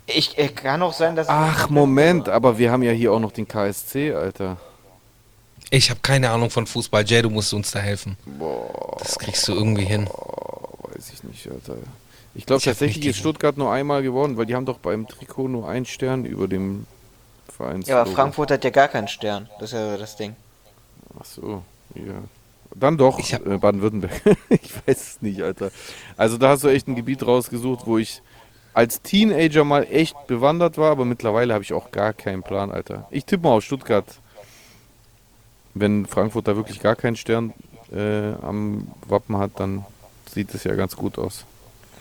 Ich 0.05 0.37
äh, 0.37 0.49
kann 0.49 0.81
auch 0.81 0.93
sein, 0.93 1.15
dass. 1.15 1.29
Ach, 1.29 1.69
Moment, 1.69 2.29
aber 2.29 2.57
wir 2.57 2.71
haben 2.71 2.83
ja 2.83 2.91
hier 2.91 3.13
auch 3.13 3.19
noch 3.19 3.31
den 3.31 3.47
KSC, 3.47 4.13
Alter. 4.13 4.57
Ich 5.69 5.89
habe 5.89 6.01
keine 6.03 6.29
Ahnung 6.29 6.49
von 6.49 6.67
Fußball. 6.67 7.03
Jay, 7.05 7.21
du 7.21 7.29
musst 7.29 7.53
uns 7.53 7.71
da 7.71 7.79
helfen. 7.79 8.17
Boah, 8.25 8.97
Das 8.99 9.17
kriegst 9.17 9.47
du 9.47 9.53
irgendwie 9.53 9.85
hin. 9.85 10.07
weiß 10.07 11.11
ich 11.13 11.23
nicht, 11.23 11.47
Alter. 11.49 11.77
Ich 12.35 12.45
glaube 12.45 12.59
Ich 12.59 12.65
tatsächlich 12.65 13.05
ist 13.05 13.17
Stuttgart 13.17 13.57
nur 13.57 13.71
einmal 13.71 14.03
gewonnen, 14.03 14.37
weil 14.37 14.45
die 14.45 14.55
haben 14.55 14.65
doch 14.65 14.79
beim 14.79 15.07
Trikot 15.07 15.47
nur 15.47 15.67
einen 15.67 15.85
Stern 15.85 16.25
über 16.25 16.47
dem 16.47 16.85
Vereins. 17.55 17.87
Ja, 17.87 18.01
aber 18.01 18.11
Frankfurt 18.11 18.51
hat 18.51 18.63
ja 18.63 18.69
gar 18.69 18.87
keinen 18.87 19.07
Stern. 19.07 19.49
Das 19.59 19.71
ist 19.71 19.77
ja 19.79 19.97
das 19.97 20.15
Ding. 20.15 20.35
Ach 21.19 21.25
so, 21.25 21.63
ja. 21.95 22.23
Dann 22.75 22.97
doch, 22.97 23.19
Ich 23.19 23.33
äh, 23.33 23.37
Baden-Württemberg. 23.39 24.21
ich 24.49 24.75
weiß 24.87 25.01
es 25.01 25.21
nicht, 25.21 25.41
Alter. 25.41 25.71
Also 26.17 26.37
da 26.37 26.49
hast 26.49 26.63
du 26.63 26.69
echt 26.69 26.87
ein 26.87 26.95
Gebiet 26.95 27.25
rausgesucht, 27.25 27.85
wo 27.85 27.99
ich 27.99 28.21
als 28.73 29.01
Teenager 29.01 29.63
mal 29.63 29.83
echt 29.89 30.27
bewandert 30.27 30.77
war, 30.77 30.91
aber 30.91 31.05
mittlerweile 31.05 31.53
habe 31.53 31.63
ich 31.63 31.73
auch 31.73 31.91
gar 31.91 32.13
keinen 32.13 32.43
Plan, 32.43 32.71
Alter. 32.71 33.07
Ich 33.11 33.25
tippe 33.25 33.47
mal 33.47 33.53
auf 33.53 33.63
Stuttgart. 33.63 34.05
Wenn 35.73 36.05
Frankfurt 36.05 36.47
da 36.47 36.55
wirklich 36.55 36.79
gar 36.79 36.95
keinen 36.95 37.15
Stern 37.15 37.53
äh, 37.91 38.33
am 38.41 38.87
Wappen 39.07 39.37
hat, 39.37 39.51
dann 39.59 39.85
sieht 40.31 40.53
es 40.53 40.63
ja 40.63 40.75
ganz 40.75 40.95
gut 40.95 41.17
aus. 41.17 41.45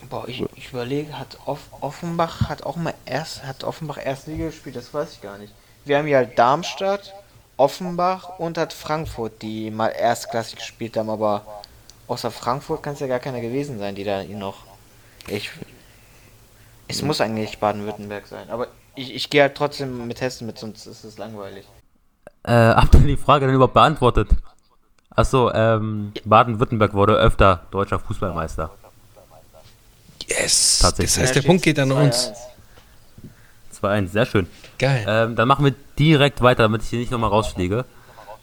Boah, 0.09 0.27
ich, 0.27 0.43
ich 0.55 0.69
überlege, 0.69 1.17
hat 1.17 1.37
Off 1.45 1.61
Offenbach 1.79 2.49
hat 2.49 2.63
auch 2.63 2.75
mal 2.75 2.93
erst 3.05 3.45
hat 3.45 3.63
Offenbach 3.63 3.97
Erstliga 4.03 4.47
gespielt, 4.47 4.75
das 4.75 4.93
weiß 4.93 5.13
ich 5.13 5.21
gar 5.21 5.37
nicht. 5.37 5.53
Wir 5.85 5.97
haben 5.97 6.07
hier 6.07 6.17
halt 6.17 6.37
Darmstadt, 6.37 7.13
Offenbach 7.57 8.39
und 8.39 8.57
hat 8.57 8.73
Frankfurt, 8.73 9.41
die 9.41 9.71
mal 9.71 9.89
erstklassig 9.89 10.57
gespielt 10.57 10.97
haben, 10.97 11.09
aber 11.09 11.45
außer 12.07 12.31
Frankfurt 12.31 12.83
kann 12.83 12.93
es 12.93 12.99
ja 12.99 13.07
gar 13.07 13.19
keiner 13.19 13.41
gewesen 13.41 13.79
sein, 13.79 13.95
die 13.95 14.03
da 14.03 14.23
noch. 14.23 14.65
Ich, 15.27 15.51
es 16.95 17.01
muss 17.01 17.21
eigentlich 17.21 17.59
Baden-Württemberg 17.59 18.27
sein, 18.27 18.49
aber 18.49 18.67
ich, 18.95 19.13
ich 19.13 19.29
gehe 19.29 19.41
halt 19.41 19.55
trotzdem 19.55 20.07
mit 20.07 20.21
Hessen 20.21 20.47
mit, 20.47 20.57
sonst 20.57 20.85
ist 20.85 21.03
es 21.03 21.17
langweilig. 21.17 21.65
Äh, 22.43 22.51
habt 22.53 22.93
ihr 22.95 23.01
die 23.01 23.17
Frage 23.17 23.45
denn 23.45 23.55
überhaupt 23.55 23.73
beantwortet? 23.73 24.29
Achso, 25.15 25.51
ähm, 25.51 26.11
Baden-Württemberg 26.25 26.93
wurde 26.93 27.15
öfter 27.15 27.61
deutscher 27.71 27.99
Fußballmeister. 27.99 28.71
Yes. 30.27 30.79
Tatsächlich. 30.79 31.15
Das 31.15 31.23
heißt, 31.23 31.35
der 31.35 31.41
Punkt 31.41 31.63
geht 31.63 31.77
an 31.77 31.91
uns. 31.91 32.31
2-1, 33.79 34.07
sehr 34.07 34.25
schön. 34.25 34.47
Geil. 34.79 35.05
Ähm, 35.07 35.35
dann 35.35 35.47
machen 35.47 35.65
wir 35.65 35.75
direkt 35.99 36.41
weiter, 36.41 36.63
damit 36.63 36.81
ich 36.83 36.89
hier 36.89 36.99
nicht 36.99 37.11
nochmal 37.11 37.29
rausfliege. 37.29 37.85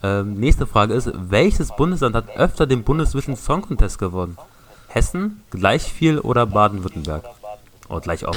Ähm, 0.02 0.34
nächste 0.34 0.66
Frage 0.66 0.94
ist, 0.94 1.10
welches 1.14 1.74
Bundesland 1.74 2.14
hat 2.14 2.36
öfter 2.36 2.66
den 2.66 2.84
Bundesvision 2.84 3.36
Song 3.36 3.62
Contest 3.62 3.98
gewonnen? 3.98 4.36
Hessen, 4.88 5.42
gleich 5.50 5.82
viel 5.82 6.18
oder 6.18 6.46
Baden-Württemberg? 6.46 7.24
Oh, 7.90 7.98
gleich 7.98 8.24
auch. 8.24 8.36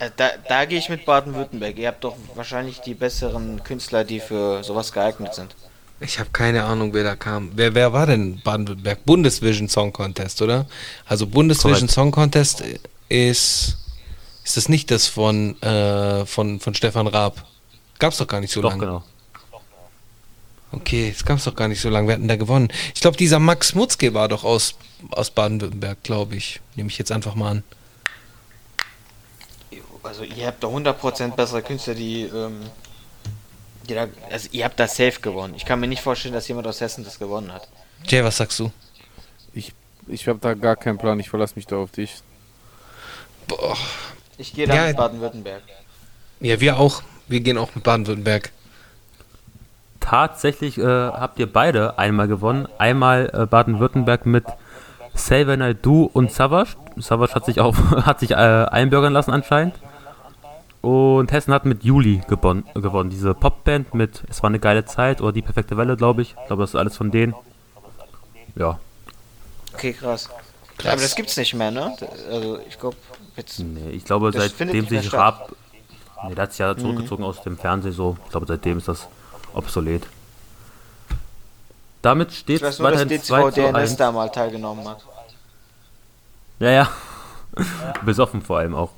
Äh, 0.00 0.10
da, 0.16 0.30
da 0.48 0.64
gehe 0.64 0.78
ich 0.78 0.88
mit 0.88 1.06
Baden-Württemberg. 1.06 1.78
Ihr 1.78 1.88
habt 1.88 2.02
doch 2.02 2.16
wahrscheinlich 2.34 2.80
die 2.80 2.94
besseren 2.94 3.62
Künstler, 3.62 4.02
die 4.02 4.18
für 4.18 4.64
sowas 4.64 4.92
geeignet 4.92 5.34
sind. 5.34 5.54
Ich 6.00 6.18
habe 6.18 6.30
keine 6.30 6.64
Ahnung, 6.64 6.92
wer 6.94 7.04
da 7.04 7.14
kam. 7.14 7.52
Wer, 7.54 7.74
wer 7.74 7.92
war 7.92 8.06
denn 8.06 8.40
Baden-Württemberg? 8.42 9.04
Bundesvision 9.04 9.68
Song 9.68 9.92
Contest, 9.92 10.42
oder? 10.42 10.66
Also 11.06 11.26
Bundesvision 11.26 11.80
Correct. 11.80 11.92
Song 11.92 12.10
Contest 12.10 12.62
ist. 13.08 13.76
Ist 14.42 14.56
das 14.56 14.68
nicht 14.68 14.90
das 14.90 15.06
von, 15.06 15.60
äh, 15.62 16.24
von, 16.26 16.58
von 16.58 16.74
Stefan 16.74 17.06
Raab? 17.06 17.44
Gab's 17.98 18.16
doch 18.16 18.26
gar 18.26 18.40
nicht 18.40 18.52
so 18.52 18.62
doch, 18.62 18.70
lange. 18.70 18.80
Genau. 18.86 19.04
Okay, 20.72 21.12
es 21.14 21.24
gab's 21.24 21.44
doch 21.44 21.56
gar 21.56 21.68
nicht 21.68 21.80
so 21.80 21.88
lange. 21.88 22.06
Wer 22.08 22.14
hat 22.14 22.20
denn 22.20 22.28
da 22.28 22.36
gewonnen? 22.36 22.68
Ich 22.94 23.00
glaube, 23.00 23.16
dieser 23.16 23.38
Max 23.38 23.74
Mutzke 23.74 24.14
war 24.14 24.28
doch 24.28 24.44
aus, 24.44 24.76
aus 25.10 25.30
Baden-Württemberg, 25.30 26.02
glaube 26.02 26.36
ich. 26.36 26.60
Nehme 26.76 26.88
ich 26.88 26.98
jetzt 26.98 27.10
einfach 27.10 27.34
mal 27.34 27.50
an. 27.50 27.62
Also 30.02 30.22
ihr 30.22 30.46
habt 30.46 30.62
doch 30.62 30.72
100% 30.72 31.34
bessere 31.34 31.62
Künstler, 31.62 31.94
die, 31.94 32.22
ähm, 32.22 32.62
die 33.88 33.94
da, 33.94 34.06
also 34.30 34.48
ihr 34.52 34.64
habt 34.64 34.80
das 34.80 34.96
safe 34.96 35.20
gewonnen. 35.20 35.54
Ich 35.56 35.64
kann 35.64 35.78
mir 35.78 35.88
nicht 35.88 36.02
vorstellen, 36.02 36.32
dass 36.34 36.48
jemand 36.48 36.66
aus 36.66 36.80
Hessen 36.80 37.04
das 37.04 37.18
gewonnen 37.18 37.52
hat. 37.52 37.68
Jay, 38.06 38.24
was 38.24 38.38
sagst 38.38 38.58
du? 38.60 38.72
Ich, 39.52 39.74
ich 40.06 40.26
habe 40.26 40.38
da 40.38 40.54
gar 40.54 40.76
keinen 40.76 40.98
Plan, 40.98 41.20
ich 41.20 41.28
verlasse 41.28 41.54
mich 41.56 41.66
da 41.66 41.76
auf 41.76 41.90
dich. 41.90 42.22
Boah. 43.46 43.76
Ich 44.38 44.54
gehe 44.54 44.66
da 44.66 44.74
ja, 44.74 44.86
mit 44.86 44.96
Baden-Württemberg. 44.96 45.62
Ja, 46.40 46.60
wir 46.60 46.78
auch. 46.78 47.02
Wir 47.28 47.40
gehen 47.40 47.58
auch 47.58 47.74
mit 47.74 47.84
Baden-Württemberg. 47.84 48.52
Tatsächlich 50.10 50.76
äh, 50.76 50.82
habt 50.82 51.38
ihr 51.38 51.46
beide 51.46 51.96
einmal 51.96 52.26
gewonnen. 52.26 52.66
Einmal 52.78 53.30
äh, 53.32 53.46
Baden-Württemberg 53.46 54.26
mit 54.26 54.44
Save 55.14 55.56
Night 55.56 55.86
Do 55.86 56.10
und 56.12 56.32
Savage. 56.32 56.70
Savage 56.96 57.32
hat 57.32 57.44
sich, 57.44 57.60
auf, 57.60 57.76
hat 58.06 58.18
sich 58.18 58.32
äh, 58.32 58.34
einbürgern 58.34 59.12
lassen 59.12 59.30
anscheinend. 59.30 59.76
Und 60.80 61.30
Hessen 61.30 61.54
hat 61.54 61.64
mit 61.64 61.84
Juli 61.84 62.22
gewonnen, 62.26 62.64
gewonnen. 62.74 63.10
Diese 63.10 63.34
Popband 63.34 63.94
mit 63.94 64.24
Es 64.28 64.42
war 64.42 64.50
eine 64.50 64.58
geile 64.58 64.84
Zeit 64.84 65.20
oder 65.20 65.30
Die 65.30 65.42
perfekte 65.42 65.76
Welle, 65.76 65.96
glaube 65.96 66.22
ich. 66.22 66.34
Ich 66.40 66.46
glaube, 66.48 66.64
das 66.64 66.70
ist 66.70 66.76
alles 66.76 66.96
von 66.96 67.12
denen. 67.12 67.32
Ja. 68.56 68.80
Okay, 69.74 69.92
krass. 69.92 70.28
krass. 70.76 70.92
Aber 70.92 71.02
das 71.02 71.14
gibt's 71.14 71.36
nicht 71.36 71.54
mehr, 71.54 71.70
ne? 71.70 71.94
Also, 72.28 72.58
ich 72.68 72.80
glaube, 72.80 72.96
jetzt. 73.36 73.60
Nee, 73.60 73.90
ich 73.90 74.04
glaube, 74.04 74.32
seitdem 74.32 74.88
sich 74.88 75.12
Raab. 75.12 75.54
Nee, 76.26 76.34
der 76.34 76.42
hat 76.42 76.50
sich 76.50 76.58
ja 76.58 76.76
zurückgezogen 76.76 77.22
mhm. 77.22 77.28
aus 77.28 77.44
dem 77.44 77.56
Fernsehen 77.56 77.92
so. 77.92 78.16
Ich 78.24 78.32
glaube, 78.32 78.46
seitdem 78.48 78.78
ist 78.78 78.88
das 78.88 79.06
obsolet. 79.54 80.06
Damit 82.02 82.32
steht 82.32 82.62
es 82.62 82.80
weiterhin 82.80 83.08
dass 83.08 83.26
DCV 83.26 83.50
DNS 83.50 83.96
da 83.96 84.10
mal 84.12 84.30
teilgenommen 84.30 84.88
hat. 84.88 85.04
Ja, 86.58 86.70
ja. 86.70 86.88
Besoffen 88.04 88.42
vor 88.42 88.58
allem 88.58 88.74
auch. 88.74 88.90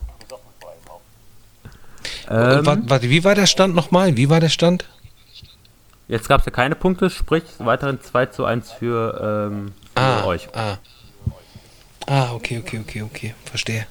Ähm, 2.28 2.88
warte, 2.88 3.10
wie 3.10 3.24
war 3.24 3.34
der 3.34 3.46
Stand 3.46 3.74
nochmal? 3.74 4.16
Wie 4.16 4.30
war 4.30 4.40
der 4.40 4.48
Stand? 4.48 4.86
Jetzt 6.08 6.28
gab 6.28 6.40
es 6.40 6.46
ja 6.46 6.52
keine 6.52 6.74
Punkte, 6.74 7.10
sprich 7.10 7.44
weiterhin 7.58 8.00
2 8.00 8.26
zu 8.26 8.44
1 8.44 8.72
für, 8.72 9.50
ähm, 9.50 9.72
für 9.96 10.02
ah, 10.02 10.24
euch. 10.24 10.48
Ah. 10.54 10.76
ah, 12.06 12.32
okay, 12.34 12.58
okay, 12.58 12.80
okay, 12.80 13.02
okay. 13.02 13.34
Verstehe. 13.44 13.86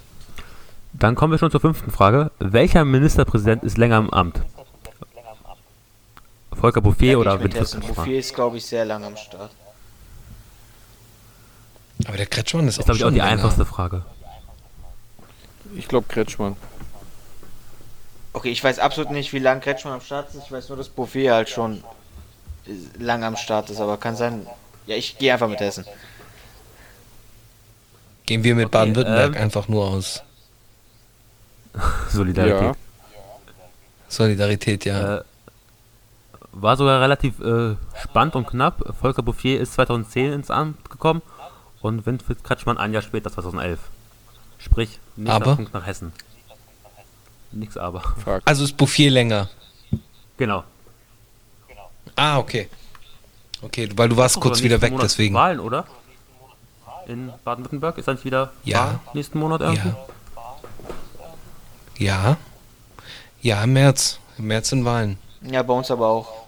Dann 0.92 1.14
kommen 1.14 1.32
wir 1.32 1.38
schon 1.38 1.50
zur 1.50 1.60
fünften 1.60 1.90
Frage. 1.90 2.30
Welcher 2.38 2.84
Ministerpräsident 2.84 3.64
ist 3.64 3.78
länger 3.78 3.98
im 3.98 4.10
Amt? 4.10 4.42
Volker 6.62 6.80
Bouffier 6.80 7.18
oder 7.18 7.40
Winfried 7.40 7.80
Bouffier 7.80 8.20
ist, 8.20 8.32
glaube 8.32 8.56
ich, 8.58 8.64
sehr 8.64 8.84
lange 8.84 9.06
am 9.06 9.16
Start. 9.16 9.50
Aber 12.06 12.16
der 12.16 12.26
Kretschmann 12.26 12.68
ist, 12.68 12.78
ist 12.78 12.84
glaube 12.84 12.98
ich, 12.98 13.04
auch 13.04 13.10
die 13.10 13.16
länger. 13.16 13.30
einfachste 13.30 13.66
Frage. 13.66 14.04
Ich 15.74 15.88
glaube 15.88 16.06
Kretschmann. 16.08 16.56
Okay, 18.32 18.50
ich 18.50 18.62
weiß 18.62 18.78
absolut 18.78 19.10
nicht, 19.10 19.32
wie 19.32 19.40
lange 19.40 19.60
Kretschmann 19.60 19.94
am 19.94 20.00
Start 20.02 20.32
ist. 20.32 20.44
Ich 20.44 20.52
weiß 20.52 20.68
nur, 20.68 20.78
dass 20.78 20.88
Bouffier 20.88 21.34
halt 21.34 21.48
schon 21.48 21.82
lange 22.96 23.26
am 23.26 23.36
Start 23.36 23.68
ist, 23.68 23.80
aber 23.80 23.96
kann 23.96 24.14
sein. 24.14 24.46
Ja, 24.86 24.94
ich 24.94 25.18
gehe 25.18 25.32
einfach 25.32 25.48
mit 25.48 25.58
Hessen. 25.58 25.84
Gehen 28.24 28.44
wir 28.44 28.54
mit 28.54 28.66
okay, 28.66 28.72
Baden-Württemberg 28.72 29.34
ähm, 29.34 29.42
einfach 29.42 29.66
nur 29.66 29.84
aus. 29.84 30.22
Solidarität. 32.08 32.62
Ja. 32.62 32.72
Solidarität, 34.08 34.84
ja. 34.84 35.16
Äh, 35.18 35.24
war 36.52 36.76
sogar 36.76 37.00
relativ 37.00 37.40
äh, 37.40 37.76
spannend 38.00 38.36
und 38.36 38.46
knapp. 38.46 38.94
Volker 39.00 39.22
Bouffier 39.22 39.60
ist 39.60 39.74
2010 39.74 40.32
ins 40.32 40.50
Amt 40.50 40.90
gekommen 40.90 41.22
und 41.80 42.06
Winfried 42.06 42.44
Kretschmann 42.44 42.78
ein 42.78 42.92
Jahr 42.92 43.02
später, 43.02 43.30
2011. 43.32 43.80
Sprich, 44.58 45.00
nächster 45.16 45.34
aber? 45.34 45.56
Punkt 45.56 45.74
nach 45.74 45.86
Hessen. 45.86 46.12
Nix 47.50 47.76
aber. 47.76 48.00
Fuck. 48.00 48.42
Also 48.44 48.64
ist 48.64 48.76
Bouffier 48.76 49.10
länger. 49.10 49.48
Genau. 50.36 50.64
Ah, 52.16 52.38
okay. 52.38 52.68
Okay, 53.62 53.88
weil 53.96 54.08
du 54.08 54.16
warst 54.16 54.40
kurz 54.40 54.62
wieder 54.62 54.80
weg, 54.80 54.92
Monat 54.92 55.04
deswegen. 55.04 55.34
Wahlen, 55.34 55.60
oder? 55.60 55.86
In 57.06 57.32
Baden-Württemberg 57.44 57.98
ist 57.98 58.08
dann 58.08 58.22
wieder 58.22 58.52
ja. 58.64 59.00
Nächsten 59.14 59.38
Monat 59.38 59.60
irgendwie? 59.60 59.88
Ja. 61.98 62.34
Ja. 62.34 62.36
Ja, 63.40 63.64
im 63.64 63.72
März. 63.72 64.18
Im 64.38 64.46
März 64.46 64.68
sind 64.68 64.84
Wahlen. 64.84 65.18
Ja, 65.42 65.62
bei 65.62 65.74
uns 65.74 65.90
aber 65.90 66.06
auch. 66.06 66.41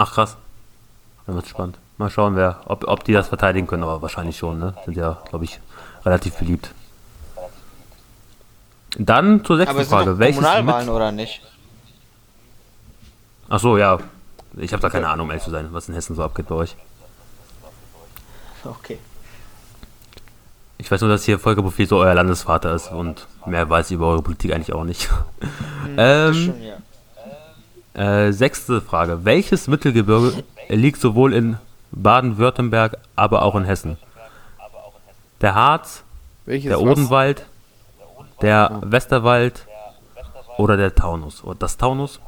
Ach 0.00 0.14
krass. 0.14 0.38
Dann 1.26 1.34
wird 1.34 1.46
spannend. 1.46 1.76
Mal 1.98 2.08
schauen, 2.08 2.34
wer, 2.34 2.62
ob, 2.64 2.88
ob 2.88 3.04
die 3.04 3.12
das 3.12 3.28
verteidigen 3.28 3.66
können, 3.66 3.82
aber 3.82 4.00
wahrscheinlich 4.00 4.38
schon, 4.38 4.58
ne? 4.58 4.72
Sind 4.86 4.96
ja, 4.96 5.18
glaube 5.28 5.44
ich, 5.44 5.60
relativ 6.06 6.36
beliebt. 6.36 6.72
Dann 8.96 9.44
zur 9.44 9.58
sechsten 9.58 9.76
aber 9.76 9.84
Frage. 9.84 10.18
Welches 10.18 10.42
Kommunalwahlen 10.42 10.88
oder 10.88 11.12
nicht? 11.12 11.42
Ach 13.50 13.60
so, 13.60 13.76
ja. 13.76 13.98
Ich 14.56 14.72
habe 14.72 14.80
da 14.80 14.88
keine 14.88 15.06
Ahnung, 15.06 15.26
um 15.26 15.32
ehrlich 15.32 15.44
zu 15.44 15.50
sein, 15.50 15.68
was 15.70 15.86
in 15.90 15.94
Hessen 15.94 16.16
so 16.16 16.24
abgeht 16.24 16.48
bei 16.48 16.54
euch. 16.54 16.76
Okay. 18.64 18.98
Ich 20.78 20.90
weiß 20.90 21.02
nur, 21.02 21.10
dass 21.10 21.24
hier 21.24 21.38
Volker 21.38 21.60
Bouffier 21.60 21.86
so 21.86 21.98
euer 21.98 22.14
Landesvater 22.14 22.74
ist 22.74 22.90
und 22.90 23.26
mehr 23.44 23.68
weiß 23.68 23.90
ich 23.90 23.96
über 23.96 24.06
eure 24.06 24.22
Politik 24.22 24.54
eigentlich 24.54 24.72
auch 24.72 24.84
nicht. 24.84 25.10
Hm, 25.84 25.96
ähm, 25.98 26.34
schon, 26.34 26.62
ja. 26.62 26.76
Äh, 27.94 28.32
sechste 28.32 28.80
Frage. 28.80 29.24
Welches 29.24 29.66
Mittelgebirge 29.66 30.44
liegt 30.68 31.00
sowohl 31.00 31.34
in 31.34 31.56
Baden-Württemberg, 31.90 32.98
aber 33.16 33.42
auch 33.42 33.56
in 33.56 33.64
Hessen? 33.64 33.96
Der 35.40 35.54
Harz, 35.54 36.04
Welches 36.44 36.68
der 36.68 36.80
Odenwald, 36.80 37.46
der 38.42 38.80
oh. 38.80 38.92
Westerwald 38.92 39.66
oder 40.56 40.76
der 40.76 40.94
Taunus? 40.94 41.42
Oder 41.42 41.58
das 41.58 41.76
Taunus? 41.76 42.20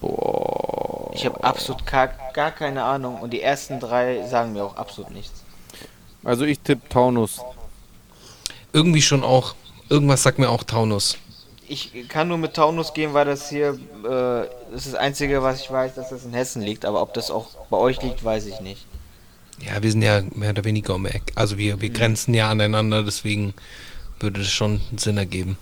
Boah. 0.00 1.12
Ich 1.14 1.26
habe 1.26 1.42
absolut 1.44 1.86
gar, 1.86 2.08
gar 2.32 2.50
keine 2.50 2.82
Ahnung 2.84 3.20
und 3.20 3.32
die 3.32 3.42
ersten 3.42 3.78
drei 3.78 4.26
sagen 4.26 4.52
mir 4.52 4.64
auch 4.64 4.76
absolut 4.76 5.12
nichts. 5.12 5.44
Also 6.24 6.44
ich 6.44 6.58
tippe 6.60 6.88
Taunus. 6.88 7.40
Irgendwie 8.72 9.02
schon 9.02 9.22
auch. 9.22 9.54
Irgendwas 9.88 10.22
sagt 10.22 10.38
mir 10.38 10.50
auch 10.50 10.64
Taunus 10.64 11.18
ich 11.68 12.08
kann 12.08 12.28
nur 12.28 12.38
mit 12.38 12.54
Taunus 12.54 12.94
gehen, 12.94 13.14
weil 13.14 13.26
das 13.26 13.48
hier, 13.48 13.78
äh, 14.04 14.48
das 14.72 14.86
ist 14.86 14.94
das 14.94 14.94
Einzige, 14.94 15.42
was 15.42 15.60
ich 15.60 15.70
weiß, 15.70 15.94
dass 15.94 16.10
das 16.10 16.24
in 16.24 16.32
Hessen 16.32 16.62
liegt. 16.62 16.84
Aber 16.84 17.02
ob 17.02 17.14
das 17.14 17.30
auch 17.30 17.48
bei 17.70 17.76
euch 17.76 18.02
liegt, 18.02 18.24
weiß 18.24 18.46
ich 18.46 18.60
nicht. 18.60 18.86
Ja, 19.60 19.82
wir 19.82 19.90
sind 19.90 20.02
ja 20.02 20.22
mehr 20.34 20.50
oder 20.50 20.64
weniger 20.64 20.94
um 20.94 21.06
Eck. 21.06 21.32
Also 21.34 21.58
wir, 21.58 21.80
wir 21.80 21.90
mhm. 21.90 21.94
grenzen 21.94 22.34
ja 22.34 22.50
aneinander, 22.50 23.02
deswegen 23.02 23.54
würde 24.20 24.40
das 24.40 24.50
schon 24.50 24.80
Sinn 24.96 25.18
ergeben. 25.18 25.58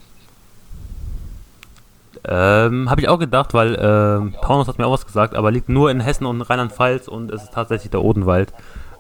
Ähm, 2.29 2.91
habe 2.91 3.01
ich 3.01 3.09
auch 3.09 3.19
gedacht, 3.19 3.55
weil 3.55 3.79
ähm, 3.81 4.35
Taunus 4.43 4.67
hat 4.67 4.79
mir 4.79 4.87
auch 4.87 4.93
was 4.93 5.07
gesagt, 5.07 5.35
aber 5.35 5.51
liegt 5.51 5.69
nur 5.69 5.91
in 5.91 6.01
Hessen 6.01 6.27
und 6.27 6.43
Rheinland-Pfalz 6.43 7.07
und 7.07 7.31
es 7.31 7.45
ist 7.45 7.53
tatsächlich 7.53 7.91
der 7.91 8.03
Odenwald. 8.03 8.53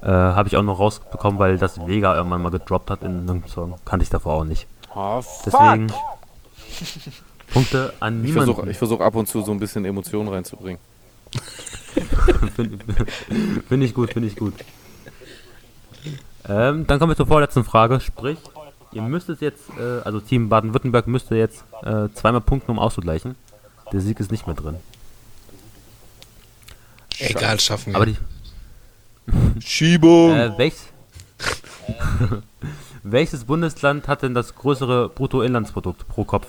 Äh, 0.02 0.08
habe 0.08 0.48
ich 0.48 0.56
auch 0.56 0.62
noch 0.62 0.78
rausbekommen, 0.78 1.38
weil 1.38 1.58
das 1.58 1.84
Vega 1.86 2.14
irgendwann 2.14 2.42
mal 2.42 2.50
gedroppt 2.50 2.90
hat 2.90 3.02
in 3.02 3.28
einem 3.28 3.46
Song. 3.48 3.74
Kannte 3.84 4.04
ich 4.04 4.10
davor 4.10 4.34
auch 4.34 4.44
nicht. 4.44 4.68
Oh, 4.94 5.20
Deswegen. 5.44 5.92
Punkte 7.52 7.94
an 8.00 8.22
niemanden. 8.22 8.50
Ich 8.50 8.56
versuche 8.56 8.74
versuch 8.74 9.00
ab 9.00 9.14
und 9.14 9.28
zu 9.28 9.42
so 9.42 9.52
ein 9.52 9.60
bisschen 9.60 9.84
Emotionen 9.84 10.28
reinzubringen. 10.28 10.80
Finde 12.56 12.78
find 13.68 13.82
ich 13.82 13.94
gut, 13.94 14.12
finde 14.12 14.28
ich 14.28 14.36
gut. 14.36 14.54
Ähm, 16.48 16.86
dann 16.86 16.98
kommen 16.98 17.10
wir 17.10 17.16
zur 17.16 17.26
vorletzten 17.26 17.64
Frage. 17.64 18.00
Sprich, 18.00 18.38
ihr 18.92 19.02
müsstet 19.02 19.40
jetzt, 19.40 19.70
äh, 19.78 20.00
also 20.04 20.20
Team 20.20 20.48
Baden-Württemberg 20.48 21.06
müsste 21.06 21.36
jetzt 21.36 21.64
äh, 21.82 22.08
zweimal 22.14 22.40
punkten, 22.40 22.70
um 22.70 22.78
auszugleichen. 22.78 23.34
Der 23.92 24.00
Sieg 24.00 24.20
ist 24.20 24.30
nicht 24.30 24.46
mehr 24.46 24.56
drin. 24.56 24.76
Egal, 27.18 27.58
schaffen 27.60 27.92
wir. 27.92 27.96
Aber 27.96 28.06
die 28.06 28.16
Schiebung! 29.60 30.34
Äh, 30.36 30.58
welch, 30.58 30.74
welches 33.02 33.44
Bundesland 33.44 34.06
hat 34.06 34.22
denn 34.22 34.34
das 34.34 34.54
größere 34.54 35.08
Bruttoinlandsprodukt 35.08 36.06
pro 36.08 36.24
Kopf? 36.24 36.46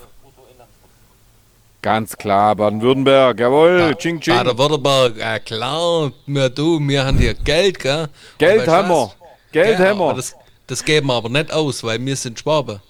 Ganz 1.81 2.17
klar, 2.17 2.55
Baden-Württemberg, 2.55 3.39
jawohl, 3.39 3.79
ja, 3.79 3.93
ching 3.93 4.19
ching. 4.19 4.35
Baden-Württemberg, 4.35 5.17
ja 5.17 5.39
klar, 5.39 6.11
wir, 6.25 6.49
du, 6.49 6.79
wir 6.79 7.05
haben 7.05 7.17
hier 7.17 7.33
Geld, 7.35 7.79
gell? 7.79 8.07
Geld 8.37 8.67
haben 8.67 8.89
wir, 8.89 9.11
Geld 9.51 9.77
haben 9.77 9.99
wir. 9.99 10.13
Das, 10.15 10.35
Das 10.67 10.83
geben 10.83 11.07
wir 11.07 11.13
aber 11.13 11.29
nicht 11.29 11.51
aus, 11.53 11.83
weil 11.83 12.03
wir 12.05 12.15
sind 12.15 12.39
Schwabe. 12.39 12.81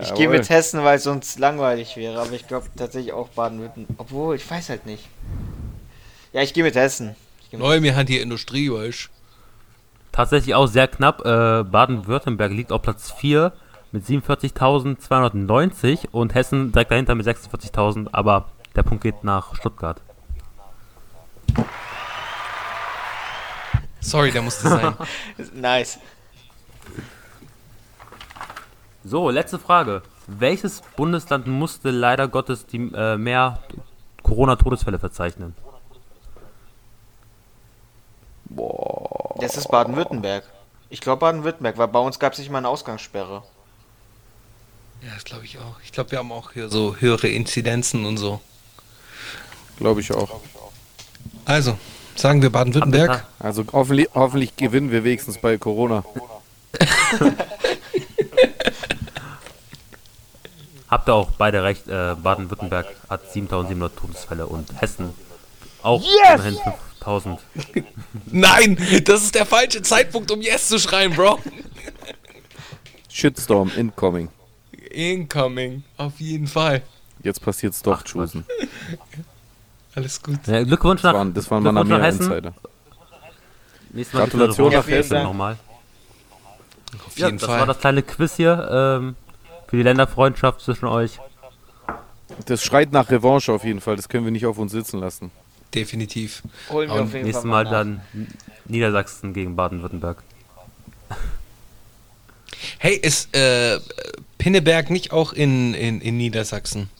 Ich 0.00 0.14
gehe 0.14 0.28
mit 0.28 0.48
Hessen, 0.48 0.82
weil 0.84 0.96
es 0.96 1.04
sonst 1.04 1.38
langweilig 1.38 1.96
wäre, 1.96 2.20
aber 2.20 2.32
ich 2.32 2.46
glaube 2.46 2.66
tatsächlich 2.76 3.12
auch 3.12 3.28
Baden-Württemberg. 3.28 3.98
Obwohl, 3.98 4.36
ich 4.36 4.50
weiß 4.50 4.68
halt 4.68 4.86
nicht. 4.86 5.08
Ja, 6.32 6.42
ich 6.42 6.54
gehe 6.54 6.64
mit 6.64 6.74
Hessen. 6.74 7.14
Neu, 7.50 7.82
wir 7.82 7.96
haben 7.96 8.06
hier 8.06 8.22
Industrie, 8.22 8.70
weißt 8.70 9.10
Tatsächlich 10.12 10.54
auch 10.54 10.66
sehr 10.66 10.88
knapp. 10.88 11.20
Äh, 11.20 11.64
Baden-Württemberg 11.64 12.52
liegt 12.52 12.72
auf 12.72 12.82
Platz 12.82 13.10
4 13.12 13.52
mit 13.92 14.04
47.290 14.04 16.08
und 16.10 16.34
Hessen 16.34 16.72
direkt 16.72 16.90
dahinter 16.90 17.14
mit 17.14 17.26
46.000, 17.26 18.08
aber 18.12 18.46
der 18.74 18.82
Punkt 18.82 19.02
geht 19.02 19.22
nach 19.22 19.54
Stuttgart. 19.54 20.00
Sorry, 24.00 24.32
der 24.32 24.42
musste 24.42 24.68
sein. 24.68 24.94
nice. 25.54 25.98
So, 29.04 29.30
letzte 29.30 29.58
Frage. 29.58 30.02
Welches 30.26 30.82
Bundesland 30.96 31.46
musste 31.46 31.90
leider 31.90 32.28
Gottes 32.28 32.66
die, 32.66 32.90
äh, 32.94 33.16
mehr 33.16 33.58
Corona-Todesfälle 34.22 34.98
verzeichnen? 34.98 35.54
Boah. 38.44 39.34
Das 39.40 39.56
ist 39.56 39.68
Baden-Württemberg. 39.68 40.44
Ich 40.88 41.00
glaube 41.00 41.20
Baden-Württemberg, 41.20 41.78
weil 41.78 41.88
bei 41.88 41.98
uns 41.98 42.18
gab 42.18 42.32
es 42.32 42.38
nicht 42.38 42.50
mal 42.50 42.58
eine 42.58 42.68
Ausgangssperre. 42.68 43.42
Ja, 45.02 45.14
das 45.14 45.24
glaube 45.24 45.44
ich 45.44 45.58
auch. 45.58 45.74
Ich 45.84 45.90
glaube, 45.90 46.12
wir 46.12 46.18
haben 46.18 46.30
auch 46.30 46.52
hier 46.52 46.68
so 46.68 46.96
höhere 46.96 47.28
Inzidenzen 47.28 48.04
und 48.04 48.18
so. 48.18 48.40
Glaube 49.76 50.00
ich 50.00 50.12
auch. 50.12 50.40
Also, 51.44 51.76
sagen 52.14 52.40
wir 52.40 52.50
Baden-Württemberg. 52.50 53.26
Also 53.40 53.64
hoffentlich, 53.72 54.08
hoffentlich 54.14 54.56
gewinnen 54.56 54.92
wir 54.92 55.02
wenigstens 55.02 55.38
bei 55.38 55.58
Corona. 55.58 56.04
Habt 60.88 61.08
ihr 61.08 61.14
auch 61.14 61.30
beide 61.32 61.64
recht, 61.64 61.88
äh, 61.88 62.14
Baden-Württemberg 62.22 62.86
hat 63.08 63.32
7700 63.32 63.96
Todesfälle 63.96 64.46
und 64.46 64.80
Hessen 64.80 65.14
auch 65.82 66.02
yes! 66.02 66.12
immerhin 66.34 66.58
5000. 67.00 67.40
Nein, 68.26 68.76
das 69.04 69.24
ist 69.24 69.34
der 69.34 69.46
falsche 69.46 69.82
Zeitpunkt, 69.82 70.30
um 70.30 70.40
Yes 70.42 70.68
zu 70.68 70.78
schreien, 70.78 71.12
Bro. 71.14 71.40
Shitstorm 73.08 73.72
incoming. 73.76 74.28
Incoming, 74.92 75.84
auf 75.96 76.20
jeden 76.20 76.46
Fall. 76.46 76.82
Jetzt 77.22 77.42
passiert's 77.42 77.82
doch, 77.82 78.02
Chusen. 78.02 78.44
Alles 79.94 80.22
gut. 80.22 80.46
Ja, 80.46 80.62
Glückwunsch 80.64 81.02
nach, 81.02 81.12
das 81.12 81.18
waren, 81.18 81.34
das 81.34 81.50
waren 81.50 81.62
Glückwunsch 81.64 81.88
nach 81.88 82.08
Insider. 82.08 82.54
Nächstes 83.90 84.18
Mal 84.18 84.26
Gratulation 84.26 84.72
nach 84.72 84.86
Hessen 84.86 85.22
nochmal. 85.22 85.58
Auf 87.06 87.16
jeden 87.16 87.30
ja, 87.30 87.30
das 87.32 87.44
Fall. 87.44 87.60
war 87.60 87.66
das 87.66 87.78
kleine 87.78 88.02
Quiz 88.02 88.36
hier. 88.36 88.68
Ähm, 88.70 89.16
für 89.68 89.76
die 89.76 89.82
Länderfreundschaft 89.82 90.60
zwischen 90.60 90.86
euch. 90.86 91.18
Das 92.46 92.62
schreit 92.62 92.92
nach 92.92 93.10
Revanche 93.10 93.52
auf 93.52 93.64
jeden 93.64 93.80
Fall. 93.80 93.96
Das 93.96 94.08
können 94.08 94.24
wir 94.24 94.32
nicht 94.32 94.46
auf 94.46 94.58
uns 94.58 94.72
sitzen 94.72 95.00
lassen. 95.00 95.30
Definitiv. 95.74 96.42
Holen 96.70 96.90
wir 96.90 97.02
auf 97.02 97.12
jeden 97.12 97.24
nächstes 97.24 97.44
Mal, 97.44 97.64
mal 97.64 97.70
dann 97.70 98.02
Niedersachsen 98.66 99.32
gegen 99.32 99.56
Baden-Württemberg. 99.56 100.22
Hey, 102.78 102.96
ist 102.96 103.34
äh, 103.34 103.78
Pinneberg 104.42 104.90
nicht 104.90 105.12
auch 105.12 105.32
in, 105.32 105.72
in, 105.72 106.00
in 106.00 106.16
Niedersachsen? 106.16 106.90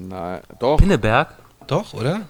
Nein, 0.00 0.40
doch. 0.58 0.78
Pinneberg? 0.78 1.36
Doch, 1.68 1.94
oder? 1.94 2.22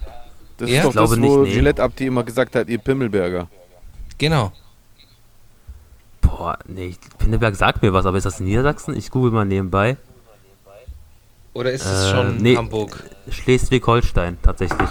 Das 0.58 0.68
ja? 0.68 0.80
ist 0.80 0.84
doch 0.84 0.92
das, 0.92 1.10
wo 1.12 1.14
nicht, 1.14 1.36
nee. 1.48 1.54
Gillette 1.54 1.82
Abdi 1.82 2.04
immer 2.04 2.24
gesagt 2.24 2.54
hat, 2.54 2.68
ihr 2.68 2.76
Pimmelberger. 2.76 3.48
Genau. 4.18 4.52
Boah, 6.20 6.58
nee, 6.66 6.94
Pinneberg 7.16 7.56
sagt 7.56 7.80
mir 7.80 7.94
was, 7.94 8.04
aber 8.04 8.18
ist 8.18 8.26
das 8.26 8.38
in 8.40 8.46
Niedersachsen? 8.46 8.94
Ich 8.94 9.10
google 9.10 9.30
mal 9.30 9.46
nebenbei. 9.46 9.96
Oder 11.54 11.72
ist 11.72 11.86
es 11.86 12.08
äh, 12.08 12.10
schon 12.10 12.36
nee, 12.36 12.54
Hamburg? 12.54 13.02
Schleswig-Holstein, 13.30 14.36
tatsächlich. 14.42 14.90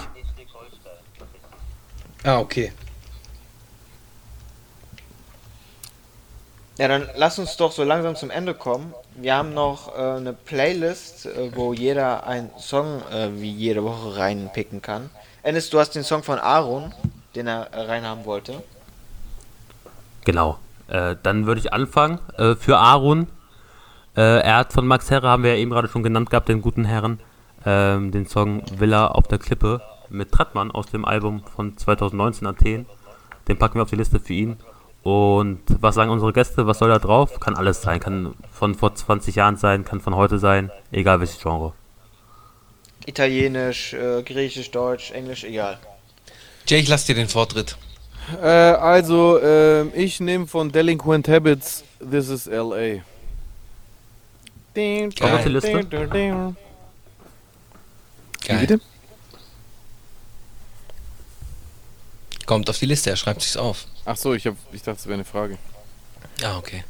Ah, 2.23 2.39
okay. 2.39 2.71
Ja, 6.80 6.88
dann 6.88 7.10
lass 7.18 7.38
uns 7.38 7.57
doch 7.57 7.73
so 7.73 7.84
langsam 7.84 8.15
zum 8.15 8.30
Ende 8.30 8.53
kommen. 8.53 8.93
Wir 9.18 9.35
haben 9.35 9.53
noch 9.53 9.93
äh, 9.97 9.99
eine 9.99 10.31
Playlist, 10.31 11.26
äh, 11.26 11.53
wo 11.53 11.73
jeder 11.73 12.26
einen 12.26 12.51
Song 12.57 13.01
äh, 13.11 13.31
wie 13.34 13.51
jede 13.51 13.84
Woche 13.84 14.15
reinpicken 14.15 14.81
kann. 14.81 15.10
Ennis, 15.43 15.69
du 15.69 15.77
hast 15.77 15.91
den 15.91 16.06
Song 16.06 16.23
von 16.23 16.39
Aaron, 16.39 16.93
den 17.35 17.47
er 17.47 17.73
äh, 17.73 17.81
reinhaben 17.81 18.23
wollte. 18.23 18.64
Genau. 20.23 20.57
Äh, 20.88 21.18
dann 21.22 21.47
würde 21.47 21.60
ich 21.60 21.73
anfangen. 21.73 22.19
Äh, 22.38 22.56
für 22.56 22.77
Aaron. 22.77 23.27
Er 24.15 24.57
hat 24.57 24.73
von 24.73 24.85
Max 24.85 25.10
Herre, 25.11 25.30
haben 25.30 25.43
wir 25.43 25.53
ja 25.53 25.60
eben 25.60 25.72
gerade 25.72 25.88
schon 25.88 26.03
genannt 26.03 26.30
gehabt, 26.30 26.49
den 26.49 26.61
guten 26.61 26.84
Herren, 26.84 27.22
ähm, 27.65 28.11
den 28.11 28.26
Song 28.26 28.64
Villa 28.77 29.07
auf 29.07 29.27
der 29.30 29.38
Klippe 29.38 29.81
mit 30.10 30.31
Trettmann 30.31 30.72
aus 30.72 30.88
dem 30.88 31.06
Album 31.06 31.43
von 31.56 31.77
2019 31.77 32.45
Athen. 32.45 32.85
Den 33.47 33.57
packen 33.57 33.76
wir 33.76 33.84
auf 33.84 33.91
die 33.91 33.95
Liste 33.95 34.19
für 34.19 34.34
ihn. 34.34 34.57
Und 35.03 35.61
was 35.80 35.95
sagen 35.95 36.11
unsere 36.11 36.34
Gäste? 36.34 36.67
Was 36.67 36.80
soll 36.80 36.89
da 36.89 36.99
drauf? 36.99 37.39
Kann 37.39 37.55
alles 37.55 37.81
sein. 37.81 37.99
Kann 37.99 38.35
von 38.51 38.76
vor 38.76 38.93
20 38.93 39.35
Jahren 39.35 39.55
sein, 39.55 39.85
kann 39.85 40.01
von 40.01 40.15
heute 40.15 40.39
sein. 40.39 40.71
Egal 40.91 41.19
welches 41.19 41.39
Genre. 41.39 41.73
Italienisch, 43.05 43.93
äh, 43.93 44.21
Griechisch, 44.23 44.71
Deutsch, 44.71 45.11
Englisch, 45.11 45.43
egal. 45.43 45.80
Jay, 46.67 46.80
ich 46.80 46.89
lass 46.89 47.05
dir 47.05 47.15
den 47.15 47.30
Vortritt. 47.30 47.77
Äh, 48.41 48.45
also, 48.45 49.39
äh, 49.39 49.88
ich 49.89 50.19
nehme 50.19 50.45
von 50.45 50.71
Delinquent 50.71 51.27
Habits 51.27 51.84
This 51.99 52.30
is 52.30 52.47
L.A. 52.47 53.01
Geil. 54.73 55.09
Auf 55.21 55.43
die 55.43 55.49
Liste. 55.49 55.84
Geil. 55.84 56.55
Wie 58.47 58.55
bitte? 58.57 58.80
Kommt 62.45 62.69
auf 62.69 62.80
die 62.80 62.85
Liste, 62.85 63.09
er 63.09 63.15
schreibt 63.15 63.41
sich's 63.41 63.57
auf. 63.57 63.85
Ach 64.11 64.18
so, 64.18 64.34
ich, 64.34 64.48
hab, 64.48 64.56
ich 64.72 64.81
dachte, 64.81 64.99
es 65.02 65.06
wäre 65.06 65.14
eine 65.14 65.26
Frage. 65.26 65.60
Ah, 66.41 66.57
okay. 66.57 66.84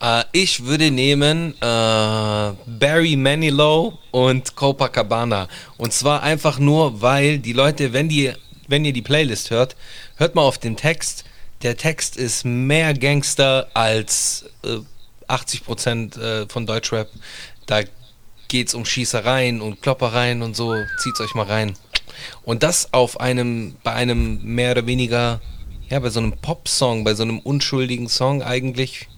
Äh, 0.00 0.24
ich 0.32 0.64
würde 0.64 0.90
nehmen 0.90 1.52
äh, 1.60 1.60
Barry 1.60 3.16
Manilow 3.16 3.98
und 4.12 4.56
Copacabana. 4.56 5.46
Und 5.76 5.92
zwar 5.92 6.22
einfach 6.22 6.58
nur, 6.58 7.02
weil 7.02 7.38
die 7.38 7.52
Leute, 7.52 7.92
wenn 7.92 8.08
die 8.08 8.32
wenn 8.66 8.86
ihr 8.86 8.94
die 8.94 9.02
Playlist 9.02 9.50
hört, 9.50 9.76
hört 10.16 10.34
mal 10.34 10.40
auf 10.40 10.56
den 10.56 10.76
Text. 10.76 11.24
Der 11.60 11.76
Text 11.76 12.16
ist 12.16 12.46
mehr 12.46 12.94
Gangster 12.94 13.68
als 13.74 14.46
äh, 14.64 14.78
80% 15.28 16.18
äh, 16.18 16.48
von 16.48 16.64
Deutschrap. 16.64 17.10
Da 17.66 17.82
geht 18.48 18.68
es 18.68 18.74
um 18.74 18.86
Schießereien 18.86 19.60
und 19.60 19.82
Kloppereien 19.82 20.40
und 20.40 20.56
so. 20.56 20.74
Zieht's 20.98 21.20
euch 21.20 21.34
mal 21.34 21.44
rein. 21.44 21.76
Und 22.42 22.62
das 22.62 22.94
auf 22.94 23.20
einem, 23.20 23.76
bei 23.82 23.92
einem 23.92 24.42
mehr 24.42 24.72
oder 24.72 24.86
weniger, 24.86 25.42
ja, 25.92 26.00
bei 26.00 26.08
so 26.08 26.20
einem 26.20 26.32
Pop-Song, 26.32 27.04
bei 27.04 27.12
so 27.12 27.22
einem 27.22 27.38
unschuldigen 27.38 28.08
Song 28.08 28.42
eigentlich, 28.42 29.08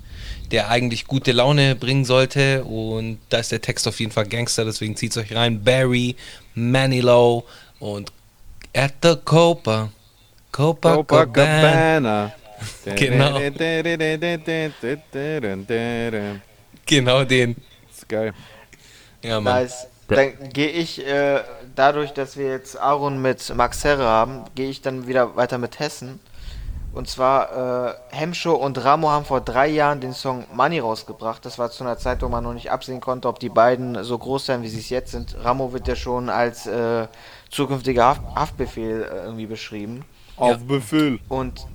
der 0.51 0.71
eigentlich 0.71 1.07
gute 1.07 1.31
Laune 1.31 1.77
bringen 1.77 2.05
sollte. 2.05 2.65
Und 2.65 3.21
da 3.29 3.39
ist 3.39 3.53
der 3.53 3.61
Text 3.61 3.87
auf 3.87 4.01
jeden 4.01 4.11
Fall 4.11 4.27
Gangster, 4.27 4.65
deswegen 4.65 4.97
zieht's 4.97 5.17
euch 5.17 5.37
rein. 5.37 5.63
Barry, 5.63 6.17
Manilow 6.57 7.45
und 7.79 8.11
at 8.75 8.93
the 9.05 9.15
Copa. 9.25 9.93
Copa 10.51 10.97
Copacabana. 10.97 12.33
genau. 12.97 13.39
genau 16.87 17.23
den. 17.23 17.55
Das 17.87 17.99
ist 17.99 18.09
geil. 18.09 18.33
Ja, 19.23 19.41
Mann. 19.41 19.63
Nice. 19.63 19.87
Dann 20.09 20.33
gehe 20.53 20.71
ich, 20.71 21.07
äh, 21.07 21.41
dadurch, 21.77 22.11
dass 22.11 22.37
wir 22.37 22.49
jetzt 22.51 22.77
Aaron 22.77 23.23
mit 23.23 23.55
Max 23.55 23.85
Herre 23.85 24.07
haben, 24.07 24.45
gehe 24.57 24.69
ich 24.69 24.83
dann 24.83 25.07
wieder 25.07 25.37
weiter 25.37 25.59
mit 25.59 25.79
Hessen. 25.79 26.19
Und 26.95 27.09
zwar, 27.09 27.89
äh, 27.89 27.95
Hemscho 28.11 28.55
und 28.55 28.83
Ramo 28.85 29.11
haben 29.11 29.25
vor 29.25 29.41
drei 29.41 29.67
Jahren 29.67 30.01
den 30.01 30.13
Song 30.13 30.45
Money 30.53 30.79
rausgebracht. 30.79 31.45
Das 31.45 31.59
war 31.59 31.71
zu 31.71 31.83
einer 31.83 31.99
Zeit, 31.99 32.23
wo 32.23 32.29
man 32.29 32.45
noch 32.45 32.55
nicht 32.55 32.71
absehen 32.71 33.01
konnte, 33.01 33.27
ob 33.27 33.41
die 33.41 33.49
beiden 33.49 34.05
so 34.05 34.17
groß 34.17 34.47
sein, 34.47 34.63
wie 34.63 34.69
sie 34.69 34.79
es 34.79 34.91
jetzt 34.91 35.11
sind. 35.11 35.37
Ramo 35.43 35.73
wird 35.73 35.89
ja 35.89 35.97
schon 35.97 36.29
als 36.29 36.67
äh, 36.67 37.09
zukünftiger 37.51 38.05
Haft 38.07 38.23
Haftbefehl 38.37 39.03
äh, 39.03 39.25
irgendwie 39.25 39.47
beschrieben. 39.47 40.05
Haftbefehl. 40.39 41.19
Und 41.29 41.67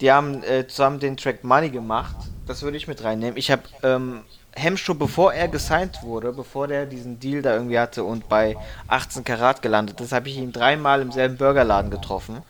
die 0.00 0.10
haben 0.10 0.42
äh, 0.42 0.66
zusammen 0.66 0.98
den 0.98 1.16
Track 1.16 1.44
Money 1.44 1.70
gemacht. 1.70 2.16
Das 2.46 2.62
würde 2.62 2.76
ich 2.76 2.88
mit 2.88 3.04
reinnehmen. 3.04 3.36
Ich 3.36 3.52
habe 3.52 3.62
ähm, 3.84 4.22
Hemschuh, 4.54 4.94
bevor 4.94 5.32
er 5.32 5.46
gesigned 5.46 6.02
wurde, 6.02 6.32
bevor 6.32 6.66
der 6.66 6.86
diesen 6.86 7.20
Deal 7.20 7.42
da 7.42 7.54
irgendwie 7.54 7.78
hatte 7.78 8.02
und 8.02 8.28
bei 8.28 8.56
18 8.88 9.22
Karat 9.22 9.62
gelandet 9.62 10.00
ist, 10.00 10.10
habe 10.10 10.28
ich 10.28 10.36
ihn 10.36 10.50
dreimal 10.50 11.00
im 11.00 11.12
selben 11.12 11.36
Burgerladen 11.36 11.92
getroffen. 11.92 12.42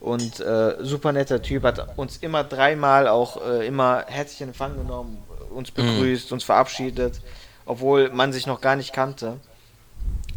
Und 0.00 0.40
äh, 0.40 0.76
super 0.80 1.12
netter 1.12 1.42
Typ, 1.42 1.62
hat 1.62 1.98
uns 1.98 2.16
immer 2.18 2.42
dreimal 2.42 3.06
auch 3.06 3.44
äh, 3.44 3.66
immer 3.66 4.04
herzlich 4.06 4.40
in 4.40 4.48
Empfang 4.48 4.76
genommen, 4.76 5.22
uns 5.50 5.70
begrüßt, 5.70 6.30
mhm. 6.30 6.34
uns 6.34 6.44
verabschiedet, 6.44 7.20
obwohl 7.66 8.08
man 8.10 8.32
sich 8.32 8.46
noch 8.46 8.60
gar 8.60 8.76
nicht 8.76 8.92
kannte 8.92 9.36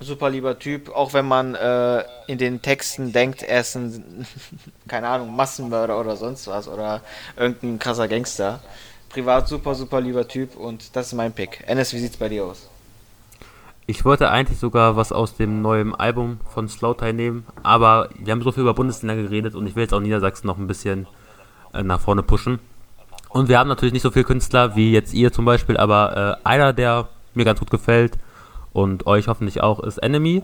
super 0.04 0.30
lieber 0.30 0.60
Typ, 0.60 0.90
auch 0.90 1.14
wenn 1.14 1.26
man 1.26 1.56
äh, 1.56 2.04
in 2.28 2.38
den 2.38 2.62
Texten 2.62 3.12
denkt, 3.12 3.44
er 3.44 3.62
ist 3.62 3.76
ein, 3.76 4.28
keine 4.88 5.08
Ahnung, 5.08 5.36
Massenmörder 5.36 6.00
oder 6.00 6.16
sonst 6.16 6.48
was 6.48 6.68
oder 6.68 7.02
irgendein 7.38 7.80
krasser 7.80 8.08
Gangster. 8.08 8.62
privat 9.10 9.48
super, 9.48 9.76
super 9.76 10.02
lieber 10.02 10.28
Typ 10.28 10.56
und 10.56 10.96
das 10.96 11.08
ist 11.08 11.14
mein 11.14 11.34
Pick. 11.34 11.64
Ennis, 11.68 11.94
wie 11.94 12.00
sieht's 12.00 12.18
bei 12.18 12.30
dir 12.30 12.46
aus? 12.46 12.70
Ich 13.86 14.06
wollte 14.06 14.32
eigentlich 14.32 14.60
sogar 14.60 14.96
was 14.96 15.12
aus 15.12 15.36
dem 15.36 15.62
neuen 15.62 15.94
Album 15.94 16.40
von 16.54 16.70
Slowthai 16.70 17.12
nehmen, 17.12 17.46
aber 17.64 18.10
wir 18.18 18.32
haben 18.32 18.42
so 18.42 18.52
viel 18.52 18.62
über 18.62 18.74
Bundesländer 18.74 19.22
geredet 19.22 19.56
und 19.56 19.68
ich 19.68 19.76
will 19.76 19.84
jetzt 19.84 19.94
auch 19.94 20.00
Niedersachsen 20.00 20.48
noch 20.48 20.58
ein 20.58 20.68
bisschen 20.68 21.06
äh, 21.74 21.84
nach 21.84 22.00
vorne 22.00 22.24
pushen. 22.24 22.60
Und 23.30 23.50
wir 23.50 23.60
haben 23.60 23.68
natürlich 23.68 23.94
nicht 23.94 24.04
so 24.04 24.12
viele 24.12 24.26
Künstler 24.26 24.76
wie 24.76 24.92
jetzt 24.94 25.14
ihr 25.14 25.34
zum 25.34 25.44
Beispiel, 25.44 25.76
aber 25.76 26.40
äh, 26.46 26.48
einer, 26.48 26.72
der 26.72 27.10
mir 27.34 27.44
ganz 27.44 27.60
gut 27.60 27.72
gefällt 27.72 28.18
und 28.72 29.06
euch 29.06 29.28
hoffentlich 29.28 29.62
auch, 29.62 29.82
ist 29.82 29.98
Enemy. 29.98 30.44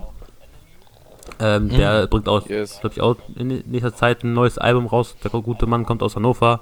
Ähm, 1.40 1.66
mhm. 1.66 1.70
Der 1.70 2.08
bringt 2.08 2.28
auch, 2.28 2.48
yes. 2.50 2.80
glaube 2.82 2.96
ich, 2.96 3.02
auch 3.02 3.16
in 3.36 3.48
nächster 3.48 3.94
Zeit 3.94 4.24
ein 4.24 4.34
neues 4.34 4.58
Album 4.58 4.88
raus. 4.88 5.16
Der 5.24 5.32
gute 5.32 5.66
Mann 5.66 5.86
kommt 5.86 6.04
aus 6.04 6.16
Hannover, 6.16 6.62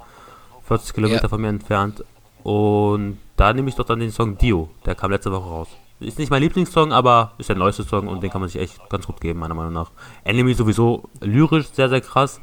40 0.68 0.94
Kilometer 0.94 1.22
yeah. 1.22 1.30
von 1.30 1.42
mir 1.42 1.48
entfernt. 1.48 2.04
Und 2.44 3.18
da 3.36 3.54
nehme 3.54 3.70
ich 3.70 3.76
doch 3.76 3.86
dann 3.86 4.00
den 4.00 4.12
Song 4.12 4.38
Dio, 4.38 4.70
der 4.86 4.94
kam 4.94 5.12
letzte 5.12 5.32
Woche 5.32 5.50
raus. 5.50 5.70
Ist 6.00 6.20
nicht 6.20 6.30
mein 6.30 6.44
Lieblingssong, 6.44 6.94
aber 6.94 7.34
ist 7.40 7.50
der 7.50 7.56
neueste 7.56 7.84
Song 7.84 8.08
und 8.08 8.22
den 8.22 8.30
kann 8.30 8.42
man 8.42 8.50
sich 8.50 8.62
echt 8.62 8.90
ganz 8.90 9.08
gut 9.08 9.20
geben, 9.20 9.40
meiner 9.40 9.56
Meinung 9.56 9.74
nach. 9.74 9.90
Enemy 10.24 10.54
sowieso 10.54 11.10
lyrisch 11.22 11.70
sehr, 11.74 11.90
sehr 11.90 12.02
krass. 12.02 12.40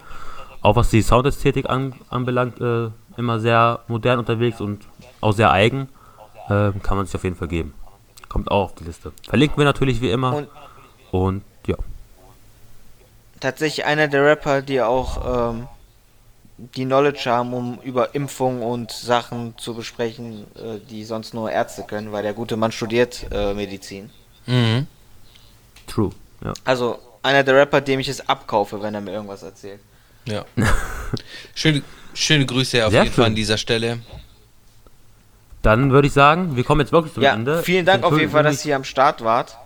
Auch 0.60 0.74
was 0.74 0.90
die 0.90 1.02
Soundästhetik 1.02 1.68
an, 1.68 1.94
anbelangt, 2.08 2.60
äh, 2.60 2.90
immer 3.16 3.38
sehr 3.38 3.80
modern 3.86 4.18
unterwegs 4.18 4.60
und 4.60 4.86
auch 5.20 5.32
sehr 5.32 5.52
eigen. 5.52 5.88
Äh, 6.48 6.72
kann 6.82 6.96
man 6.96 7.06
sich 7.06 7.14
auf 7.14 7.22
jeden 7.22 7.36
Fall 7.36 7.48
geben. 7.48 7.74
Kommt 8.28 8.50
auch 8.50 8.64
auf 8.64 8.74
die 8.74 8.84
Liste. 8.84 9.12
Verlinken 9.28 9.56
wir 9.58 9.64
natürlich 9.64 10.00
wie 10.00 10.10
immer. 10.10 10.34
Und, 10.34 10.48
und 11.12 11.42
ja. 11.66 11.76
Tatsächlich 13.38 13.86
einer 13.86 14.08
der 14.08 14.24
Rapper, 14.24 14.62
die 14.62 14.82
auch 14.82 15.52
ähm, 15.52 15.68
die 16.56 16.84
Knowledge 16.84 17.24
haben, 17.26 17.52
um 17.52 17.78
über 17.82 18.14
Impfung 18.14 18.62
und 18.62 18.92
Sachen 18.92 19.58
zu 19.58 19.74
besprechen, 19.74 20.46
äh, 20.54 20.78
die 20.88 21.04
sonst 21.04 21.34
nur 21.34 21.50
Ärzte 21.50 21.82
können, 21.82 22.12
weil 22.12 22.22
der 22.22 22.32
gute 22.32 22.56
Mann 22.56 22.72
studiert 22.72 23.26
äh, 23.32 23.54
Medizin. 23.54 24.10
Mhm. 24.46 24.86
True, 25.86 26.10
ja. 26.44 26.52
Also 26.64 26.98
einer 27.22 27.42
der 27.42 27.56
Rapper, 27.56 27.80
dem 27.80 28.00
ich 28.00 28.08
es 28.08 28.28
abkaufe, 28.28 28.80
wenn 28.82 28.94
er 28.94 29.00
mir 29.00 29.12
irgendwas 29.12 29.42
erzählt. 29.42 29.80
Ja. 30.26 30.44
schöne, 31.54 31.82
schöne 32.14 32.46
Grüße 32.46 32.84
auf 32.84 32.92
Sehr 32.92 33.02
jeden 33.02 33.14
Fall 33.14 33.26
an 33.26 33.34
dieser 33.34 33.58
Stelle. 33.58 33.98
Dann 35.62 35.90
würde 35.90 36.06
ich 36.06 36.12
sagen, 36.12 36.56
wir 36.56 36.64
kommen 36.64 36.82
jetzt 36.82 36.92
wirklich 36.92 37.14
zum 37.14 37.22
ja, 37.22 37.32
Ende. 37.32 37.62
Vielen 37.62 37.86
Dank 37.86 38.04
auf 38.04 38.18
jeden 38.18 38.30
Fall, 38.30 38.42
dass 38.42 38.64
ihr 38.64 38.76
am 38.76 38.84
Start 38.84 39.24
wart. 39.24 39.56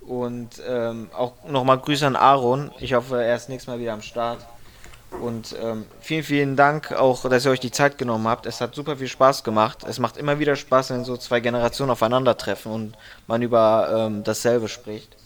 Und 0.00 0.60
ähm, 0.68 1.10
auch 1.16 1.32
nochmal 1.48 1.78
Grüße 1.78 2.04
an 2.04 2.16
Aaron. 2.16 2.72
Ich 2.80 2.92
hoffe, 2.94 3.22
er 3.22 3.36
ist 3.36 3.48
nächstes 3.48 3.72
Mal 3.72 3.78
wieder 3.78 3.92
am 3.92 4.02
Start. 4.02 4.44
Und 5.20 5.54
ähm, 5.62 5.84
vielen, 6.00 6.24
vielen 6.24 6.56
Dank 6.56 6.92
auch, 6.92 7.28
dass 7.28 7.44
ihr 7.44 7.50
euch 7.50 7.60
die 7.60 7.70
Zeit 7.70 7.98
genommen 7.98 8.26
habt. 8.26 8.46
Es 8.46 8.60
hat 8.60 8.74
super 8.74 8.96
viel 8.96 9.08
Spaß 9.08 9.44
gemacht. 9.44 9.84
Es 9.86 9.98
macht 9.98 10.16
immer 10.16 10.38
wieder 10.38 10.56
Spaß, 10.56 10.90
wenn 10.90 11.04
so 11.04 11.16
zwei 11.16 11.40
Generationen 11.40 11.90
aufeinandertreffen 11.90 12.72
und 12.72 12.96
man 13.26 13.42
über 13.42 14.08
ähm, 14.08 14.24
dasselbe 14.24 14.68
spricht. 14.68 15.16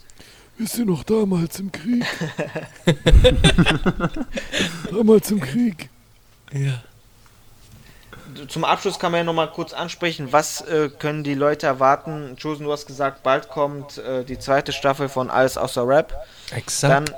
Wisst 0.58 0.78
ihr 0.78 0.86
noch 0.86 1.04
damals 1.04 1.60
im 1.60 1.70
Krieg? 1.70 2.04
damals 4.90 5.30
im 5.30 5.40
Krieg. 5.40 5.90
Ja. 6.52 6.82
Zum 8.48 8.64
Abschluss 8.64 8.98
kann 8.98 9.12
man 9.12 9.20
ja 9.20 9.24
nochmal 9.24 9.50
kurz 9.50 9.72
ansprechen, 9.72 10.32
was 10.32 10.60
äh, 10.62 10.90
können 10.90 11.24
die 11.24 11.34
Leute 11.34 11.66
erwarten? 11.66 12.36
Chosen, 12.40 12.64
du 12.64 12.72
hast 12.72 12.86
gesagt, 12.86 13.22
bald 13.22 13.48
kommt 13.48 13.98
äh, 13.98 14.24
die 14.24 14.38
zweite 14.38 14.72
Staffel 14.72 15.08
von 15.08 15.30
Alles 15.30 15.56
außer 15.56 15.86
Rap. 15.86 16.12
Exakt. 16.50 16.92
Dann 16.92 17.16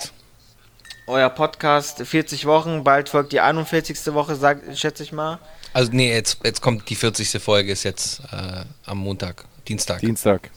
euer 1.08 1.30
Podcast 1.30 2.00
40 2.06 2.46
Wochen, 2.46 2.84
bald 2.84 3.08
folgt 3.08 3.32
die 3.32 3.40
41. 3.40 4.14
Woche, 4.14 4.36
sag, 4.36 4.60
schätze 4.74 5.02
ich 5.02 5.12
mal. 5.12 5.38
Also 5.72 5.90
nee, 5.92 6.12
jetzt, 6.12 6.38
jetzt 6.44 6.60
kommt 6.60 6.88
die 6.88 6.94
40. 6.94 7.42
Folge, 7.42 7.72
ist 7.72 7.82
jetzt 7.82 8.20
äh, 8.32 8.64
am 8.84 8.98
Montag, 8.98 9.44
Dienstag. 9.66 10.00
Dienstag. 10.00 10.50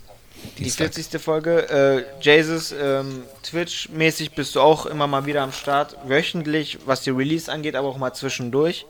Die 0.57 0.69
40. 0.69 1.22
Folge. 1.22 1.69
Äh, 1.69 2.03
Jesus, 2.22 2.72
ähm, 2.72 3.23
Twitch-mäßig 3.44 4.32
bist 4.32 4.56
du 4.56 4.61
auch 4.61 4.86
immer 4.86 5.07
mal 5.07 5.26
wieder 5.26 5.44
am 5.44 5.52
Start, 5.52 5.98
wöchentlich, 6.06 6.80
was 6.86 7.02
die 7.02 7.11
Release 7.11 7.52
angeht, 7.52 7.76
aber 7.76 7.88
auch 7.88 7.98
mal 7.98 8.14
zwischendurch. 8.14 8.86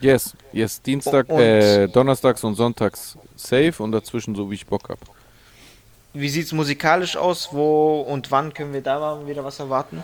Yes, 0.00 0.34
yes, 0.52 0.82
Dienstag, 0.82 1.28
und, 1.28 1.40
äh, 1.40 1.88
Donnerstags 1.88 2.44
und 2.44 2.54
Sonntags 2.54 3.16
safe 3.36 3.74
und 3.78 3.92
dazwischen 3.92 4.34
so 4.34 4.50
wie 4.50 4.54
ich 4.54 4.66
Bock 4.66 4.88
habe. 4.88 5.00
Wie 6.12 6.28
sieht 6.28 6.46
es 6.46 6.52
musikalisch 6.52 7.16
aus? 7.16 7.50
Wo 7.52 8.00
und 8.00 8.30
wann 8.30 8.52
können 8.52 8.72
wir 8.72 8.82
da 8.82 8.98
mal 8.98 9.26
wieder 9.26 9.44
was 9.44 9.58
erwarten? 9.58 10.02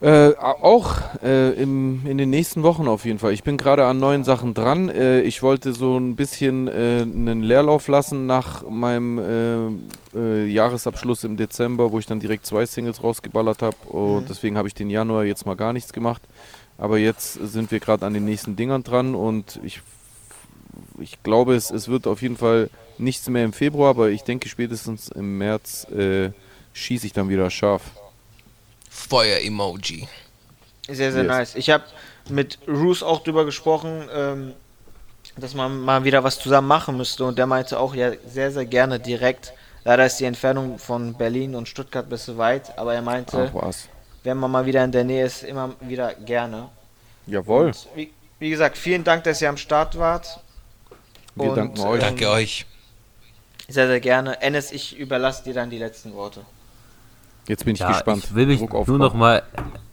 Äh, 0.00 0.34
auch 0.36 0.94
äh, 1.24 1.60
im, 1.60 2.06
in 2.06 2.18
den 2.18 2.30
nächsten 2.30 2.62
Wochen 2.62 2.86
auf 2.86 3.04
jeden 3.04 3.18
Fall. 3.18 3.32
Ich 3.32 3.42
bin 3.42 3.56
gerade 3.56 3.84
an 3.84 3.98
neuen 3.98 4.22
Sachen 4.22 4.54
dran. 4.54 4.88
Äh, 4.88 5.22
ich 5.22 5.42
wollte 5.42 5.72
so 5.72 5.98
ein 5.98 6.14
bisschen 6.14 6.68
äh, 6.68 7.02
einen 7.02 7.42
Leerlauf 7.42 7.88
lassen 7.88 8.26
nach 8.26 8.62
meinem 8.68 9.18
äh, 10.14 10.16
äh, 10.16 10.46
Jahresabschluss 10.46 11.24
im 11.24 11.36
Dezember, 11.36 11.90
wo 11.90 11.98
ich 11.98 12.06
dann 12.06 12.20
direkt 12.20 12.46
zwei 12.46 12.64
Singles 12.64 13.02
rausgeballert 13.02 13.60
habe. 13.60 13.76
Und 13.88 14.22
mhm. 14.22 14.26
deswegen 14.28 14.56
habe 14.56 14.68
ich 14.68 14.74
den 14.74 14.88
Januar 14.88 15.24
jetzt 15.24 15.46
mal 15.46 15.56
gar 15.56 15.72
nichts 15.72 15.92
gemacht. 15.92 16.22
Aber 16.76 16.98
jetzt 16.98 17.32
sind 17.32 17.72
wir 17.72 17.80
gerade 17.80 18.06
an 18.06 18.14
den 18.14 18.24
nächsten 18.24 18.54
Dingern 18.54 18.84
dran 18.84 19.16
und 19.16 19.58
ich, 19.64 19.80
ich 21.00 21.24
glaube, 21.24 21.56
es, 21.56 21.72
es 21.72 21.88
wird 21.88 22.06
auf 22.06 22.22
jeden 22.22 22.36
Fall 22.36 22.70
nichts 22.98 23.28
mehr 23.28 23.44
im 23.44 23.52
Februar, 23.52 23.90
aber 23.90 24.10
ich 24.10 24.22
denke 24.22 24.48
spätestens 24.48 25.08
im 25.08 25.38
März 25.38 25.88
schieße 26.72 27.04
ich 27.04 27.12
dann 27.12 27.28
wieder 27.28 27.50
scharf. 27.50 27.82
Feuer-Emoji. 28.98 30.08
Sehr, 30.88 31.12
sehr 31.12 31.22
yes. 31.22 31.30
nice. 31.30 31.54
Ich 31.54 31.70
habe 31.70 31.84
mit 32.28 32.58
Roos 32.66 33.02
auch 33.02 33.22
drüber 33.22 33.44
gesprochen, 33.44 34.08
ähm, 34.12 34.54
dass 35.36 35.54
man 35.54 35.80
mal 35.80 36.04
wieder 36.04 36.24
was 36.24 36.38
zusammen 36.38 36.68
machen 36.68 36.96
müsste. 36.96 37.24
Und 37.24 37.38
der 37.38 37.46
meinte 37.46 37.78
auch 37.78 37.94
ja 37.94 38.12
sehr, 38.26 38.50
sehr 38.50 38.66
gerne 38.66 38.98
direkt. 38.98 39.52
Leider 39.84 40.04
ist 40.06 40.18
die 40.18 40.24
Entfernung 40.24 40.78
von 40.78 41.14
Berlin 41.14 41.54
und 41.54 41.68
Stuttgart 41.68 42.06
ein 42.06 42.10
bisschen 42.10 42.36
weit, 42.36 42.76
aber 42.76 42.94
er 42.94 43.02
meinte, 43.02 43.50
Ach, 43.54 43.72
wenn 44.24 44.36
man 44.36 44.50
mal 44.50 44.66
wieder 44.66 44.84
in 44.84 44.92
der 44.92 45.04
Nähe 45.04 45.24
ist, 45.24 45.44
immer 45.44 45.74
wieder 45.80 46.14
gerne. 46.14 46.68
Jawohl. 47.26 47.72
Wie, 47.94 48.12
wie, 48.38 48.50
gesagt, 48.50 48.76
vielen 48.76 49.04
Dank, 49.04 49.24
dass 49.24 49.40
ihr 49.40 49.48
am 49.48 49.56
Start 49.56 49.98
wart. 49.98 50.40
Wir 51.34 51.50
und, 51.50 51.56
danken 51.56 51.80
euch. 51.80 51.94
Ähm, 51.94 52.00
Danke 52.00 52.30
euch. 52.30 52.66
Sehr, 53.68 53.86
sehr 53.86 54.00
gerne. 54.00 54.40
Ennis, 54.42 54.72
ich 54.72 54.98
überlasse 54.98 55.44
dir 55.44 55.54
dann 55.54 55.70
die 55.70 55.78
letzten 55.78 56.14
Worte. 56.14 56.40
Jetzt 57.48 57.64
bin 57.64 57.74
ich 57.74 57.80
ja, 57.80 57.88
gespannt. 57.88 58.24
Ich 58.24 58.34
will 58.34 58.46
mich 58.46 58.60
nur 58.60 58.98
noch 58.98 59.14
mal 59.14 59.42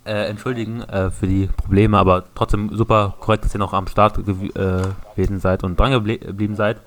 äh, 0.05 0.27
entschuldigen 0.27 0.81
äh, 0.81 1.09
für 1.09 1.25
die 1.25 1.47
Probleme, 1.47 1.97
aber 1.97 2.25
trotzdem 2.35 2.69
super 2.75 3.15
korrekt, 3.19 3.45
dass 3.45 3.55
ihr 3.55 3.59
noch 3.59 3.73
am 3.73 3.87
Start 3.87 4.23
gew 4.25 4.45
äh, 4.53 4.83
gewesen 5.15 5.39
seid 5.39 5.63
und 5.63 5.79
dran 5.79 5.91
geblieben 5.91 6.55
seid. 6.55 6.77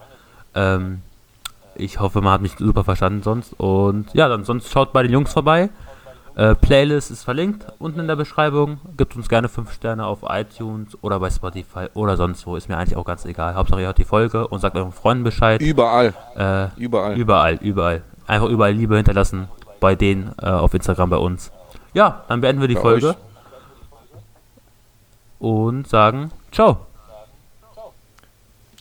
Ähm, 0.55 1.01
ich 1.75 2.01
hoffe, 2.01 2.21
man 2.21 2.33
hat 2.33 2.43
mich 2.43 2.53
super 2.59 2.85
verstanden 2.85 3.23
sonst. 3.23 3.55
Und 3.59 4.13
ja, 4.13 4.29
dann 4.29 4.45
sonst 4.45 4.71
schaut 4.71 4.93
bei 4.93 5.03
den 5.03 5.13
Jungs 5.13 5.33
vorbei. 5.33 5.71
Äh, 6.35 6.55
Playlist 6.55 7.11
ist 7.11 7.25
verlinkt 7.25 7.67
unten 7.79 8.01
in 8.01 8.07
der 8.07 8.17
Beschreibung. 8.17 8.79
Gibt 8.97 9.17
uns 9.17 9.29
gerne 9.29 9.49
5 9.49 9.73
Sterne 9.73 10.07
auf 10.07 10.19
iTunes 10.29 10.97
oder 11.01 11.19
bei 11.19 11.31
Spotify 11.31 11.87
oder 11.95 12.17
sonst 12.17 12.47
wo. 12.47 12.57
Ist 12.57 12.69
mir 12.69 12.77
eigentlich 12.77 12.97
auch 12.97 13.05
ganz 13.05 13.25
egal. 13.25 13.55
Hauptsache 13.55 13.81
ihr 13.81 13.87
hört 13.87 13.99
die 13.99 14.05
Folge 14.05 14.47
und 14.47 14.61
sagt 14.61 14.77
euren 14.77 14.93
Freunden 14.93 15.25
Bescheid. 15.25 15.61
Überall. 15.63 16.15
Äh, 16.37 16.69
überall. 16.81 17.17
Überall, 17.17 17.55
überall. 17.63 18.03
Einfach 18.27 18.49
überall 18.49 18.73
Liebe 18.73 18.97
hinterlassen 18.97 19.49
bei 19.81 19.95
denen 19.95 20.35
äh, 20.41 20.47
auf 20.47 20.75
Instagram 20.75 21.11
bei 21.11 21.17
uns. 21.17 21.51
Ja, 21.95 22.25
dann 22.29 22.41
beenden 22.41 22.61
wir 22.61 22.69
die 22.69 22.75
bei 22.75 22.81
Folge. 22.81 23.09
Euch. 23.09 23.17
Und 25.41 25.89
sagen 25.89 26.33
Ciao. 26.51 26.87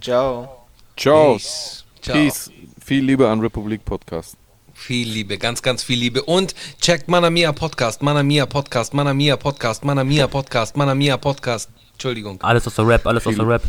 Ciao. 0.01 0.65
Ciao. 0.95 1.33
Peace. 1.33 1.83
Peace. 2.01 2.51
Viel 2.83 3.03
Liebe 3.03 3.27
an 3.27 3.41
Republik 3.41 3.83
Podcast. 3.83 4.37
Viel 4.73 5.09
Liebe, 5.09 5.37
ganz, 5.37 5.61
ganz 5.61 5.83
viel 5.83 5.99
Liebe. 5.99 6.23
Und 6.23 6.55
checkt 6.79 7.09
Manamia 7.09 7.51
Podcast, 7.51 8.01
Manamia 8.01 8.45
Podcast, 8.45 8.93
Manamia 8.93 9.35
Podcast, 9.35 9.83
Manamia 9.83 10.27
Podcast, 10.27 10.77
Manamia 10.77 11.17
Podcast. 11.17 11.69
Entschuldigung. 11.93 12.41
Alles 12.41 12.65
aus 12.67 12.75
der 12.75 12.87
Rap, 12.87 13.05
alles 13.05 13.23
der 13.23 13.47
Rap. 13.47 13.63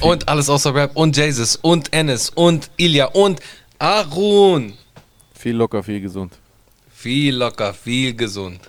Und 0.00 0.28
alles 0.28 0.48
außer 0.48 0.74
Rap 0.74 0.96
und 0.96 1.16
Jesus 1.16 1.56
und 1.56 1.92
Ennis 1.92 2.30
und 2.30 2.70
Ilya 2.76 3.06
und 3.06 3.40
Arun. 3.78 4.74
Viel 5.44 5.56
locker, 5.56 5.82
viel 5.82 6.00
gesund. 6.00 6.38
Viel 6.88 7.36
locker, 7.36 7.74
viel 7.74 8.14
gesund. 8.16 8.60